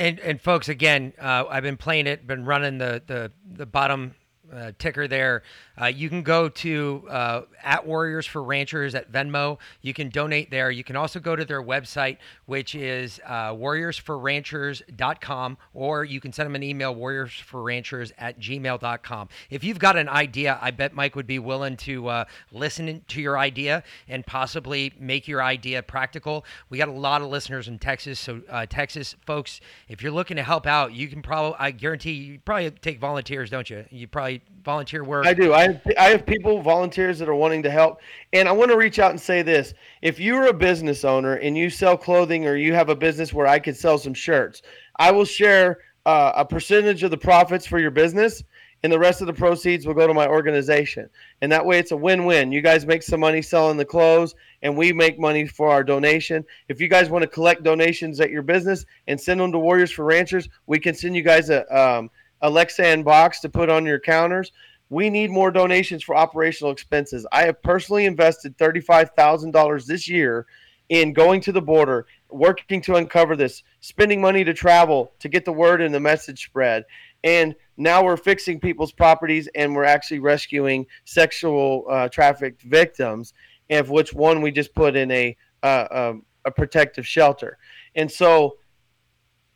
And 0.00 0.18
and 0.20 0.40
folks, 0.40 0.70
again, 0.70 1.12
uh, 1.20 1.44
I've 1.50 1.62
been 1.62 1.76
playing 1.76 2.06
it, 2.06 2.26
been 2.26 2.46
running 2.46 2.78
the 2.78 3.02
the 3.06 3.30
the 3.46 3.66
bottom 3.66 4.14
uh, 4.50 4.72
ticker 4.78 5.06
there. 5.06 5.42
Uh, 5.80 5.86
you 5.86 6.08
can 6.08 6.22
go 6.22 6.48
to 6.48 7.04
uh, 7.08 7.42
at 7.62 7.86
Warriors 7.86 8.26
for 8.26 8.42
Ranchers 8.42 8.94
at 8.94 9.10
Venmo. 9.10 9.58
You 9.82 9.94
can 9.94 10.10
donate 10.10 10.50
there. 10.50 10.70
You 10.70 10.84
can 10.84 10.96
also 10.96 11.20
go 11.20 11.34
to 11.34 11.44
their 11.44 11.62
website, 11.62 12.18
which 12.46 12.74
is 12.74 13.20
uh, 13.26 13.54
warriorsforranchers.com, 13.54 15.58
or 15.74 16.04
you 16.04 16.20
can 16.20 16.32
send 16.32 16.46
them 16.46 16.54
an 16.54 16.62
email, 16.62 16.94
warriorsforranchers 16.94 18.12
at 18.18 18.38
gmail.com. 18.38 19.28
If 19.48 19.64
you've 19.64 19.78
got 19.78 19.96
an 19.96 20.08
idea, 20.08 20.58
I 20.60 20.70
bet 20.70 20.92
Mike 20.92 21.16
would 21.16 21.26
be 21.26 21.38
willing 21.38 21.76
to 21.78 22.08
uh, 22.08 22.24
listen 22.52 23.02
to 23.08 23.20
your 23.20 23.38
idea 23.38 23.82
and 24.08 24.26
possibly 24.26 24.92
make 24.98 25.28
your 25.28 25.42
idea 25.42 25.82
practical. 25.82 26.44
We 26.68 26.78
got 26.78 26.88
a 26.88 26.92
lot 26.92 27.22
of 27.22 27.28
listeners 27.28 27.68
in 27.68 27.78
Texas, 27.78 28.20
so 28.20 28.42
uh, 28.48 28.66
Texas 28.68 29.16
folks, 29.26 29.60
if 29.88 30.02
you're 30.02 30.12
looking 30.12 30.36
to 30.36 30.42
help 30.42 30.66
out, 30.66 30.92
you 30.92 31.08
can 31.08 31.22
probably, 31.22 31.56
I 31.58 31.70
guarantee, 31.70 32.12
you 32.12 32.40
probably 32.44 32.70
take 32.70 32.98
volunteers, 32.98 33.50
don't 33.50 33.68
you? 33.70 33.84
You 33.90 34.08
probably 34.08 34.42
volunteer 34.64 35.04
work. 35.04 35.26
I 35.26 35.34
do. 35.34 35.52
I 35.52 35.69
have, 35.72 35.82
I 35.98 36.04
have 36.10 36.26
people, 36.26 36.60
volunteers 36.60 37.18
that 37.18 37.28
are 37.28 37.34
wanting 37.34 37.62
to 37.62 37.70
help. 37.70 38.00
And 38.32 38.48
I 38.48 38.52
want 38.52 38.70
to 38.70 38.76
reach 38.76 38.98
out 38.98 39.10
and 39.10 39.20
say 39.20 39.42
this. 39.42 39.74
If 40.02 40.18
you're 40.18 40.46
a 40.46 40.52
business 40.52 41.04
owner 41.04 41.34
and 41.34 41.56
you 41.56 41.70
sell 41.70 41.96
clothing 41.96 42.46
or 42.46 42.56
you 42.56 42.74
have 42.74 42.88
a 42.88 42.96
business 42.96 43.32
where 43.32 43.46
I 43.46 43.58
could 43.58 43.76
sell 43.76 43.98
some 43.98 44.14
shirts, 44.14 44.62
I 44.96 45.10
will 45.12 45.24
share 45.24 45.78
uh, 46.06 46.32
a 46.34 46.44
percentage 46.44 47.02
of 47.02 47.10
the 47.10 47.18
profits 47.18 47.66
for 47.66 47.78
your 47.78 47.90
business 47.90 48.42
and 48.82 48.92
the 48.92 48.98
rest 48.98 49.20
of 49.20 49.26
the 49.26 49.32
proceeds 49.32 49.86
will 49.86 49.94
go 49.94 50.06
to 50.06 50.14
my 50.14 50.26
organization. 50.26 51.08
And 51.42 51.52
that 51.52 51.64
way 51.64 51.78
it's 51.78 51.92
a 51.92 51.96
win-win. 51.96 52.50
You 52.50 52.62
guys 52.62 52.86
make 52.86 53.02
some 53.02 53.20
money 53.20 53.42
selling 53.42 53.76
the 53.76 53.84
clothes 53.84 54.34
and 54.62 54.76
we 54.76 54.92
make 54.92 55.18
money 55.18 55.46
for 55.46 55.68
our 55.68 55.84
donation. 55.84 56.44
If 56.68 56.80
you 56.80 56.88
guys 56.88 57.10
want 57.10 57.22
to 57.22 57.28
collect 57.28 57.62
donations 57.62 58.20
at 58.20 58.30
your 58.30 58.42
business 58.42 58.86
and 59.06 59.20
send 59.20 59.40
them 59.40 59.52
to 59.52 59.58
Warriors 59.58 59.90
for 59.90 60.06
Ranchers, 60.06 60.48
we 60.66 60.78
can 60.78 60.94
send 60.94 61.14
you 61.14 61.22
guys 61.22 61.50
a 61.50 61.66
um, 61.76 62.10
a 62.42 62.50
Lexan 62.50 63.04
box 63.04 63.40
to 63.40 63.48
put 63.48 63.68
on 63.68 63.84
your 63.84 64.00
counters. 64.00 64.52
We 64.90 65.08
need 65.08 65.30
more 65.30 65.50
donations 65.50 66.02
for 66.02 66.16
operational 66.16 66.72
expenses. 66.72 67.26
I 67.32 67.44
have 67.44 67.62
personally 67.62 68.04
invested 68.04 68.58
$35,000 68.58 69.86
this 69.86 70.08
year 70.08 70.46
in 70.88 71.12
going 71.12 71.40
to 71.42 71.52
the 71.52 71.62
border, 71.62 72.06
working 72.28 72.82
to 72.82 72.96
uncover 72.96 73.36
this, 73.36 73.62
spending 73.80 74.20
money 74.20 74.42
to 74.42 74.52
travel 74.52 75.12
to 75.20 75.28
get 75.28 75.44
the 75.44 75.52
word 75.52 75.80
and 75.80 75.94
the 75.94 76.00
message 76.00 76.44
spread. 76.44 76.84
And 77.22 77.54
now 77.76 78.02
we're 78.02 78.16
fixing 78.16 78.58
people's 78.58 78.90
properties 78.90 79.48
and 79.54 79.74
we're 79.74 79.84
actually 79.84 80.18
rescuing 80.18 80.86
sexual 81.04 81.86
uh, 81.88 82.08
trafficked 82.08 82.62
victims, 82.62 83.32
of 83.70 83.90
which 83.90 84.12
one 84.12 84.42
we 84.42 84.50
just 84.50 84.74
put 84.74 84.96
in 84.96 85.10
a, 85.12 85.36
uh, 85.62 85.86
um, 85.90 86.24
a 86.44 86.50
protective 86.50 87.06
shelter. 87.06 87.58
And 87.94 88.10
so 88.10 88.56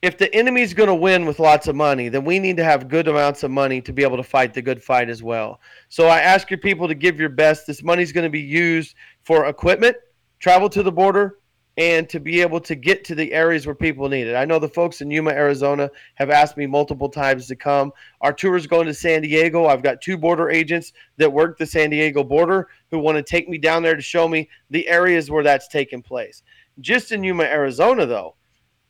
if 0.05 0.19
the 0.19 0.33
enemy's 0.35 0.75
going 0.75 0.89
to 0.89 0.95
win 0.95 1.25
with 1.25 1.39
lots 1.39 1.67
of 1.67 1.75
money, 1.75 2.11
then 2.11 2.27
we 2.27 2.39
need 2.39 2.59
to 2.59 2.65
have 2.65 2.89
good 2.89 3.09
amounts 3.09 3.43
of 3.43 3.51
money 3.51 3.81
to 3.81 3.91
be 3.91 4.03
able 4.03 4.19
to 4.19 4.23
fight 4.23 4.53
the 4.53 4.61
good 4.61 4.83
fight 4.83 5.09
as 5.09 5.23
well. 5.23 5.61
So 5.89 6.09
I 6.09 6.21
ask 6.21 6.51
your 6.51 6.59
people 6.59 6.87
to 6.89 6.95
give 6.95 7.19
your 7.19 7.31
best. 7.31 7.67
This 7.67 7.83
money's 7.83 8.13
going 8.13 8.25
to 8.25 8.31
be 8.31 8.43
used 8.43 8.97
for 9.23 9.47
equipment, 9.47 9.97
travel 10.41 10.69
to 10.69 10.83
the 10.83 10.93
border, 10.93 11.39
and 11.79 12.07
to 12.11 12.21
be 12.21 12.43
able 12.43 12.61
to 12.61 12.75
get 12.75 13.03
to 13.05 13.15
the 13.15 13.33
areas 13.33 13.65
where 13.65 13.75
people 13.75 14.07
need 14.11 14.27
it. 14.27 14.35
I 14.35 14.45
know 14.45 14.59
the 14.59 14.69
folks 14.69 15.01
in 15.01 15.11
Yuma, 15.11 15.31
Arizona 15.31 15.91
have 16.17 16.29
asked 16.29 16.59
me 16.59 16.67
multiple 16.67 17.09
times 17.09 17.47
to 17.47 17.57
come. 17.57 17.91
Our 18.21 18.35
tour 18.35 18.57
is 18.57 18.67
going 18.67 18.87
to 18.87 18.95
San 18.95 19.23
Diego. 19.23 19.65
I've 19.65 19.83
got 19.83 20.03
two 20.03 20.19
border 20.19 20.51
agents 20.51 20.93
that 21.17 21.33
work 21.33 21.57
the 21.57 21.65
San 21.65 21.89
Diego 21.89 22.23
border 22.23 22.69
who 22.91 22.99
want 22.99 23.17
to 23.17 23.23
take 23.23 23.49
me 23.49 23.57
down 23.57 23.83
there 23.83 23.97
to 23.97 24.03
show 24.03 24.29
me 24.29 24.51
the 24.69 24.87
areas 24.87 25.31
where 25.31 25.43
that's 25.43 25.67
taking 25.67 26.03
place. 26.03 26.43
Just 26.81 27.11
in 27.11 27.25
Yuma, 27.25 27.45
Arizona, 27.45 28.05
though, 28.05 28.37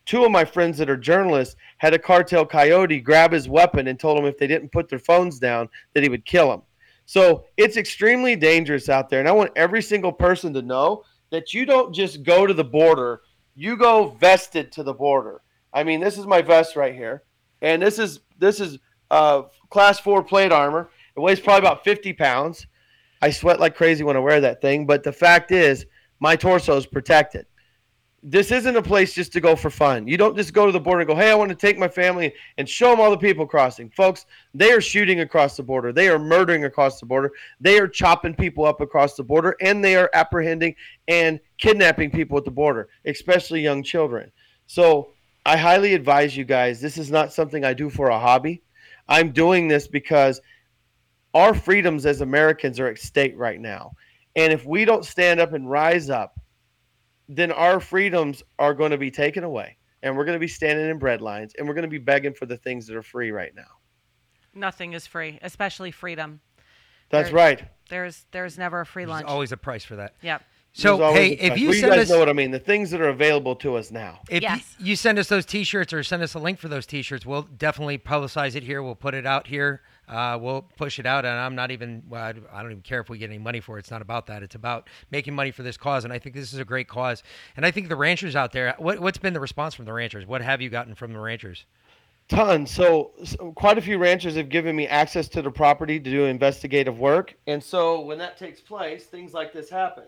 two 0.06 0.24
of 0.24 0.30
my 0.30 0.44
friends 0.44 0.78
that 0.78 0.90
are 0.90 0.96
journalists 0.96 1.56
had 1.78 1.94
a 1.94 1.98
cartel 1.98 2.44
coyote 2.44 3.00
grab 3.00 3.32
his 3.32 3.48
weapon 3.48 3.88
and 3.88 3.98
told 3.98 4.18
him 4.18 4.26
if 4.26 4.38
they 4.38 4.46
didn't 4.46 4.72
put 4.72 4.88
their 4.88 4.98
phones 4.98 5.38
down 5.38 5.68
that 5.92 6.02
he 6.02 6.08
would 6.08 6.24
kill 6.24 6.48
them. 6.48 6.62
So 7.06 7.44
it's 7.56 7.76
extremely 7.76 8.36
dangerous 8.36 8.88
out 8.88 9.08
there. 9.08 9.20
And 9.20 9.28
I 9.28 9.32
want 9.32 9.52
every 9.56 9.82
single 9.82 10.12
person 10.12 10.52
to 10.54 10.62
know 10.62 11.04
that 11.30 11.52
you 11.52 11.66
don't 11.66 11.94
just 11.94 12.22
go 12.22 12.46
to 12.46 12.54
the 12.54 12.64
border, 12.64 13.22
you 13.54 13.76
go 13.76 14.10
vested 14.20 14.72
to 14.72 14.82
the 14.82 14.94
border. 14.94 15.42
I 15.72 15.84
mean, 15.84 16.00
this 16.00 16.18
is 16.18 16.26
my 16.26 16.42
vest 16.42 16.76
right 16.76 16.94
here. 16.94 17.24
And 17.62 17.82
this 17.82 17.98
is 17.98 18.20
this 18.38 18.60
is 18.60 18.78
uh, 19.10 19.42
class 19.70 19.98
four 19.98 20.22
plate 20.22 20.52
armor. 20.52 20.90
It 21.16 21.20
weighs 21.20 21.40
probably 21.40 21.66
about 21.66 21.84
50 21.84 22.12
pounds. 22.14 22.66
I 23.22 23.30
sweat 23.30 23.60
like 23.60 23.74
crazy 23.74 24.04
when 24.04 24.16
I 24.16 24.20
wear 24.20 24.40
that 24.40 24.60
thing, 24.60 24.86
but 24.86 25.02
the 25.02 25.12
fact 25.12 25.50
is 25.50 25.86
my 26.20 26.36
torso 26.36 26.76
is 26.76 26.86
protected 26.86 27.46
this 28.26 28.50
isn't 28.50 28.74
a 28.74 28.82
place 28.82 29.12
just 29.12 29.34
to 29.34 29.40
go 29.40 29.54
for 29.54 29.68
fun. 29.68 30.08
You 30.08 30.16
don't 30.16 30.34
just 30.34 30.54
go 30.54 30.64
to 30.64 30.72
the 30.72 30.80
border 30.80 31.00
and 31.00 31.08
go, 31.08 31.14
hey, 31.14 31.30
I 31.30 31.34
want 31.34 31.50
to 31.50 31.54
take 31.54 31.76
my 31.76 31.88
family 31.88 32.32
and 32.56 32.66
show 32.66 32.88
them 32.88 32.98
all 32.98 33.10
the 33.10 33.18
people 33.18 33.46
crossing. 33.46 33.90
Folks, 33.90 34.24
they 34.54 34.72
are 34.72 34.80
shooting 34.80 35.20
across 35.20 35.58
the 35.58 35.62
border. 35.62 35.92
They 35.92 36.08
are 36.08 36.18
murdering 36.18 36.64
across 36.64 36.98
the 36.98 37.04
border. 37.04 37.32
They 37.60 37.78
are 37.78 37.86
chopping 37.86 38.34
people 38.34 38.64
up 38.64 38.80
across 38.80 39.14
the 39.14 39.22
border, 39.22 39.54
and 39.60 39.84
they 39.84 39.94
are 39.94 40.08
apprehending 40.14 40.74
and 41.06 41.38
kidnapping 41.58 42.10
people 42.10 42.38
at 42.38 42.46
the 42.46 42.50
border, 42.50 42.88
especially 43.04 43.60
young 43.60 43.82
children. 43.82 44.32
So 44.68 45.10
I 45.44 45.58
highly 45.58 45.92
advise 45.92 46.34
you 46.34 46.44
guys 46.44 46.80
this 46.80 46.96
is 46.96 47.10
not 47.10 47.30
something 47.30 47.62
I 47.62 47.74
do 47.74 47.90
for 47.90 48.08
a 48.08 48.18
hobby. 48.18 48.62
I'm 49.06 49.32
doing 49.32 49.68
this 49.68 49.86
because 49.86 50.40
our 51.34 51.52
freedoms 51.52 52.06
as 52.06 52.22
Americans 52.22 52.80
are 52.80 52.86
at 52.86 52.98
stake 52.98 53.34
right 53.36 53.60
now. 53.60 53.92
And 54.34 54.50
if 54.50 54.64
we 54.64 54.86
don't 54.86 55.04
stand 55.04 55.40
up 55.40 55.52
and 55.52 55.68
rise 55.68 56.08
up, 56.08 56.40
then 57.28 57.50
our 57.52 57.80
freedoms 57.80 58.42
are 58.58 58.74
going 58.74 58.90
to 58.90 58.98
be 58.98 59.10
taken 59.10 59.44
away 59.44 59.76
and 60.02 60.16
we're 60.16 60.24
going 60.24 60.36
to 60.36 60.40
be 60.40 60.48
standing 60.48 60.88
in 60.90 60.98
bread 60.98 61.22
lines 61.22 61.54
and 61.58 61.66
we're 61.66 61.74
going 61.74 61.82
to 61.84 61.88
be 61.90 61.98
begging 61.98 62.34
for 62.34 62.46
the 62.46 62.56
things 62.56 62.86
that 62.86 62.96
are 62.96 63.02
free 63.02 63.30
right 63.30 63.54
now. 63.54 63.62
Nothing 64.54 64.92
is 64.92 65.06
free, 65.06 65.38
especially 65.42 65.90
freedom. 65.90 66.40
That's 67.10 67.28
There- 67.28 67.36
right. 67.36 67.64
There's 67.90 68.24
there's 68.30 68.56
never 68.56 68.80
a 68.80 68.86
free 68.86 69.04
There's 69.04 69.10
lunch. 69.16 69.26
always 69.26 69.52
a 69.52 69.56
price 69.58 69.84
for 69.84 69.96
that. 69.96 70.14
Yep. 70.22 70.42
So 70.72 71.12
hey, 71.12 71.32
if 71.32 71.58
you 71.58 71.68
well, 71.68 71.74
you 71.76 71.80
send 71.82 71.92
guys 71.92 72.02
us 72.04 72.08
know 72.10 72.18
what 72.18 72.28
I 72.28 72.32
mean, 72.32 72.50
the 72.50 72.58
things 72.58 72.90
that 72.90 73.00
are 73.00 73.10
available 73.10 73.54
to 73.56 73.76
us 73.76 73.90
now. 73.92 74.20
if 74.28 74.42
Yes. 74.42 74.74
you, 74.80 74.96
send 74.96 75.18
us 75.20 75.28
those 75.28 75.46
T-shirts 75.46 75.92
or 75.92 76.02
send 76.02 76.22
us 76.22 76.34
a 76.34 76.38
link 76.40 76.58
for 76.58 76.66
those 76.68 76.84
T-shirts, 76.86 77.24
we'll 77.24 77.42
definitely 77.42 77.96
publicize 77.98 78.56
it 78.56 78.64
here. 78.64 78.82
We'll 78.82 78.96
put 78.96 79.14
it 79.14 79.24
out 79.26 79.46
here. 79.46 79.82
Uh, 80.08 80.38
we'll 80.40 80.62
push 80.76 80.98
it 80.98 81.06
out, 81.06 81.24
and 81.24 81.34
I'm 81.34 81.54
not 81.54 81.70
even. 81.70 82.02
Well, 82.08 82.22
I 82.22 82.32
don't 82.62 82.70
even 82.70 82.82
care 82.82 83.00
if 83.00 83.08
we 83.08 83.18
get 83.18 83.30
any 83.30 83.38
money 83.38 83.60
for 83.60 83.76
it. 83.76 83.80
It's 83.80 83.90
not 83.90 84.02
about 84.02 84.26
that. 84.26 84.42
It's 84.42 84.54
about 84.54 84.88
making 85.10 85.34
money 85.34 85.50
for 85.50 85.62
this 85.62 85.76
cause, 85.76 86.04
and 86.04 86.12
I 86.12 86.18
think 86.18 86.34
this 86.34 86.52
is 86.52 86.58
a 86.58 86.64
great 86.64 86.88
cause. 86.88 87.22
And 87.56 87.64
I 87.64 87.70
think 87.70 87.88
the 87.88 87.96
ranchers 87.96 88.36
out 88.36 88.52
there. 88.52 88.74
What, 88.78 89.00
what's 89.00 89.18
been 89.18 89.32
the 89.32 89.40
response 89.40 89.74
from 89.74 89.84
the 89.84 89.92
ranchers? 89.92 90.26
What 90.26 90.42
have 90.42 90.60
you 90.60 90.70
gotten 90.70 90.94
from 90.94 91.12
the 91.12 91.20
ranchers? 91.20 91.64
Tons. 92.28 92.70
So, 92.70 93.12
so 93.22 93.52
quite 93.52 93.76
a 93.76 93.82
few 93.82 93.98
ranchers 93.98 94.34
have 94.36 94.48
given 94.48 94.74
me 94.74 94.86
access 94.86 95.28
to 95.28 95.42
the 95.42 95.50
property 95.50 96.00
to 96.00 96.10
do 96.10 96.24
investigative 96.24 96.98
work. 96.98 97.34
And 97.46 97.62
so 97.62 98.00
when 98.00 98.18
that 98.18 98.38
takes 98.38 98.60
place, 98.60 99.04
things 99.04 99.34
like 99.34 99.52
this 99.52 99.68
happen. 99.68 100.04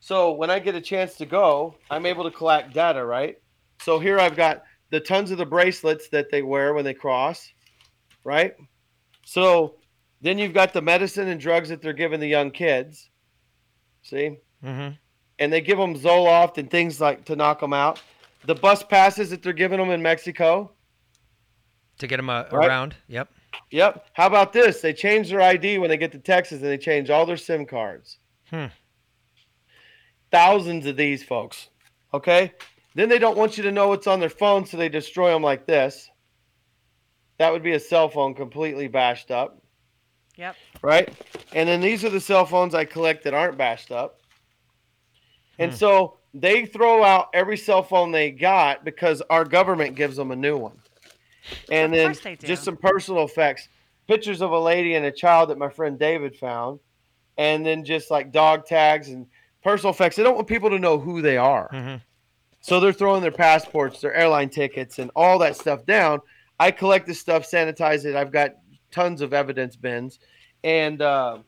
So 0.00 0.32
when 0.32 0.48
I 0.48 0.60
get 0.60 0.74
a 0.74 0.80
chance 0.80 1.16
to 1.16 1.26
go, 1.26 1.74
I'm 1.90 2.06
able 2.06 2.24
to 2.24 2.30
collect 2.30 2.72
data, 2.72 3.04
right? 3.04 3.38
So 3.82 3.98
here 3.98 4.18
I've 4.18 4.36
got 4.36 4.62
the 4.90 5.00
tons 5.00 5.30
of 5.30 5.38
the 5.38 5.44
bracelets 5.44 6.08
that 6.08 6.30
they 6.30 6.40
wear 6.42 6.72
when 6.72 6.84
they 6.84 6.94
cross, 6.94 7.52
right? 8.24 8.54
So 9.28 9.74
then 10.22 10.38
you've 10.38 10.54
got 10.54 10.72
the 10.72 10.80
medicine 10.80 11.28
and 11.28 11.38
drugs 11.38 11.68
that 11.68 11.82
they're 11.82 11.92
giving 11.92 12.18
the 12.18 12.26
young 12.26 12.50
kids. 12.50 13.10
See? 14.02 14.38
Mm-hmm. 14.64 14.94
and 15.38 15.52
they 15.52 15.60
give 15.60 15.76
them 15.78 15.94
Zoloft 15.94 16.56
and 16.58 16.68
things 16.70 16.98
like 17.00 17.24
to 17.26 17.36
knock 17.36 17.60
them 17.60 17.72
out. 17.74 18.00
The 18.46 18.54
bus 18.54 18.82
passes 18.82 19.28
that 19.30 19.42
they're 19.42 19.52
giving 19.52 19.78
them 19.78 19.90
in 19.90 20.00
Mexico. 20.02 20.72
To 21.98 22.06
get 22.06 22.16
them 22.16 22.30
uh, 22.30 22.44
Right. 22.50 22.66
around. 22.68 22.96
Yep. 23.08 23.28
Yep. 23.70 24.06
How 24.14 24.26
about 24.26 24.52
this? 24.54 24.80
They 24.80 24.92
change 24.94 25.28
their 25.28 25.42
ID 25.42 25.76
when 25.78 25.90
they 25.90 25.96
get 25.98 26.10
to 26.12 26.18
Texas 26.18 26.62
and 26.62 26.70
they 26.70 26.78
change 26.78 27.10
all 27.10 27.26
their 27.26 27.36
SIM 27.36 27.66
cards. 27.66 28.18
Hmm. 28.50 28.66
Thousands 30.32 30.86
of 30.86 30.96
these 30.96 31.22
folks. 31.22 31.68
Okay. 32.14 32.54
Then 32.94 33.08
they 33.10 33.18
don't 33.18 33.36
want 33.36 33.56
you 33.58 33.62
to 33.64 33.72
know 33.72 33.88
what's 33.88 34.06
on 34.06 34.20
their 34.20 34.30
phone, 34.30 34.64
so 34.64 34.76
they 34.78 34.88
destroy 34.88 35.30
them 35.32 35.42
like 35.42 35.66
this. 35.66 36.08
That 37.38 37.52
would 37.52 37.62
be 37.62 37.72
a 37.72 37.80
cell 37.80 38.08
phone 38.08 38.34
completely 38.34 38.88
bashed 38.88 39.30
up, 39.30 39.62
Yep. 40.36 40.56
right? 40.82 41.08
And 41.52 41.68
then 41.68 41.80
these 41.80 42.04
are 42.04 42.10
the 42.10 42.20
cell 42.20 42.44
phones 42.44 42.74
I 42.74 42.84
collect 42.84 43.24
that 43.24 43.34
aren't 43.34 43.56
bashed 43.56 43.90
up. 43.92 44.20
And 45.58 45.70
Hmm. 45.72 45.76
so 45.76 46.18
they 46.34 46.66
throw 46.66 47.02
out 47.02 47.28
every 47.32 47.56
cell 47.56 47.82
phone 47.82 48.10
they 48.12 48.30
got 48.30 48.84
because 48.84 49.22
our 49.30 49.44
government 49.44 49.94
gives 49.96 50.16
them 50.16 50.30
a 50.30 50.36
new 50.36 50.56
one. 50.56 50.80
And 51.70 51.92
Of 51.92 51.98
then 51.98 52.06
course 52.08 52.20
they 52.20 52.34
do. 52.36 52.46
just 52.46 52.64
some 52.64 52.76
personal 52.76 53.24
effects 53.24 53.68
pictures 54.06 54.40
of 54.40 54.50
a 54.52 54.58
lady 54.58 54.94
and 54.94 55.04
a 55.04 55.12
child 55.12 55.50
that 55.50 55.58
my 55.58 55.68
friend 55.68 55.98
David 55.98 56.34
found, 56.34 56.80
and 57.36 57.64
then 57.64 57.84
just 57.84 58.10
like 58.10 58.32
dog 58.32 58.64
tags 58.66 59.10
and 59.10 59.26
personal 59.62 59.92
effects. 59.92 60.16
They 60.16 60.22
don't 60.22 60.34
want 60.34 60.48
people 60.48 60.70
to 60.70 60.78
know 60.78 60.98
who 60.98 61.20
they 61.20 61.36
are. 61.36 61.68
Mm-hmm. 61.72 61.96
So 62.60 62.80
they're 62.80 62.92
throwing 62.92 63.20
their 63.22 63.30
passports, 63.30 64.00
their 64.00 64.14
airline 64.14 64.48
tickets, 64.48 64.98
and 64.98 65.10
all 65.14 65.38
that 65.40 65.56
stuff 65.56 65.84
down. 65.84 66.20
I 66.60 66.70
collect 66.70 67.06
this 67.06 67.20
stuff, 67.20 67.48
sanitize 67.48 68.04
it. 68.04 68.16
I've 68.16 68.32
got 68.32 68.56
tons 68.90 69.20
of 69.20 69.32
evidence 69.32 69.76
bins, 69.76 70.18
and 70.64 71.00
uh, 71.00 71.38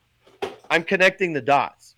I'm 0.70 0.84
connecting 0.84 1.32
the 1.32 1.40
dots. 1.40 1.96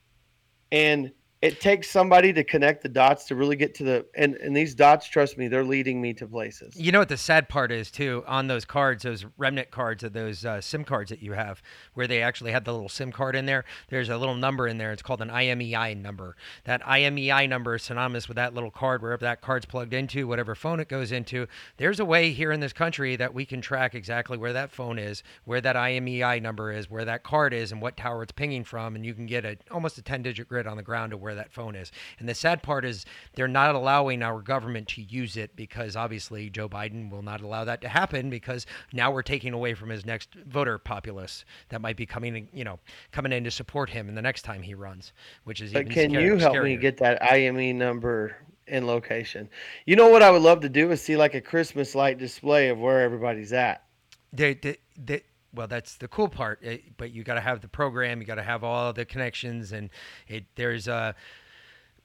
And 0.70 1.12
it 1.42 1.60
takes 1.60 1.90
somebody 1.90 2.32
to 2.32 2.44
connect 2.44 2.82
the 2.82 2.88
dots 2.88 3.24
to 3.26 3.34
really 3.34 3.56
get 3.56 3.74
to 3.74 3.84
the 3.84 4.06
and 4.14 4.36
and 4.36 4.56
these 4.56 4.74
dots 4.74 5.06
trust 5.06 5.36
me 5.36 5.48
they're 5.48 5.64
leading 5.64 6.00
me 6.00 6.14
to 6.14 6.26
places 6.26 6.76
You 6.76 6.92
know 6.92 7.00
what 7.00 7.08
the 7.08 7.16
sad 7.16 7.48
part 7.48 7.70
is 7.72 7.90
too 7.90 8.24
on 8.26 8.46
those 8.46 8.64
cards, 8.64 9.02
those 9.02 9.26
remnant 9.36 9.70
cards 9.70 10.02
of 10.02 10.12
those 10.12 10.44
uh, 10.44 10.60
SIM 10.60 10.84
cards 10.84 11.10
that 11.10 11.22
you 11.22 11.32
have, 11.32 11.62
where 11.94 12.06
they 12.06 12.22
actually 12.22 12.52
had 12.52 12.64
the 12.64 12.72
little 12.72 12.88
SIM 12.88 13.12
card 13.12 13.36
in 13.36 13.46
there. 13.46 13.64
There's 13.88 14.08
a 14.08 14.16
little 14.16 14.34
number 14.34 14.66
in 14.66 14.78
there. 14.78 14.92
It's 14.92 15.02
called 15.02 15.20
an 15.20 15.28
IMEI 15.28 15.96
number. 16.00 16.36
That 16.64 16.82
IMEI 16.82 17.48
number 17.48 17.74
is 17.74 17.82
synonymous 17.82 18.28
with 18.28 18.36
that 18.36 18.54
little 18.54 18.70
card, 18.70 19.02
wherever 19.02 19.24
that 19.24 19.40
card's 19.40 19.66
plugged 19.66 19.94
into, 19.94 20.26
whatever 20.26 20.54
phone 20.54 20.80
it 20.80 20.88
goes 20.88 21.12
into. 21.12 21.46
There's 21.76 22.00
a 22.00 22.04
way 22.04 22.32
here 22.32 22.52
in 22.52 22.60
this 22.60 22.72
country 22.72 23.16
that 23.16 23.34
we 23.34 23.44
can 23.44 23.60
track 23.60 23.94
exactly 23.94 24.38
where 24.38 24.52
that 24.52 24.70
phone 24.70 24.98
is, 24.98 25.22
where 25.44 25.60
that 25.60 25.76
IMEI 25.76 26.40
number 26.40 26.72
is, 26.72 26.90
where 26.90 27.04
that 27.04 27.22
card 27.22 27.52
is, 27.52 27.72
and 27.72 27.82
what 27.82 27.96
tower 27.96 28.22
it's 28.22 28.32
pinging 28.32 28.64
from, 28.64 28.94
and 28.96 29.04
you 29.04 29.14
can 29.14 29.26
get 29.26 29.44
a 29.44 29.56
almost 29.70 29.98
a 29.98 30.02
10-digit 30.02 30.48
grid 30.48 30.66
on 30.66 30.76
the 30.76 30.82
ground 30.82 31.12
of 31.12 31.20
where 31.20 31.31
that 31.34 31.52
phone 31.52 31.74
is. 31.74 31.92
And 32.18 32.28
the 32.28 32.34
sad 32.34 32.62
part 32.62 32.84
is 32.84 33.04
they're 33.34 33.48
not 33.48 33.74
allowing 33.74 34.22
our 34.22 34.40
government 34.40 34.88
to 34.88 35.02
use 35.02 35.36
it 35.36 35.54
because 35.56 35.96
obviously 35.96 36.50
Joe 36.50 36.68
Biden 36.68 37.10
will 37.10 37.22
not 37.22 37.40
allow 37.40 37.64
that 37.64 37.80
to 37.82 37.88
happen 37.88 38.30
because 38.30 38.66
now 38.92 39.10
we're 39.10 39.22
taking 39.22 39.52
away 39.52 39.74
from 39.74 39.88
his 39.88 40.04
next 40.06 40.34
voter 40.46 40.78
populace 40.78 41.44
that 41.68 41.80
might 41.80 41.96
be 41.96 42.06
coming, 42.06 42.36
in- 42.36 42.48
you 42.52 42.64
know, 42.64 42.78
coming 43.10 43.32
in 43.32 43.44
to 43.44 43.50
support 43.50 43.90
him 43.90 44.08
in 44.08 44.14
the 44.14 44.22
next 44.22 44.42
time 44.42 44.62
he 44.62 44.74
runs, 44.74 45.12
which 45.44 45.60
is 45.60 45.72
but 45.72 45.90
can 45.90 46.10
you 46.10 46.36
help 46.36 46.62
me 46.62 46.76
get 46.76 46.96
that 46.98 47.22
ime 47.22 47.78
number 47.78 48.36
and 48.66 48.86
location? 48.86 49.48
You 49.86 49.96
know 49.96 50.08
what 50.08 50.22
i 50.22 50.30
would 50.30 50.42
love 50.42 50.60
to 50.60 50.68
do 50.68 50.90
is 50.90 51.02
see 51.02 51.16
like 51.16 51.34
a 51.34 51.40
christmas 51.40 51.94
light 51.94 52.18
display 52.18 52.68
of 52.68 52.78
where 52.78 53.00
everybody's 53.00 53.52
at. 53.52 53.84
They, 54.32 54.54
they, 54.54 54.78
they, 54.96 55.22
well, 55.54 55.66
that's 55.66 55.96
the 55.96 56.08
cool 56.08 56.28
part. 56.28 56.60
eh, 56.62 56.78
but 56.96 57.10
you 57.10 57.24
got 57.24 57.34
to 57.34 57.40
have 57.40 57.60
the 57.60 57.68
program. 57.68 58.20
You 58.20 58.26
got 58.26 58.36
to 58.36 58.42
have 58.42 58.64
all 58.64 58.92
the 58.92 59.04
connections, 59.04 59.72
and 59.72 59.90
it 60.26 60.44
there's 60.56 60.88
uh, 60.88 61.12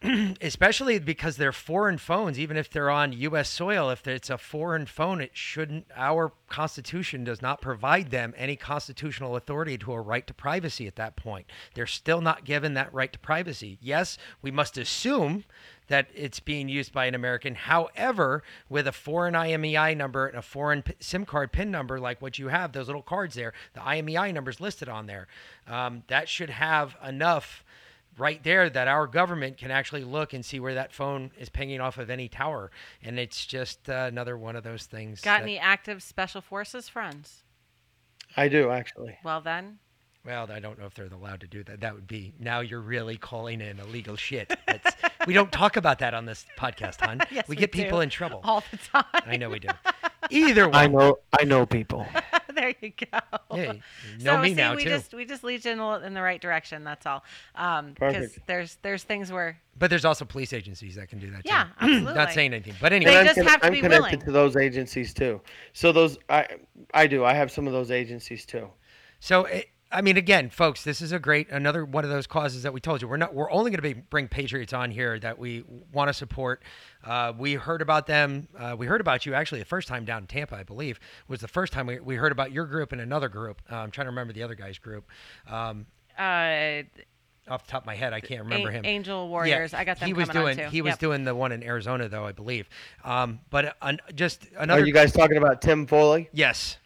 especially 0.41 0.99
because 0.99 1.37
they're 1.37 1.51
foreign 1.51 1.97
phones. 1.97 2.37
Even 2.37 2.55
if 2.55 2.69
they're 2.69 2.89
on 2.89 3.13
U.S. 3.13 3.49
soil, 3.49 3.89
if 3.89 4.05
it's 4.07 4.29
a 4.29 4.37
foreign 4.37 4.85
phone, 4.85 5.21
it 5.21 5.31
shouldn't. 5.33 5.87
Our 5.95 6.33
Constitution 6.49 7.23
does 7.23 7.41
not 7.41 7.61
provide 7.61 8.11
them 8.11 8.33
any 8.37 8.55
constitutional 8.55 9.35
authority 9.35 9.77
to 9.79 9.93
a 9.93 10.01
right 10.01 10.27
to 10.27 10.33
privacy. 10.33 10.85
At 10.87 10.97
that 10.97 11.15
point, 11.15 11.47
they're 11.73 11.87
still 11.87 12.21
not 12.21 12.45
given 12.45 12.75
that 12.75 12.93
right 12.93 13.11
to 13.11 13.19
privacy. 13.19 13.79
Yes, 13.81 14.17
we 14.41 14.51
must 14.51 14.77
assume 14.77 15.45
that 15.87 16.07
it's 16.13 16.39
being 16.39 16.69
used 16.69 16.91
by 16.91 17.05
an 17.05 17.15
American. 17.15 17.55
However, 17.55 18.43
with 18.69 18.87
a 18.87 18.91
foreign 18.91 19.33
IMEI 19.33 19.95
number 19.95 20.27
and 20.27 20.37
a 20.37 20.41
foreign 20.41 20.81
p- 20.83 20.93
SIM 20.99 21.25
card 21.25 21.51
PIN 21.51 21.71
number, 21.71 21.99
like 21.99 22.21
what 22.21 22.37
you 22.37 22.49
have, 22.49 22.71
those 22.73 22.87
little 22.87 23.01
cards 23.01 23.35
there, 23.35 23.53
the 23.73 23.79
IMEI 23.79 24.33
number 24.33 24.51
is 24.51 24.59
listed 24.61 24.89
on 24.89 25.05
there. 25.05 25.27
Um, 25.67 26.03
that 26.07 26.27
should 26.29 26.49
have 26.49 26.95
enough 27.05 27.63
right 28.17 28.43
there 28.43 28.69
that 28.69 28.87
our 28.87 29.05
government 29.07 29.57
can 29.57 29.69
actually 29.69 30.03
look 30.03 30.33
and 30.33 30.43
see 30.43 30.59
where 30.59 30.73
that 30.73 30.91
phone 30.91 31.31
is 31.39 31.49
pinging 31.49 31.79
off 31.79 31.97
of 31.97 32.09
any 32.09 32.27
tower. 32.27 32.71
And 33.03 33.19
it's 33.19 33.45
just 33.45 33.89
uh, 33.89 34.05
another 34.07 34.37
one 34.37 34.55
of 34.55 34.63
those 34.63 34.85
things. 34.85 35.21
Got 35.21 35.37
that- 35.37 35.43
any 35.43 35.57
active 35.59 36.01
special 36.03 36.41
forces 36.41 36.89
friends? 36.89 37.43
i 38.35 38.47
do 38.49 38.69
actually 38.71 39.17
Well 39.23 39.39
then, 39.41 39.79
Well, 40.25 40.51
I 40.51 40.59
don't 40.59 40.77
know 40.77 40.85
if 40.85 40.93
they're 40.93 41.07
allowed 41.07 41.39
to 41.41 41.47
do 41.47 41.63
that. 41.63 41.79
That 41.79 41.95
would 41.95 42.07
be 42.07 42.33
now 42.39 42.59
you're 42.59 42.81
really 42.81 43.17
calling 43.17 43.61
in 43.61 43.79
illegal 43.79 44.15
shit. 44.17 44.53
That's, 44.67 44.95
we 45.27 45.33
don't 45.33 45.51
talk 45.51 45.77
about 45.77 45.99
that 45.99 46.13
on 46.15 46.25
this 46.25 46.45
podcast, 46.57 47.01
hon. 47.01 47.19
Yes, 47.31 47.47
we 47.47 47.53
we 47.55 47.59
get 47.59 47.71
people 47.71 47.99
in 48.01 48.09
trouble. 48.09 48.41
all 48.43 48.63
the 48.71 48.77
time. 48.77 49.03
I 49.13 49.37
know 49.37 49.49
we 49.49 49.59
do. 49.59 49.67
Either 50.31 50.65
way, 50.67 50.73
i 50.73 50.87
know 50.87 51.19
i 51.39 51.43
know 51.45 51.65
people 51.65 52.05
there 52.55 52.73
you 52.81 52.91
go. 52.91 53.19
Yeah, 53.55 53.73
you 54.17 54.23
know 54.25 54.33
so 54.35 54.41
me 54.41 54.49
see, 54.49 54.55
now 54.55 54.75
we 54.75 54.83
too. 54.83 54.89
just 54.89 55.13
we 55.13 55.25
just 55.25 55.43
lead 55.43 55.63
you 55.63 55.71
in 55.71 55.77
the, 55.77 55.85
in 56.07 56.13
the 56.15 56.21
right 56.21 56.41
direction. 56.41 56.83
That's 56.83 57.05
all. 57.05 57.23
Um, 57.55 57.91
because 57.93 58.15
Perfect. 58.15 58.47
there's 58.47 58.77
there's 58.81 59.03
things 59.03 59.31
where 59.31 59.57
But 59.77 59.89
there's 59.91 60.05
also 60.05 60.25
police 60.25 60.53
agencies 60.53 60.95
that 60.95 61.07
can 61.09 61.19
do 61.19 61.29
that 61.31 61.43
Yeah, 61.45 61.63
too. 61.79 61.85
absolutely. 61.85 62.13
Not 62.15 62.31
saying 62.33 62.53
anything, 62.53 62.73
but 62.81 62.89
They 62.89 62.95
anyway. 62.97 63.11
And 63.11 63.19
I'm, 63.19 63.25
just 63.27 63.37
conne- 63.37 63.47
have 63.47 63.61
to 63.61 63.67
I'm 63.67 63.73
be 63.73 63.81
connected 63.81 64.01
willing. 64.01 64.19
to 64.25 64.31
those 64.31 64.55
agencies 64.57 65.13
too 65.13 65.39
so 65.73 65.91
those 65.91 66.17
i 66.29 66.45
i 66.93 67.05
do 67.07 67.23
i 67.23 67.33
have 67.33 67.51
some 67.51 67.67
of 67.67 67.73
those 67.73 67.91
agencies 67.91 68.45
too 68.45 68.67
So 69.19 69.43
eh, 69.43 69.61
I 69.89 70.01
mean, 70.01 70.17
again, 70.17 70.49
folks, 70.49 70.83
this 70.83 71.01
is 71.01 71.13
a 71.13 71.19
great 71.19 71.49
another 71.49 71.85
one 71.85 72.03
of 72.03 72.09
those 72.09 72.27
causes 72.27 72.63
that 72.63 72.73
we 72.73 72.81
told 72.81 73.01
you 73.01 73.07
we're 73.07 73.15
not. 73.17 73.33
We're 73.33 73.49
only 73.49 73.71
going 73.71 73.77
to 73.81 73.81
be 73.81 73.93
bring 73.93 74.27
patriots 74.27 74.73
on 74.73 74.91
here 74.91 75.17
that 75.19 75.39
we 75.39 75.63
want 75.93 76.09
to 76.09 76.13
support. 76.13 76.61
Uh, 77.05 77.31
we 77.37 77.53
heard 77.53 77.81
about 77.81 78.05
them. 78.05 78.49
Uh, 78.57 78.75
we 78.77 78.85
heard 78.85 78.99
about 78.99 79.25
you 79.25 79.33
actually 79.33 79.59
the 79.59 79.65
first 79.65 79.87
time 79.87 80.03
down 80.03 80.23
in 80.23 80.27
Tampa, 80.27 80.55
I 80.57 80.63
believe, 80.63 80.99
was 81.29 81.39
the 81.39 81.47
first 81.47 81.71
time 81.71 81.87
we, 81.87 81.99
we 82.01 82.15
heard 82.15 82.33
about 82.33 82.51
your 82.51 82.65
group 82.65 82.91
and 82.91 82.99
another 82.99 83.29
group. 83.29 83.61
Uh, 83.71 83.75
I'm 83.77 83.91
trying 83.91 84.05
to 84.05 84.09
remember 84.11 84.33
the 84.33 84.43
other 84.43 84.55
guy's 84.55 84.77
group. 84.77 85.05
Um, 85.49 85.85
uh, 86.19 86.83
off 87.49 87.65
the 87.65 87.71
top 87.71 87.83
of 87.83 87.85
my 87.85 87.95
head, 87.95 88.11
I 88.11 88.19
can't 88.19 88.41
remember 88.43 88.67
An- 88.67 88.75
him. 88.75 88.85
Angel 88.85 89.29
Warriors. 89.29 89.71
Yeah, 89.71 89.79
I 89.79 89.85
got 89.85 89.99
them 90.01 90.07
He 90.07 90.13
was 90.13 90.27
doing. 90.27 90.57
too. 90.57 90.63
He 90.69 90.81
was 90.81 90.91
Yep. 90.93 90.99
doing 90.99 91.23
the 91.23 91.33
one 91.33 91.53
in 91.53 91.63
Arizona, 91.63 92.09
though, 92.09 92.25
I 92.25 92.33
believe. 92.33 92.67
Um, 93.05 93.39
but 93.49 93.77
uh, 93.81 93.93
just 94.13 94.47
another. 94.57 94.81
are 94.81 94.85
you 94.85 94.91
guys 94.91 95.13
talking 95.13 95.37
about 95.37 95.61
tim 95.61 95.87
foley 95.87 96.29
yes. 96.33 96.77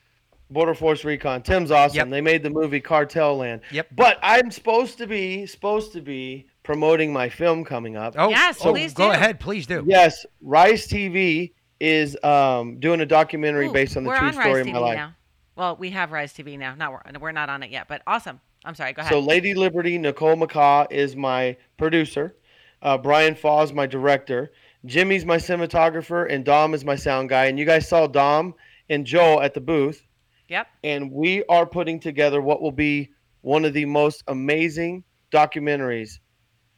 Border 0.52 0.74
Force 0.74 1.04
Recon. 1.04 1.42
Tim's 1.42 1.72
awesome. 1.72 1.96
Yep. 1.96 2.10
They 2.10 2.22
made 2.22 2.44
the 2.44 2.50
movie 2.50 2.80
Cartel 2.82 3.38
Land. 3.38 3.62
Yep. 3.72 3.88
But 3.96 4.20
I'm 4.22 4.52
supposed 4.52 4.98
to 4.98 5.08
be 5.08 5.46
supposed 5.46 5.94
to 5.94 6.02
be 6.02 6.48
promoting 6.64 7.12
my 7.14 7.30
film 7.30 7.64
coming 7.64 7.96
up. 7.96 8.16
Oh, 8.18 8.30
Yes, 8.30 8.60
oh, 8.64 8.72
please 8.72 8.94
go 8.94 9.08
do. 9.08 9.12
ahead, 9.14 9.40
please 9.40 9.66
do. 9.66 9.84
Yes, 9.88 10.26
Rise 10.42 10.88
TV 10.88 11.54
is 11.80 12.22
um, 12.24 12.80
doing 12.80 13.02
a 13.02 13.06
documentary 13.06 13.68
ooh, 13.68 13.74
based 13.74 13.98
on 13.98 14.04
the 14.04 14.12
true 14.16 14.28
on 14.28 14.34
story 14.34 14.48
Rise 14.54 14.62
of 14.62 14.68
TV 14.68 14.74
my 14.74 14.80
life. 14.80 14.96
now. 14.96 15.16
Well, 15.56 15.76
we 15.78 15.90
have 15.92 16.12
Rise 16.12 16.34
TV 16.34 16.58
now. 16.60 16.76
Not 16.76 16.92
we're, 16.92 17.20
we're 17.20 17.32
not 17.32 17.50
on 17.50 17.64
it 17.64 17.72
yet, 17.72 17.88
but 17.88 18.02
awesome. 18.06 18.40
I'm 18.64 18.76
sorry. 18.76 18.94
Go 18.94 19.02
ahead. 19.02 19.12
So 19.12 19.20
Lady 19.20 19.54
Liberty, 19.54 19.98
Nicole 19.98 20.36
McCaw 20.36 20.92
is 20.92 21.16
my 21.16 21.58
producer. 21.78 22.36
Uh, 22.82 22.98
Brian 22.98 23.36
Faw 23.36 23.64
is 23.64 23.74
my 23.74 23.86
director. 23.88 24.52
Jimmy's 24.86 25.26
my 25.26 25.38
cinematographer, 25.38 26.32
and 26.32 26.44
Dom 26.44 26.74
is 26.74 26.84
my 26.84 26.96
sound 26.96 27.30
guy. 27.30 27.46
And 27.46 27.58
you 27.60 27.66
guys 27.66 27.88
saw 27.88 28.08
Dom 28.08 28.56
and 28.90 29.06
Joel 29.06 29.42
at 29.42 29.54
the 29.54 29.62
booth. 29.62 30.06
Yep. 30.52 30.68
and 30.84 31.12
we 31.12 31.44
are 31.46 31.66
putting 31.66 32.00
together 32.00 32.42
what 32.42 32.62
will 32.62 32.72
be 32.72 33.10
one 33.42 33.66
of 33.66 33.74
the 33.74 33.86
most 33.86 34.24
amazing 34.28 35.04
documentaries 35.32 36.20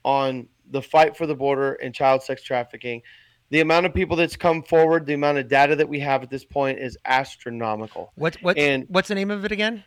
on 0.05 0.47
the 0.69 0.82
fight 0.82 1.17
for 1.17 1.26
the 1.28 1.36
border 1.36 1.74
and 1.74 1.93
child 1.93 2.24
sex 2.24 2.41
trafficking. 2.43 3.01
The 3.49 3.59
amount 3.59 3.86
of 3.86 3.93
people 3.93 4.15
that's 4.15 4.36
come 4.38 4.63
forward, 4.63 5.05
the 5.05 5.13
amount 5.13 5.38
of 5.39 5.47
data 5.47 5.76
that 5.76 5.89
we 5.89 5.99
have 5.99 6.24
at 6.24 6.30
this 6.30 6.45
point 6.45 6.80
is 6.80 6.97
astronomical. 7.05 8.11
What 8.15 8.38
what's 8.41 8.59
And- 8.59 8.86
what's 8.88 9.09
the 9.09 9.15
name 9.15 9.32
of 9.32 9.43
it 9.43 9.51
again? 9.51 9.84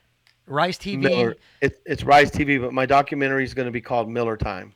Rise 0.47 0.79
TV. 0.79 0.99
Miller, 0.99 1.37
it's, 1.61 1.79
it's 1.87 2.05
Rise 2.05 2.31
TV, 2.31 2.61
but 2.61 2.73
my 2.73 2.87
documentary 2.87 3.43
is 3.43 3.53
going 3.55 3.67
to 3.67 3.73
be 3.73 3.81
called 3.81 4.09
Miller 4.09 4.37
Time. 4.37 4.75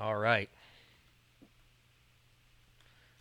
All 0.00 0.16
right. 0.16 0.48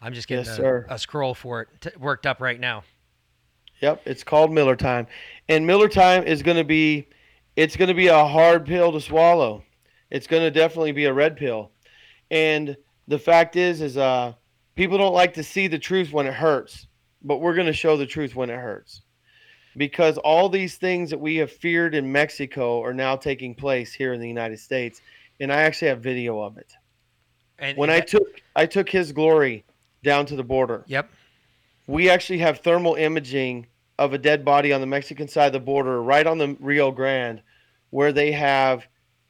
I'm 0.02 0.14
just 0.14 0.28
getting 0.28 0.46
Yes, 0.46 0.54
a, 0.56 0.58
sir. 0.58 0.86
a 0.90 0.98
scroll 0.98 1.36
for 1.36 1.62
it 1.62 1.68
t- 1.82 1.90
worked 2.00 2.26
up 2.26 2.42
right 2.42 2.60
now. 2.60 2.84
Yep, 3.84 4.04
it's 4.06 4.24
called 4.24 4.54
Miller 4.54 4.78
Time, 4.78 5.08
and 5.50 5.68
Miller 5.68 5.90
Time 5.90 6.24
is 6.24 6.42
going 6.42 6.56
to 6.56 6.64
be, 6.64 7.06
it's 7.58 7.76
going 7.76 7.90
to 7.90 7.94
be 7.94 8.08
a 8.08 8.26
hard 8.26 8.66
pill 8.66 8.94
to 8.94 9.02
swallow. 9.02 9.62
It's 10.10 10.26
going 10.26 10.42
to 10.42 10.50
definitely 10.52 10.94
be 10.94 11.04
a 11.04 11.14
red 11.14 11.36
pill, 11.36 11.70
and 12.32 12.78
the 13.10 13.20
fact 13.20 13.58
is, 13.58 13.82
is 13.82 13.98
uh, 13.98 14.36
people 14.76 14.98
don't 14.98 15.14
like 15.14 15.34
to 15.34 15.44
see 15.44 15.68
the 15.68 15.78
truth 15.78 16.14
when 16.14 16.26
it 16.28 16.34
hurts, 16.34 16.88
but 17.24 17.42
we're 17.42 17.56
going 17.56 17.68
to 17.68 17.74
show 17.74 17.98
the 17.98 18.06
truth 18.06 18.38
when 18.38 18.50
it 18.50 18.56
hurts, 18.58 19.02
because 19.76 20.18
all 20.20 20.48
these 20.48 20.78
things 20.78 21.10
that 21.10 21.20
we 21.20 21.36
have 21.36 21.52
feared 21.52 21.94
in 21.94 22.10
Mexico 22.10 22.82
are 22.82 22.94
now 22.94 23.18
taking 23.18 23.54
place 23.54 23.94
here 23.94 24.14
in 24.14 24.22
the 24.22 24.28
United 24.30 24.62
States, 24.62 25.02
and 25.42 25.52
I 25.52 25.64
actually 25.64 25.90
have 25.90 26.00
video 26.00 26.40
of 26.40 26.58
it. 26.58 26.72
And 27.60 27.78
When 27.78 27.90
and 27.90 27.98
I 27.98 28.00
that- 28.00 28.08
took, 28.08 28.42
I 28.56 28.66
took 28.66 28.88
his 28.88 29.12
glory 29.12 29.66
down 30.06 30.26
to 30.28 30.38
the 30.38 30.44
border 30.44 30.86
Yep. 30.88 31.10
we 31.88 32.10
actually 32.10 32.38
have 32.40 32.60
thermal 32.60 32.96
imaging 32.96 33.68
of 34.00 34.14
a 34.14 34.18
dead 34.18 34.44
body 34.44 34.74
on 34.74 34.82
the 34.82 34.88
Mexican 34.88 35.28
side 35.28 35.48
of 35.48 35.54
the 35.54 35.60
border, 35.60 36.02
right 36.02 36.26
on 36.26 36.38
the 36.38 36.58
Rio 36.60 36.92
Grande, 36.92 37.42
where 37.92 38.12
they 38.12 38.32
have 38.32 38.88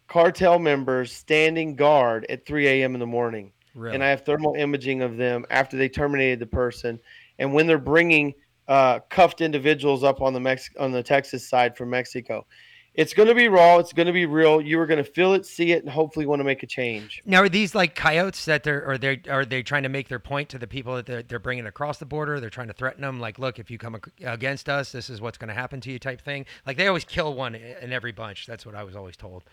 cartel 0.08 0.60
members 0.60 1.12
standing 1.12 1.76
guard 1.76 2.26
at 2.30 2.46
3 2.46 2.68
a.m. 2.68 2.94
in 2.94 3.00
the 3.00 3.06
morning. 3.06 3.52
Really. 3.76 3.96
And 3.96 4.04
I 4.04 4.10
have 4.10 4.22
thermal 4.22 4.54
imaging 4.56 5.02
of 5.02 5.18
them 5.18 5.46
after 5.50 5.78
they 5.78 5.90
terminated 5.90 6.40
the 6.40 6.46
person, 6.46 7.00
and 7.40 7.54
when 7.54 7.68
they're 7.68 7.78
bringing 7.78 8.34
uh, 8.68 9.00
cuffed 9.10 9.42
individuals 9.42 10.04
up 10.04 10.22
on 10.22 10.34
the 10.34 10.40
Mex- 10.40 10.70
on 10.80 10.92
the 10.92 11.04
Texas 11.04 11.48
side 11.48 11.76
from 11.76 11.90
Mexico. 11.90 12.46
It's 12.96 13.14
going 13.14 13.28
to 13.28 13.34
be 13.34 13.48
raw. 13.48 13.78
It's 13.80 13.92
going 13.92 14.06
to 14.06 14.14
be 14.14 14.28
real. 14.28 14.62
You 14.62 14.80
are 14.80 14.86
going 14.86 15.04
to 15.04 15.10
feel 15.10 15.34
it, 15.34 15.46
see 15.48 15.72
it, 15.72 15.84
and 15.84 15.92
hopefully 15.92 16.28
want 16.28 16.42
to 16.42 16.44
make 16.44 16.62
a 16.62 16.68
change. 16.68 17.24
now 17.26 17.42
are 17.42 17.50
these 17.50 17.74
like 17.74 17.96
coyotes 17.96 18.46
that 18.46 18.64
they're 18.64 18.88
or 18.88 18.98
they 19.00 19.20
are 19.28 19.46
they 19.46 19.64
trying 19.64 19.84
to 19.84 19.90
make 19.90 20.10
their 20.10 20.20
point 20.20 20.50
to 20.50 20.60
the 20.60 20.68
people 20.68 20.96
that 20.96 21.08
they're, 21.08 21.24
they're 21.24 21.40
bringing 21.40 21.66
across 21.66 21.98
the 21.98 22.06
border? 22.06 22.40
They're 22.40 22.52
trying 22.52 22.68
to 22.68 22.74
threaten 22.74 23.02
them, 23.02 23.20
like, 23.20 23.40
look, 23.40 23.58
if 23.58 23.72
you 23.72 23.78
come 23.80 24.00
against 24.24 24.70
us, 24.70 24.92
this 24.92 25.10
is 25.10 25.22
what's 25.22 25.38
going 25.40 25.48
to 25.48 25.54
happen 25.56 25.82
to 25.82 25.92
you, 25.92 25.98
type 25.98 26.22
thing. 26.22 26.46
Like 26.68 26.78
they 26.78 26.88
always 26.88 27.04
kill 27.06 27.34
one 27.34 27.56
in 27.56 27.92
every 27.92 28.12
bunch. 28.12 28.46
That's 28.46 28.66
what 28.66 28.76
I 28.76 28.84
was 28.84 28.96
always 28.96 29.18
told. 29.18 29.44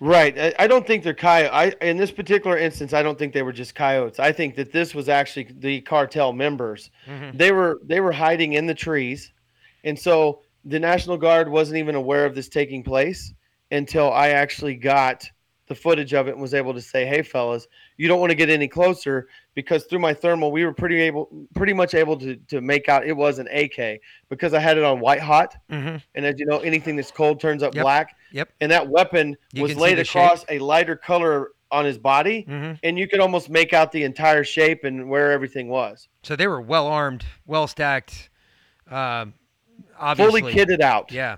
Right. 0.00 0.38
I, 0.38 0.54
I 0.58 0.66
don't 0.66 0.86
think 0.86 1.04
they're 1.04 1.14
coyote. 1.14 1.50
I 1.52 1.66
in 1.80 1.96
this 1.96 2.10
particular 2.10 2.58
instance, 2.58 2.92
I 2.92 3.02
don't 3.02 3.18
think 3.18 3.32
they 3.32 3.42
were 3.42 3.52
just 3.52 3.74
coyotes. 3.74 4.18
I 4.18 4.32
think 4.32 4.56
that 4.56 4.72
this 4.72 4.94
was 4.94 5.08
actually 5.08 5.48
the 5.58 5.80
cartel 5.82 6.32
members. 6.34 6.90
Mhm. 7.06 7.38
They 7.38 7.52
were 7.52 7.80
they 7.82 8.00
were 8.00 8.12
hiding 8.12 8.54
in 8.54 8.66
the 8.66 8.74
trees, 8.74 9.32
and 9.84 9.98
so 9.98 10.42
the 10.64 10.78
National 10.80 11.16
Guard 11.16 11.48
wasn't 11.48 11.78
even 11.78 11.94
aware 11.94 12.24
of 12.26 12.34
this 12.34 12.48
taking 12.48 12.82
place 12.82 13.32
until 13.70 14.12
I 14.12 14.28
actually 14.30 14.74
got 14.74 15.24
the 15.66 15.74
footage 15.74 16.12
of 16.12 16.28
it 16.28 16.32
and 16.32 16.42
was 16.42 16.52
able 16.52 16.74
to 16.74 16.80
say, 16.80 17.06
"Hey, 17.06 17.22
fellas, 17.22 17.66
you 17.96 18.06
don't 18.06 18.20
want 18.20 18.30
to 18.30 18.34
get 18.36 18.50
any 18.50 18.68
closer 18.68 19.28
because 19.54 19.84
through 19.84 19.98
my 20.00 20.12
thermal, 20.12 20.52
we 20.52 20.62
were 20.64 20.74
pretty 20.74 21.00
able, 21.00 21.30
pretty 21.54 21.72
much 21.72 21.94
able 21.94 22.18
to 22.18 22.36
to 22.48 22.60
make 22.60 22.88
out 22.90 23.06
it 23.06 23.14
was 23.16 23.38
an 23.38 23.48
AK 23.50 23.98
because 24.28 24.52
I 24.52 24.58
had 24.60 24.76
it 24.76 24.84
on 24.84 25.00
white 25.00 25.20
hot, 25.20 25.56
Mm-hmm. 25.70 25.96
and 26.14 26.26
as 26.26 26.34
you 26.38 26.44
know, 26.44 26.58
anything 26.58 26.96
that's 26.96 27.10
cold 27.10 27.40
turns 27.40 27.62
up 27.62 27.74
Yep. 27.74 27.82
black. 27.82 28.16
Yep. 28.32 28.50
And 28.60 28.70
that 28.72 28.88
weapon 28.88 29.36
You 29.54 29.62
was 29.62 29.74
laid 29.76 29.96
the 29.96 30.04
shape. 30.04 30.22
across 30.22 30.44
a 30.50 30.58
lighter 30.58 30.96
color 30.96 31.52
on 31.70 31.86
his 31.86 31.96
body, 31.96 32.44
Mm-hmm. 32.46 32.74
and 32.82 32.98
you 32.98 33.08
could 33.08 33.20
almost 33.20 33.48
make 33.48 33.72
out 33.72 33.90
the 33.90 34.02
entire 34.02 34.44
shape 34.44 34.84
and 34.84 35.08
where 35.08 35.32
everything 35.32 35.68
was. 35.68 36.08
So 36.24 36.36
they 36.36 36.46
were 36.46 36.60
well 36.60 36.86
armed, 36.86 37.24
well 37.46 37.66
stacked. 37.66 38.28
Um, 38.90 39.32
obviously, 39.98 40.40
Fully 40.40 40.54
kitted 40.54 40.80
out. 40.80 41.12
Yeah. 41.12 41.36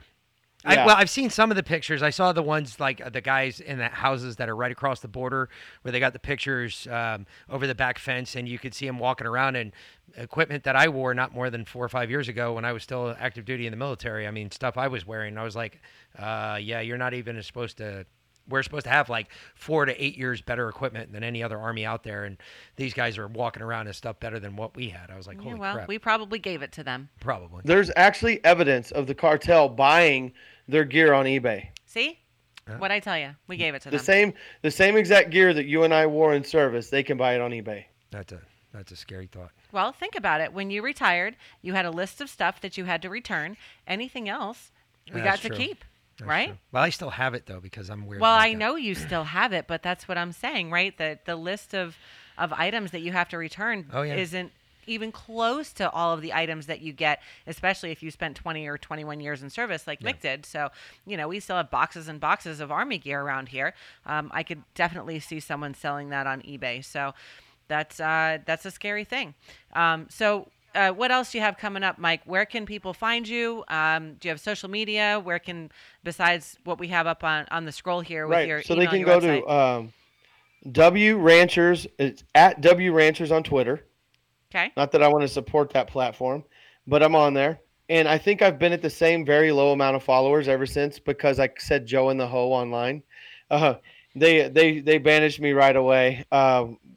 I, 0.66 0.84
well, 0.84 0.96
I've 0.96 1.10
seen 1.10 1.30
some 1.30 1.50
of 1.50 1.56
the 1.56 1.62
pictures. 1.62 2.02
I 2.02 2.10
saw 2.10 2.32
the 2.32 2.42
ones 2.42 2.80
like 2.80 3.00
uh, 3.00 3.08
the 3.08 3.20
guys 3.20 3.60
in 3.60 3.78
the 3.78 3.88
houses 3.88 4.36
that 4.36 4.48
are 4.48 4.56
right 4.56 4.72
across 4.72 4.98
the 5.00 5.08
border, 5.08 5.48
where 5.82 5.92
they 5.92 6.00
got 6.00 6.12
the 6.12 6.18
pictures 6.18 6.88
um, 6.90 7.26
over 7.48 7.66
the 7.66 7.74
back 7.74 7.98
fence, 7.98 8.34
and 8.34 8.48
you 8.48 8.58
could 8.58 8.74
see 8.74 8.86
them 8.86 8.98
walking 8.98 9.26
around 9.28 9.54
in 9.54 9.72
equipment 10.16 10.64
that 10.64 10.74
I 10.74 10.88
wore 10.88 11.14
not 11.14 11.32
more 11.32 11.50
than 11.50 11.64
four 11.64 11.84
or 11.84 11.88
five 11.88 12.10
years 12.10 12.28
ago 12.28 12.54
when 12.54 12.64
I 12.64 12.72
was 12.72 12.82
still 12.82 13.14
active 13.18 13.44
duty 13.44 13.66
in 13.66 13.70
the 13.70 13.76
military. 13.76 14.26
I 14.26 14.32
mean, 14.32 14.50
stuff 14.50 14.76
I 14.76 14.88
was 14.88 15.06
wearing. 15.06 15.38
I 15.38 15.44
was 15.44 15.54
like, 15.54 15.80
uh, 16.18 16.58
yeah, 16.60 16.80
you're 16.80 16.98
not 16.98 17.14
even 17.14 17.40
supposed 17.42 17.76
to. 17.78 18.04
We're 18.48 18.62
supposed 18.62 18.84
to 18.84 18.90
have 18.90 19.08
like 19.08 19.28
four 19.54 19.84
to 19.86 20.02
eight 20.04 20.16
years 20.16 20.40
better 20.40 20.68
equipment 20.68 21.12
than 21.12 21.22
any 21.24 21.42
other 21.42 21.58
army 21.58 21.84
out 21.84 22.02
there, 22.04 22.24
and 22.24 22.36
these 22.76 22.94
guys 22.94 23.18
are 23.18 23.26
walking 23.28 23.62
around 23.62 23.86
and 23.86 23.96
stuff 23.96 24.20
better 24.20 24.38
than 24.38 24.56
what 24.56 24.76
we 24.76 24.88
had. 24.88 25.10
I 25.10 25.16
was 25.16 25.26
like, 25.26 25.36
Yeah, 25.38 25.42
holy 25.44 25.54
well, 25.58 25.74
crap, 25.74 25.88
we 25.88 25.98
probably 25.98 26.38
gave 26.38 26.62
it 26.62 26.72
to 26.72 26.84
them. 26.84 27.08
probably. 27.20 27.62
There's 27.64 27.90
actually 27.96 28.44
evidence 28.44 28.90
of 28.92 29.06
the 29.06 29.14
cartel 29.14 29.68
buying 29.68 30.32
their 30.68 30.84
gear 30.84 31.12
on 31.12 31.26
eBay. 31.26 31.68
See? 31.86 32.18
Yeah. 32.68 32.78
What 32.78 32.90
I 32.90 32.98
tell 33.00 33.16
you, 33.18 33.30
we 33.46 33.56
gave 33.56 33.74
it 33.74 33.82
to 33.82 33.90
The 33.90 33.96
them. 33.96 34.04
same 34.04 34.34
the 34.62 34.70
same 34.72 34.96
exact 34.96 35.30
gear 35.30 35.54
that 35.54 35.66
you 35.66 35.84
and 35.84 35.94
I 35.94 36.06
wore 36.06 36.34
in 36.34 36.42
service, 36.42 36.90
they 36.90 37.02
can 37.04 37.16
buy 37.16 37.34
it 37.34 37.40
on 37.40 37.52
eBay. 37.52 37.84
That's 38.10 38.32
a 38.32 38.40
that's 38.72 38.90
a 38.92 38.96
scary 38.96 39.26
thought. 39.28 39.50
Well, 39.72 39.92
think 39.92 40.16
about 40.16 40.40
it. 40.40 40.52
When 40.52 40.70
you 40.70 40.82
retired, 40.82 41.36
you 41.62 41.72
had 41.74 41.84
a 41.86 41.90
list 41.90 42.20
of 42.20 42.28
stuff 42.28 42.60
that 42.60 42.76
you 42.76 42.84
had 42.84 43.02
to 43.02 43.08
return. 43.08 43.56
Anything 43.86 44.28
else, 44.28 44.70
we 45.14 45.20
That's 45.20 45.36
got 45.36 45.42
to 45.42 45.48
true. 45.48 45.56
keep, 45.56 45.84
That's 46.18 46.28
right? 46.28 46.48
true. 46.48 46.58
Well, 46.72 46.82
I 46.82 46.90
still 46.90 47.10
have 47.10 47.34
it 47.34 47.46
though 47.46 47.60
because 47.60 47.90
I'm 47.90 48.06
weird. 48.06 48.20
Well, 48.22 48.32
like 48.34 48.46
I 48.48 48.52
that. 48.52 48.58
know 48.58 48.76
you 48.76 48.94
still 48.94 49.24
have 49.24 49.52
it, 49.52 49.66
but 49.66 49.82
that's 49.82 50.08
what 50.08 50.16
I'm 50.18 50.32
saying, 50.32 50.70
right? 50.70 50.96
The 50.96 51.18
the 51.24 51.36
list 51.36 51.74
of 51.74 51.96
of 52.38 52.52
items 52.52 52.90
that 52.90 53.00
you 53.00 53.12
have 53.12 53.28
to 53.30 53.38
return 53.38 53.86
Oh, 53.92 54.02
yeah. 54.02 54.14
isn't 54.14 54.52
even 54.88 55.10
close 55.10 55.72
to 55.72 55.90
all 55.90 56.12
of 56.12 56.20
the 56.22 56.32
items 56.32 56.66
that 56.66 56.80
you 56.80 56.92
get, 56.92 57.20
especially 57.46 57.90
if 57.90 58.02
you 58.04 58.10
spent 58.10 58.36
20 58.36 58.68
or 58.68 58.78
21 58.78 59.18
years 59.20 59.42
in 59.42 59.50
service 59.50 59.84
like 59.86 59.98
Mick 60.00 60.20
did. 60.20 60.46
So, 60.46 60.68
you 61.04 61.16
know, 61.16 61.26
we 61.26 61.40
still 61.40 61.56
have 61.56 61.70
boxes 61.72 62.06
and 62.06 62.20
boxes 62.20 62.60
of 62.60 62.70
army 62.70 62.98
gear 62.98 63.20
around 63.20 63.48
here. 63.48 63.74
Um, 64.04 64.30
I 64.32 64.44
could 64.44 64.62
definitely 64.76 65.18
see 65.18 65.40
someone 65.40 65.74
selling 65.74 66.10
that 66.10 66.28
on 66.28 66.40
eBay. 66.42 66.84
So, 66.84 67.14
that's 67.68 67.98
uh, 67.98 68.38
that's 68.46 68.64
a 68.64 68.70
scary 68.70 69.04
thing. 69.04 69.34
Um, 69.74 70.06
so. 70.08 70.48
Uh, 70.76 70.92
what 70.92 71.10
else 71.10 71.32
do 71.32 71.38
you 71.38 71.42
have 71.42 71.56
coming 71.56 71.82
up, 71.82 71.98
Mike? 71.98 72.20
Where 72.26 72.44
can 72.44 72.66
people 72.66 72.92
find 72.92 73.26
you? 73.26 73.64
Um, 73.68 74.14
do 74.20 74.28
you 74.28 74.30
have 74.30 74.40
social 74.40 74.68
media? 74.68 75.20
Where 75.22 75.38
can, 75.38 75.70
besides 76.04 76.58
what 76.64 76.78
we 76.78 76.88
have 76.88 77.06
up 77.06 77.24
on, 77.24 77.46
on 77.50 77.64
the 77.64 77.72
scroll 77.72 78.00
here 78.00 78.26
with 78.26 78.36
right. 78.36 78.48
your 78.48 78.62
so 78.62 78.74
email, 78.74 78.90
they 78.90 78.96
can 78.98 79.06
go 79.06 79.18
website? 79.18 79.42
to 79.42 79.50
um, 79.50 79.92
W 80.70 81.16
Ranchers. 81.18 81.86
It's 81.98 82.24
at 82.34 82.60
W 82.60 82.92
Ranchers 82.92 83.32
on 83.32 83.42
Twitter. 83.42 83.84
Okay. 84.50 84.70
Not 84.76 84.92
that 84.92 85.02
I 85.02 85.08
want 85.08 85.22
to 85.22 85.28
support 85.28 85.70
that 85.70 85.88
platform, 85.88 86.44
but 86.86 87.02
I'm 87.02 87.14
on 87.14 87.34
there. 87.34 87.60
And 87.88 88.08
I 88.08 88.18
think 88.18 88.42
I've 88.42 88.58
been 88.58 88.72
at 88.72 88.82
the 88.82 88.90
same 88.90 89.24
very 89.24 89.52
low 89.52 89.72
amount 89.72 89.96
of 89.96 90.02
followers 90.02 90.48
ever 90.48 90.66
since 90.66 90.98
because 90.98 91.38
I 91.38 91.48
said 91.58 91.86
Joe 91.86 92.10
and 92.10 92.18
the 92.18 92.26
Ho 92.26 92.52
online. 92.52 93.02
Uh, 93.50 93.74
they 94.16 94.48
they 94.48 94.80
they 94.80 94.98
banished 94.98 95.40
me 95.40 95.52
right 95.52 95.76
away. 95.76 96.24
Um, 96.32 96.78
w- 96.82 96.96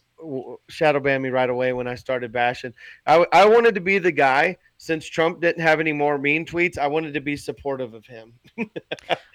shadow 0.70 1.00
banned 1.00 1.24
me 1.24 1.30
right 1.30 1.50
away 1.50 1.74
when 1.74 1.88
I 1.88 1.96
started 1.96 2.32
bashing. 2.32 2.74
I, 3.06 3.26
I 3.32 3.46
wanted 3.48 3.76
to 3.76 3.82
be 3.82 4.00
the 4.00 4.12
guy 4.12 4.58
since 4.78 5.06
Trump 5.06 5.41
didn't 5.41 5.62
have 5.62 5.80
any 5.80 5.94
more 5.94 6.18
mean 6.18 6.46
tweets. 6.46 6.78
I 6.78 6.88
wanted 6.88 7.14
to 7.16 7.22
be 7.22 7.38
supportive 7.38 7.94
of 7.94 8.06
him. 8.06 8.34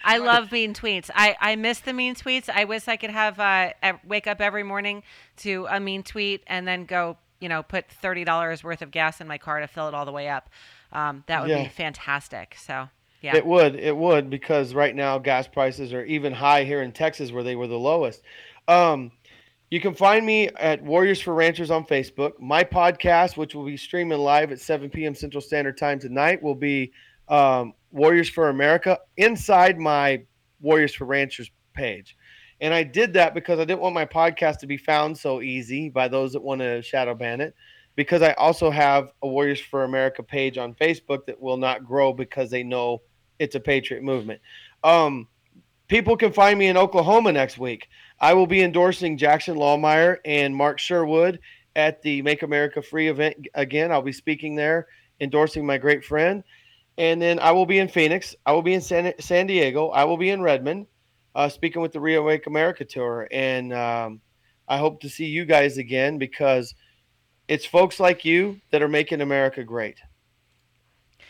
I 0.03 0.17
love 0.19 0.51
mean 0.51 0.73
tweets. 0.73 1.09
I, 1.15 1.35
I 1.39 1.55
miss 1.55 1.79
the 1.79 1.93
mean 1.93 2.15
tweets. 2.15 2.49
I 2.49 2.65
wish 2.65 2.87
I 2.87 2.97
could 2.97 3.09
have 3.09 3.39
uh, 3.39 3.73
wake 4.05 4.27
up 4.27 4.41
every 4.41 4.63
morning 4.63 5.03
to 5.37 5.67
a 5.69 5.79
mean 5.79 6.03
tweet 6.03 6.43
and 6.47 6.67
then 6.67 6.85
go, 6.85 7.17
you 7.39 7.49
know, 7.49 7.63
put 7.63 7.89
thirty 7.89 8.23
dollars 8.23 8.63
worth 8.63 8.81
of 8.81 8.91
gas 8.91 9.19
in 9.21 9.27
my 9.27 9.37
car 9.37 9.59
to 9.59 9.67
fill 9.67 9.87
it 9.87 9.93
all 9.93 10.05
the 10.05 10.11
way 10.11 10.29
up. 10.29 10.49
Um, 10.91 11.23
that 11.27 11.41
would 11.41 11.49
Yeah. 11.49 11.63
be 11.63 11.67
fantastic. 11.67 12.55
So 12.57 12.89
yeah, 13.21 13.37
It 13.37 13.45
would, 13.45 13.75
it 13.75 13.95
would, 13.95 14.29
because 14.29 14.73
right 14.73 14.95
now 14.95 15.17
gas 15.17 15.47
prices 15.47 15.93
are 15.93 16.05
even 16.05 16.33
high 16.33 16.63
here 16.63 16.81
in 16.81 16.91
Texas 16.91 17.31
where 17.31 17.43
they 17.43 17.55
were 17.55 17.67
the 17.67 17.79
lowest. 17.79 18.21
Um, 18.67 19.11
you 19.75 19.81
can 19.81 19.93
find 19.93 20.25
me 20.25 20.47
at 20.57 20.81
Warriors 20.81 21.19
for 21.19 21.33
Ranchers 21.33 21.69
on 21.69 21.85
Facebook. 21.85 22.39
My 22.39 22.63
podcast, 22.63 23.35
which 23.35 23.53
will 23.53 23.65
be 23.65 23.75
streaming 23.75 24.19
live 24.19 24.53
at 24.53 24.61
7 24.61 24.89
p.m. 24.89 25.13
Central 25.13 25.41
Standard 25.41 25.77
Time 25.77 25.99
tonight, 25.99 26.41
will 26.41 26.55
be 26.55 26.93
um, 27.27 27.73
Warriors 27.91 28.29
for 28.29 28.47
America 28.47 28.97
inside 29.17 29.77
my 29.77 30.23
Warriors 30.61 30.95
for 30.95 31.03
Ranchers 31.03 31.51
page. 31.73 32.15
And 32.61 32.73
I 32.73 32.83
did 32.83 33.11
that 33.15 33.33
because 33.33 33.59
I 33.59 33.65
didn't 33.65 33.81
want 33.81 33.93
my 33.93 34.05
podcast 34.05 34.59
to 34.59 34.65
be 34.65 34.77
found 34.77 35.17
so 35.17 35.41
easy 35.41 35.89
by 35.89 36.07
those 36.07 36.31
that 36.31 36.41
want 36.41 36.61
to 36.61 36.81
shadow 36.81 37.13
ban 37.13 37.41
it. 37.41 37.53
Because 37.97 38.21
I 38.21 38.31
also 38.35 38.71
have 38.71 39.11
a 39.23 39.27
Warriors 39.27 39.59
for 39.59 39.83
America 39.83 40.23
page 40.23 40.57
on 40.57 40.73
Facebook 40.75 41.25
that 41.25 41.41
will 41.41 41.57
not 41.57 41.83
grow 41.83 42.13
because 42.13 42.49
they 42.49 42.63
know 42.63 43.01
it's 43.39 43.55
a 43.55 43.59
patriot 43.59 44.03
movement. 44.03 44.39
Um, 44.85 45.27
people 45.89 46.15
can 46.15 46.31
find 46.31 46.57
me 46.57 46.67
in 46.67 46.77
Oklahoma 46.77 47.33
next 47.33 47.57
week. 47.57 47.89
I 48.19 48.33
will 48.33 48.47
be 48.47 48.63
endorsing 48.63 49.17
Jackson 49.17 49.55
Lahmeyer 49.57 50.17
and 50.25 50.55
Mark 50.55 50.79
Sherwood 50.79 51.39
at 51.75 52.01
the 52.01 52.21
Make 52.21 52.43
America 52.43 52.81
Free 52.81 53.07
event 53.07 53.47
again. 53.53 53.91
I'll 53.91 54.01
be 54.01 54.13
speaking 54.13 54.55
there, 54.55 54.87
endorsing 55.19 55.65
my 55.65 55.77
great 55.77 56.05
friend. 56.05 56.43
And 56.97 57.21
then 57.21 57.39
I 57.39 57.51
will 57.51 57.65
be 57.65 57.79
in 57.79 57.89
Phoenix. 57.89 58.35
I 58.45 58.53
will 58.53 58.61
be 58.61 58.73
in 58.73 58.81
San, 58.81 59.13
San 59.19 59.47
Diego. 59.47 59.89
I 59.89 60.05
will 60.05 60.17
be 60.17 60.29
in 60.29 60.41
Redmond, 60.41 60.87
uh, 61.35 61.49
speaking 61.49 61.81
with 61.81 61.91
the 61.91 61.99
ReAwaken 61.99 62.47
America 62.47 62.85
tour. 62.85 63.27
And 63.31 63.73
um, 63.73 64.21
I 64.67 64.77
hope 64.77 65.01
to 65.01 65.09
see 65.09 65.25
you 65.25 65.43
guys 65.43 65.77
again 65.77 66.17
because 66.17 66.73
it's 67.49 67.65
folks 67.65 67.99
like 67.99 68.23
you 68.23 68.61
that 68.71 68.81
are 68.81 68.87
making 68.87 69.19
America 69.19 69.63
great. 69.63 69.99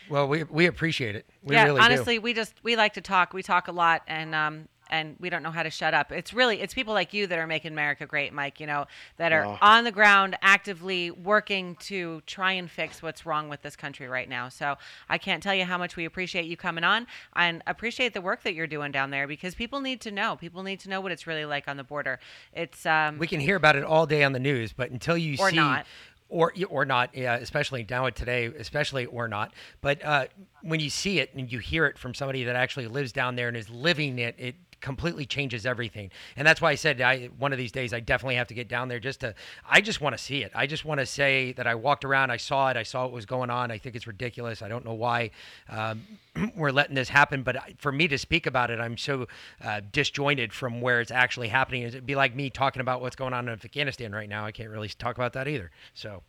Well, 0.07 0.27
we 0.27 0.43
we 0.43 0.67
appreciate 0.67 1.15
it. 1.15 1.27
We 1.41 1.55
yeah. 1.55 1.63
really 1.63 1.81
honestly, 1.81 2.19
we 2.19 2.35
just 2.35 2.53
we 2.63 2.75
like 2.75 2.93
to 2.93 3.01
talk. 3.01 3.33
We 3.33 3.41
talk 3.41 3.67
a 3.67 3.71
lot, 3.71 4.03
and 4.07 4.35
um 4.35 4.67
and 4.89 5.15
we 5.19 5.29
don't 5.29 5.43
know 5.43 5.51
how 5.51 5.63
to 5.63 5.69
shut 5.69 5.93
up. 5.93 6.11
It's 6.11 6.33
really 6.33 6.61
it's 6.61 6.73
people 6.73 6.93
like 6.93 7.13
you 7.13 7.27
that 7.27 7.37
are 7.39 7.47
making 7.47 7.71
America 7.71 8.05
great, 8.05 8.33
Mike. 8.33 8.59
You 8.59 8.67
know 8.67 8.85
that 9.17 9.31
are 9.31 9.45
Oh. 9.45 9.57
on 9.61 9.83
the 9.83 9.91
ground 9.91 10.37
actively 10.41 11.11
working 11.11 11.75
to 11.81 12.21
try 12.25 12.53
and 12.53 12.69
fix 12.69 13.01
what's 13.01 13.25
wrong 13.25 13.49
with 13.49 13.61
this 13.61 13.75
country 13.75 14.07
right 14.07 14.27
now. 14.29 14.49
So 14.49 14.75
I 15.09 15.17
can't 15.17 15.41
tell 15.43 15.53
you 15.55 15.65
how 15.65 15.77
much 15.77 15.95
we 15.95 16.05
appreciate 16.05 16.45
you 16.45 16.57
coming 16.57 16.83
on 16.83 17.07
and 17.35 17.61
appreciate 17.67 18.13
the 18.13 18.21
work 18.21 18.43
that 18.43 18.53
you're 18.53 18.67
doing 18.67 18.91
down 18.91 19.09
there 19.11 19.27
because 19.27 19.55
people 19.55 19.81
need 19.81 20.01
to 20.01 20.11
know. 20.11 20.35
People 20.35 20.63
need 20.63 20.79
to 20.81 20.89
know 20.89 21.01
what 21.01 21.11
it's 21.11 21.27
really 21.27 21.45
like 21.45 21.67
on 21.67 21.77
the 21.77 21.83
border. 21.83 22.19
It's 22.53 22.85
um. 22.85 23.17
We 23.17 23.27
can 23.27 23.39
hear 23.39 23.55
about 23.55 23.75
it 23.75 23.83
all 23.83 24.05
day 24.05 24.23
on 24.23 24.33
the 24.33 24.39
news, 24.39 24.73
but 24.73 24.91
until 24.91 25.17
you 25.17 25.35
Or 25.39 25.49
see 25.49 25.55
not. 25.55 25.85
or 26.29 26.53
or 26.69 26.85
not, 26.85 27.15
yeah, 27.15 27.35
especially 27.35 27.85
now 27.89 28.09
today, 28.09 28.45
especially 28.47 29.05
or 29.05 29.27
not. 29.27 29.53
But 29.81 30.03
uh, 30.03 30.25
when 30.61 30.79
you 30.79 30.89
see 30.89 31.19
it 31.19 31.33
and 31.35 31.51
you 31.51 31.59
hear 31.59 31.85
it 31.85 31.97
from 31.97 32.13
somebody 32.13 32.43
that 32.45 32.55
actually 32.55 32.87
lives 32.87 33.11
down 33.11 33.35
there 33.35 33.47
and 33.47 33.55
is 33.55 33.69
living 33.69 34.17
it, 34.19 34.35
it 34.37 34.55
completely 34.85 35.25
changes 35.25 35.65
everything. 35.65 36.11
And 36.37 36.47
that's 36.47 36.61
why 36.61 36.69
I 36.69 36.75
said 36.75 37.01
I 37.01 37.25
one 37.39 37.51
of 37.51 37.57
these 37.57 37.71
days 37.71 37.91
I 37.91 37.99
definitely 37.99 38.35
have 38.35 38.45
to 38.49 38.53
get 38.53 38.67
down 38.67 38.87
there 38.87 38.99
just 38.99 39.21
to 39.21 39.33
I 39.67 39.81
just 39.81 39.99
want 39.99 40.15
to 40.15 40.23
see 40.23 40.43
it. 40.43 40.51
I 40.53 40.67
just 40.67 40.85
want 40.85 40.99
to 40.99 41.07
say 41.07 41.53
that 41.53 41.65
I 41.65 41.73
walked 41.73 42.05
around, 42.05 42.29
I 42.29 42.37
saw 42.37 42.69
it, 42.69 42.77
I 42.77 42.83
saw 42.83 43.01
what 43.01 43.11
was 43.11 43.25
going 43.25 43.49
on. 43.49 43.71
I 43.71 43.79
think 43.79 43.95
it's 43.95 44.05
ridiculous. 44.05 44.61
I 44.61 44.67
don't 44.67 44.85
know 44.85 44.93
why 44.93 45.31
um, 45.69 46.03
we're 46.55 46.69
letting 46.69 46.93
this 46.93 47.09
happen, 47.09 47.41
but 47.41 47.57
for 47.79 47.91
me 47.91 48.07
to 48.09 48.17
speak 48.19 48.45
about 48.45 48.69
it, 48.69 48.79
I'm 48.79 48.95
so 48.95 49.27
uh, 49.63 49.81
disjointed 49.91 50.53
from 50.53 50.81
where 50.81 51.01
it's 51.01 51.09
actually 51.11 51.47
happening. 51.47 51.81
It'd 51.81 52.05
be 52.05 52.13
like 52.15 52.35
me 52.35 52.51
talking 52.51 52.79
about 52.79 53.01
what's 53.01 53.15
going 53.15 53.33
on 53.33 53.47
in 53.47 53.53
Afghanistan 53.55 54.11
right 54.13 54.29
now. 54.29 54.45
I 54.45 54.51
can't 54.51 54.69
really 54.69 54.89
talk 54.89 55.15
about 55.15 55.33
that 55.33 55.47
either. 55.47 55.71
So 55.95 56.21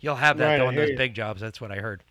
you'll 0.00 0.16
have 0.16 0.38
that 0.38 0.46
Right, 0.46 0.54
I 0.54 0.64
doing 0.64 0.76
those 0.76 0.90
you. 0.90 0.96
big 0.96 1.12
jobs. 1.12 1.42
That's 1.42 1.60
what 1.60 1.70
I 1.70 1.76
heard. 1.76 2.02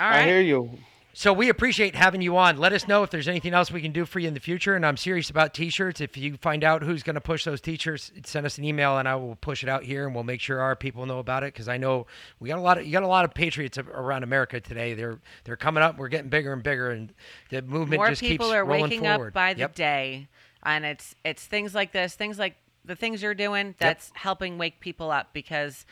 all 0.00 0.08
I 0.10 0.22
hear 0.24 0.40
you. 0.40 0.78
So 1.16 1.32
we 1.32 1.48
appreciate 1.48 1.94
having 1.94 2.22
you 2.22 2.36
on. 2.36 2.58
Let 2.58 2.72
us 2.72 2.88
know 2.88 3.04
if 3.04 3.10
there's 3.10 3.28
anything 3.28 3.54
else 3.54 3.70
we 3.70 3.80
can 3.80 3.92
do 3.92 4.04
for 4.04 4.18
you 4.18 4.26
in 4.26 4.34
the 4.34 4.40
future. 4.40 4.74
And 4.74 4.84
I'm 4.84 4.96
serious 4.96 5.30
about 5.30 5.54
t-shirts. 5.54 6.00
If 6.00 6.16
you 6.16 6.36
find 6.38 6.64
out 6.64 6.82
who's 6.82 7.04
going 7.04 7.14
to 7.14 7.20
push 7.20 7.44
those 7.44 7.60
t-shirts, 7.60 8.10
send 8.26 8.44
us 8.44 8.58
an 8.58 8.64
email 8.64 8.98
and 8.98 9.08
I 9.08 9.14
will 9.14 9.36
push 9.36 9.62
it 9.62 9.68
out 9.68 9.84
here 9.84 10.06
and 10.06 10.14
we'll 10.14 10.24
make 10.24 10.40
sure 10.40 10.60
our 10.60 10.74
people 10.74 11.06
know 11.06 11.20
about 11.20 11.44
it. 11.44 11.54
Because 11.54 11.68
I 11.68 11.76
know 11.76 12.08
we 12.40 12.48
got 12.48 12.58
a 12.58 12.62
lot 12.62 12.78
of 12.78 12.84
you 12.86 12.90
got 12.92 13.04
a 13.04 13.06
lot 13.06 13.24
of 13.24 13.32
patriots 13.32 13.78
around 13.78 14.24
America 14.24 14.60
today. 14.60 14.94
They're 14.94 15.20
they're 15.44 15.56
coming 15.56 15.84
up. 15.84 15.98
We're 15.98 16.08
getting 16.08 16.30
bigger 16.30 16.52
and 16.52 16.64
bigger, 16.64 16.90
and 16.90 17.14
the 17.48 17.62
movement 17.62 18.00
More 18.00 18.08
just 18.10 18.20
people 18.20 18.48
keeps 18.48 18.56
are 18.56 18.64
rolling 18.64 18.82
waking 18.82 19.00
forward. 19.00 19.28
up 19.28 19.34
by 19.34 19.54
the 19.54 19.60
Yep. 19.60 19.74
day, 19.76 20.28
and 20.64 20.84
it's 20.84 21.14
it's 21.24 21.46
things 21.46 21.76
like 21.76 21.92
this, 21.92 22.16
things 22.16 22.40
like 22.40 22.56
the 22.84 22.96
things 22.96 23.22
you're 23.22 23.34
doing 23.34 23.76
that's 23.78 24.10
helping 24.14 24.58
wake 24.58 24.80
people 24.80 25.12
up 25.12 25.32
because, 25.32 25.86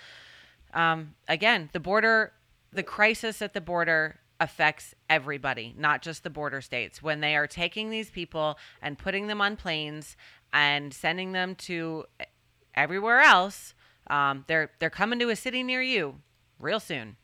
um, 0.75 1.15
again, 1.29 1.71
the 1.73 1.81
border, 1.81 2.33
the 2.73 2.83
crisis 2.83 3.41
at 3.41 3.55
the 3.55 3.61
border 3.61 4.19
affects 4.41 4.95
everybody, 5.09 5.75
not 5.77 6.03
just 6.03 6.25
the 6.25 6.31
border 6.31 6.61
states. 6.61 7.03
When 7.03 7.21
they 7.21 7.37
are 7.37 7.47
taking 7.47 7.91
these 7.91 8.11
people 8.11 8.59
and 8.81 8.99
putting 8.99 9.27
them 9.27 9.41
on 9.41 9.57
planes 9.57 10.17
and 10.53 10.93
sending 10.93 11.33
them 11.33 11.55
to 11.55 12.05
everywhere 12.75 13.21
else. 13.21 13.75
Um, 14.09 14.45
they're 14.49 14.71
they're 14.79 14.91
coming 14.91 15.19
to 15.21 15.31
a 15.31 15.37
city 15.37 15.63
near 15.63 15.83
you 15.83 16.17
real 16.59 16.81
soon. 16.81 17.17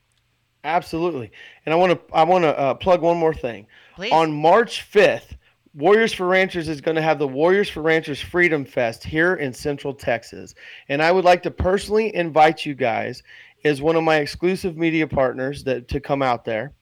Absolutely. 0.64 1.30
And 1.66 1.72
I 1.72 1.76
want 1.76 1.92
to 1.92 2.14
I 2.14 2.24
want 2.24 2.44
to 2.44 2.58
uh, 2.58 2.74
plug 2.74 3.02
one 3.02 3.16
more 3.16 3.34
thing. 3.34 3.66
Please. 3.94 4.12
On 4.12 4.32
March 4.32 4.88
5th, 4.90 5.36
Warriors 5.74 6.12
for 6.12 6.26
Ranchers 6.26 6.68
is 6.68 6.80
going 6.80 6.96
to 6.96 7.02
have 7.02 7.18
the 7.18 7.28
Warriors 7.28 7.68
for 7.68 7.82
Ranchers 7.82 8.20
Freedom 8.20 8.64
Fest 8.64 9.04
here 9.04 9.34
in 9.34 9.52
Central 9.52 9.94
Texas. 9.94 10.54
And 10.88 11.02
I 11.02 11.12
would 11.12 11.24
like 11.24 11.42
to 11.44 11.50
personally 11.50 12.14
invite 12.14 12.64
you 12.66 12.74
guys 12.74 13.22
as 13.64 13.82
one 13.82 13.96
of 13.96 14.02
my 14.02 14.16
exclusive 14.16 14.76
media 14.76 15.06
partners 15.06 15.64
that 15.64 15.88
to 15.88 16.00
come 16.00 16.22
out 16.22 16.44
there. 16.44 16.72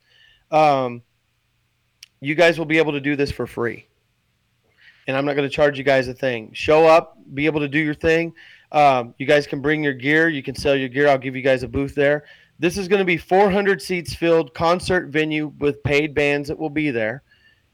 Um, 0.51 1.03
you 2.21 2.35
guys 2.35 2.59
will 2.59 2.67
be 2.67 2.79
able 2.79 2.93
to 2.93 3.01
do 3.01 3.17
this 3.17 3.31
for 3.31 3.47
free. 3.47 3.87
And 5.07 5.17
I'm 5.17 5.25
not 5.25 5.37
going 5.37 5.49
to 5.49 5.55
charge 5.55 5.79
you 5.79 5.85
guys 5.85 6.09
a 6.09 6.15
thing. 6.15 6.51
Show 6.53 6.87
up, 6.87 7.17
be 7.35 7.47
able 7.47 7.61
to 7.61 7.69
do 7.69 7.79
your 7.79 7.95
thing. 7.95 8.35
Um, 8.73 9.15
you 9.19 9.27
guys 9.27 9.47
can 9.47 9.61
bring 9.61 9.85
your 9.85 9.93
gear. 9.93 10.29
You 10.29 10.43
can 10.43 10.55
sell 10.55 10.75
your 10.75 10.89
gear. 10.89 11.09
I'll 11.09 11.19
give 11.19 11.37
you 11.37 11.43
guys 11.43 11.63
a 11.63 11.69
booth 11.69 11.95
there. 11.95 12.25
This 12.59 12.79
is 12.79 12.89
going 12.89 12.99
to 13.01 13.05
be 13.05 13.17
400 13.17 13.81
seats 13.81 14.15
filled 14.15 14.55
concert 14.55 15.09
venue 15.09 15.53
with 15.59 15.83
paid 15.85 16.15
bands 16.15 16.49
that 16.49 16.59
will 16.59 16.71
be 16.71 16.91
there. 16.91 17.23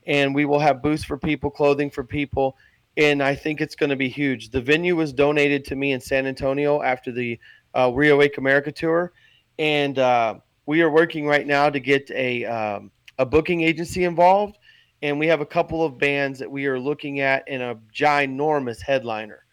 And 0.07 0.35
we 0.35 0.45
will 0.45 0.59
have 0.59 0.83
booths 0.83 1.05
for 1.05 1.17
people, 1.17 1.51
clothing 1.51 1.91
for 1.91 2.05
people. 2.05 2.57
And 2.97 3.23
I 3.23 3.35
think 3.35 3.61
it's 3.61 3.77
going 3.77 3.91
to 3.91 3.97
be 3.97 4.09
huge. 4.09 4.51
The 4.51 4.61
venue 4.61 4.97
was 4.97 5.13
donated 5.13 5.65
to 5.67 5.77
me 5.77 5.93
in 5.93 6.01
San 6.01 6.27
Antonio 6.27 6.83
after 6.83 7.13
the 7.13 7.39
uh, 7.75 7.89
ReAwaken 7.89 8.39
America 8.39 8.73
tour. 8.73 9.13
And 9.59 9.99
uh, 9.99 10.35
we 10.67 10.83
are 10.83 10.91
working 10.91 11.27
right 11.27 11.47
now 11.47 11.71
to 11.71 11.81
get 11.81 12.11
a, 12.11 12.45
um, 12.45 12.91
a 13.19 13.27
booking 13.27 13.63
agency 13.63 14.05
involved. 14.05 14.59
And 15.03 15.19
we 15.19 15.27
have 15.27 15.41
a 15.41 15.47
couple 15.47 15.85
of 15.85 15.99
bands 15.99 16.39
that 16.39 16.51
we 16.51 16.67
are 16.67 16.79
looking 16.79 17.21
at 17.21 17.47
in 17.49 17.61
a 17.61 17.75
ginormous 17.93 18.81
headliner. 18.81 19.45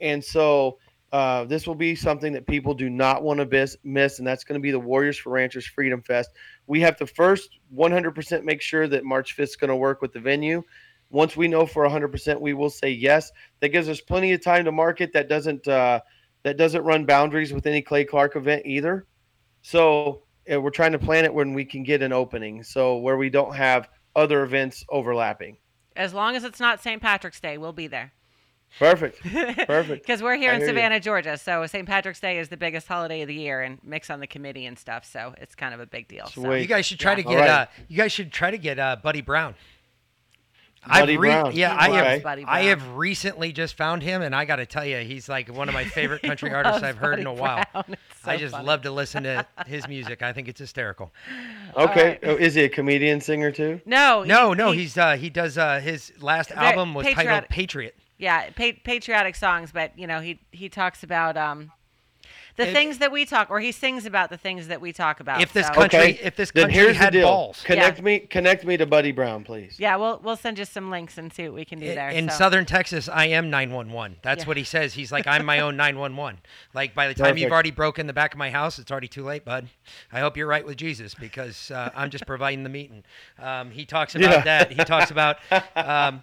And 0.00 0.22
so 0.22 0.78
uh, 1.12 1.44
this 1.44 1.66
will 1.66 1.76
be 1.76 1.94
something 1.94 2.32
that 2.32 2.46
people 2.46 2.74
do 2.74 2.90
not 2.90 3.22
want 3.22 3.38
to 3.38 3.46
miss, 3.46 3.76
miss, 3.84 4.18
and 4.18 4.26
that's 4.26 4.42
going 4.42 4.58
to 4.58 4.62
be 4.62 4.72
the 4.72 4.78
Warriors 4.78 5.16
for 5.16 5.30
Ranchers 5.30 5.66
Freedom 5.66 6.02
Fest. 6.02 6.30
We 6.66 6.80
have 6.80 6.96
to 6.96 7.06
first 7.06 7.50
100% 7.74 8.42
make 8.42 8.60
sure 8.60 8.88
that 8.88 9.04
March 9.04 9.36
5th 9.36 9.42
is 9.44 9.56
going 9.56 9.68
to 9.68 9.76
work 9.76 10.02
with 10.02 10.12
the 10.12 10.20
venue. 10.20 10.62
Once 11.10 11.36
we 11.36 11.46
know 11.46 11.64
for 11.64 11.86
100%, 11.88 12.40
we 12.40 12.54
will 12.54 12.70
say 12.70 12.90
yes. 12.90 13.30
That 13.60 13.68
gives 13.68 13.88
us 13.88 14.00
plenty 14.00 14.32
of 14.32 14.42
time 14.42 14.64
to 14.64 14.72
market. 14.72 15.12
That 15.12 15.28
doesn't 15.28 15.66
uh, 15.68 16.00
that 16.42 16.56
doesn't 16.56 16.82
run 16.82 17.06
boundaries 17.06 17.52
with 17.52 17.66
any 17.66 17.80
Clay 17.80 18.04
Clark 18.04 18.36
event 18.36 18.66
either. 18.66 19.06
So 19.62 20.22
we're 20.48 20.70
trying 20.70 20.92
to 20.92 20.98
plan 20.98 21.24
it 21.24 21.32
when 21.34 21.52
we 21.54 21.64
can 21.64 21.82
get 21.82 22.02
an 22.02 22.12
opening, 22.12 22.62
so 22.62 22.96
where 22.98 23.16
we 23.16 23.30
don't 23.30 23.54
have 23.54 23.88
other 24.14 24.42
events 24.44 24.84
overlapping. 24.88 25.56
As 25.96 26.12
long 26.14 26.36
as 26.36 26.44
it's 26.44 26.60
not 26.60 26.82
St. 26.82 27.00
Patrick's 27.00 27.40
Day, 27.40 27.58
we'll 27.58 27.72
be 27.72 27.86
there. 27.86 28.12
Perfect. 28.78 29.20
Perfect. 29.66 30.02
Because 30.06 30.22
we're 30.22 30.36
here 30.36 30.50
I 30.50 30.54
in 30.54 30.60
hear 30.60 30.68
you. 30.68 30.74
Savannah, 30.74 31.00
Georgia, 31.00 31.38
so 31.38 31.64
St. 31.66 31.86
Patrick's 31.86 32.20
Day 32.20 32.38
is 32.38 32.48
the 32.48 32.56
biggest 32.56 32.86
holiday 32.88 33.22
of 33.22 33.28
the 33.28 33.34
year, 33.34 33.62
and 33.62 33.78
mix 33.82 34.10
on 34.10 34.20
the 34.20 34.26
committee 34.26 34.66
and 34.66 34.78
stuff. 34.78 35.04
So 35.04 35.34
it's 35.38 35.54
kind 35.54 35.72
of 35.72 35.80
a 35.80 35.86
big 35.86 36.08
deal. 36.08 36.26
So. 36.26 36.52
You 36.52 36.66
guys 36.66 36.84
should 36.84 36.98
try 36.98 37.12
Yeah. 37.12 37.16
to 37.16 37.22
get. 37.22 37.34
right. 37.38 37.48
Uh, 37.50 37.66
you 37.88 37.96
guys 37.96 38.12
should 38.12 38.32
try 38.32 38.50
to 38.50 38.58
get 38.58 38.78
uh, 38.78 38.96
Buddy 39.02 39.20
Brown. 39.22 39.54
Buddy 40.88 41.14
I've 41.14 41.20
re- 41.20 41.28
Brown. 41.30 41.52
Yeah, 41.54 41.76
I 41.78 41.88
have. 41.90 42.22
Buddy 42.22 42.44
I 42.46 42.62
have 42.64 42.86
recently 42.96 43.52
just 43.52 43.76
found 43.76 44.02
him, 44.02 44.22
and 44.22 44.34
I 44.34 44.44
got 44.44 44.56
to 44.56 44.66
tell 44.66 44.84
you, 44.84 44.98
he's 44.98 45.28
like 45.28 45.48
one 45.52 45.68
of 45.68 45.74
my 45.74 45.84
favorite 45.84 46.20
He 46.22 46.28
country 46.28 46.52
artists 46.52 46.82
I've 46.82 46.96
heard 46.96 47.18
in 47.18 47.26
a 47.26 47.30
Buddy 47.34 47.40
while. 47.74 47.84
So 48.22 48.30
I 48.30 48.36
just 48.36 48.52
funny. 48.52 48.66
love 48.66 48.82
to 48.82 48.90
listen 48.92 49.24
to 49.24 49.44
his 49.66 49.88
music. 49.88 50.22
I 50.22 50.32
think 50.32 50.48
it's 50.48 50.60
hysterical. 50.60 51.12
Okay. 51.76 52.08
right. 52.10 52.18
Oh, 52.22 52.36
is 52.36 52.54
he 52.54 52.62
a 52.62 52.68
comedian 52.70 53.20
singer 53.20 53.50
too? 53.50 53.80
No, 53.84 54.22
he- 54.22 54.28
No, 54.28 54.54
no, 54.54 54.70
he- 54.72 54.80
he's 54.82 54.96
uh, 54.96 55.16
he 55.16 55.28
does 55.28 55.58
uh, 55.58 55.80
his 55.80 56.12
last 56.20 56.50
album 56.52 56.94
was 56.94 57.06
titled. 57.06 57.48
Patriot. 57.50 57.94
yeah, 58.18 58.48
pa- 58.50 58.78
patriotic 58.82 59.34
songs, 59.34 59.72
but 59.72 59.92
you 59.98 60.06
know 60.06 60.20
he 60.20 60.40
he 60.52 60.68
talks 60.70 61.02
about 61.02 61.36
um 61.36 61.70
the 62.56 62.66
If- 62.68 62.72
things 62.74 62.98
that 62.98 63.12
we 63.12 63.24
talk, 63.24 63.50
or 63.50 63.60
he 63.60 63.70
sings 63.72 64.06
about 64.06 64.30
the 64.30 64.36
things 64.38 64.68
that 64.68 64.80
we 64.80 64.92
talk 64.92 65.20
about. 65.20 65.40
If 65.42 65.52
this 65.52 65.66
so- 65.66 65.74
country- 65.74 65.98
Okay. 65.98 66.18
if 66.22 66.36
this 66.36 66.50
then 66.52 66.70
here's 66.70 66.96
had 66.96 67.12
the 67.12 67.18
deal. 67.18 67.28
balls. 67.28 67.62
Connect 67.64 67.98
Yeah. 67.98 68.04
me. 68.04 68.18
Connect 68.20 68.64
me 68.64 68.76
to 68.78 68.86
Buddy 68.86 69.12
Brown, 69.12 69.44
please. 69.44 69.76
yeah, 69.78 69.96
we'll 69.96 70.18
we'll 70.22 70.36
send 70.36 70.58
you 70.58 70.64
some 70.64 70.90
links 70.90 71.18
and 71.18 71.32
see 71.32 71.44
what 71.44 71.52
we 71.54 71.64
can 71.64 71.78
do 71.78 71.94
there. 71.94 72.08
In 72.08 72.28
so. 72.30 72.36
southern 72.36 72.64
Texas, 72.64 73.08
I 73.08 73.26
am 73.26 73.50
911. 73.50 74.16
That's 74.22 74.44
Yeah. 74.44 74.48
what 74.48 74.56
he 74.56 74.64
says. 74.64 74.94
He's 74.94 75.12
like, 75.12 75.26
I'm 75.26 75.44
my 75.44 75.60
own 75.60 75.76
911. 75.78 76.40
Like, 76.74 76.94
by 76.94 77.08
the 77.08 77.14
time 77.14 77.36
you've 77.36 77.52
already 77.52 77.70
broken 77.70 78.06
the 78.06 78.12
back 78.12 78.32
of 78.32 78.38
my 78.38 78.50
house, 78.50 78.78
it's 78.78 78.90
already 78.90 79.08
too 79.08 79.24
late, 79.24 79.44
bud. 79.44 79.68
I 80.12 80.20
hope 80.20 80.36
you're 80.36 80.46
right 80.46 80.64
with 80.64 80.76
Jesus 80.76 81.14
because 81.14 81.70
uh, 81.70 81.90
I'm 81.94 82.10
just 82.10 82.26
providing 82.26 82.62
the 82.62 82.68
meeting. 82.70 83.04
Um, 83.38 83.70
he 83.70 83.84
talks 83.84 84.14
about 84.14 84.30
Yeah. 84.30 84.40
that. 84.42 84.72
He 84.72 84.82
talks 84.84 85.10
about 85.10 85.38
um, 85.76 86.22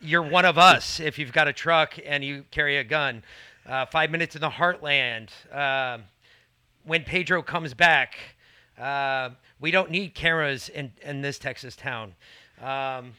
you're 0.00 0.22
one 0.22 0.44
of 0.44 0.58
us 0.58 1.00
if 1.00 1.18
you've 1.18 1.32
got 1.32 1.48
a 1.48 1.52
truck 1.52 1.94
and 2.04 2.24
you 2.24 2.44
carry 2.50 2.76
a 2.78 2.84
gun. 2.84 3.22
Uh, 3.66 3.86
five 3.86 4.10
minutes 4.10 4.34
in 4.34 4.40
the 4.40 4.50
heartland. 4.50 5.30
Um, 5.54 6.04
when 6.84 7.02
Pedro 7.04 7.42
comes 7.42 7.74
back, 7.74 8.16
uh, 8.78 9.30
we 9.60 9.70
don't 9.70 9.90
need 9.90 10.14
cameras 10.14 10.68
in, 10.68 10.92
in 11.02 11.22
this 11.22 11.38
Texas 11.38 11.76
town. 11.76 12.14
Um, 12.60 13.12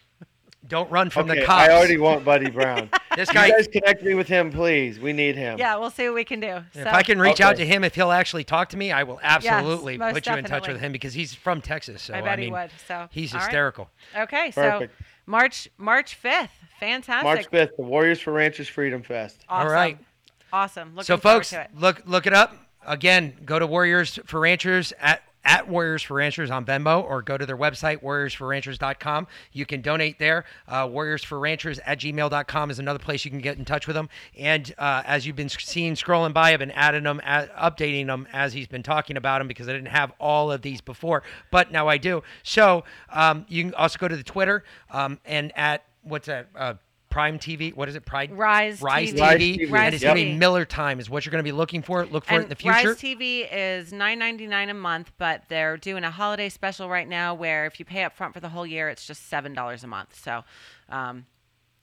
don't 0.67 0.89
run 0.89 1.09
from 1.09 1.29
okay, 1.29 1.39
the 1.39 1.45
cops. 1.45 1.69
I 1.69 1.73
already 1.73 1.97
want 1.97 2.25
Buddy 2.25 2.49
Brown. 2.49 2.89
This 3.15 3.29
you 3.29 3.35
guy, 3.35 3.49
guys 3.49 3.69
connect 3.69 4.03
me 4.03 4.13
with 4.13 4.27
him, 4.27 4.51
please. 4.51 4.99
We 4.99 5.13
need 5.13 5.37
him. 5.37 5.57
yeah, 5.57 5.77
we'll 5.77 5.89
see 5.89 6.05
what 6.09 6.15
we 6.15 6.25
can 6.25 6.41
do. 6.41 6.59
if 6.73 6.85
I 6.85 7.01
can 7.01 7.17
reach 7.17 7.39
out 7.39 7.55
to 7.55 7.65
him, 7.65 7.85
if 7.85 7.95
he'll 7.95 8.11
actually 8.11 8.43
talk 8.43 8.67
to 8.71 8.77
me, 8.77 8.91
I 8.91 9.03
will 9.03 9.21
absolutely 9.23 9.97
most 9.97 10.15
put 10.15 10.27
you 10.27 10.33
in 10.33 10.43
touch 10.43 10.67
with 10.67 10.81
him 10.81 10.91
because 10.91 11.13
he's 11.13 11.33
from 11.33 11.61
Texas. 11.61 12.01
So 12.01 12.13
I 12.13 12.19
bet 12.19 12.39
mean, 12.39 12.47
he 12.47 12.51
would. 12.51 12.71
So 12.89 13.07
he's 13.11 13.33
all 13.33 13.39
right. 13.39 13.45
hysterical. 13.45 13.89
Okay, 14.17 14.51
so 14.51 14.61
Perfect. 14.61 15.01
March 15.27 15.69
March 15.77 16.15
fifth, 16.15 16.51
fantastic. 16.77 17.23
March 17.23 17.49
5th, 17.49 17.77
the 17.77 17.83
Warriors 17.83 18.19
for 18.19 18.33
Ranchers 18.33 18.67
Freedom 18.67 19.01
Fest. 19.01 19.45
Awesome. 19.47 19.67
All 19.67 19.73
right. 19.73 19.97
Awesome. 20.55 20.95
Looking 20.95 21.03
so, 21.03 21.17
folks, 21.17 21.53
look 21.75 22.01
look 22.05 22.25
it 22.25 22.33
up 22.33 22.55
again. 22.87 23.33
Go 23.43 23.59
to 23.59 23.67
Warriors 23.67 24.17
for 24.25 24.39
Ranchers 24.39 24.93
at 25.01 25.21
at 25.43 25.67
Warriors 25.67 26.01
for 26.01 26.13
Ranchers 26.13 26.49
on 26.49 26.65
Venmo 26.65 27.03
or 27.03 27.21
go 27.21 27.37
to 27.37 27.45
their 27.45 27.57
website, 27.57 28.01
warriorsforranchers.com. 28.01 29.27
You 29.51 29.65
can 29.65 29.81
donate 29.81 30.17
there. 30.17 30.45
Uh, 30.65 30.87
Warriors 30.89 31.25
for 31.25 31.37
Ranchers 31.39 31.77
at 31.85 31.99
gmail.com 31.99 32.71
is 32.71 32.79
another 32.79 32.99
place 32.99 33.25
you 33.25 33.31
can 33.31 33.41
get 33.41 33.57
in 33.57 33.65
touch 33.65 33.85
with 33.85 33.97
them. 33.97 34.07
And 34.39 34.73
uh, 34.77 35.03
as 35.05 35.27
you've 35.27 35.35
been 35.35 35.49
seeing 35.49 35.93
scrolling 35.95 36.33
by, 36.33 36.53
I've 36.53 36.59
been 36.59 36.71
adding 36.71 37.03
them, 37.03 37.19
a 37.19 37.47
updating 37.61 38.07
them 38.07 38.25
as 38.31 38.53
he's 38.53 38.67
been 38.67 38.81
talking 38.81 39.17
about 39.17 39.39
them 39.39 39.49
because 39.49 39.67
I 39.67 39.73
didn't 39.73 39.89
have 39.89 40.13
all 40.21 40.53
of 40.53 40.61
these 40.61 40.79
before, 40.79 41.23
but 41.51 41.69
now 41.69 41.89
I 41.89 41.97
do. 41.97 42.23
So 42.43 42.85
um, 43.09 43.45
you 43.49 43.65
can 43.65 43.73
also 43.73 43.99
go 43.99 44.07
to 44.07 44.15
the 44.15 44.23
Twitter 44.23 44.63
um, 44.89 45.19
and 45.25 45.51
at 45.57 45.83
what's 46.01 46.27
that? 46.27 46.47
Uh, 46.55 46.75
Prime 47.15 47.39
TV. 47.39 47.73
What 47.73 47.87
is 47.87 47.95
it? 47.95 48.05
Pride. 48.05 48.37
Rise 48.37 48.81
Rise 48.81 49.13
TV. 49.13 49.21
Rise 49.21 49.39
TV. 49.39 49.57
TV. 49.57 49.71
Rise 49.71 49.85
And 49.85 49.95
it's 49.95 50.03
going 50.03 50.17
to 50.17 50.21
be 50.21 50.33
Miller 50.33 50.65
Time 50.65 50.99
is 50.99 51.09
what 51.09 51.25
you're 51.25 51.31
going 51.31 51.39
to 51.39 51.47
be 51.47 51.53
looking 51.53 51.81
for. 51.81 52.05
Look 52.05 52.25
for 52.25 52.41
it 52.41 52.43
in 52.43 52.49
the 52.49 52.57
future. 52.57 52.89
Rise 52.89 52.97
TV 52.97 53.47
is 53.49 53.93
nine 53.93 54.19
ninety 54.19 54.47
nine 54.47 54.69
a 54.69 54.73
month, 54.73 55.13
but 55.17 55.43
they're 55.47 55.77
doing 55.77 56.03
a 56.03 56.11
holiday 56.11 56.49
special 56.49 56.89
right 56.89 57.07
now 57.07 57.33
where 57.33 57.67
if 57.67 57.79
you 57.79 57.85
pay 57.85 58.03
up 58.03 58.17
front 58.17 58.33
for 58.33 58.41
the 58.41 58.49
whole 58.49 58.67
year, 58.67 58.89
it's 58.89 59.07
just 59.07 59.29
seven 59.29 59.53
dollars 59.53 59.81
a 59.85 59.87
month. 59.87 60.13
So, 60.21 60.43
um, 60.89 61.25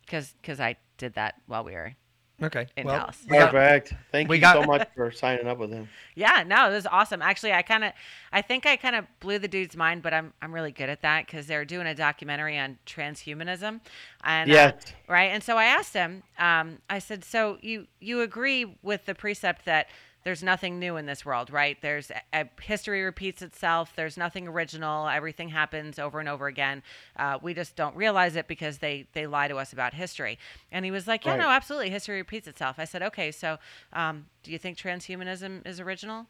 because 0.03 0.35
because 0.43 0.61
I 0.61 0.77
did 0.99 1.15
that 1.15 1.37
while 1.47 1.65
we 1.65 1.73
were 1.73 1.95
Okay. 2.43 2.67
in 2.77 2.87
well, 2.87 2.99
Dallas. 2.99 3.19
we 3.29 3.39
got- 3.39 3.53
Perfect. 3.53 3.95
Thank 4.11 4.29
we 4.29 4.37
you 4.37 4.41
got- 4.41 4.55
so 4.55 4.63
much 4.65 4.89
for 4.95 5.11
signing 5.11 5.47
up 5.47 5.59
with 5.59 5.71
him. 5.71 5.89
Yeah, 6.15 6.45
no, 6.47 6.71
it 6.71 6.75
was 6.75 6.85
awesome. 6.87 7.23
Actually, 7.23 7.55
I 7.55 7.63
kind 7.63 7.85
of, 7.85 7.93
I 8.33 8.43
think 8.43 8.67
I 8.67 8.77
kind 8.77 8.95
of 8.95 9.07
blew 9.21 9.39
the 9.39 9.49
dude's 9.49 9.75
mind, 9.75 10.03
but 10.03 10.13
I'm, 10.13 10.35
I'm 10.43 10.53
really 10.53 10.71
good 10.71 10.91
at 10.91 11.01
that 11.01 11.25
because 11.25 11.47
they're 11.47 11.65
doing 11.65 11.87
a 11.87 11.95
documentary 11.95 12.59
on 12.59 12.77
transhumanism, 12.85 13.81
and 14.23 14.53
uh, 14.53 14.73
right. 15.09 15.31
And 15.31 15.43
so 15.43 15.57
I 15.57 15.65
asked 15.65 15.95
him, 15.95 16.23
um, 16.39 16.81
I 16.91 16.99
said, 16.99 17.25
so 17.25 17.57
you 17.63 17.87
you 17.99 18.21
agree 18.21 18.77
with 18.83 19.07
the 19.07 19.15
precept 19.15 19.65
that 19.65 19.87
there's 20.25 20.43
nothing 20.43 20.79
new 20.79 20.97
in 20.97 21.07
this 21.07 21.25
world, 21.25 21.51
right? 21.51 21.77
There's 21.83 22.11
a, 22.33 22.49
history 22.61 23.03
repeats 23.03 23.43
itself. 23.43 23.93
There's 23.97 24.17
nothing 24.17 24.47
original. 24.47 25.09
Everything 25.09 25.49
happens 25.49 25.99
over 25.99 26.21
and 26.21 26.29
over 26.29 26.47
again. 26.47 26.83
Uh, 27.17 27.39
we 27.43 27.55
just 27.55 27.75
don't 27.77 27.97
realize 27.97 28.37
it 28.37 28.47
because 28.49 28.79
they 28.79 29.07
they 29.15 29.27
lie 29.27 29.49
to 29.49 29.57
us 29.57 29.73
about 29.73 29.95
history. 29.95 30.39
And 30.71 30.85
he 30.85 30.91
was 30.91 31.07
like, 31.09 31.25
yeah, 31.25 31.33
Right. 31.33 31.41
no, 31.41 31.49
absolutely, 31.51 31.91
history 31.91 32.17
repeats 32.19 32.47
itself. 32.47 32.77
I 32.79 32.85
said, 32.85 33.03
okay, 33.03 33.33
so 33.33 33.59
um, 33.93 34.27
do 34.43 34.53
you 34.53 34.59
think 34.59 34.79
transhumanism 34.79 35.67
is 35.67 35.81
original? 35.81 36.27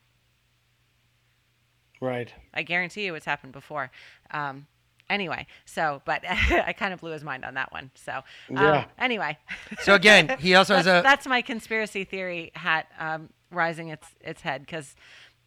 Right. 2.01 2.33
I 2.53 2.63
guarantee 2.63 3.05
you 3.05 3.15
it's 3.15 3.27
happened 3.27 3.53
before. 3.53 3.91
Um, 4.33 4.67
anyway, 5.09 5.47
so, 5.65 6.03
but 6.05 6.23
I 6.29 6.73
kind 6.73 6.93
of 6.93 7.01
blew 7.01 7.13
his 7.13 7.23
mind 7.23 7.45
on 7.45 7.55
that 7.55 7.73
one. 7.73 7.91
So, 7.95 8.13
um, 8.13 8.57
Yeah. 8.57 8.85
anyway. 8.99 9.39
So 9.83 9.95
again, 9.95 10.37
he 10.41 10.55
also 10.55 10.75
has 10.77 10.87
that's, 10.87 11.01
a 11.01 11.03
that's 11.09 11.27
my 11.27 11.43
conspiracy 11.43 12.05
theory 12.05 12.51
hat 12.55 12.87
um, 12.99 13.29
rising 13.53 13.89
its, 13.89 14.09
its 14.21 14.41
head 14.43 14.63
because 14.63 14.95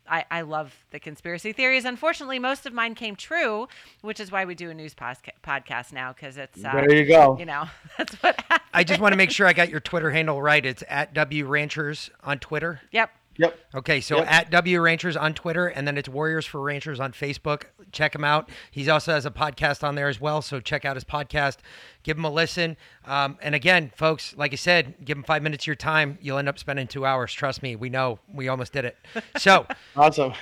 I, 0.07 0.26
I 0.30 0.41
love 0.41 0.73
the 0.91 0.99
conspiracy 0.99 1.52
theories. 1.52 1.86
Unfortunately, 1.86 2.40
most 2.40 2.65
of 2.65 2.73
mine 2.73 2.95
came 2.95 3.15
true, 3.15 3.68
which 4.02 4.19
is 4.19 4.32
why 4.32 4.45
we 4.45 4.56
do 4.56 4.69
a 4.69 4.73
news 4.73 4.94
posca- 4.94 5.32
podcast 5.44 5.91
now 5.91 6.14
because 6.14 6.38
it's, 6.38 6.64
uh, 6.64 6.72
there 6.72 6.94
you 6.94 7.06
go. 7.06 7.38
you 7.40 7.45
know, 7.45 7.65
that's 7.98 8.15
what 8.15 8.40
happened. 8.41 8.69
I 8.73 8.84
just 8.84 8.99
want 8.99 9.14
to 9.14 9.18
make 9.18 9.32
sure 9.32 9.48
I 9.48 9.53
got 9.53 9.69
your 9.69 9.80
Twitter 9.80 10.11
handle 10.11 10.41
right. 10.41 10.65
It's 10.65 10.84
at 10.88 11.14
W 11.14 11.48
Ranchers 11.48 12.10
on 12.23 12.40
Twitter. 12.40 12.82
Yep. 12.91 13.10
Yep. 13.37 13.59
Okay, 13.75 13.99
so 14.01 14.17
Yep. 14.17 14.31
at 14.31 14.49
W 14.51 14.79
Ranchers 14.81 15.17
on 15.17 15.33
Twitter, 15.33 15.67
and 15.67 15.87
then 15.87 15.97
it's 15.97 16.07
Warriors 16.07 16.45
for 16.45 16.61
Ranchers 16.61 16.99
on 16.99 17.11
Facebook. 17.11 17.63
Check 17.91 18.15
him 18.15 18.23
out. 18.23 18.49
He 18.71 18.89
also 18.89 19.13
has 19.13 19.25
a 19.25 19.31
podcast 19.31 19.83
on 19.83 19.95
there 19.95 20.07
as 20.07 20.19
well, 20.21 20.41
so 20.41 20.59
check 20.59 20.85
out 20.85 20.95
his 20.95 21.03
podcast. 21.03 21.57
Give 22.03 22.17
him 22.17 22.25
a 22.25 22.29
listen. 22.31 22.77
Um, 23.05 23.37
and 23.41 23.53
again, 23.55 23.91
folks, 23.95 24.35
like 24.37 24.53
I 24.53 24.55
said, 24.55 24.95
give 25.03 25.17
him 25.17 25.23
five 25.23 25.43
minutes 25.43 25.63
of 25.63 25.67
your 25.67 25.75
time. 25.75 26.17
You'll 26.21 26.37
end 26.37 26.47
up 26.49 26.57
spending 26.59 26.87
two 26.87 27.05
hours. 27.05 27.33
Trust 27.33 27.61
me, 27.63 27.75
we 27.75 27.89
know. 27.89 28.19
We 28.33 28.47
almost 28.47 28.73
did 28.73 28.85
it. 28.85 28.97
So 29.37 29.65
Awesome. 29.95 30.33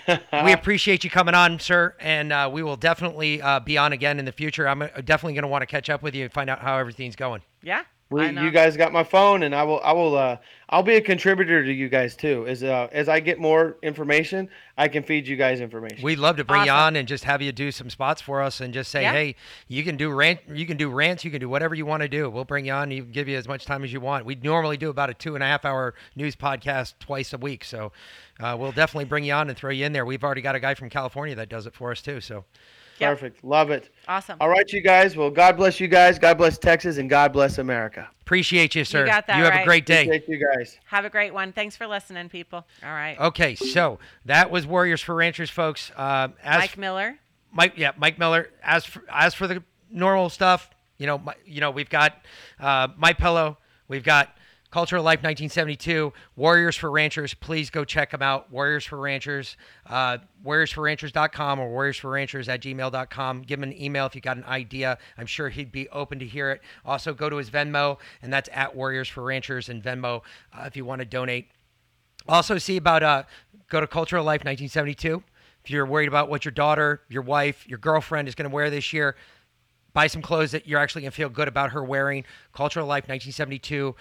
we 0.43 0.51
appreciate 0.51 1.03
you 1.03 1.09
coming 1.09 1.35
on, 1.35 1.59
sir, 1.59 1.95
and 1.99 2.31
uh, 2.33 2.49
we 2.51 2.63
will 2.63 2.75
definitely 2.77 3.41
uh, 3.41 3.59
be 3.59 3.77
on 3.77 3.93
again 3.93 4.19
in 4.19 4.25
the 4.25 4.31
future. 4.31 4.67
I'm 4.67 4.81
uh, 4.81 4.87
definitely 5.03 5.33
going 5.33 5.43
to 5.43 5.47
want 5.47 5.61
to 5.63 5.67
catch 5.67 5.89
up 5.89 6.03
with 6.03 6.15
you 6.15 6.23
and 6.25 6.33
find 6.33 6.49
out 6.49 6.59
how 6.59 6.77
everything's 6.77 7.15
going. 7.15 7.41
Yeah. 7.61 7.83
We, 8.13 8.21
I 8.21 8.31
know. 8.31 8.43
you 8.43 8.51
guys 8.51 8.77
got 8.77 8.93
my 8.93 9.03
phone, 9.03 9.43
and 9.43 9.53
I 9.55 9.63
will. 9.63 9.81
I 9.83 9.91
will. 9.91 10.15
Uh, 10.15 10.37
I'll 10.69 10.83
be 10.83 10.95
a 10.95 11.01
contributor 11.01 11.63
to 11.63 11.71
you 11.71 11.89
guys 11.89 12.15
too. 12.15 12.45
As 12.47 12.63
uh, 12.63 12.87
as 12.91 13.09
I 13.09 13.19
get 13.19 13.39
more 13.39 13.77
information, 13.83 14.49
I 14.77 14.87
can 14.87 15.03
feed 15.03 15.27
you 15.27 15.35
guys 15.35 15.61
information. 15.61 16.03
We'd 16.03 16.19
love 16.19 16.37
to 16.37 16.43
bring 16.43 16.65
you 16.65 16.71
on 16.71 16.95
and 16.95 17.07
just 17.07 17.23
have 17.25 17.41
you 17.41 17.51
do 17.51 17.71
some 17.71 17.89
spots 17.89 18.21
for 18.21 18.41
us 18.41 18.61
and 18.61 18.73
just 18.73 18.89
say, 18.91 19.03
Yeah. 19.03 19.11
hey, 19.11 19.35
you 19.67 19.83
can 19.83 19.97
do 19.97 20.09
rant, 20.11 20.39
you 20.51 20.65
can 20.65 20.77
do 20.77 20.89
rants, 20.89 21.23
you 21.23 21.31
can 21.31 21.39
do 21.39 21.49
whatever 21.49 21.75
you 21.75 21.85
want 21.85 22.01
to 22.01 22.09
do. 22.09 22.29
We'll 22.29 22.45
bring 22.45 22.65
you 22.65 22.73
on. 22.73 22.89
You 22.91 23.03
give 23.03 23.27
you 23.27 23.37
as 23.37 23.47
much 23.47 23.65
time 23.65 23.83
as 23.83 23.93
you 23.93 23.99
want. 23.99 24.25
We 24.25 24.35
normally 24.35 24.77
do 24.77 24.89
about 24.89 25.09
a 25.09 25.13
two 25.13 25.35
and 25.35 25.43
a 25.43 25.47
half 25.47 25.65
hour 25.65 25.93
news 26.15 26.35
podcast 26.35 26.95
twice 26.99 27.33
a 27.33 27.37
week, 27.37 27.63
so 27.63 27.91
uh, 28.39 28.55
we'll 28.59 28.71
definitely 28.71 29.05
bring 29.05 29.23
you 29.23 29.33
on 29.33 29.49
and 29.49 29.57
throw 29.57 29.71
you 29.71 29.85
in 29.85 29.93
there. 29.93 30.05
We've 30.05 30.23
already 30.23 30.41
got 30.41 30.55
a 30.55 30.59
guy 30.59 30.73
from 30.73 30.89
California 30.89 31.35
that 31.35 31.49
does 31.49 31.67
it 31.67 31.73
for 31.75 31.91
us 31.91 32.01
too. 32.01 32.19
So 32.19 32.45
Yep. 32.99 33.09
Perfect. 33.09 33.43
Love 33.43 33.71
it. 33.71 33.89
Awesome. 34.07 34.37
All 34.39 34.49
right, 34.49 34.71
you 34.71 34.81
guys. 34.81 35.15
Well, 35.15 35.29
God 35.29 35.57
bless 35.57 35.79
you 35.79 35.87
guys. 35.87 36.19
God 36.19 36.37
bless 36.37 36.57
Texas, 36.57 36.97
and 36.97 37.09
God 37.09 37.33
bless 37.33 37.57
America. 37.57 38.07
appreciate 38.21 38.75
you, 38.75 38.85
sir. 38.85 39.01
You 39.01 39.05
got 39.07 39.27
that 39.27 39.37
You 39.37 39.43
have 39.45 39.61
a 39.61 39.65
great 39.65 39.85
day. 39.85 40.03
Appreciate 40.03 40.29
you 40.29 40.45
guys. 40.55 40.77
Have 40.85 41.05
a 41.05 41.09
great 41.09 41.33
one. 41.33 41.51
Thanks 41.53 41.75
for 41.75 41.87
listening, 41.87 42.29
people. 42.29 42.65
All 42.83 42.91
right. 42.91 43.19
Okay, 43.19 43.55
so 43.55 43.99
that 44.25 44.51
was 44.51 44.67
Warriors 44.67 45.01
for 45.01 45.15
Ranchers, 45.15 45.49
folks. 45.49 45.91
Uh, 45.95 46.29
as 46.43 46.59
Mike 46.59 46.77
Miller. 46.77 47.17
Mike, 47.51 47.73
yeah, 47.77 47.91
Mike 47.97 48.19
Miller. 48.19 48.49
As 48.63 48.85
for, 48.85 49.03
as 49.09 49.33
for 49.33 49.47
the 49.47 49.63
normal 49.91 50.29
stuff, 50.29 50.69
you 50.97 51.07
know, 51.07 51.17
my, 51.17 51.33
you 51.45 51.61
know, 51.61 51.71
we've 51.71 51.89
got 51.89 52.21
uh, 52.59 52.87
My 52.97 53.13
Pillow, 53.13 53.57
we've 53.87 54.03
got 54.03 54.35
Cultural 54.73 55.03
Life 55.03 55.19
1972, 55.19 56.11
Warriors 56.35 56.75
for 56.75 56.89
Ranchers. 56.89 57.35
Please 57.35 57.69
go 57.69 57.85
check 57.85 58.09
them 58.09 58.23
out. 58.23 58.51
Warriors 58.51 58.83
for 58.83 58.97
Ranchers, 58.97 59.55
uh, 59.85 60.17
warriorsforranchers.com 60.43 61.59
or 61.59 61.69
warriorsforranchers 61.69 62.47
at 62.47 62.63
gmail.com. 62.63 63.43
Give 63.43 63.59
him 63.59 63.69
an 63.69 63.79
email 63.79 64.07
if 64.07 64.15
you 64.15 64.21
got 64.21 64.37
an 64.37 64.45
idea. 64.45 64.97
I'm 65.15 65.27
sure 65.27 65.49
he'd 65.49 65.71
be 65.71 65.87
open 65.89 66.17
to 66.17 66.25
hear 66.25 66.49
it. 66.49 66.61
Also, 66.85 67.13
go 67.13 67.29
to 67.29 67.35
his 67.35 67.51
Venmo, 67.51 67.99
and 68.23 68.33
that's 68.33 68.49
at 68.51 68.75
Warriors 68.75 69.07
for 69.07 69.21
Ranchers 69.21 69.69
and 69.69 69.83
Venmo 69.83 70.23
uh, 70.57 70.63
if 70.65 70.75
you 70.75 70.85
want 70.85 71.01
to 71.01 71.05
donate. 71.05 71.51
Also, 72.27 72.57
see 72.57 72.77
about 72.77 73.03
uh, 73.03 73.23
go 73.69 73.79
to 73.79 73.85
Cultural 73.85 74.25
Life 74.25 74.39
1972. 74.39 75.21
If 75.63 75.69
you're 75.69 75.85
worried 75.85 76.07
about 76.07 76.31
what 76.31 76.45
your 76.45 76.51
daughter, 76.51 77.03
your 77.09 77.21
wife, 77.21 77.67
your 77.67 77.77
girlfriend 77.77 78.27
is 78.27 78.33
going 78.33 78.49
to 78.49 78.55
wear 78.55 78.71
this 78.71 78.91
year, 78.91 79.17
buy 79.93 80.07
some 80.07 80.23
clothes 80.23 80.49
that 80.49 80.67
you're 80.67 80.79
actually 80.79 81.03
going 81.03 81.11
to 81.11 81.15
feel 81.15 81.29
good 81.29 81.47
about 81.47 81.73
her 81.73 81.83
wearing. 81.83 82.25
Cultural 82.53 82.87
Life 82.87 83.03
1972. 83.03 83.95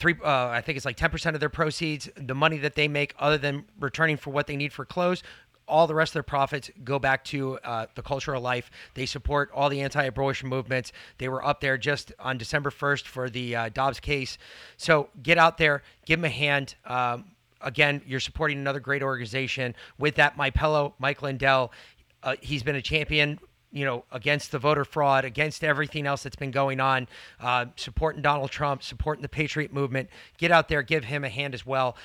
Three, 0.00 0.16
uh, 0.22 0.48
I 0.48 0.60
think 0.60 0.76
it's 0.76 0.84
like 0.84 0.96
10% 0.96 1.34
of 1.34 1.40
their 1.40 1.48
proceeds, 1.48 2.10
the 2.16 2.34
money 2.34 2.58
that 2.58 2.74
they 2.74 2.88
make, 2.88 3.14
other 3.18 3.38
than 3.38 3.64
returning 3.78 4.16
for 4.16 4.30
what 4.30 4.46
they 4.46 4.56
need 4.56 4.72
for 4.72 4.84
clothes, 4.84 5.22
all 5.66 5.86
the 5.86 5.94
rest 5.94 6.10
of 6.10 6.14
their 6.14 6.22
profits 6.24 6.70
go 6.82 6.98
back 6.98 7.24
to 7.24 7.58
uh, 7.64 7.86
the 7.94 8.02
cultural 8.02 8.42
life. 8.42 8.70
They 8.94 9.06
support 9.06 9.50
all 9.54 9.68
the 9.68 9.80
anti-abortion 9.80 10.48
movements. 10.48 10.92
They 11.18 11.28
were 11.28 11.44
up 11.44 11.60
there 11.60 11.78
just 11.78 12.12
on 12.18 12.38
December 12.38 12.70
1st 12.70 13.06
for 13.06 13.30
the 13.30 13.56
uh, 13.56 13.68
Dobbs 13.70 14.00
case. 14.00 14.38
So 14.76 15.08
get 15.22 15.38
out 15.38 15.58
there, 15.58 15.82
give 16.06 16.18
them 16.18 16.26
a 16.26 16.30
hand. 16.30 16.74
Um, 16.84 17.32
again, 17.60 18.02
you're 18.06 18.20
supporting 18.20 18.58
another 18.58 18.80
great 18.80 19.02
organization. 19.02 19.74
With 19.98 20.16
that, 20.16 20.36
my 20.36 20.50
pillow, 20.50 20.94
Mike 20.98 21.22
Lindell, 21.22 21.72
uh, 22.22 22.36
he's 22.40 22.62
been 22.62 22.76
a 22.76 22.82
champion 22.82 23.38
you 23.74 23.84
know, 23.84 24.04
against 24.12 24.52
the 24.52 24.58
voter 24.58 24.84
fraud, 24.84 25.24
against 25.24 25.64
everything 25.64 26.06
else 26.06 26.22
that's 26.22 26.36
been 26.36 26.52
going 26.52 26.78
on, 26.78 27.08
uh, 27.40 27.66
supporting 27.74 28.22
Donald 28.22 28.50
Trump, 28.50 28.84
supporting 28.84 29.20
the 29.20 29.28
Patriot 29.28 29.72
movement. 29.72 30.08
Get 30.38 30.52
out 30.52 30.68
there, 30.68 30.80
give 30.82 31.04
him 31.04 31.24
a 31.24 31.28
hand 31.28 31.54
as 31.54 31.66
well. 31.66 31.96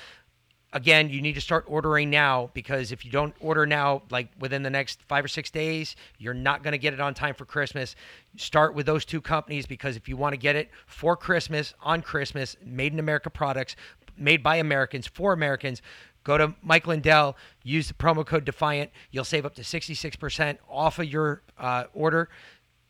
Again, 0.72 1.10
you 1.10 1.22
need 1.22 1.34
to 1.34 1.40
start 1.40 1.64
ordering 1.68 2.10
now 2.10 2.50
because 2.54 2.92
if 2.92 3.04
you 3.04 3.10
don't 3.10 3.34
order 3.40 3.66
now, 3.66 4.02
like 4.10 4.28
within 4.38 4.62
the 4.62 4.70
next 4.70 5.00
five 5.08 5.24
or 5.24 5.28
six 5.28 5.50
days, 5.50 5.94
you're 6.18 6.34
not 6.34 6.62
going 6.62 6.72
to 6.72 6.78
get 6.78 6.92
it 6.92 7.00
on 7.00 7.14
time 7.14 7.34
for 7.34 7.44
Christmas. 7.44 7.94
Start 8.36 8.74
with 8.74 8.86
those 8.86 9.04
two 9.04 9.20
companies 9.20 9.66
because 9.66 9.96
if 9.96 10.08
you 10.08 10.16
want 10.16 10.32
to 10.32 10.36
get 10.36 10.56
it 10.56 10.70
for 10.86 11.16
Christmas, 11.16 11.74
on 11.82 12.02
Christmas, 12.02 12.56
made 12.64 12.92
in 12.92 12.98
America 12.98 13.30
products, 13.30 13.74
made 14.16 14.42
by 14.42 14.56
Americans, 14.56 15.06
for 15.06 15.32
Americans, 15.32 15.82
Go 16.24 16.36
to 16.38 16.54
Mike 16.62 16.86
Lindell, 16.86 17.36
use 17.62 17.88
the 17.88 17.94
promo 17.94 18.24
code 18.26 18.44
Defiant. 18.44 18.90
You'll 19.10 19.24
save 19.24 19.46
up 19.46 19.54
to 19.54 19.62
66% 19.62 20.58
off 20.68 20.98
of 20.98 21.06
your 21.06 21.42
uh, 21.58 21.84
order. 21.94 22.28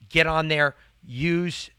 Get 0.08 0.26
on 0.26 0.48
there, 0.48 0.74
use 1.06 1.70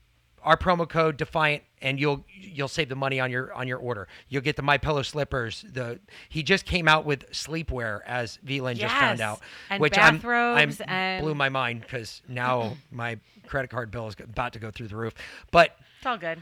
our 0.44 0.58
promo 0.58 0.88
code 0.88 1.18
Defiant, 1.18 1.64
and 1.82 2.00
you'll 2.00 2.26
you'll 2.34 2.68
save 2.68 2.90
the 2.90 2.96
money 2.96 3.20
on 3.20 3.30
your 3.30 3.54
on 3.54 3.68
your 3.68 3.78
order. 3.78 4.08
You'll 4.30 4.42
get 4.42 4.56
the 4.56 4.62
My 4.62 4.78
Pillow 4.78 5.02
slippers. 5.02 5.66
The 5.68 6.00
he 6.30 6.42
just 6.42 6.66
came 6.66 6.88
out 6.88 7.06
with 7.06 7.30
sleepwear, 7.32 8.00
as 8.06 8.40
Veland 8.46 8.78
just 8.78 8.96
found 8.96 9.20
out, 9.22 9.42
and 9.70 9.82
which 9.82 9.98
I'm, 9.98 10.22
I'm 10.26 10.72
and- 10.88 11.22
blew 11.24 11.36
my 11.36 11.50
mind 11.50 11.82
because 11.82 12.22
now 12.28 12.78
my 12.92 13.20
credit 13.48 13.70
card 13.70 13.92
bill 13.92 14.08
is 14.08 14.16
about 14.24 14.54
to 14.54 14.60
go 14.60 14.72
through 14.72 14.88
the 14.88 14.96
roof. 14.96 15.14
But 15.52 15.76
It's 15.98 16.06
all 16.06 16.18
good. 16.18 16.42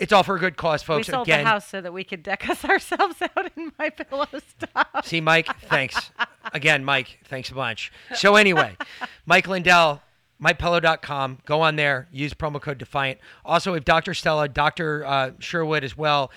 It's 0.00 0.12
all 0.12 0.22
for 0.22 0.36
a 0.36 0.38
good 0.38 0.56
cause, 0.56 0.82
folks. 0.82 1.06
we 1.06 1.12
sold 1.12 1.26
Again, 1.26 1.44
the 1.44 1.50
house 1.50 1.68
so 1.68 1.80
that 1.80 1.92
we 1.92 2.04
could 2.04 2.22
deck 2.22 2.48
us 2.48 2.64
ourselves 2.64 3.20
out 3.22 3.50
in 3.56 3.72
my 3.78 3.90
pillow 3.90 4.26
stuff. 4.48 4.88
See, 5.04 5.20
Mike, 5.20 5.48
thanks. 5.62 6.10
Again, 6.52 6.84
Mike, 6.84 7.18
thanks 7.24 7.50
a 7.50 7.54
bunch. 7.54 7.92
So, 8.14 8.36
anyway, 8.36 8.76
Mike 9.26 9.46
Lindell, 9.46 10.02
mypillow.com. 10.42 11.38
Go 11.44 11.60
on 11.60 11.76
there, 11.76 12.08
use 12.10 12.34
promo 12.34 12.60
code 12.60 12.78
Defiant. 12.78 13.18
Also, 13.44 13.72
we 13.72 13.76
have 13.76 13.84
Dr. 13.84 14.14
Stella, 14.14 14.48
Dr. 14.48 15.04
Uh, 15.04 15.30
Sherwood 15.38 15.84
as 15.84 15.96
well. 15.96 16.30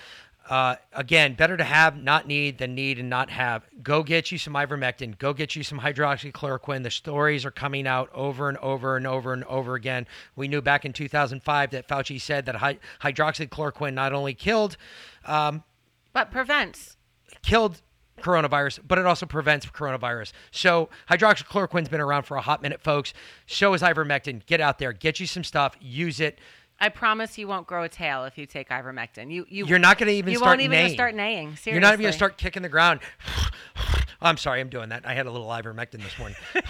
Uh, 0.49 0.75
again, 0.91 1.35
better 1.35 1.55
to 1.55 1.63
have, 1.63 1.95
not 1.95 2.27
need, 2.27 2.57
than 2.57 2.75
need 2.75 2.99
and 2.99 3.09
not 3.09 3.29
have. 3.29 3.63
Go 3.81 4.03
get 4.03 4.29
you 4.31 4.37
some 4.37 4.53
ivermectin. 4.53 5.17
Go 5.17 5.33
get 5.33 5.55
you 5.55 5.63
some 5.63 5.79
hydroxychloroquine. 5.79 6.83
The 6.83 6.91
stories 6.91 7.45
are 7.45 7.51
coming 7.51 7.87
out 7.87 8.09
over 8.13 8.49
and 8.49 8.57
over 8.57 8.97
and 8.97 9.07
over 9.07 9.31
and 9.31 9.45
over 9.45 9.75
again. 9.75 10.05
We 10.35 10.49
knew 10.49 10.61
back 10.61 10.83
in 10.83 10.91
2005 10.91 11.71
that 11.71 11.87
Fauci 11.87 12.19
said 12.19 12.45
that 12.47 12.55
hy- 12.55 12.79
hydroxychloroquine 13.01 13.93
not 13.93 14.11
only 14.11 14.33
killed 14.33 14.75
um, 15.25 15.63
But 16.11 16.29
prevents. 16.29 16.97
killed 17.41 17.81
coronavirus, 18.19 18.79
but 18.87 18.97
it 18.97 19.05
also 19.05 19.25
prevents 19.25 19.65
coronavirus. 19.65 20.33
So 20.51 20.89
hydroxychloroquine's 21.09 21.89
been 21.89 22.01
around 22.01 22.23
for 22.23 22.37
a 22.37 22.41
hot 22.41 22.61
minute, 22.61 22.81
folks. 22.81 23.13
So 23.47 23.73
is 23.73 23.81
ivermectin. 23.81 24.45
Get 24.45 24.61
out 24.61 24.77
there, 24.77 24.93
get 24.93 25.19
you 25.19 25.25
some 25.25 25.43
stuff, 25.43 25.75
use 25.79 26.19
it. 26.19 26.39
I 26.83 26.89
promise 26.89 27.37
you 27.37 27.47
won't 27.47 27.65
grow 27.65 27.83
a 27.83 27.89
tail 27.89 28.25
if 28.25 28.37
you 28.37 28.45
take 28.45 28.67
ivermectin. 28.67 29.31
You 29.31 29.45
you 29.47 29.65
You're 29.65 29.79
not 29.79 29.97
going 29.97 30.07
to 30.07 30.13
even 30.15 30.33
you 30.33 30.39
start 30.39 30.49
won't 30.49 30.61
even 30.61 30.77
neighing. 30.77 30.93
start 30.93 31.15
neighing. 31.15 31.47
Seriously. 31.55 31.71
You're 31.71 31.79
not 31.79 31.93
even 31.93 32.01
going 32.01 32.11
to 32.11 32.17
start 32.17 32.37
kicking 32.37 32.61
the 32.61 32.67
ground. 32.67 32.99
I'm 34.21 34.37
sorry, 34.37 34.59
I'm 34.61 34.69
doing 34.69 34.89
that. 34.89 35.05
I 35.05 35.13
had 35.13 35.25
a 35.25 35.31
little 35.31 35.47
ivermectin 35.47 36.01
this 36.03 36.17
morning. 36.17 36.37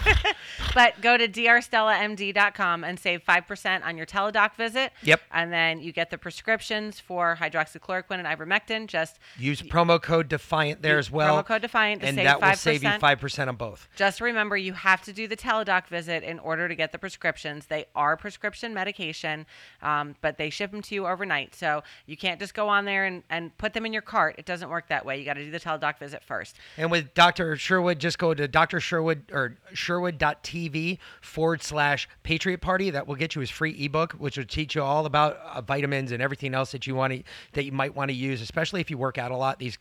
But 0.74 1.00
go 1.00 1.16
to 1.16 1.28
drstellamd.com 1.28 2.84
and 2.84 2.98
save 2.98 3.24
5% 3.24 3.84
on 3.84 3.96
your 3.96 4.06
teledoc 4.06 4.54
visit. 4.56 4.92
Yep. 5.02 5.20
And 5.32 5.52
then 5.52 5.80
you 5.80 5.92
get 5.92 6.10
the 6.10 6.18
prescriptions 6.18 7.00
for 7.00 7.36
hydroxychloroquine 7.40 8.24
and 8.24 8.26
ivermectin. 8.26 8.86
Just 8.86 9.18
Use 9.38 9.62
promo 9.62 10.00
code 10.00 10.28
Defiant 10.28 10.82
there 10.82 10.98
as 10.98 11.10
well. 11.10 11.42
promo 11.42 11.46
code 11.46 11.62
Defiant 11.62 12.02
to 12.02 12.08
and 12.08 12.18
that 12.18 12.40
will 12.40 12.54
save 12.54 12.82
you 12.82 12.88
5%. 12.88 13.00
5% 13.00 13.48
on 13.48 13.56
both. 13.56 13.88
just 13.96 14.20
remember 14.20 14.56
you 14.56 14.72
have 14.72 15.02
to 15.02 15.12
do 15.12 15.26
the 15.26 15.36
teledoc 15.36 15.86
visit 15.88 16.22
in 16.22 16.38
order 16.38 16.68
to 16.68 16.74
get 16.74 16.92
the 16.92 16.98
prescriptions. 16.98 17.66
They 17.66 17.86
are 17.94 18.16
prescription 18.16 18.74
medication, 18.74 19.46
um, 19.82 20.16
but 20.20 20.38
they 20.38 20.50
ship 20.50 20.70
them 20.70 20.82
to 20.82 20.94
you 20.94 21.06
overnight. 21.06 21.54
So 21.54 21.82
you 22.06 22.16
can't 22.16 22.40
just 22.40 22.54
go 22.54 22.68
on 22.68 22.84
there 22.84 23.04
and, 23.04 23.22
and 23.30 23.56
put 23.58 23.74
them 23.74 23.86
in 23.86 23.92
your 23.92 24.02
cart. 24.02 24.36
It 24.38 24.46
doesn't 24.46 24.68
work 24.68 24.88
that 24.88 25.04
way. 25.04 25.18
You 25.18 25.24
got 25.24 25.34
to 25.34 25.44
do 25.44 25.50
the 25.50 25.60
teledoc 25.60 25.98
visit 25.98 26.22
first. 26.22 26.56
And 26.76 26.90
with 26.90 27.12
Dr. 27.14 27.33
Sherwood, 27.56 27.98
just 27.98 28.18
go 28.18 28.34
to 28.34 28.48
Dr. 28.48 28.80
Sherwood 28.80 29.24
or 29.32 29.56
sherwood.tv 29.72 30.98
forward 31.20 31.62
slash 31.62 32.08
Patriot 32.22 32.58
Party. 32.58 32.90
That 32.90 33.06
will 33.06 33.16
get 33.16 33.34
you 33.34 33.40
his 33.40 33.50
free 33.50 33.72
ebook, 33.84 34.12
which 34.12 34.36
will 34.36 34.44
teach 34.44 34.74
you 34.74 34.82
all 34.82 35.06
about 35.06 35.36
uh, 35.36 35.60
vitamins 35.60 36.12
and 36.12 36.22
everything 36.22 36.54
else 36.54 36.72
that 36.72 36.86
you 36.86 36.94
want 36.94 37.12
to 37.12 37.22
that 37.52 37.64
you 37.64 37.72
might 37.72 37.94
want 37.94 38.10
to 38.10 38.14
use, 38.14 38.40
especially 38.40 38.80
if 38.80 38.90
you 38.90 38.98
work 38.98 39.18
out 39.18 39.30
a 39.30 39.36
lot. 39.36 39.58
These 39.58 39.78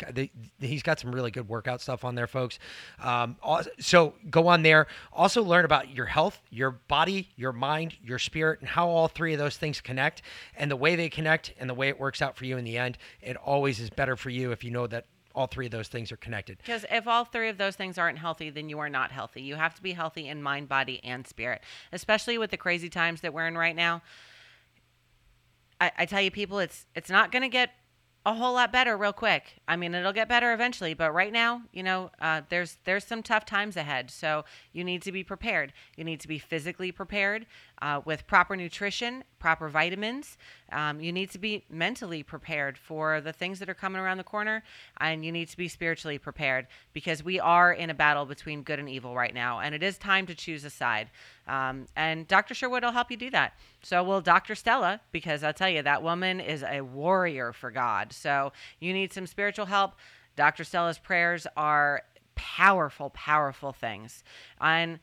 he's 0.59 0.83
got 0.83 0.99
some 0.99 1.13
really 1.13 1.31
good 1.31 1.47
workout 1.47 1.81
stuff 1.81 2.03
on 2.03 2.15
there, 2.15 2.27
folks. 2.27 2.59
Um, 3.01 3.37
so 3.79 4.13
go 4.29 4.47
on 4.47 4.63
there. 4.63 4.87
Also 5.11 5.43
learn 5.43 5.65
about 5.65 5.93
your 5.93 6.05
health, 6.05 6.41
your 6.49 6.71
body, 6.71 7.29
your 7.35 7.53
mind, 7.53 7.95
your 8.03 8.19
spirit, 8.19 8.59
and 8.59 8.69
how 8.69 8.87
all 8.89 9.07
three 9.07 9.33
of 9.33 9.39
those 9.39 9.57
things 9.57 9.81
connect, 9.81 10.21
and 10.55 10.69
the 10.69 10.75
way 10.75 10.95
they 10.95 11.09
connect, 11.09 11.53
and 11.59 11.69
the 11.69 11.73
way 11.73 11.89
it 11.89 11.99
works 11.99 12.21
out 12.21 12.35
for 12.35 12.45
you 12.45 12.57
in 12.57 12.65
the 12.65 12.77
end. 12.77 12.97
It 13.21 13.37
always 13.37 13.79
is 13.79 13.89
better 13.89 14.15
for 14.15 14.29
you 14.29 14.51
if 14.51 14.63
you 14.63 14.71
know 14.71 14.87
that 14.87 15.05
all 15.35 15.47
three 15.47 15.65
of 15.65 15.71
those 15.71 15.87
things 15.87 16.11
are 16.11 16.17
connected. 16.17 16.57
Because 16.57 16.85
if 16.91 17.07
all 17.07 17.25
three 17.25 17.49
of 17.49 17.57
those 17.57 17.75
things 17.75 17.97
aren't 17.97 18.19
healthy, 18.19 18.49
then 18.49 18.69
you 18.69 18.79
are 18.79 18.89
not 18.89 19.11
healthy. 19.11 19.41
You 19.41 19.55
have 19.55 19.73
to 19.75 19.81
be 19.81 19.93
healthy 19.93 20.27
in 20.27 20.43
mind, 20.43 20.69
body, 20.69 21.03
and 21.03 21.25
spirit, 21.25 21.61
especially 21.91 22.37
with 22.37 22.51
the 22.51 22.57
crazy 22.57 22.89
times 22.89 23.21
that 23.21 23.33
we're 23.33 23.47
in 23.47 23.57
right 23.57 23.75
now. 23.75 24.01
I, 25.81 25.91
I 25.99 26.05
tell 26.05 26.21
you, 26.21 26.31
people, 26.31 26.59
it's 26.59 26.85
it's 26.95 27.09
not 27.09 27.31
going 27.31 27.41
to 27.41 27.49
get 27.49 27.71
a 28.25 28.33
whole 28.33 28.53
lot 28.53 28.71
better 28.71 28.95
real 28.95 29.11
quick. 29.11 29.59
I 29.67 29.75
mean, 29.75 29.93
it'll 29.93 30.13
get 30.13 30.29
better 30.29 30.53
eventually, 30.53 30.93
but 30.93 31.11
right 31.13 31.33
now, 31.33 31.63
you 31.73 31.83
know, 31.83 32.09
uh, 32.21 32.41
there's 32.49 32.77
there's 32.85 33.03
some 33.03 33.21
tough 33.21 33.45
times 33.45 33.75
ahead. 33.75 34.09
So 34.11 34.45
you 34.71 34.83
need 34.83 35.01
to 35.01 35.11
be 35.11 35.23
prepared. 35.23 35.73
You 35.97 36.03
need 36.03 36.21
to 36.21 36.27
be 36.27 36.39
physically 36.39 36.91
prepared 36.91 37.45
uh, 37.81 38.01
with 38.05 38.25
proper 38.27 38.55
nutrition, 38.55 39.23
proper 39.39 39.67
vitamins. 39.67 40.37
Um, 40.71 41.01
you 41.01 41.11
need 41.11 41.31
to 41.31 41.37
be 41.37 41.63
mentally 41.69 42.23
prepared 42.23 42.77
for 42.77 43.19
the 43.19 43.33
things 43.33 43.59
that 43.59 43.69
are 43.69 43.73
coming 43.73 44.01
around 44.01 44.17
the 44.17 44.23
corner, 44.23 44.63
and 44.99 45.25
you 45.25 45.31
need 45.31 45.49
to 45.49 45.57
be 45.57 45.67
spiritually 45.67 46.17
prepared 46.17 46.67
because 46.93 47.23
we 47.23 47.39
are 47.39 47.73
in 47.73 47.89
a 47.89 47.93
battle 47.93 48.25
between 48.25 48.63
good 48.63 48.79
and 48.79 48.89
evil 48.89 49.15
right 49.15 49.33
now, 49.33 49.59
and 49.59 49.75
it 49.75 49.83
is 49.83 49.97
time 49.97 50.25
to 50.27 50.35
choose 50.35 50.63
a 50.63 50.69
side. 50.69 51.09
Um, 51.47 51.87
and 51.95 52.27
Dr. 52.27 52.53
Sherwood 52.53 52.83
will 52.83 52.91
help 52.91 53.11
you 53.11 53.17
do 53.17 53.29
that. 53.31 53.53
So 53.81 54.03
will 54.03 54.21
Dr. 54.21 54.55
Stella, 54.55 55.01
because 55.11 55.43
I'll 55.43 55.53
tell 55.53 55.69
you, 55.69 55.81
that 55.81 56.03
woman 56.03 56.39
is 56.39 56.63
a 56.63 56.81
warrior 56.81 57.51
for 57.51 57.69
God. 57.69 58.13
So 58.13 58.53
you 58.79 58.93
need 58.93 59.11
some 59.11 59.27
spiritual 59.27 59.65
help. 59.65 59.95
Dr. 60.35 60.63
Stella's 60.63 60.99
prayers 60.99 61.45
are 61.57 62.03
powerful, 62.35 63.09
powerful 63.11 63.71
things. 63.71 64.23
And 64.59 64.99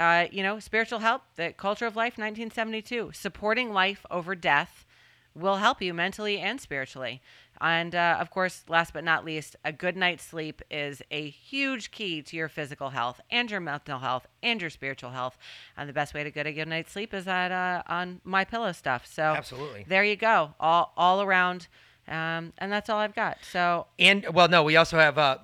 uh, 0.00 0.26
you 0.32 0.42
know, 0.42 0.58
spiritual 0.58 1.00
help, 1.00 1.22
the 1.36 1.52
culture 1.52 1.86
of 1.86 1.94
life, 1.94 2.14
1972, 2.18 3.10
supporting 3.12 3.72
life 3.72 4.04
over 4.10 4.34
death 4.34 4.86
will 5.34 5.56
help 5.56 5.80
you 5.80 5.94
mentally 5.94 6.38
and 6.38 6.60
spiritually. 6.60 7.20
And 7.60 7.94
uh, 7.94 8.16
of 8.18 8.30
course, 8.30 8.64
last 8.68 8.92
but 8.94 9.04
not 9.04 9.24
least, 9.24 9.54
a 9.64 9.70
good 9.72 9.96
night's 9.96 10.24
sleep 10.24 10.62
is 10.70 11.02
a 11.10 11.28
huge 11.28 11.90
key 11.90 12.22
to 12.22 12.36
your 12.36 12.48
physical 12.48 12.90
health 12.90 13.20
and 13.30 13.50
your 13.50 13.60
mental 13.60 13.98
health 13.98 14.26
and 14.42 14.60
your 14.60 14.70
spiritual 14.70 15.10
health. 15.10 15.36
And 15.76 15.88
the 15.88 15.92
best 15.92 16.14
way 16.14 16.24
to 16.24 16.30
get 16.30 16.46
a 16.46 16.52
good 16.52 16.66
night's 16.68 16.90
sleep 16.90 17.12
is 17.12 17.28
at 17.28 17.52
uh, 17.52 17.82
on 17.86 18.20
my 18.24 18.44
pillow 18.44 18.72
stuff. 18.72 19.06
So 19.06 19.22
Absolutely. 19.22 19.84
there 19.86 20.02
you 20.04 20.16
go, 20.16 20.54
all 20.58 20.92
all 20.96 21.20
around. 21.22 21.68
Um, 22.08 22.52
and 22.58 22.72
that's 22.72 22.88
all 22.88 22.98
I've 22.98 23.14
got. 23.14 23.36
So 23.52 23.86
And 23.98 24.26
well, 24.32 24.48
no, 24.48 24.62
we 24.64 24.76
also 24.76 24.98
have 24.98 25.18
uh, 25.18 25.38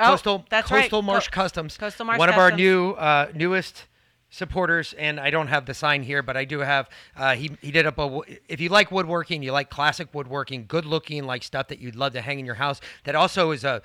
Oh, 0.00 0.10
coastal 0.10 0.44
that's 0.50 0.70
right. 0.70 0.82
coastal 0.82 1.02
marsh 1.02 1.28
Co- 1.28 1.42
customs. 1.42 1.76
Coastal 1.78 2.04
Marsh 2.06 2.18
Customs. 2.18 2.36
one 2.36 2.46
of 2.46 2.52
our 2.52 2.56
new 2.56 2.90
uh, 2.92 3.28
newest 3.34 3.84
supporters, 4.32 4.94
and 4.94 5.20
I 5.20 5.30
don't 5.30 5.46
have 5.48 5.66
the 5.66 5.74
sign 5.74 6.02
here, 6.02 6.22
but 6.22 6.36
I 6.36 6.44
do 6.44 6.60
have. 6.60 6.88
Uh, 7.16 7.36
he 7.36 7.52
he 7.60 7.70
did 7.70 7.86
up 7.86 7.98
a. 7.98 8.20
If 8.48 8.60
you 8.60 8.68
like 8.68 8.90
woodworking, 8.90 9.42
you 9.42 9.52
like 9.52 9.70
classic 9.70 10.12
woodworking, 10.12 10.64
good 10.66 10.86
looking, 10.86 11.24
like 11.24 11.44
stuff 11.44 11.68
that 11.68 11.78
you'd 11.78 11.94
love 11.94 12.14
to 12.14 12.20
hang 12.20 12.40
in 12.40 12.46
your 12.46 12.56
house. 12.56 12.80
That 13.04 13.14
also 13.14 13.52
is 13.52 13.62
a 13.62 13.82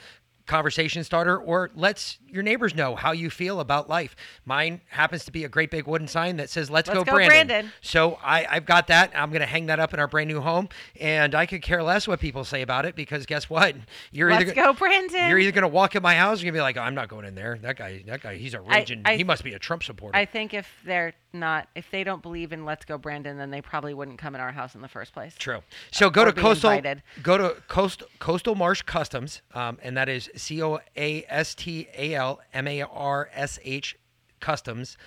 conversation 0.48 1.04
starter 1.04 1.38
or 1.38 1.70
lets 1.76 2.18
your 2.28 2.44
neighbors 2.44 2.74
know 2.74 2.96
how 2.96 3.12
you 3.12 3.30
feel 3.30 3.60
about 3.60 3.90
life. 3.90 4.16
Mine 4.46 4.82
happens 4.90 5.26
to 5.26 5.32
be 5.32 5.44
a 5.44 5.50
great 5.50 5.70
big 5.72 5.86
wooden 5.88 6.08
sign 6.08 6.38
that 6.38 6.50
says 6.50 6.70
"Let's, 6.70 6.88
Let's 6.88 7.00
go, 7.00 7.04
go, 7.06 7.14
Brandon." 7.14 7.48
Brandon. 7.48 7.72
So 7.82 8.18
I, 8.24 8.46
I've 8.50 8.66
got 8.66 8.88
that. 8.88 9.12
I'm 9.16 9.30
going 9.30 9.42
to 9.42 9.46
hang 9.48 9.68
that 9.68 9.80
up 9.80 9.94
in 9.94 10.00
our 10.00 10.08
brand 10.08 10.30
new 10.30 10.42
home, 10.42 10.70
and 11.00 11.36
I 11.36 11.46
could 11.46 11.62
care 11.62 11.84
less 11.84 12.08
what 12.08 12.20
people 12.20 12.44
say 12.44 12.62
about 12.62 12.86
it 12.86 12.96
because 12.96 13.26
guess 13.26 13.50
what? 13.50 13.76
You're 14.12 14.30
let's 14.30 14.44
either 14.44 14.54
go, 14.54 14.74
Brandon. 14.74 15.30
you're 15.30 15.40
either 15.40 15.52
gonna 15.52 15.68
walk 15.68 15.96
in 15.96 16.02
my 16.02 16.16
house, 16.16 16.42
or 16.42 16.46
you're 16.46 16.52
gonna 16.52 16.60
be 16.60 16.64
like, 16.64 16.78
oh, 16.78 16.82
I'm 16.82 16.96
not 16.96 17.10
going 17.10 17.26
in 17.26 17.36
there. 17.36 17.58
That 17.62 17.78
guy, 17.78 18.04
that 18.08 18.22
guy, 18.22 18.36
he's 18.38 18.54
a 18.54 18.62
raging. 18.62 19.02
I- 19.06 19.18
he 19.18 19.24
must 19.24 19.44
be 19.44 19.54
a 19.54 19.60
Trump 19.60 19.84
supporter. 19.84 20.18
I 20.18 20.26
think 20.26 20.54
if 20.54 20.72
they're 20.86 21.14
not, 21.34 21.68
if 21.76 21.90
they 21.92 22.04
don't 22.04 22.22
believe 22.22 22.54
in 22.54 22.66
"Let's 22.66 22.86
Go, 22.86 22.98
Brandon," 22.98 23.38
then 23.38 23.52
they 23.52 23.62
probably 23.62 23.94
wouldn't 23.94 24.18
come 24.18 24.36
in 24.36 24.42
our 24.42 24.52
house 24.52 24.76
in 24.76 24.82
the 24.82 24.88
first 24.88 25.14
place. 25.14 25.36
True. 25.38 25.60
So 25.92 26.10
go 26.10 26.26
to 26.26 26.34
coastal. 26.34 26.72
invited. 26.72 27.04
Go 27.22 27.38
to 27.38 27.62
coast 27.68 28.04
coastal 28.20 28.56
marsh 28.56 28.82
customs, 28.84 29.42
um, 29.54 29.78
and 29.82 29.98
that 29.98 30.10
is 30.10 30.30
C 30.36 30.62
O 30.62 30.80
A 30.96 31.26
S 31.28 31.56
T 31.56 31.88
A 31.98 32.16
L 32.16 32.42
M 32.54 32.68
A 32.68 32.84
R 32.84 33.30
S 33.34 33.60
H 33.64 33.98
customs 34.40 34.98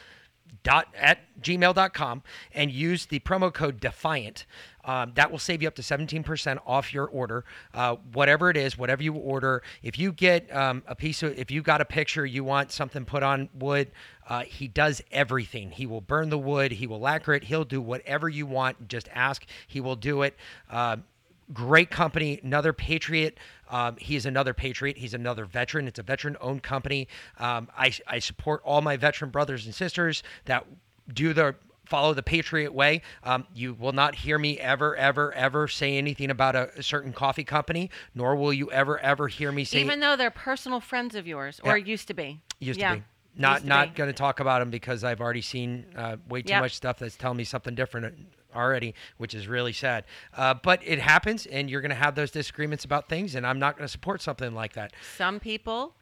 dot 0.62 0.88
at 0.97 1.18
gmail.com 1.40 2.22
and 2.52 2.70
use 2.70 3.06
the 3.06 3.20
promo 3.20 3.52
code 3.52 3.80
defiant 3.80 4.47
um, 4.84 5.12
that 5.14 5.30
will 5.30 5.38
save 5.38 5.62
you 5.62 5.68
up 5.68 5.74
to 5.74 5.82
17% 5.82 6.59
off 6.66 6.92
your 6.92 7.06
order 7.06 7.44
uh, 7.74 7.97
whatever 8.12 8.51
it 8.51 8.56
is 8.56 8.76
whatever 8.76 9.02
you 9.02 9.14
order 9.14 9.62
if 9.82 9.98
you 9.98 10.12
get 10.12 10.55
um, 10.55 10.82
a 10.86 10.94
piece 10.94 11.22
of 11.22 11.38
if 11.38 11.51
you 11.51 11.62
got 11.62 11.80
a 11.80 11.84
picture 11.84 12.26
you 12.26 12.44
want 12.44 12.72
something 12.72 13.05
put 13.05 13.22
on 13.22 13.48
wood 13.55 13.90
uh, 14.31 14.44
he 14.44 14.66
does 14.66 15.02
everything 15.12 15.70
he 15.73 15.85
will 15.85 16.01
burn 16.01 16.31
the 16.31 16.39
wood 16.39 16.73
he 16.73 16.86
will 16.86 17.01
lacquer 17.01 17.35
it 17.35 17.44
he'll 17.44 17.65
do 17.65 17.82
whatever 17.82 18.28
you 18.28 18.47
want 18.47 18.89
just 18.89 19.09
ask 19.12 19.44
he 19.66 19.81
will 19.81 19.97
do 19.97 20.23
it 20.23 20.35
um, 20.70 21.05
great 21.52 21.90
company, 21.90 22.40
another 22.43 22.73
patriot. 22.73 23.39
Um, 23.69 23.97
he 23.97 24.16
is 24.16 24.27
another 24.27 24.55
patriot. 24.55 24.97
He's 24.97 25.15
another 25.15 25.44
veteran. 25.44 25.86
It's 25.86 25.98
a 25.98 26.02
veteran-owned 26.02 26.62
company. 26.62 27.09
Um, 27.39 27.69
I, 27.77 27.93
I 28.07 28.19
support 28.19 28.62
all 28.65 28.81
my 28.81 28.97
veteran 28.97 29.31
brothers 29.31 29.66
and 29.66 29.74
sisters 29.74 30.23
that 30.44 30.66
do 31.12 31.32
the 31.32 31.55
follow 31.85 32.15
the 32.15 32.23
patriot 32.23 32.73
way. 32.73 33.02
Um, 33.24 33.47
you 33.52 33.74
will 33.74 33.93
not 33.93 34.15
hear 34.15 34.39
me 34.39 34.61
ever, 34.61 34.94
ever, 34.94 35.32
ever 35.35 35.66
say 35.66 35.98
anything 35.98 36.31
about 36.31 36.55
a, 36.55 36.70
a 36.78 36.82
certain 36.85 37.12
coffee 37.12 37.43
company, 37.43 37.90
nor 38.15 38.36
will 38.36 38.52
you 38.52 38.70
ever, 38.70 38.97
ever 39.01 39.27
hear 39.27 39.51
me 39.51 39.65
say 39.65 39.81
Even 39.81 39.98
though 39.98 40.15
they're 40.15 40.31
personal 40.31 40.78
friends 40.78 41.16
of 41.16 41.27
yours, 41.27 41.61
or 41.65 41.77
Yeah. 41.77 41.85
used 41.85 42.07
to 42.07 42.15
be. 42.15 42.40
used 42.61 42.78
Yeah, 42.78 42.94
to 42.94 43.01
be. 43.01 43.05
Not 43.36 43.65
not 43.65 43.94
going 43.94 44.09
to 44.09 44.15
talk 44.15 44.40
about 44.40 44.59
them 44.61 44.70
because 44.70 45.05
I've 45.05 45.20
already 45.20 45.40
seen 45.40 45.86
uh, 45.97 46.16
way 46.28 46.43
too 46.43 46.51
Yep. 46.51 46.62
much 46.62 46.74
stuff 46.77 46.98
that's 46.98 47.16
telling 47.16 47.36
me 47.39 47.44
something 47.44 47.74
different 47.74 48.28
already, 48.55 48.94
which 49.19 49.35
is 49.35 49.47
really 49.47 49.73
sad. 49.73 50.05
Uh, 50.36 50.55
but 50.55 50.81
it 50.85 50.98
happens, 50.98 51.47
and 51.47 51.70
you're 51.70 51.81
going 51.81 51.90
to 51.90 51.94
have 51.94 52.16
those 52.16 52.31
disagreements 52.32 52.85
about 52.85 53.09
things, 53.09 53.35
and 53.36 53.47
I'm 53.47 53.59
not 53.61 53.77
going 53.77 53.85
to 53.86 53.90
support 53.93 54.20
something 54.20 54.52
like 54.55 54.73
that. 54.73 54.93
Some 55.16 55.39
people 55.40 55.94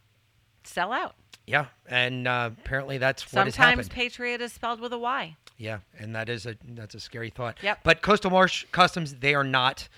sell 0.65 0.93
out. 0.93 1.15
Yeah, 1.47 1.67
and 1.87 2.27
uh, 2.27 2.51
apparently 2.59 2.99
that's 2.99 3.23
what 3.33 3.45
has 3.47 3.55
Sometimes 3.55 3.87
happened. 3.87 3.91
patriot 3.91 4.41
is 4.41 4.53
spelled 4.53 4.81
with 4.81 4.93
a 4.93 4.99
Y. 4.99 5.37
yeah, 5.59 5.79
and 5.99 6.15
that 6.17 6.29
is 6.29 6.47
a 6.47 6.57
that's 6.71 6.95
a 6.95 7.01
scary 7.01 7.31
thought. 7.31 7.59
Yep. 7.63 7.81
But 7.85 8.03
Coastal 8.03 8.31
Marsh 8.31 8.65
Customs, 8.73 9.15
they 9.17 9.35
are 9.35 9.45
not 9.45 9.89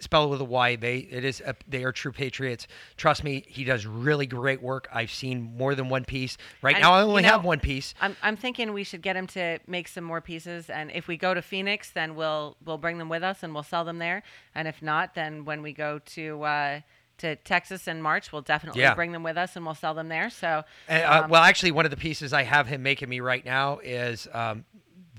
spelled 0.00 0.30
with 0.30 0.40
a 0.40 0.44
Y. 0.44 0.76
They 0.76 0.98
it 0.98 1.24
is 1.24 1.40
a, 1.40 1.54
they 1.68 1.84
are 1.84 1.92
true 1.92 2.12
patriots. 2.12 2.66
Trust 2.96 3.24
me, 3.24 3.44
he 3.46 3.64
does 3.64 3.86
really 3.86 4.26
great 4.26 4.62
work. 4.62 4.88
I've 4.92 5.10
seen 5.10 5.54
more 5.56 5.74
than 5.74 5.88
one 5.88 6.04
piece. 6.04 6.36
Right 6.62 6.74
And, 6.74 6.82
now, 6.82 6.94
I 6.94 7.02
you 7.02 7.08
only 7.08 7.22
know, 7.22 7.28
have 7.30 7.44
one 7.44 7.60
piece. 7.60 7.94
I'm, 8.00 8.16
I'm 8.22 8.36
thinking 8.36 8.72
we 8.72 8.84
should 8.84 9.02
get 9.02 9.16
him 9.16 9.26
to 9.28 9.58
make 9.66 9.88
some 9.88 10.04
more 10.04 10.20
pieces, 10.20 10.68
and 10.70 10.90
if 10.92 11.08
we 11.08 11.16
go 11.16 11.32
to 11.34 11.42
Phoenix, 11.42 11.90
then 11.90 12.14
we'll 12.16 12.56
we'll 12.64 12.78
bring 12.78 12.98
them 12.98 13.08
with 13.08 13.22
us 13.22 13.42
and 13.42 13.54
we'll 13.54 13.62
sell 13.62 13.84
them 13.84 13.98
there. 13.98 14.22
And 14.54 14.66
if 14.68 14.82
not, 14.82 15.14
then 15.14 15.44
when 15.44 15.62
we 15.62 15.72
go 15.72 15.98
to 15.98 16.42
uh, 16.42 16.80
to 17.18 17.36
Texas 17.36 17.86
in 17.86 18.02
March, 18.02 18.32
we'll 18.32 18.42
definitely 18.42 18.82
Yeah. 18.82 18.94
bring 18.94 19.12
them 19.12 19.22
with 19.22 19.36
us 19.38 19.54
and 19.54 19.64
we'll 19.64 19.76
sell 19.76 19.94
them 19.94 20.08
there. 20.08 20.28
So 20.30 20.64
And, 20.88 21.04
uh, 21.04 21.22
um, 21.24 21.30
well, 21.30 21.42
actually, 21.44 21.70
one 21.70 21.84
of 21.84 21.92
the 21.92 21.96
pieces 21.96 22.32
I 22.32 22.42
have 22.42 22.66
him 22.66 22.82
making 22.82 23.08
me 23.08 23.20
right 23.20 23.44
now 23.44 23.78
is 23.78 24.26
um, 24.32 24.64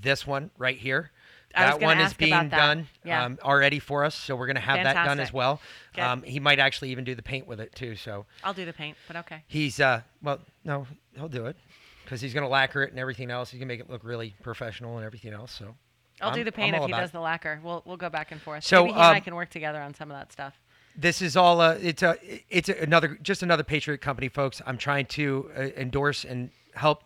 this 0.02 0.28
one 0.28 0.52
right 0.58 0.78
here. 0.78 1.12
That 1.56 1.82
one 1.82 2.00
is 2.00 2.14
being 2.14 2.50
done 2.50 2.88
Yeah. 3.04 3.24
um, 3.26 3.40
already 3.44 3.80
for 3.80 4.04
us, 4.04 4.16
so 4.16 4.36
we're 4.36 4.48
going 4.48 4.56
to 4.56 4.62
have 4.62 4.84
that 4.84 5.06
done 5.06 5.20
as 5.20 5.32
well. 5.34 5.62
Um, 5.98 6.24
he 6.24 6.40
might 6.40 6.60
actually 6.60 6.92
even 6.92 7.04
do 7.04 7.16
the 7.16 7.22
paint 7.24 7.48
with 7.48 7.60
it 7.60 7.74
too. 7.76 7.96
So 7.96 8.26
I'll 8.44 8.54
do 8.54 8.66
the 8.66 8.74
paint, 8.74 8.98
but 9.08 9.16
okay. 9.18 9.44
he's 9.48 9.80
uh, 9.80 10.02
well, 10.22 10.40
no, 10.64 10.86
he'll 11.16 11.30
do 11.30 11.46
it 11.46 11.56
because 12.04 12.22
he's 12.22 12.34
going 12.34 12.44
to 12.44 12.50
lacquer 12.50 12.84
it 12.84 12.92
and 12.92 13.00
everything 13.00 13.32
else. 13.32 13.50
He's 13.50 13.60
going 13.60 13.68
to 13.68 13.74
make 13.74 13.80
it 13.80 13.90
look 13.90 14.04
really 14.04 14.36
professional 14.44 14.98
and 14.98 15.06
everything 15.06 15.34
else. 15.34 15.52
So 15.52 15.76
I'll 16.22 16.32
do 16.32 16.40
I'm- 16.40 16.46
the 16.46 16.52
paint 16.52 16.76
if 16.76 16.84
he 16.86 16.92
does 16.92 17.10
it. 17.10 17.14
the 17.14 17.20
lacquer. 17.22 17.60
We'll 17.64 17.82
we'll 17.86 17.98
go 17.98 18.10
back 18.10 18.32
and 18.32 18.42
forth. 18.42 18.64
So, 18.64 18.82
Maybe 18.84 18.94
he 18.94 19.00
and 19.00 19.08
I 19.08 19.18
um, 19.18 19.22
can 19.24 19.36
work 19.36 19.50
together 19.50 19.82
on 19.82 19.94
some 19.94 20.12
of 20.12 20.18
that 20.18 20.32
stuff. 20.32 20.54
this 20.96 21.22
is 21.22 21.36
all 21.38 21.60
uh, 21.62 21.78
it's 21.82 22.04
a 22.04 22.18
it's 22.50 22.70
another 22.70 23.18
just 23.22 23.44
another 23.44 23.64
patriot 23.64 24.00
company 24.00 24.30
folks 24.30 24.62
i'm 24.66 24.78
trying 24.78 25.06
to 25.06 25.50
uh, 25.58 25.62
endorse 25.76 26.24
and 26.24 26.50
help 26.74 27.04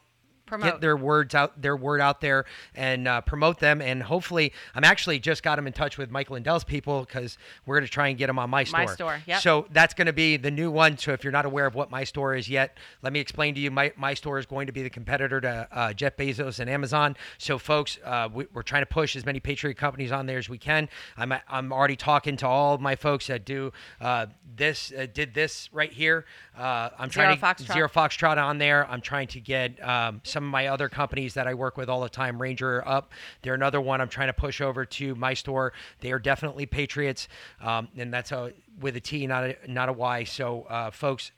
Promote. 0.50 0.74
get 0.74 0.82
their 0.82 0.98
words 0.98 1.36
out 1.36 1.62
their 1.62 1.78
word 1.78 2.02
out 2.02 2.22
there 2.22 2.46
and 2.76 3.08
uh, 3.08 3.22
promote 3.22 3.60
them 3.60 3.82
and 3.82 4.04
hopefully 4.04 4.52
i'm 4.76 4.84
actually 4.84 5.20
just 5.20 5.44
got 5.44 5.56
them 5.56 5.68
in 5.68 5.74
touch 5.74 5.98
with 5.98 6.10
michael 6.10 6.34
lindell's 6.34 6.64
people 6.64 7.02
because 7.02 7.38
we're 7.66 7.76
going 7.76 7.86
to 7.86 7.92
try 7.92 8.08
and 8.08 8.18
get 8.18 8.28
them 8.28 8.40
on 8.40 8.50
my 8.50 8.64
store 8.64 8.80
My 8.80 8.86
Store, 8.86 9.22
yep. 9.28 9.42
so 9.42 9.68
that's 9.72 9.94
going 9.94 10.08
to 10.08 10.14
be 10.14 10.38
the 10.38 10.52
new 10.52 10.72
one 10.72 10.98
so 10.98 11.14
if 11.14 11.24
you're 11.24 11.32
not 11.32 11.46
aware 11.46 11.66
of 11.66 11.76
what 11.76 11.92
my 11.92 12.04
store 12.04 12.36
is 12.36 12.50
yet 12.50 12.78
let 13.02 13.14
me 13.14 13.20
explain 13.20 13.54
to 13.56 13.62
you 13.62 13.70
my, 13.72 13.92
my 13.96 14.14
store 14.14 14.40
is 14.40 14.46
going 14.46 14.68
to 14.68 14.74
be 14.74 14.82
the 14.82 14.90
competitor 14.90 15.40
to 15.42 15.68
uh, 15.72 15.94
jeff 15.94 16.18
bezos 16.18 16.60
and 16.60 16.70
amazon 16.70 17.16
so 17.38 17.58
folks 17.58 18.00
uh, 18.04 18.28
we, 18.34 18.48
we're 18.54 18.64
trying 18.64 18.82
to 18.82 18.88
push 18.88 19.16
as 19.16 19.26
many 19.26 19.40
patriot 19.40 19.76
companies 19.78 20.12
on 20.12 20.26
there 20.26 20.38
as 20.38 20.50
we 20.50 20.58
can 20.58 20.90
i'm, 21.18 21.34
I'm 21.48 21.72
already 21.72 21.96
talking 21.96 22.38
to 22.38 22.48
all 22.48 22.74
of 22.74 22.82
my 22.82 22.96
folks 22.96 23.28
that 23.28 23.46
do 23.46 23.72
uh, 24.02 24.26
this 24.56 24.92
uh, 24.98 25.06
did 25.14 25.34
this 25.34 25.70
right 25.72 25.92
here 25.94 26.26
uh, 26.58 26.90
i'm 26.98 27.10
Zero 27.10 27.26
trying 27.26 27.38
to 27.38 27.46
Foxtrot. 27.46 27.74
zero 27.74 27.90
Foxtrot 27.90 28.38
on 28.38 28.58
there. 28.58 28.90
I'm 28.90 29.02
trying 29.02 29.28
to 29.30 29.40
get 29.40 29.82
um, 29.88 30.22
some 30.24 30.39
of 30.44 30.49
my 30.49 30.68
other 30.68 30.90
companies 30.90 31.34
that 31.36 31.48
I 31.48 31.53
work 31.53 31.78
with 31.78 31.90
all 31.90 32.02
the 32.02 32.10
time, 32.10 32.41
Ranger 32.41 32.88
up. 32.88 33.11
They're 33.41 33.53
another 33.53 33.82
one 33.82 34.02
I'm 34.02 34.10
trying 34.10 34.28
to 34.28 34.34
push 34.34 34.61
over 34.61 34.86
to 34.86 35.16
my 35.16 35.34
store. 35.34 35.74
They 36.02 36.11
are 36.11 36.20
definitely 36.20 36.66
Patriots, 36.66 37.28
um, 37.61 37.88
and 37.98 38.14
that's 38.14 38.32
a 38.32 38.53
with 38.80 38.95
a 38.95 39.02
T, 39.02 39.28
not 39.28 39.44
a 39.44 39.56
not 39.68 39.90
a 39.90 39.94
Y. 39.94 40.24
So, 40.24 40.64
uh, 40.64 40.91
folks. 40.91 41.32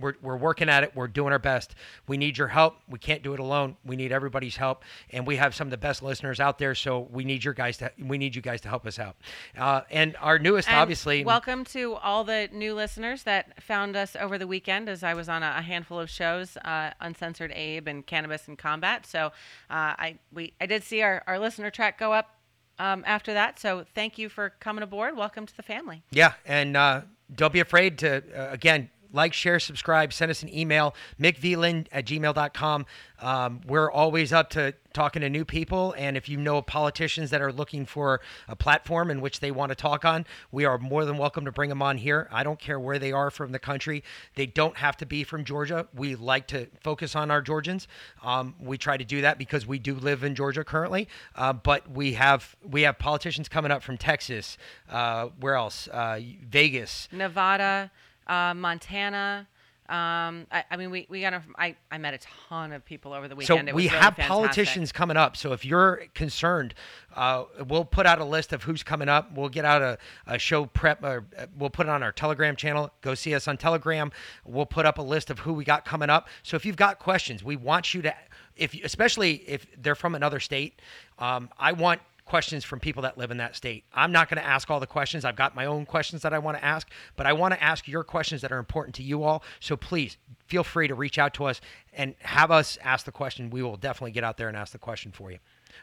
We're, 0.00 0.14
we're 0.22 0.36
working 0.36 0.68
at 0.68 0.82
it. 0.82 0.92
We're 0.94 1.06
doing 1.06 1.32
our 1.32 1.38
best. 1.38 1.74
We 2.08 2.16
need 2.16 2.36
your 2.36 2.48
help. 2.48 2.76
We 2.88 2.98
can't 2.98 3.22
do 3.22 3.32
it 3.32 3.40
alone. 3.40 3.76
We 3.84 3.94
need 3.96 4.10
everybody's 4.10 4.56
help, 4.56 4.84
and 5.10 5.26
we 5.26 5.36
have 5.36 5.54
some 5.54 5.68
of 5.68 5.70
the 5.70 5.76
best 5.76 6.02
listeners 6.02 6.40
out 6.40 6.58
there. 6.58 6.74
So 6.74 7.08
we 7.12 7.24
need 7.24 7.44
your 7.44 7.54
guys 7.54 7.76
to 7.78 7.92
we 7.98 8.18
need 8.18 8.34
you 8.34 8.42
guys 8.42 8.60
to 8.62 8.68
help 8.68 8.86
us 8.86 8.98
out. 8.98 9.16
Uh, 9.56 9.82
and 9.90 10.16
our 10.20 10.38
newest, 10.38 10.68
And 10.68 10.78
obviously, 10.78 11.24
welcome 11.24 11.64
to 11.66 11.94
all 11.94 12.24
the 12.24 12.48
new 12.52 12.74
listeners 12.74 13.22
that 13.22 13.62
found 13.62 13.94
us 13.96 14.16
over 14.16 14.36
the 14.36 14.46
weekend 14.46 14.88
as 14.88 15.04
I 15.04 15.14
was 15.14 15.28
on 15.28 15.42
a, 15.42 15.54
a 15.58 15.62
handful 15.62 16.00
of 16.00 16.10
shows, 16.10 16.56
uh, 16.58 16.90
Uncensored 17.00 17.52
Abe 17.52 17.86
and 17.86 18.04
Cannabis 18.04 18.48
and 18.48 18.58
Combat. 18.58 19.06
So 19.06 19.26
uh, 19.26 19.30
I 19.70 20.18
we 20.32 20.54
I 20.60 20.66
did 20.66 20.82
see 20.82 21.02
our, 21.02 21.22
our 21.26 21.38
listener 21.38 21.70
track 21.70 21.98
go 21.98 22.12
up 22.12 22.34
um, 22.78 23.04
after 23.06 23.32
that. 23.34 23.58
So 23.58 23.84
thank 23.94 24.18
you 24.18 24.28
for 24.28 24.50
coming 24.60 24.82
aboard. 24.82 25.16
Welcome 25.16 25.46
to 25.46 25.56
the 25.56 25.62
family. 25.62 26.02
Yeah, 26.10 26.32
and 26.44 26.76
uh, 26.76 27.02
don't 27.34 27.52
be 27.52 27.60
afraid 27.60 27.98
to, 27.98 28.22
uh, 28.36 28.52
again, 28.52 28.90
like, 29.14 29.32
share, 29.32 29.58
subscribe, 29.60 30.12
send 30.12 30.30
us 30.30 30.42
an 30.42 30.54
email, 30.54 30.94
mickvlin 31.20 31.86
at 31.92 32.04
gmail.com. 32.04 32.86
Um, 33.20 33.60
we're 33.66 33.90
always 33.90 34.32
up 34.32 34.50
to 34.50 34.74
talking 34.92 35.22
to 35.22 35.30
new 35.30 35.44
people. 35.44 35.94
And 35.96 36.16
if 36.16 36.28
you 36.28 36.36
know 36.36 36.60
politicians 36.62 37.30
that 37.30 37.40
are 37.40 37.52
looking 37.52 37.86
for 37.86 38.20
a 38.48 38.56
platform 38.56 39.10
in 39.10 39.20
which 39.20 39.40
they 39.40 39.50
want 39.50 39.70
to 39.70 39.74
talk 39.74 40.04
on, 40.04 40.26
we 40.52 40.64
are 40.64 40.78
more 40.78 41.04
than 41.04 41.16
welcome 41.16 41.44
to 41.44 41.52
bring 41.52 41.68
them 41.68 41.80
on 41.80 41.96
here. 41.98 42.28
I 42.30 42.44
don't 42.44 42.58
care 42.58 42.78
where 42.78 42.98
they 42.98 43.12
are 43.12 43.30
from 43.30 43.52
the 43.52 43.58
country. 43.58 44.04
They 44.34 44.46
don't 44.46 44.76
have 44.76 44.96
to 44.98 45.06
be 45.06 45.24
from 45.24 45.44
Georgia. 45.44 45.88
We 45.94 46.16
like 46.16 46.46
to 46.48 46.68
focus 46.82 47.16
on 47.16 47.30
our 47.30 47.40
Georgians. 47.40 47.88
Um, 48.22 48.54
we 48.60 48.78
try 48.78 48.96
to 48.96 49.04
do 49.04 49.22
that 49.22 49.38
because 49.38 49.66
we 49.66 49.78
do 49.78 49.94
live 49.94 50.22
in 50.22 50.34
Georgia 50.34 50.64
currently. 50.64 51.08
Uh, 51.34 51.52
but 51.52 51.90
we 51.90 52.14
have 52.14 52.56
we 52.62 52.82
have 52.82 52.98
politicians 52.98 53.48
coming 53.48 53.70
up 53.70 53.82
from 53.82 53.96
Texas. 53.96 54.56
Uh, 54.88 55.28
where 55.40 55.54
else? 55.54 55.88
Uh, 55.88 56.20
Vegas. 56.48 57.08
Nevada, 57.10 57.90
uh, 58.26 58.54
Montana. 58.54 59.48
Um, 59.86 60.46
I, 60.50 60.64
I 60.70 60.76
mean, 60.78 60.90
we, 60.90 61.06
we 61.10 61.20
got 61.20 61.34
a, 61.34 61.42
I, 61.58 61.76
I 61.90 61.98
met 61.98 62.14
a 62.14 62.18
ton 62.48 62.72
of 62.72 62.86
people 62.86 63.12
over 63.12 63.28
the 63.28 63.34
So 63.42 63.54
weekend. 63.54 63.68
It 63.68 63.74
we 63.74 63.82
really 63.82 63.94
have 63.98 64.16
fantastic. 64.16 64.28
politicians 64.28 64.92
coming 64.92 65.18
up. 65.18 65.36
So 65.36 65.52
if 65.52 65.62
you're 65.62 66.04
concerned, 66.14 66.72
uh, 67.14 67.44
we'll 67.68 67.84
put 67.84 68.06
out 68.06 68.18
a 68.18 68.24
list 68.24 68.54
of 68.54 68.62
who's 68.62 68.82
coming 68.82 69.10
up. 69.10 69.36
We'll 69.36 69.50
get 69.50 69.66
out 69.66 69.82
a, 69.82 69.98
a 70.26 70.38
show 70.38 70.64
prep. 70.64 71.04
Or 71.04 71.26
uh, 71.38 71.48
we'll 71.58 71.68
put 71.68 71.86
it 71.86 71.90
on 71.90 72.02
our 72.02 72.12
Telegram 72.12 72.56
channel. 72.56 72.90
Go 73.02 73.14
see 73.14 73.34
us 73.34 73.46
on 73.46 73.58
Telegram. 73.58 74.10
We'll 74.46 74.64
put 74.64 74.86
up 74.86 74.96
a 74.96 75.02
list 75.02 75.28
of 75.28 75.40
who 75.40 75.52
we 75.52 75.64
got 75.64 75.84
coming 75.84 76.08
up. 76.08 76.28
So 76.42 76.56
if 76.56 76.64
you've 76.64 76.76
got 76.76 76.98
questions, 76.98 77.44
we 77.44 77.56
want 77.56 77.92
you 77.92 78.00
to, 78.02 78.14
if 78.56 78.72
especially 78.82 79.34
if 79.46 79.66
they're 79.76 79.94
from 79.94 80.14
another 80.14 80.40
state, 80.40 80.80
um, 81.18 81.50
I 81.58 81.72
want 81.72 82.00
questions 82.24 82.64
from 82.64 82.80
people 82.80 83.02
that 83.02 83.18
live 83.18 83.30
in 83.30 83.36
that 83.36 83.54
state. 83.54 83.84
I'm 83.92 84.12
not 84.12 84.28
going 84.28 84.40
to 84.40 84.46
ask 84.46 84.70
all 84.70 84.80
the 84.80 84.86
questions. 84.86 85.24
I've 85.24 85.36
got 85.36 85.54
my 85.54 85.66
own 85.66 85.84
questions 85.84 86.22
that 86.22 86.32
I 86.32 86.38
want 86.38 86.56
to 86.56 86.64
ask, 86.64 86.88
but 87.16 87.26
I 87.26 87.32
want 87.32 87.54
to 87.54 87.62
ask 87.62 87.86
your 87.86 88.02
questions 88.02 88.40
that 88.40 88.50
are 88.52 88.58
important 88.58 88.94
to 88.96 89.02
you 89.02 89.22
all. 89.24 89.42
So 89.60 89.76
please 89.76 90.16
feel 90.46 90.64
free 90.64 90.88
to 90.88 90.94
reach 90.94 91.18
out 91.18 91.34
to 91.34 91.44
us 91.44 91.60
and 91.92 92.14
have 92.20 92.50
us 92.50 92.78
ask 92.82 93.04
the 93.04 93.12
question. 93.12 93.50
We 93.50 93.62
will 93.62 93.76
definitely 93.76 94.12
get 94.12 94.24
out 94.24 94.36
there 94.36 94.48
and 94.48 94.56
ask 94.56 94.72
the 94.72 94.78
question 94.78 95.12
for 95.12 95.30
you. 95.30 95.38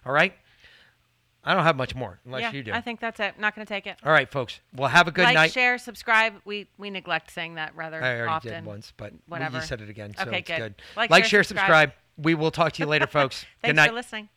All 0.06 0.12
right? 0.12 0.34
I 1.44 1.56
don't 1.56 1.64
have 1.64 1.76
much 1.76 1.96
more 1.96 2.20
unless 2.26 2.42
yeah, 2.42 2.52
you 2.52 2.64
do. 2.64 2.72
I 2.72 2.82
think 2.82 3.00
that's 3.00 3.20
it. 3.20 3.40
Not 3.40 3.56
going 3.56 3.66
to 3.66 3.74
take 3.74 3.88
it. 3.88 3.98
all 4.04 4.12
right, 4.12 4.30
folks. 4.30 4.60
Well, 4.76 4.90
have 4.90 5.08
a 5.08 5.12
good 5.12 5.24
like, 5.24 5.34
night. 5.34 5.52
share, 5.52 5.80
subscribe. 5.80 6.36
We 6.46 6.68
we 6.78 6.92
neglect 6.92 7.32
saying 7.32 7.56
that 7.56 7.76
rather 7.76 8.02
I 8.02 8.18
already 8.18 8.30
often. 8.30 8.52
did 8.52 8.66
once, 8.66 8.94
but 8.96 9.14
Whatever. 9.28 9.58
you 9.58 9.64
said 9.64 9.82
it 9.82 9.90
again, 9.90 10.14
so 10.16 10.26
Okay, 10.26 10.40
it's 10.40 10.48
good. 10.48 10.58
good. 10.60 10.76
Like, 10.96 11.10
Like, 11.10 11.24
share, 11.24 11.30
share, 11.30 11.44
subscribe. 11.44 11.94
We 12.18 12.36
will 12.36 12.52
talk 12.52 12.74
to 12.74 12.84
you 12.84 12.88
later, 12.88 13.08
folks. 13.08 13.44
Thanks 13.62 13.70
good 13.70 13.76
night. 13.76 13.90
for 13.90 13.96
listening. 13.96 14.30